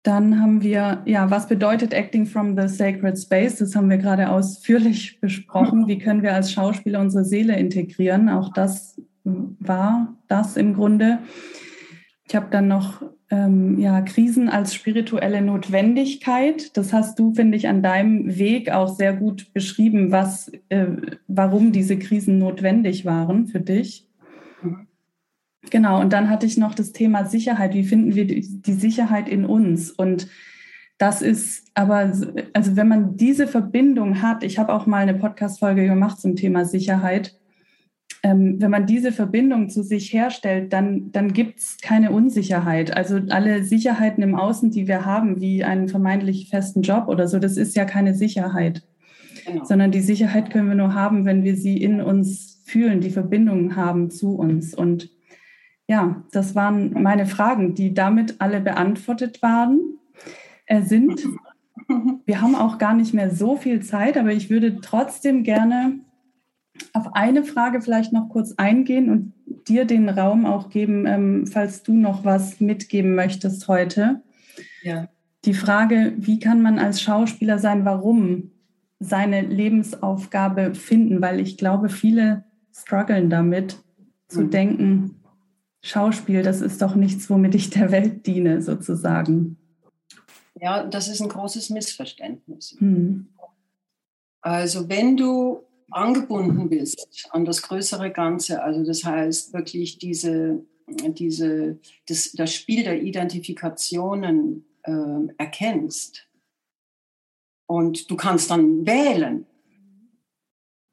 Dann 0.05 0.39
haben 0.39 0.63
wir, 0.63 1.03
ja, 1.07 1.31
was 1.31 1.49
bedeutet 1.49 1.95
Acting 1.95 2.27
from 2.27 2.61
the 2.61 2.69
Sacred 2.69 3.19
Space? 3.19 3.57
Das 3.57 3.75
haben 3.75 3.89
wir 3.89 3.97
gerade 3.97 4.29
ausführlich 4.29 5.19
besprochen. 5.23 5.89
Wie 5.89 5.99
können 5.99 6.23
wir 6.23 6.35
als 6.35 6.53
Schauspieler 6.53 7.01
unsere 7.01 7.25
Seele 7.25 7.59
integrieren? 7.59 8.29
Auch 8.29 8.53
das 8.53 9.01
war 9.25 10.15
das 10.29 10.59
im 10.59 10.75
Grunde. 10.75 11.21
Ich 12.29 12.37
habe 12.37 12.49
dann 12.51 12.69
noch 12.69 13.03
ähm, 13.31 13.79
ja, 13.79 14.03
Krisen 14.03 14.51
als 14.51 14.75
spirituelle 14.75 15.41
Notwendigkeit. 15.41 16.77
Das 16.77 16.93
hast 16.93 17.19
du, 17.19 17.33
finde 17.33 17.57
ich, 17.57 17.69
an 17.69 17.83
deinem 17.83 18.37
Weg 18.37 18.71
auch 18.71 18.95
sehr 18.95 19.15
gut 19.15 19.55
beschrieben, 19.55 20.13
was, 20.13 20.53
äh, 20.69 20.87
warum 21.29 21.73
diese 21.73 21.99
Krisen 21.99 22.39
notwendig 22.39 23.07
waren 23.07 23.47
für 23.47 23.61
dich. 23.61 24.07
Genau, 25.71 26.01
und 26.01 26.13
dann 26.13 26.31
hatte 26.31 26.47
ich 26.47 26.57
noch 26.57 26.75
das 26.75 26.93
Thema 26.93 27.25
Sicherheit. 27.25 27.75
Wie 27.75 27.85
finden 27.85 28.15
wir 28.15 28.27
die, 28.27 28.43
Sicherheit 28.43 29.29
in 29.29 29.45
uns? 29.45 29.91
Und 29.91 30.29
das 30.99 31.23
ist 31.23 31.71
aber, 31.75 32.13
also 32.53 32.77
wenn 32.77 32.89
man 32.89 33.17
diese 33.17 33.47
Verbindung 33.47 34.23
hat, 34.23 34.45
ich 34.45 34.59
habe 34.59 34.73
auch 34.73 34.87
mal 34.87 34.99
eine 34.99 35.15
Podcast-Folge 35.15 35.87
gemacht 35.87 36.21
zum 36.21 36.37
Thema 36.37 36.65
Sicherheit. 36.65 37.39
Ähm, 38.23 38.61
wenn 38.61 38.71
man 38.71 38.87
diese 38.87 39.13
Verbindung 39.13 39.69
zu 39.69 39.83
sich 39.83 40.13
herstellt, 40.13 40.73
dann, 40.73 41.11
dann 41.13 41.33
gibt 41.33 41.59
es 41.59 41.77
keine 41.83 42.11
Unsicherheit. 42.11 42.97
Also 42.97 43.21
alle 43.29 43.65
Sicherheiten 43.65 44.23
im 44.23 44.35
Außen, 44.35 44.71
die 44.71 44.87
wir 44.87 45.05
haben, 45.05 45.41
wie 45.41 45.65
einen 45.65 45.89
vermeintlich 45.89 46.49
festen 46.49 46.83
Job 46.83 47.09
oder 47.09 47.29
so, 47.29 47.39
das 47.39 47.57
ist 47.57 47.77
ja 47.77 47.85
keine 47.85 48.15
Sicherheit. 48.15 48.83
Genau. 49.45 49.65
Sondern 49.65 49.91
die 49.91 50.01
Sicherheit 50.01 50.51
können 50.51 50.69
wir 50.69 50.75
nur 50.75 50.95
haben, 50.95 51.27
wenn 51.27 51.45
wir 51.45 51.57
sie 51.57 51.77
in 51.77 52.01
uns 52.01 52.63
fühlen, 52.65 53.01
die 53.01 53.11
Verbindungen 53.11 53.77
haben 53.77 54.11
zu 54.11 54.37
uns. 54.37 54.75
Und 54.75 55.11
ja, 55.87 56.23
das 56.33 56.55
waren 56.55 57.03
meine 57.03 57.27
Fragen, 57.27 57.75
die 57.75 57.95
damit 57.95 58.41
alle 58.41 58.61
beantwortet 58.61 59.43
waren, 59.43 59.81
äh, 60.67 60.83
sind. 60.83 61.23
Wir 62.25 62.41
haben 62.41 62.55
auch 62.55 62.79
gar 62.79 62.95
nicht 62.95 63.13
mehr 63.13 63.31
so 63.31 63.57
viel 63.57 63.83
Zeit, 63.83 64.17
aber 64.17 64.33
ich 64.33 64.49
würde 64.49 64.81
trotzdem 64.81 65.43
gerne 65.43 65.99
auf 66.93 67.15
eine 67.15 67.45
Frage 67.45 67.83
vielleicht 67.83 68.13
noch 68.13 68.29
kurz 68.31 68.55
eingehen 68.57 69.11
und 69.11 69.33
dir 69.69 69.85
den 69.85 70.09
Raum 70.09 70.47
auch 70.47 70.71
geben, 70.71 71.07
ähm, 71.07 71.47
falls 71.47 71.83
du 71.83 71.93
noch 71.93 72.25
was 72.25 72.61
mitgeben 72.61 73.15
möchtest 73.15 73.69
heute. 73.69 74.23
Ja. 74.83 75.09
Die 75.45 75.55
Frage, 75.55 76.15
wie 76.17 76.39
kann 76.39 76.63
man 76.63 76.79
als 76.79 77.03
Schauspieler 77.03 77.59
sein, 77.59 77.85
warum 77.85 78.51
seine 78.99 79.43
Lebensaufgabe 79.43 80.75
finden? 80.75 81.21
Weil 81.21 81.39
ich 81.39 81.59
glaube, 81.59 81.91
viele 81.91 82.45
strugglen 82.73 83.29
damit, 83.29 83.79
zu 84.29 84.43
mhm. 84.43 84.51
denken, 84.51 85.24
Schauspiel, 85.85 86.43
das 86.43 86.63
ist 86.63 86.81
doch 86.81 86.95
nichts, 86.95 87.29
womit 87.29 87.55
ich 87.55 87.69
der 87.69 87.91
Welt 87.91 88.27
diene, 88.27 88.63
sozusagen. 88.63 89.59
Ja, 90.59 90.83
das 90.83 91.09
ist 91.09 91.21
ein 91.21 91.29
großes 91.29 91.69
Missverständnis. 91.69 92.75
Hm. 92.79 93.29
Also 94.41 94.89
wenn 94.89 95.19
du 95.19 95.63
angebunden 95.91 96.71
bist 96.71 97.29
an 97.33 97.45
das 97.45 97.61
größere 97.61 98.11
Ganze, 98.11 98.63
also 98.63 98.83
das 98.83 99.05
heißt 99.05 99.53
wirklich 99.53 99.99
diese, 99.99 100.65
diese, 100.89 101.79
das, 102.09 102.33
das 102.33 102.55
Spiel 102.55 102.83
der 102.85 103.03
Identifikationen 103.03 104.65
äh, 104.85 105.35
erkennst 105.37 106.27
und 107.67 108.11
du 108.11 108.17
kannst 108.17 108.51
dann 108.51 108.87
wählen, 108.87 109.45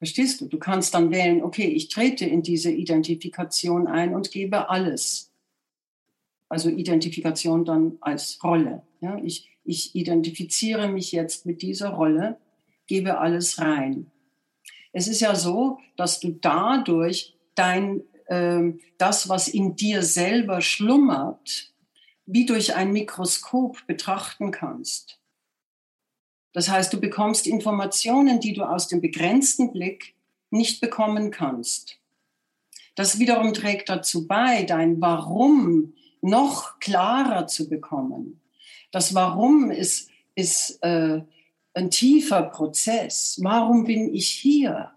Verstehst 0.02 0.42
du? 0.42 0.48
Du 0.48 0.58
kannst 0.58 0.96
dann 0.96 1.12
wählen, 1.12 1.44
okay, 1.44 1.68
ich 1.68 1.90
trete 1.90 2.26
in 2.26 2.42
diese 2.42 2.72
Identifikation 2.72 3.86
ein 3.86 4.16
und 4.16 4.32
gebe 4.32 4.68
alles. 4.68 5.32
Also 6.50 6.70
Identifikation 6.72 7.66
dann 7.66 8.00
als 8.02 8.44
Rolle. 8.44 8.82
Ja? 9.02 9.20
Ich, 9.24 9.52
ich 9.64 9.94
identifiziere 9.94 10.88
mich 10.88 11.12
jetzt 11.12 11.46
mit 11.46 11.62
dieser 11.62 11.90
Rolle, 11.90 12.40
gebe 12.88 13.20
alles 13.20 13.60
rein. 13.60 14.10
Es 14.92 15.08
ist 15.08 15.20
ja 15.20 15.36
so, 15.36 15.78
dass 15.98 16.20
du 16.20 16.32
dadurch 16.32 17.38
dein, 17.54 18.02
äh, 18.26 18.74
das, 18.98 19.30
was 19.30 19.50
in 19.50 19.76
dir 19.76 20.02
selber 20.02 20.62
schlummert, 20.62 21.76
wie 22.26 22.48
durch 22.48 22.76
ein 22.76 22.92
Mikroskop 22.92 23.86
betrachten 23.86 24.50
kannst. 24.50 25.21
Das 26.54 26.70
heißt, 26.70 26.92
du 26.92 27.00
bekommst 27.00 27.48
Informationen, 27.48 28.40
die 28.40 28.54
du 28.54 28.64
aus 28.64 28.88
dem 28.88 29.02
begrenzten 29.02 29.72
Blick 29.72 30.16
nicht 30.50 30.82
bekommen 30.82 31.32
kannst. 31.32 31.98
Das 32.96 33.20
wiederum 33.20 33.54
trägt 33.54 33.90
dazu 33.90 34.28
bei, 34.28 34.64
dein 34.64 35.00
Warum 35.00 35.94
noch 36.22 36.80
klarer 36.80 37.48
zu 37.48 37.70
bekommen. 37.70 38.42
Das 38.92 39.16
Warum 39.16 39.72
ist, 39.72 40.10
ist 40.36 40.84
äh, 40.84 41.22
ein 41.74 41.90
tiefer 41.90 42.44
Prozess. 42.44 43.40
Warum 43.42 43.86
bin 43.86 44.14
ich 44.14 44.30
hier? 44.30 44.92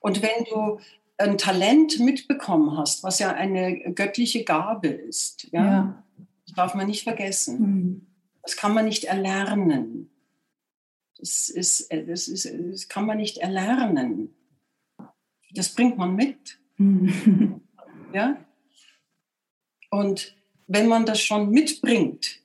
Und 0.00 0.22
wenn 0.22 0.44
du 0.50 0.80
ein 1.16 1.38
Talent 1.38 2.00
mitbekommen 2.00 2.76
hast, 2.76 3.04
was 3.04 3.18
ja 3.18 3.32
eine 3.32 3.92
göttliche 3.94 4.44
Gabe 4.44 4.88
ist. 4.88 5.48
Ja? 5.52 5.64
ja. 5.64 6.04
Das 6.46 6.54
darf 6.56 6.74
man 6.74 6.86
nicht 6.86 7.04
vergessen. 7.04 7.60
Mhm. 7.60 8.06
Das 8.44 8.56
kann 8.56 8.74
man 8.74 8.84
nicht 8.84 9.04
erlernen. 9.04 10.10
Das, 11.18 11.48
ist, 11.48 11.90
das, 11.90 12.28
ist, 12.28 12.46
das 12.46 12.88
kann 12.88 13.06
man 13.06 13.16
nicht 13.16 13.38
erlernen. 13.38 14.34
Das 15.52 15.74
bringt 15.74 15.98
man 15.98 16.14
mit. 16.14 16.58
Ja? 18.12 18.36
Und 19.90 20.36
wenn 20.68 20.86
man 20.86 21.04
das 21.04 21.20
schon 21.20 21.50
mitbringt, 21.50 22.40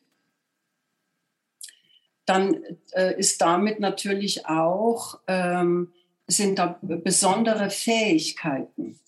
dann 2.26 2.64
äh, 2.92 3.20
ist 3.20 3.40
damit 3.40 3.80
natürlich 3.80 4.48
auch, 4.48 5.20
ähm, 5.28 5.94
sind 6.26 6.58
da 6.58 6.80
besondere 6.82 7.70
Fähigkeiten. 7.70 9.00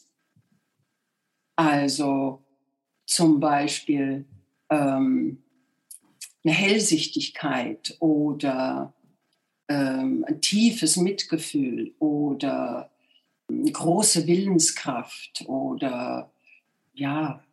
Also 1.56 2.44
zum 3.06 3.40
Beispiel 3.40 4.26
ähm, 4.70 5.44
eine 6.44 6.54
Hellsichtigkeit 6.54 7.96
oder 8.00 8.94
ähm, 9.68 10.26
ein 10.28 10.42
tiefes 10.42 10.98
Mitgefühl 10.98 11.94
oder 12.00 12.92
eine 13.50 13.72
große 13.72 14.28
Willenskraft 14.28 15.46
oder 15.48 16.32
ja, 16.94 17.44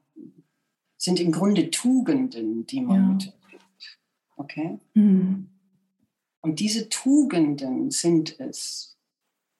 sind 0.96 1.20
im 1.20 1.32
Grunde 1.32 1.70
Tugenden, 1.70 2.66
die 2.66 2.80
man 2.80 2.96
ja. 2.96 3.08
mitbringt. 3.08 3.98
Okay? 4.36 4.78
Mhm. 4.94 5.48
Und 6.40 6.60
diese 6.60 6.88
Tugenden 6.88 7.90
sind 7.90 8.38
es, 8.40 8.96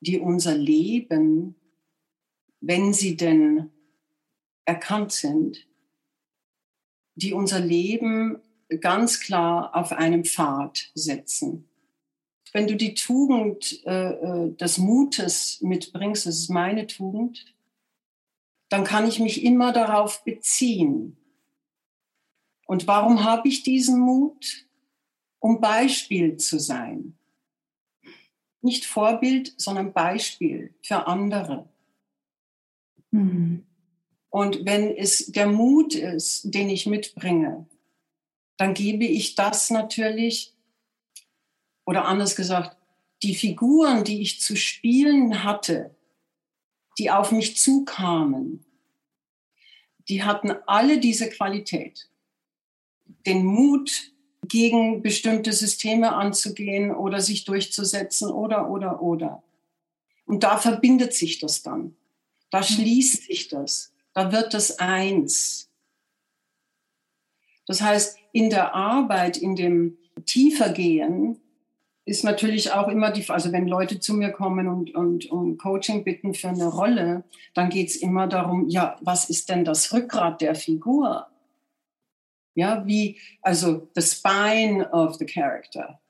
die 0.01 0.19
unser 0.19 0.57
Leben, 0.57 1.55
wenn 2.61 2.93
sie 2.93 3.17
denn 3.17 3.71
erkannt 4.65 5.13
sind, 5.13 5.67
die 7.15 7.33
unser 7.33 7.61
Leben 7.61 8.41
ganz 8.81 9.21
klar 9.21 9.75
auf 9.75 9.93
einem 9.93 10.25
Pfad 10.25 10.91
setzen. 10.95 11.69
Wenn 12.53 12.67
du 12.67 12.77
die 12.77 12.95
Tugend 12.95 13.85
äh, 13.87 14.11
äh 14.11 14.57
des 14.57 14.79
Mutes 14.79 15.61
mitbringst, 15.61 16.27
das 16.27 16.37
ist 16.37 16.49
meine 16.51 16.87
Tugend, 16.87 17.45
dann 18.69 18.85
kann 18.85 19.07
ich 19.07 19.19
mich 19.19 19.43
immer 19.45 19.73
darauf 19.73 20.25
beziehen. 20.25 21.17
Und 22.67 22.87
warum 22.87 23.25
habe 23.25 23.49
ich 23.49 23.63
diesen 23.63 23.99
Mut? 23.99 24.67
Um 25.41 25.61
Beispiel 25.61 26.37
zu 26.37 26.59
sein. 26.59 27.17
Nicht 28.61 28.85
Vorbild, 28.85 29.55
sondern 29.57 29.93
Beispiel 29.93 30.75
für 30.83 31.07
andere. 31.07 31.69
Mhm. 33.11 33.65
Und 34.31 34.67
wenn 34.67 34.95
es 34.95 35.27
der 35.27 35.47
Mut 35.47 35.95
ist, 35.95 36.53
den 36.53 36.69
ich 36.69 36.87
mitbringe, 36.87 37.67
dann 38.59 38.75
gebe 38.75 39.07
ich 39.07 39.35
das 39.35 39.71
natürlich, 39.71 40.55
oder 41.87 42.05
anders 42.05 42.37
gesagt, 42.37 42.77
die 43.23 43.35
Figuren, 43.35 44.05
die 44.05 44.21
ich 44.21 44.41
zu 44.41 44.55
spielen 44.55 45.43
hatte, 45.43 45.97
die 46.99 47.11
auf 47.11 47.33
mich 47.33 47.57
zukamen, 47.57 48.65
die 50.09 50.23
hatten 50.23 50.51
alle 50.67 50.99
diese 50.99 51.31
Qualität. 51.31 52.11
Den 53.27 53.45
Mut, 53.45 54.13
gegen 54.49 55.03
bestimmte 55.03 55.53
Systeme 55.53 56.15
anzugehen 56.15 56.95
oder 56.95 57.21
sich 57.21 57.45
durchzusetzen 57.45 58.31
oder, 58.31 58.71
oder, 58.71 59.03
oder. 59.03 59.43
Und 60.27 60.43
da 60.43 60.59
verbindet 60.59 61.15
sich 61.15 61.39
das 61.39 61.63
dann. 61.63 61.97
Da 62.51 62.63
schließt 62.63 63.25
sich 63.25 63.49
das. 63.49 63.93
Da 64.15 64.33
wird 64.33 64.55
das 64.55 64.79
eins. 64.79 65.71
Das 67.67 67.83
heißt, 67.83 68.19
in 68.39 68.51
der 68.51 68.73
Arbeit, 68.73 69.37
in 69.37 69.57
dem 69.57 69.99
Tiefergehen, 70.25 71.41
ist 72.05 72.23
natürlich 72.23 72.71
auch 72.71 72.87
immer 72.87 73.11
die, 73.11 73.29
also 73.29 73.51
wenn 73.51 73.67
Leute 73.67 73.99
zu 73.99 74.15
mir 74.15 74.31
kommen 74.31 74.69
und, 74.69 74.95
und 74.95 75.29
um 75.29 75.59
Coaching 75.59 76.05
bitten 76.05 76.35
für 76.35 76.51
eine 76.51 76.69
Rolle, 76.69 77.25
dann 77.55 77.69
geht 77.69 77.89
es 77.89 77.97
immer 77.97 78.29
darum, 78.29 78.69
ja, 78.69 78.97
was 79.01 79.29
ist 79.29 79.49
denn 79.49 79.65
das 79.65 79.93
Rückgrat 79.93 80.41
der 80.41 80.55
Figur? 80.55 81.27
Ja, 82.55 82.87
wie, 82.87 83.19
also 83.43 83.89
the 83.97 84.03
spine 84.03 84.89
of 84.93 85.17
the 85.17 85.27
character. 85.27 86.01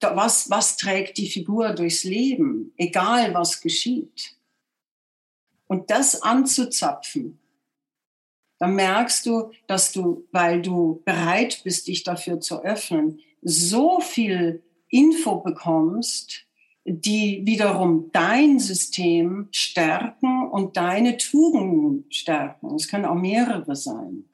Was, 0.00 0.50
was 0.50 0.76
trägt 0.76 1.18
die 1.18 1.28
Figur 1.28 1.72
durchs 1.72 2.02
Leben, 2.02 2.72
egal 2.76 3.32
was 3.32 3.60
geschieht? 3.60 4.36
Und 5.68 5.88
das 5.88 6.20
anzuzapfen, 6.20 7.38
dann 8.62 8.76
merkst 8.76 9.26
du, 9.26 9.50
dass 9.66 9.90
du, 9.90 10.28
weil 10.30 10.62
du 10.62 11.02
bereit 11.04 11.62
bist, 11.64 11.88
dich 11.88 12.04
dafür 12.04 12.38
zu 12.38 12.62
öffnen, 12.62 13.18
so 13.42 13.98
viel 13.98 14.62
Info 14.88 15.40
bekommst, 15.40 16.46
die 16.84 17.42
wiederum 17.44 18.10
dein 18.12 18.60
System 18.60 19.48
stärken 19.50 20.48
und 20.48 20.76
deine 20.76 21.16
Tugenden 21.16 22.04
stärken. 22.08 22.76
Es 22.76 22.86
können 22.86 23.04
auch 23.04 23.16
mehrere 23.16 23.74
sein. 23.74 24.26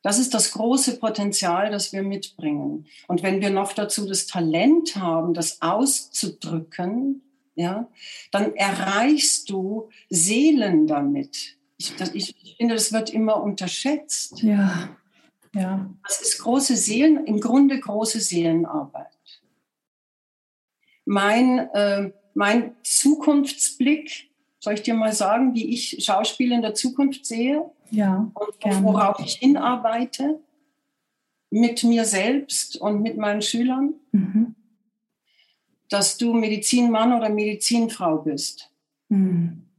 Das 0.00 0.18
ist 0.18 0.32
das 0.32 0.52
große 0.52 0.98
Potenzial, 1.00 1.70
das 1.70 1.92
wir 1.92 2.02
mitbringen. 2.02 2.86
Und 3.08 3.22
wenn 3.22 3.42
wir 3.42 3.50
noch 3.50 3.74
dazu 3.74 4.06
das 4.06 4.26
Talent 4.26 4.96
haben, 4.96 5.34
das 5.34 5.60
auszudrücken, 5.60 7.20
ja, 7.56 7.90
dann 8.30 8.54
erreichst 8.54 9.50
du 9.50 9.90
Seelen 10.08 10.86
damit. 10.86 11.59
Ich, 11.80 11.96
das, 11.96 12.14
ich, 12.14 12.36
ich 12.44 12.56
finde, 12.58 12.74
das 12.74 12.92
wird 12.92 13.08
immer 13.08 13.42
unterschätzt. 13.42 14.42
Ja. 14.42 14.90
Ja. 15.54 15.88
Das 16.04 16.20
ist 16.20 16.38
große 16.42 16.76
Seelen, 16.76 17.24
im 17.24 17.40
Grunde 17.40 17.80
große 17.80 18.20
Seelenarbeit. 18.20 19.40
Mein, 21.06 21.58
äh, 21.72 22.12
mein 22.34 22.76
Zukunftsblick, 22.82 24.30
soll 24.58 24.74
ich 24.74 24.82
dir 24.82 24.92
mal 24.92 25.14
sagen, 25.14 25.54
wie 25.54 25.72
ich 25.72 26.04
Schauspiel 26.04 26.52
in 26.52 26.60
der 26.60 26.74
Zukunft 26.74 27.24
sehe? 27.24 27.70
Ja. 27.90 28.30
Und 28.34 28.84
worauf 28.84 29.18
ich 29.20 29.36
hinarbeite? 29.36 30.38
Mit 31.48 31.82
mir 31.82 32.04
selbst 32.04 32.76
und 32.76 33.00
mit 33.00 33.16
meinen 33.16 33.40
Schülern? 33.40 33.94
Mhm. 34.12 34.54
Dass 35.88 36.18
du 36.18 36.34
Medizinmann 36.34 37.14
oder 37.14 37.30
Medizinfrau 37.30 38.18
bist. 38.18 38.70
Mhm. 39.08 39.69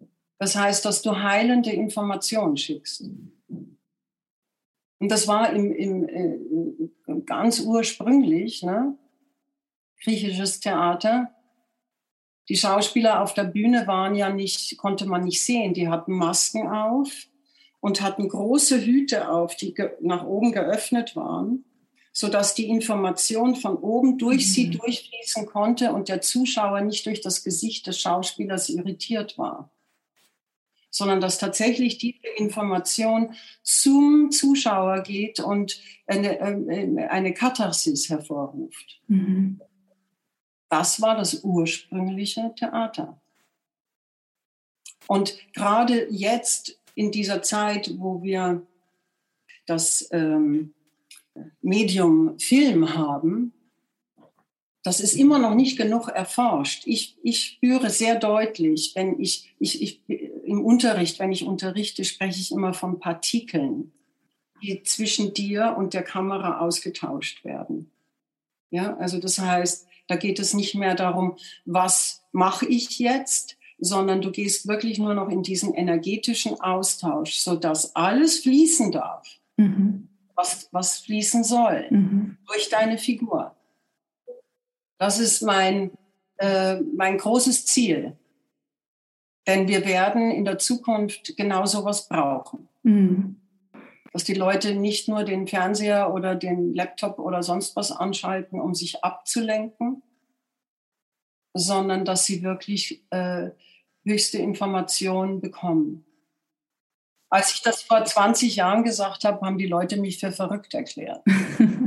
Das 0.42 0.56
heißt, 0.56 0.86
dass 0.86 1.04
du 1.04 1.22
heilende 1.22 1.70
Informationen 1.70 2.58
schickst. 2.58 3.04
Und 5.00 5.12
das 5.12 5.28
war 5.28 5.54
im, 5.54 5.72
im, 5.72 6.10
äh, 6.10 7.22
ganz 7.28 7.60
ursprünglich, 7.60 8.64
ne? 8.64 8.98
griechisches 10.04 10.60
Theater. 10.60 11.30
Die 12.50 12.58
Schauspieler 12.58 13.22
auf 13.22 13.36
der 13.36 13.44
Bühne 13.44 13.86
waren 13.86 14.16
ja 14.16 14.32
nicht, 14.32 14.80
konnte 14.80 15.06
man 15.06 15.26
nicht 15.26 15.44
sehen. 15.44 15.76
Die 15.76 15.90
hatten 15.90 16.14
Masken 16.14 16.68
auf 16.68 17.28
und 17.80 18.02
hatten 18.02 18.28
große 18.28 18.84
Hüte 18.84 19.30
auf, 19.30 19.56
die 19.56 19.76
nach 20.00 20.26
oben 20.26 20.54
geöffnet 20.54 21.16
waren, 21.16 21.66
sodass 22.14 22.56
die 22.56 22.68
Information 22.68 23.56
von 23.56 23.76
oben 23.76 24.18
durch 24.18 24.48
mhm. 24.48 24.50
sie 24.50 24.70
durchfließen 24.72 25.46
konnte 25.46 25.94
und 25.94 26.10
der 26.10 26.22
Zuschauer 26.22 26.82
nicht 26.82 27.06
durch 27.06 27.22
das 27.22 27.44
Gesicht 27.44 27.86
des 27.86 28.00
Schauspielers 28.00 28.70
irritiert 28.70 29.38
war 29.38 29.72
sondern 30.92 31.22
dass 31.22 31.40
tatsächlich 31.40 31.98
diese 31.98 32.28
Information 32.38 33.34
zum 33.64 34.30
Zuschauer 34.30 35.02
geht 35.02 35.40
und 35.40 35.82
eine, 36.06 36.40
äh, 36.40 37.08
eine 37.08 37.34
Katharsis 37.34 38.10
hervorruft. 38.10 39.02
Mhm. 39.08 39.62
Das 40.70 41.02
war 41.02 41.18
das 41.18 41.44
ursprüngliche 41.44 42.54
Theater. 42.56 43.20
Und 45.08 45.38
gerade 45.54 46.08
jetzt 46.12 46.80
in 46.96 47.12
dieser 47.12 47.42
Zeit, 47.42 47.92
wo 47.98 48.22
wir 48.22 48.66
das 49.66 50.08
ähm, 50.12 50.74
Medium 51.62 52.38
Film 52.40 52.94
haben, 52.96 53.54
das 54.84 55.00
ist 55.00 55.14
immer 55.14 55.38
noch 55.38 55.54
nicht 55.54 55.78
genug 55.78 56.08
erforscht. 56.08 56.84
Ich, 56.86 57.18
ich 57.24 57.44
spüre 57.44 57.90
sehr 57.90 58.16
deutlich, 58.16 58.94
wenn 58.96 59.20
ich, 59.20 59.54
ich, 59.60 59.82
ich 59.82 60.02
im 60.44 60.64
Unterricht, 60.64 61.20
wenn 61.20 61.32
ich 61.32 61.46
unterrichte, 61.46 62.04
spreche 62.04 62.40
ich 62.40 62.52
immer 62.52 62.74
von 62.74 63.00
Partikeln, 63.00 63.92
die 64.64 64.82
zwischen 64.84 65.34
dir 65.34 65.76
und 65.78 65.94
der 65.94 66.04
Kamera 66.04 66.60
ausgetauscht 66.60 67.46
werden. 67.46 67.92
Ja, 68.72 68.98
also 68.98 69.20
das 69.20 69.38
heißt, 69.38 69.88
da 70.08 70.16
geht 70.16 70.40
es 70.40 70.54
nicht 70.54 70.76
mehr 70.76 70.96
darum, 70.96 71.38
was 71.66 72.24
mache 72.32 72.66
ich 72.66 72.98
jetzt, 73.00 73.58
sondern 73.78 74.22
du 74.22 74.32
gehst 74.32 74.68
wirklich 74.68 74.98
nur 74.98 75.14
noch 75.14 75.30
in 75.30 75.44
diesen 75.44 75.74
energetischen 75.74 76.60
Austausch, 76.60 77.36
sodass 77.36 77.96
alles 77.96 78.40
fließen 78.40 78.92
darf, 78.92 79.28
mhm. 79.58 80.08
was, 80.36 80.70
was 80.72 81.00
fließen 81.00 81.44
soll, 81.44 81.88
mhm. 81.90 82.38
durch 82.48 82.70
deine 82.70 82.98
Figur. 82.98 83.56
Das 85.02 85.18
ist 85.18 85.42
mein, 85.42 85.90
äh, 86.38 86.76
mein 86.76 87.18
großes 87.18 87.66
Ziel. 87.66 88.16
Denn 89.48 89.68
wir 89.68 89.84
werden 89.88 90.30
in 90.30 90.46
der 90.46 90.60
Zukunft 90.60 91.36
genau 91.38 91.66
sowas 91.66 92.08
brauchen. 92.08 92.70
Mhm. 92.84 93.42
Dass 94.14 94.26
die 94.26 94.36
Leute 94.36 94.76
nicht 94.76 95.08
nur 95.08 95.24
den 95.24 95.48
Fernseher 95.48 96.14
oder 96.14 96.36
den 96.36 96.76
Laptop 96.76 97.18
oder 97.18 97.42
sonst 97.42 97.76
was 97.76 97.92
anschalten, 97.92 98.62
um 98.62 98.76
sich 98.76 99.04
abzulenken, 99.04 100.04
sondern 101.56 102.06
dass 102.06 102.28
sie 102.28 102.44
wirklich 102.44 103.04
äh, 103.10 103.50
höchste 104.06 104.38
Informationen 104.38 105.42
bekommen. 105.42 106.06
Als 107.32 107.56
ich 107.56 107.64
das 107.64 107.82
vor 107.82 108.06
20 108.06 108.56
Jahren 108.56 108.84
gesagt 108.84 109.24
habe, 109.24 109.44
haben 109.44 109.58
die 109.58 109.66
Leute 109.66 109.98
mich 109.98 110.20
für 110.20 110.32
verrückt 110.32 110.76
erklärt. 110.76 111.24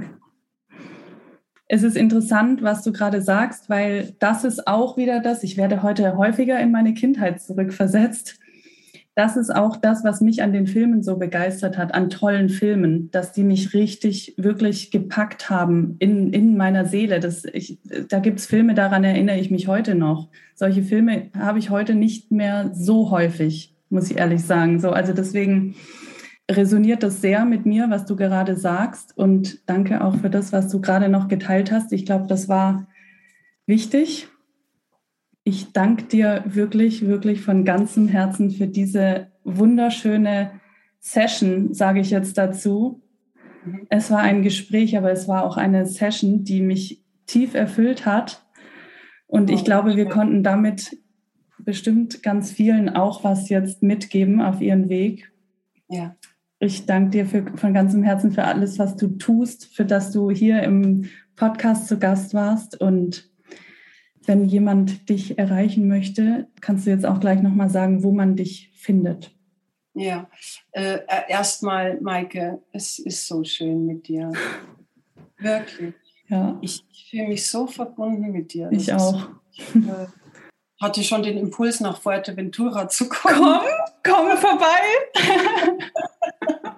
es 1.69 1.82
ist 1.82 1.97
interessant, 1.97 2.62
was 2.62 2.82
du 2.82 2.93
gerade 2.93 3.23
sagst, 3.23 3.70
weil 3.70 4.15
das 4.19 4.45
ist 4.45 4.66
auch 4.66 4.97
wieder 4.97 5.20
das, 5.20 5.43
ich 5.43 5.57
werde 5.57 5.82
heute 5.82 6.16
häufiger 6.16 6.61
in 6.61 6.70
meine 6.70 6.95
Kindheit 6.95 7.41
zurückversetzt. 7.41 8.39
Das 9.16 9.36
ist 9.36 9.55
auch 9.55 9.77
das, 9.77 10.03
was 10.03 10.20
mich 10.20 10.43
an 10.43 10.53
den 10.53 10.66
Filmen 10.66 11.05
so 11.05 11.16
begeistert 11.16 11.78
hat, 11.78 11.95
an 11.95 12.11
tollen 12.11 12.49
Filmen, 12.49 13.12
dass 13.12 13.32
die 13.32 13.45
mich 13.45 13.73
richtig, 13.73 14.35
wirklich 14.36 14.91
gepackt 14.91 15.49
haben 15.49 15.95
in, 16.01 16.32
in 16.32 16.57
meiner 16.57 16.85
Seele. 16.85 17.20
Das, 17.20 17.45
ich, 17.45 17.78
da 18.09 18.19
gibt 18.19 18.41
es 18.41 18.47
Filme, 18.47 18.74
daran 18.74 19.05
erinnere 19.05 19.39
ich 19.39 19.53
mich 19.53 19.69
heute 19.69 19.95
noch. 19.95 20.28
Solche 20.57 20.82
Filme 20.82 21.31
habe 21.39 21.61
ich 21.61 21.70
heute 21.70 21.95
nicht 21.95 22.32
mehr 22.32 22.73
so 22.74 23.11
häufig, 23.11 23.73
muss 23.89 24.11
ich 24.11 24.19
ehrlich 24.19 24.43
sagen. 24.43 24.81
So, 24.81 24.91
also 24.91 25.12
deswegen 25.12 25.77
resoniert 26.51 27.03
das 27.03 27.21
sehr 27.21 27.45
mit 27.45 27.66
mir, 27.66 27.89
was 27.91 28.05
du 28.05 28.16
gerade 28.16 28.57
sagst. 28.57 29.16
Und 29.16 29.69
danke 29.69 30.03
auch 30.05 30.16
für 30.16 30.31
das, 30.31 30.53
was 30.53 30.69
du 30.69 30.81
gerade 30.81 31.09
noch 31.09 31.29
geteilt 31.29 31.73
hast. 31.73 31.93
Ich 31.93 32.05
glaube, 32.05 32.27
das 32.27 32.49
war 32.49 32.87
wichtig. 33.66 34.29
Ich 35.43 35.73
danke 35.73 36.05
dir 36.05 36.43
wirklich, 36.47 37.07
wirklich 37.07 37.43
von 37.43 37.65
ganzem 37.65 38.09
Herzen 38.09 38.51
für 38.51 38.66
diese 38.66 39.29
wunderschöne 39.45 40.53
Session, 41.01 41.75
sage 41.75 42.01
ich 42.01 42.11
jetzt 42.11 42.39
dazu. 42.39 43.03
Mhm. 43.65 43.87
Es 43.91 44.11
war 44.11 44.21
ein 44.21 44.43
Gespräch, 44.43 44.97
aber 44.97 45.12
es 45.12 45.29
war 45.29 45.45
auch 45.45 45.57
eine 45.57 45.87
Session, 45.87 46.45
die 46.45 46.62
mich 46.62 47.03
tief 47.27 47.55
erfüllt 47.55 48.07
hat. 48.07 48.45
Und 49.27 49.51
ich 49.51 49.65
glaube, 49.65 49.97
wir 49.97 50.09
konnten 50.09 50.43
damit 50.43 50.97
bestimmt 51.59 52.23
ganz 52.23 52.53
vielen 52.53 52.89
auch 52.89 53.25
was 53.25 53.49
jetzt 53.49 53.83
mitgeben 53.83 54.41
auf 54.41 54.61
ihren 54.61 54.89
Weg. 54.89 55.33
Ja. 55.89 56.15
Ich 56.65 56.86
danke 56.86 57.11
dir 57.11 57.27
für, 57.27 57.45
von 57.57 57.74
ganzem 57.74 58.03
Herzen 58.03 58.32
für 58.32 58.45
alles, 58.45 58.78
was 58.78 58.97
du 58.97 59.09
tust, 59.19 59.66
für 59.77 59.85
das 59.85 60.12
du 60.12 60.31
hier 60.31 60.62
im 60.62 61.11
Podcast 61.36 61.89
zu 61.89 61.99
Gast 61.99 62.32
warst. 62.32 62.81
Und 62.81 63.31
wenn 64.24 64.47
jemand 64.47 65.11
dich 65.11 65.39
erreichen 65.39 65.86
möchte, 65.89 66.49
kannst 66.62 66.86
du 66.86 66.91
jetzt 66.91 67.05
auch 67.05 67.20
gleich 67.20 67.43
nochmal 67.43 67.69
sagen, 67.69 68.03
wo 68.03 68.12
man 68.12 68.35
dich 68.35 68.73
findet. 68.74 69.36
Ja, 69.93 70.31
äh, 70.73 71.01
erstmal, 71.28 72.01
Maike, 72.01 72.62
es 72.73 72.99
ist 72.99 73.28
so 73.28 73.45
schön 73.45 73.85
mit 73.85 74.09
dir. 74.09 74.32
Wirklich. 75.36 75.95
Ja. 76.28 76.59
Ich, 76.62 76.82
ich 76.91 77.11
fühle 77.11 77.28
mich 77.28 77.47
so 77.47 77.66
verbunden 77.66 78.32
mit 78.32 78.55
dir. 78.55 78.70
Das 78.70 78.82
ich 78.85 78.93
auch. 78.95 79.28
Ist, 79.53 79.77
äh, 79.77 80.07
hatte 80.81 81.03
schon 81.05 81.23
den 81.23 81.39
Impuls, 81.39 81.81
nach 81.81 82.01
Fuerteventura 82.01 82.89
zu 82.89 83.09
kommen. 83.09 83.39
Komm, 83.39 83.61
komm 84.03 84.37
vorbei. 84.37 84.81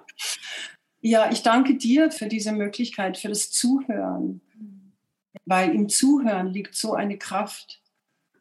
Ja, 1.09 1.31
ich 1.31 1.41
danke 1.41 1.75
dir 1.75 2.11
für 2.11 2.27
diese 2.27 2.51
Möglichkeit, 2.51 3.17
für 3.17 3.29
das 3.29 3.49
Zuhören, 3.49 4.41
weil 5.45 5.73
im 5.73 5.87
Zuhören 5.87 6.47
liegt 6.47 6.75
so 6.75 6.95
eine 6.95 7.17
Kraft 7.17 7.81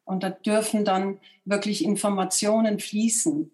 und 0.05 0.25
da 0.25 0.31
dürfen 0.31 0.85
dann 0.85 1.21
wirklich 1.45 1.85
Informationen 1.85 2.81
fließen. 2.81 3.53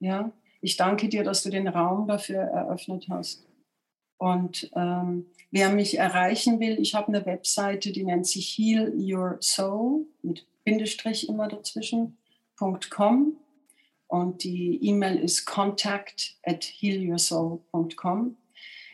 Ja, 0.00 0.32
ich 0.60 0.76
danke 0.76 1.08
dir, 1.08 1.22
dass 1.22 1.44
du 1.44 1.50
den 1.50 1.68
Raum 1.68 2.08
dafür 2.08 2.40
eröffnet 2.40 3.06
hast. 3.08 3.46
Und 4.16 4.70
ähm, 4.74 5.26
wer 5.52 5.70
mich 5.70 5.96
erreichen 5.96 6.58
will, 6.58 6.80
ich 6.80 6.96
habe 6.96 7.08
eine 7.08 7.24
Webseite, 7.26 7.92
die 7.92 8.02
nennt 8.02 8.26
sich 8.26 8.58
Heal 8.58 8.92
Your 8.96 9.36
Soul 9.40 10.06
mit 10.22 10.46
Bindestrich 10.68 11.28
immer 11.28 11.48
dazwischen.com 11.48 13.36
und 14.06 14.44
die 14.44 14.78
E-Mail 14.82 15.18
ist 15.18 15.46
contact 15.46 16.36
at 16.44 16.64
healyoursoul.com. 16.64 18.36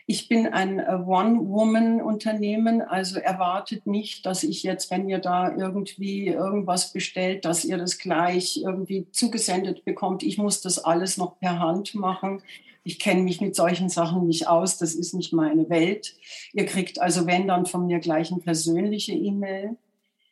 Ich 0.07 0.29
bin 0.29 0.47
ein 0.47 0.79
äh, 0.79 0.99
One-Woman-Unternehmen, 1.05 2.81
also 2.81 3.19
erwartet 3.19 3.87
nicht, 3.87 4.25
dass 4.25 4.43
ich 4.43 4.61
jetzt, 4.61 4.91
wenn 4.91 5.09
ihr 5.09 5.17
da 5.17 5.55
irgendwie 5.55 6.27
irgendwas 6.27 6.93
bestellt, 6.93 7.43
dass 7.43 7.65
ihr 7.65 7.77
das 7.77 7.97
gleich 7.97 8.61
irgendwie 8.63 9.09
zugesendet 9.11 9.83
bekommt. 9.83 10.21
Ich 10.21 10.37
muss 10.37 10.61
das 10.61 10.77
alles 10.77 11.17
noch 11.17 11.39
per 11.39 11.59
Hand 11.59 11.95
machen. 11.95 12.43
Ich 12.83 12.99
kenne 12.99 13.23
mich 13.23 13.41
mit 13.41 13.55
solchen 13.55 13.89
Sachen 13.89 14.27
nicht 14.27 14.47
aus, 14.47 14.77
das 14.77 14.93
ist 14.93 15.13
nicht 15.13 15.33
meine 15.33 15.69
Welt. 15.69 16.15
Ihr 16.53 16.67
kriegt 16.67 17.01
also, 17.01 17.25
wenn, 17.25 17.47
dann 17.47 17.65
von 17.65 17.87
mir 17.87 17.97
gleich 17.97 18.31
eine 18.31 18.41
persönliche 18.41 19.13
E-Mail. 19.13 19.75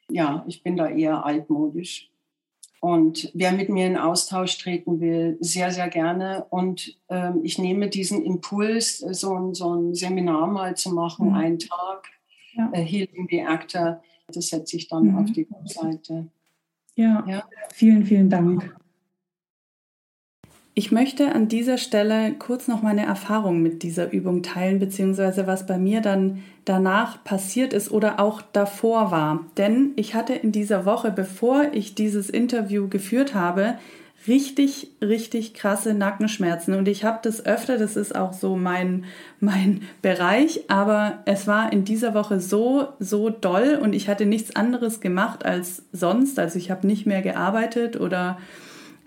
Ja, 0.10 0.44
ich 0.48 0.64
bin 0.64 0.78
da 0.78 0.88
eher 0.88 1.26
altmodisch. 1.26 2.10
Und 2.80 3.32
wer 3.34 3.54
mit 3.54 3.70
mir 3.70 3.88
in 3.88 3.96
Austausch 3.96 4.58
treten 4.58 5.00
will, 5.00 5.38
sehr, 5.40 5.72
sehr 5.72 5.88
gerne. 5.88 6.46
Und 6.50 7.00
ähm, 7.08 7.40
ich 7.42 7.58
nehme 7.58 7.88
diesen 7.88 8.26
Impuls, 8.26 9.02
äh, 9.02 9.14
so 9.14 9.34
ein, 9.36 9.54
so 9.54 9.74
ein 9.74 9.96
Seminar 9.96 10.48
mal 10.48 10.76
zu 10.76 10.94
machen, 10.94 11.30
mhm. 11.30 11.36
einen 11.36 11.60
Tag, 11.60 12.10
ja. 12.52 12.70
äh, 12.74 12.82
Healing 12.82 13.28
the 13.30 13.42
Actor, 13.44 14.04
das 14.28 14.50
setze 14.50 14.76
ich 14.76 14.90
dann 14.90 15.08
mhm. 15.08 15.18
auf 15.18 15.32
die 15.32 15.50
Webseite. 15.50 16.28
Ja. 16.96 17.24
ja, 17.26 17.44
vielen, 17.72 18.06
vielen 18.06 18.30
Dank. 18.30 18.76
Ich 20.76 20.92
möchte 20.92 21.34
an 21.34 21.48
dieser 21.48 21.78
Stelle 21.78 22.34
kurz 22.34 22.68
noch 22.68 22.82
meine 22.82 23.06
Erfahrung 23.06 23.62
mit 23.62 23.84
dieser 23.84 24.12
Übung 24.12 24.42
teilen, 24.42 24.80
beziehungsweise 24.80 25.46
was 25.46 25.68
bei 25.68 25.78
mir 25.78 26.02
dann 26.02 26.42
danach 26.66 27.24
passiert 27.24 27.74
ist 27.74 27.92
oder 27.92 28.20
auch 28.20 28.42
davor 28.42 29.12
war. 29.12 29.46
Denn 29.58 29.92
ich 29.98 30.16
hatte 30.16 30.34
in 30.34 30.52
dieser 30.52 30.86
Woche, 30.86 31.12
bevor 31.12 31.66
ich 31.74 31.94
dieses 31.94 32.28
Interview 32.32 32.88
geführt 32.88 33.36
habe, 33.36 33.76
richtig, 34.28 34.90
richtig 35.00 35.54
krasse 35.54 35.94
Nackenschmerzen. 35.94 36.74
Und 36.74 36.88
ich 36.88 37.04
habe 37.04 37.20
das 37.22 37.46
öfter, 37.46 37.78
das 37.78 37.96
ist 37.96 38.16
auch 38.16 38.34
so 38.34 38.56
mein, 38.56 39.06
mein 39.40 39.82
Bereich, 40.02 40.62
aber 40.70 41.20
es 41.26 41.46
war 41.46 41.72
in 41.72 41.86
dieser 41.86 42.16
Woche 42.16 42.40
so, 42.40 42.88
so 43.00 43.30
doll 43.30 43.78
und 43.80 43.94
ich 43.94 44.10
hatte 44.10 44.26
nichts 44.26 44.56
anderes 44.56 45.02
gemacht 45.02 45.46
als 45.46 45.84
sonst. 45.92 46.40
Also 46.40 46.58
ich 46.58 46.72
habe 46.72 46.88
nicht 46.88 47.06
mehr 47.06 47.22
gearbeitet 47.22 48.00
oder 48.00 48.40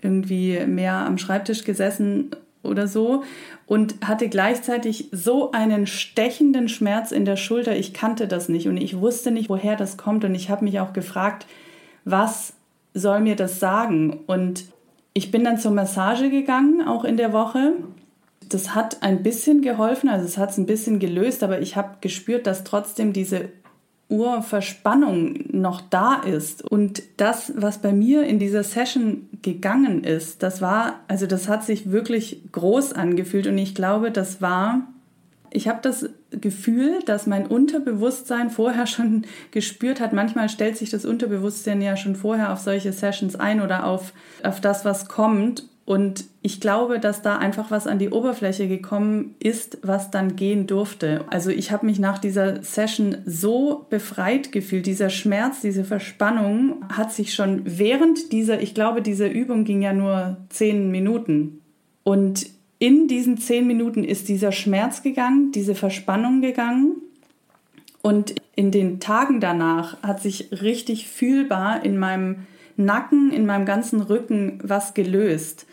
irgendwie 0.01 0.59
mehr 0.65 0.93
am 0.93 1.17
Schreibtisch 1.17 1.63
gesessen 1.63 2.31
oder 2.63 2.87
so 2.87 3.23
und 3.65 3.95
hatte 4.05 4.29
gleichzeitig 4.29 5.09
so 5.11 5.51
einen 5.51 5.87
stechenden 5.87 6.69
Schmerz 6.69 7.11
in 7.11 7.25
der 7.25 7.37
Schulter. 7.37 7.75
Ich 7.75 7.93
kannte 7.93 8.27
das 8.27 8.49
nicht 8.49 8.67
und 8.67 8.77
ich 8.77 8.99
wusste 8.99 9.31
nicht, 9.31 9.49
woher 9.49 9.75
das 9.75 9.97
kommt 9.97 10.23
und 10.25 10.35
ich 10.35 10.49
habe 10.49 10.65
mich 10.65 10.79
auch 10.79 10.93
gefragt, 10.93 11.45
was 12.05 12.53
soll 12.93 13.19
mir 13.19 13.35
das 13.35 13.59
sagen? 13.59 14.21
Und 14.27 14.65
ich 15.13 15.31
bin 15.31 15.43
dann 15.43 15.57
zur 15.57 15.71
Massage 15.71 16.29
gegangen, 16.29 16.87
auch 16.87 17.03
in 17.03 17.17
der 17.17 17.33
Woche. 17.33 17.73
Das 18.49 18.75
hat 18.75 19.03
ein 19.03 19.23
bisschen 19.23 19.61
geholfen, 19.61 20.09
also 20.09 20.25
es 20.25 20.37
hat 20.37 20.51
es 20.51 20.57
ein 20.57 20.65
bisschen 20.65 20.99
gelöst, 20.99 21.43
aber 21.43 21.59
ich 21.59 21.75
habe 21.75 21.97
gespürt, 21.99 22.47
dass 22.47 22.63
trotzdem 22.63 23.11
diese 23.11 23.49
Urverspannung 24.09 25.45
noch 25.51 25.81
da 25.81 26.15
ist. 26.15 26.63
Und 26.63 27.03
das, 27.17 27.53
was 27.55 27.79
bei 27.79 27.91
mir 27.91 28.23
in 28.23 28.39
dieser 28.39 28.63
Session 28.63 29.27
gegangen 29.41 30.03
ist, 30.03 30.43
das 30.43 30.61
war, 30.61 31.01
also 31.07 31.25
das 31.25 31.49
hat 31.49 31.63
sich 31.65 31.91
wirklich 31.91 32.41
groß 32.51 32.93
angefühlt 32.93 33.47
und 33.47 33.57
ich 33.57 33.75
glaube, 33.75 34.11
das 34.11 34.41
war, 34.41 34.87
ich 35.51 35.67
habe 35.67 35.79
das 35.81 36.09
Gefühl, 36.31 36.99
dass 37.05 37.27
mein 37.27 37.47
Unterbewusstsein 37.47 38.49
vorher 38.49 38.87
schon 38.87 39.25
gespürt 39.51 39.99
hat. 39.99 40.13
Manchmal 40.13 40.47
stellt 40.47 40.77
sich 40.77 40.89
das 40.89 41.05
Unterbewusstsein 41.05 41.81
ja 41.81 41.97
schon 41.97 42.15
vorher 42.15 42.53
auf 42.53 42.59
solche 42.59 42.93
Sessions 42.93 43.35
ein 43.35 43.61
oder 43.61 43.85
auf, 43.85 44.13
auf 44.41 44.61
das, 44.61 44.85
was 44.85 45.09
kommt. 45.09 45.65
Und 45.87 46.25
ich 46.41 46.59
glaube, 46.59 46.99
dass 46.99 47.21
da 47.21 47.37
einfach 47.37 47.71
was 47.71 47.87
an 47.87 47.97
die 47.97 48.09
Oberfläche 48.09 48.67
gekommen 48.67 49.35
ist, 49.39 49.77
was 49.83 50.11
dann 50.11 50.35
gehen 50.35 50.67
durfte. 50.67 51.23
Also 51.29 51.49
ich 51.49 51.71
habe 51.71 51.85
mich 51.85 51.97
nach 51.97 52.17
dieser 52.17 52.61
Session 52.61 53.19
so 53.25 53.85
befreit 53.89 54.51
gefühlt. 54.51 54.85
Dieser 54.85 55.09
Schmerz, 55.09 55.61
diese 55.61 55.85
Verspannung 55.85 56.83
hat 56.91 57.13
sich 57.13 57.33
schon 57.33 57.61
während 57.63 58.33
dieser, 58.33 58.61
ich 58.61 58.73
glaube, 58.73 59.01
diese 59.01 59.27
Übung 59.27 59.63
ging 59.63 59.81
ja 59.81 59.93
nur 59.93 60.35
zehn 60.49 60.91
Minuten. 60.91 61.61
Und 62.03 62.47
in 62.79 63.07
diesen 63.07 63.37
zehn 63.37 63.65
Minuten 63.65 64.03
ist 64.03 64.27
dieser 64.27 64.51
Schmerz 64.51 65.03
gegangen, 65.03 65.53
diese 65.53 65.73
Verspannung 65.73 66.41
gegangen. 66.41 66.97
Und 68.01 68.35
in 68.57 68.71
den 68.71 68.99
Tagen 68.99 69.39
danach 69.39 70.03
hat 70.03 70.21
sich 70.21 70.49
richtig 70.51 71.07
fühlbar 71.07 71.85
in 71.85 71.97
meinem 71.97 72.45
Nacken, 72.75 73.31
in 73.31 73.45
meinem 73.45 73.65
ganzen 73.65 74.01
Rücken 74.01 74.59
was 74.61 74.93
gelöst. 74.93 75.65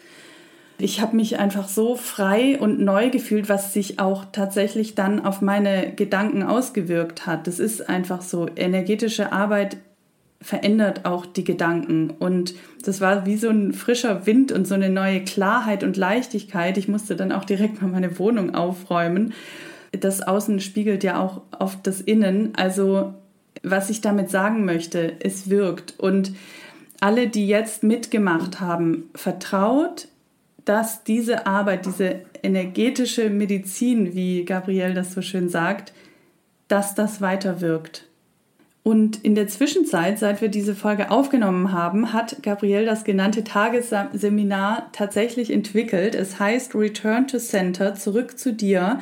Ich 0.78 1.00
habe 1.00 1.14
mich 1.14 1.38
einfach 1.38 1.68
so 1.68 1.94
frei 1.94 2.58
und 2.58 2.80
neu 2.80 3.10
gefühlt, 3.10 3.48
was 3.48 3.72
sich 3.72 4.00
auch 4.00 4.24
tatsächlich 4.32 4.94
dann 4.94 5.24
auf 5.24 5.40
meine 5.40 5.92
Gedanken 5.94 6.42
ausgewirkt 6.42 7.26
hat. 7.26 7.46
Das 7.46 7.60
ist 7.60 7.88
einfach 7.88 8.22
so. 8.22 8.48
Energetische 8.56 9.32
Arbeit 9.32 9.76
verändert 10.40 11.06
auch 11.06 11.26
die 11.26 11.44
Gedanken. 11.44 12.10
Und 12.10 12.54
das 12.84 13.00
war 13.00 13.24
wie 13.24 13.36
so 13.36 13.48
ein 13.48 13.72
frischer 13.72 14.26
Wind 14.26 14.52
und 14.52 14.66
so 14.66 14.74
eine 14.74 14.90
neue 14.90 15.22
Klarheit 15.22 15.84
und 15.84 15.96
Leichtigkeit. 15.96 16.76
Ich 16.76 16.88
musste 16.88 17.16
dann 17.16 17.32
auch 17.32 17.44
direkt 17.44 17.80
mal 17.80 17.88
meine 17.88 18.18
Wohnung 18.18 18.54
aufräumen. 18.54 19.32
Das 19.92 20.22
Außen 20.22 20.60
spiegelt 20.60 21.04
ja 21.04 21.22
auch 21.22 21.42
auf 21.56 21.80
das 21.82 22.00
Innen. 22.00 22.52
Also 22.56 23.14
was 23.62 23.90
ich 23.90 24.00
damit 24.00 24.28
sagen 24.28 24.64
möchte, 24.64 25.12
es 25.20 25.48
wirkt. 25.48 25.98
Und 25.98 26.32
alle, 27.00 27.28
die 27.28 27.46
jetzt 27.46 27.82
mitgemacht 27.82 28.60
haben, 28.60 29.10
vertraut, 29.14 30.08
dass 30.64 31.04
diese 31.04 31.46
Arbeit, 31.46 31.86
diese 31.86 32.22
energetische 32.42 33.30
Medizin, 33.30 34.14
wie 34.14 34.44
Gabrielle 34.44 34.94
das 34.94 35.12
so 35.12 35.22
schön 35.22 35.48
sagt, 35.48 35.92
dass 36.68 36.94
das 36.94 37.20
weiter 37.20 37.60
wirkt. 37.60 38.06
Und 38.82 39.24
in 39.24 39.34
der 39.34 39.48
Zwischenzeit, 39.48 40.18
seit 40.18 40.42
wir 40.42 40.48
diese 40.48 40.74
Folge 40.74 41.10
aufgenommen 41.10 41.72
haben, 41.72 42.12
hat 42.12 42.42
Gabrielle 42.42 42.84
das 42.84 43.04
genannte 43.04 43.42
Tagesseminar 43.42 44.90
tatsächlich 44.92 45.50
entwickelt. 45.50 46.14
Es 46.14 46.38
heißt 46.38 46.74
Return 46.74 47.26
to 47.26 47.38
Center, 47.38 47.94
zurück 47.94 48.38
zu 48.38 48.52
dir 48.52 48.98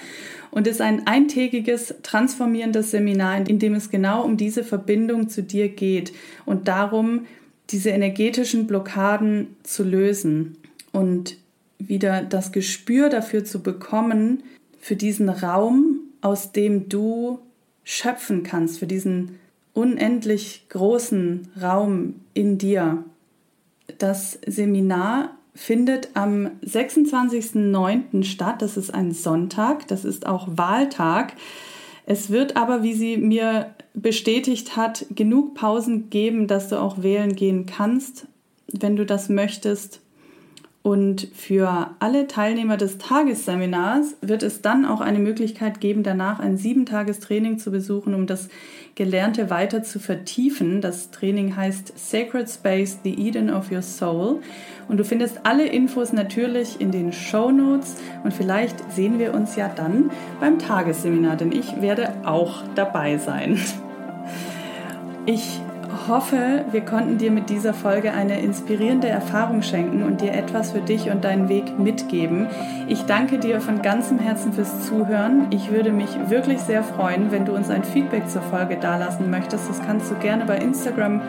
und 0.53 0.69
ist 0.69 0.81
ein 0.81 1.09
eintägiges 1.09 1.97
transformierendes 2.05 2.93
Seminar, 2.93 3.49
in 3.49 3.59
dem 3.59 3.75
es 3.75 3.91
genau 3.91 4.23
um 4.23 4.37
diese 4.37 4.63
Verbindung 4.63 5.29
zu 5.29 5.43
dir 5.43 5.69
geht 5.69 6.13
und 6.47 6.69
darum, 6.69 7.27
diese 7.71 7.91
energetischen 7.91 8.69
Blockaden 8.69 9.57
zu 9.65 9.83
lösen 9.83 10.59
und 10.93 11.42
wieder 11.89 12.23
das 12.23 12.53
Gespür 12.53 13.09
dafür 13.09 13.45
zu 13.45 13.63
bekommen, 13.63 14.43
für 14.81 14.97
diesen 14.97 15.29
Raum, 15.29 16.01
aus 16.21 16.53
dem 16.53 16.89
du 16.89 17.39
schöpfen 17.85 18.43
kannst, 18.43 18.79
für 18.79 18.87
diesen 18.87 19.39
unendlich 19.75 20.67
großen 20.69 21.49
Raum 21.61 22.15
in 22.35 22.59
dir. 22.59 23.05
Das 23.99 24.39
Seminar 24.47 25.37
findet 25.55 26.11
am 26.15 26.51
26.09. 26.65 28.25
statt. 28.25 28.63
Das 28.63 28.77
ist 28.77 28.93
ein 28.93 29.13
Sonntag, 29.13 29.87
das 29.89 30.05
ist 30.05 30.27
auch 30.27 30.49
Wahltag. 30.51 31.35
Es 32.07 32.31
wird 32.31 32.57
aber, 32.57 32.83
wie 32.83 32.95
sie 32.95 33.17
mir 33.17 33.75
bestätigt 33.95 34.77
hat, 34.77 35.07
genug 35.15 35.55
Pausen 35.55 36.11
geben, 36.11 36.47
dass 36.47 36.69
du 36.69 36.81
auch 36.81 37.03
wählen 37.03 37.37
gehen 37.37 37.67
kannst, 37.67 38.27
wenn 38.67 38.97
du 38.97 39.07
das 39.07 39.29
möchtest. 39.29 40.02
Und 40.83 41.29
für 41.33 41.91
alle 42.01 42.27
Teilnehmer 42.27 42.77
des 42.77 42.99
Tagesseminars 42.99 44.17
wird 44.21 44.43
es 44.43 44.63
dann 44.63 44.85
auch 44.85 45.01
eine 45.01 45.21
Möglichkeit 45.21 45.81
geben, 45.81 46.03
danach 46.03 46.41
ein 46.41 46.57
sieben-Tages-Training 46.57 47.61
zu 47.61 47.71
besuchen, 47.71 48.15
um 48.15 48.27
das 48.27 48.49
Gelernte 48.97 49.49
weiter 49.49 49.85
zu 49.85 50.01
vertiefen. 50.01 50.81
Das 50.81 51.13
Training 51.13 51.55
heißt 51.55 51.93
Sacred 51.97 52.51
Space, 52.51 52.99
the 53.05 53.15
Eden 53.15 53.49
of 53.49 53.71
Your 53.71 53.83
Soul. 53.83 54.41
Und 54.89 54.97
du 54.99 55.05
findest 55.05 55.47
alle 55.47 55.67
Infos 55.67 56.13
natürlich 56.13 56.81
in 56.81 56.91
den 56.91 57.13
Show 57.13 57.53
Notes. 57.53 57.95
Und 58.25 58.35
vielleicht 58.35 58.93
sehen 58.93 59.21
wir 59.21 59.35
uns 59.35 59.55
ja 59.55 59.69
dann 59.69 60.11
beim 60.41 60.59
Tagesseminar, 60.59 61.37
denn 61.37 61.53
ich 61.53 61.81
werde 61.81 62.13
auch 62.25 62.65
dabei 62.75 63.19
sein. 63.19 63.61
Ich 65.27 65.61
hoffe, 66.09 66.65
wir 66.71 66.83
konnten 66.83 67.19
dir 67.19 67.31
mit 67.31 67.51
dieser 67.51 67.75
Folge 67.75 68.13
eine 68.13 68.41
inspirierende 68.41 69.09
Erfahrung 69.09 69.63
schenken 69.63 70.03
und 70.03 70.21
dir 70.21 70.33
etwas 70.33 70.73
für 70.73 70.81
dich 70.81 71.11
und 71.11 71.25
deinen 71.25 71.49
Weg 71.49 71.79
mitgeben. 71.79 72.49
Ich 72.89 73.05
danke 73.05 73.39
dir 73.39 73.61
von 73.61 73.83
ganzem 73.83 74.19
Herzen 74.19 74.53
fürs 74.53 74.87
Zuhören. 74.87 75.47
Ich 75.51 75.71
würde 75.71 75.93
mich 75.93 76.09
wirklich 76.29 76.59
sehr 76.61 76.83
freuen, 76.83 77.31
wenn 77.31 77.45
du 77.45 77.55
uns 77.55 77.71
ein 77.71 77.85
Feedback 77.85 78.29
zur 78.29 78.43
Folge 78.43 78.77
dalassen 78.77 79.31
möchtest. 79.31 79.69
Das 79.69 79.81
kannst 79.83 80.11
du 80.11 80.17
gerne 80.17 80.45
bei 80.45 80.59
Instagram 80.59 81.21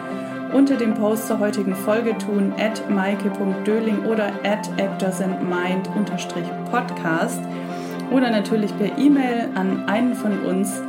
unter 0.54 0.76
dem 0.76 0.94
Post 0.94 1.28
zur 1.28 1.40
heutigen 1.40 1.76
Folge 1.76 2.16
tun, 2.18 2.54
at 2.60 2.90
maike.döling 2.90 4.06
oder 4.06 4.28
at 4.44 4.70
actorsandmind-podcast 4.80 7.42
oder 8.12 8.30
natürlich 8.30 8.78
per 8.78 8.96
E-Mail 8.98 9.50
an 9.56 9.88
einen 9.88 10.14
von 10.14 10.40
uns 10.46 10.82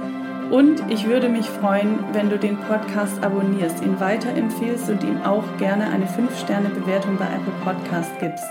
und 0.51 0.91
ich 0.91 1.07
würde 1.07 1.29
mich 1.29 1.47
freuen, 1.47 1.99
wenn 2.13 2.31
du 2.31 2.39
den 2.39 2.57
Podcast 2.59 3.23
abonnierst, 3.23 3.83
ihn 3.83 3.99
weiterempfiehlst 4.01 4.89
und 4.91 5.03
ihm 5.03 5.23
auch 5.23 5.45
gerne 5.59 5.89
eine 5.89 6.07
5-Sterne-Bewertung 6.07 7.17
bei 7.17 7.27
Apple 7.27 7.53
Podcast 7.65 8.11
gibst. 8.21 8.45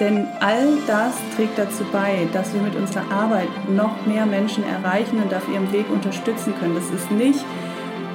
Denn 0.00 0.28
all 0.40 0.78
das 0.86 1.14
trägt 1.34 1.58
dazu 1.58 1.84
bei, 1.90 2.28
dass 2.32 2.54
wir 2.54 2.62
mit 2.62 2.76
unserer 2.76 3.10
Arbeit 3.10 3.48
noch 3.68 4.06
mehr 4.06 4.26
Menschen 4.26 4.62
erreichen 4.64 5.20
und 5.22 5.34
auf 5.34 5.48
ihrem 5.48 5.72
Weg 5.72 5.90
unterstützen 5.90 6.54
können. 6.60 6.76
Das 6.76 6.88
ist 6.90 7.10
nicht 7.10 7.44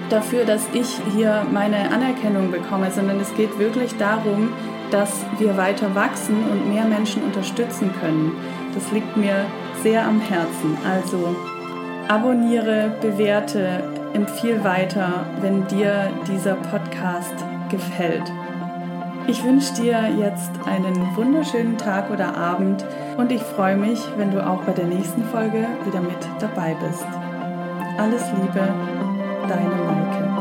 dafür, 0.10 0.46
dass 0.46 0.62
ich 0.74 1.02
hier 1.14 1.46
meine 1.52 1.92
Anerkennung 1.92 2.52
bekomme, 2.52 2.90
sondern 2.92 3.20
es 3.20 3.34
geht 3.36 3.60
wirklich 3.60 3.98
darum, 3.98 4.54
dass 4.92 5.26
wir 5.40 5.58
weiter 5.58 5.94
wachsen 5.96 6.38
und 6.52 6.74
mehr 6.74 6.86
Menschen 6.86 7.24
unterstützen 7.24 7.92
können. 8.00 8.32
Das 8.74 8.92
liegt 8.92 9.18
mir 9.18 9.46
sehr 9.82 10.06
am 10.08 10.22
Herzen. 10.22 10.78
Also 10.90 11.36
abonniere, 12.08 12.92
bewerte, 13.02 13.84
empfiehl 14.14 14.64
weiter, 14.64 15.26
wenn 15.42 15.68
dir 15.68 16.10
dieser 16.28 16.56
Podcast 16.56 17.34
gefällt. 17.70 18.32
Ich 19.28 19.44
wünsche 19.44 19.74
dir 19.76 20.10
jetzt 20.20 20.52
einen 20.66 21.16
wunderschönen 21.16 21.78
Tag 21.78 22.12
oder 22.12 22.36
Abend 22.36 22.84
und 23.18 23.32
ich 23.32 23.42
freue 23.42 23.78
mich, 23.78 24.00
wenn 24.18 24.32
du 24.32 24.46
auch 24.46 24.62
bei 24.64 24.74
der 24.74 24.86
nächsten 24.86 25.24
Folge 25.26 25.66
wieder 25.86 26.02
mit 26.02 26.18
dabei 26.40 26.76
bist. 26.86 27.06
Alles 27.98 28.24
Liebe, 28.32 28.68
deine 29.48 29.76
Maike. 29.86 30.34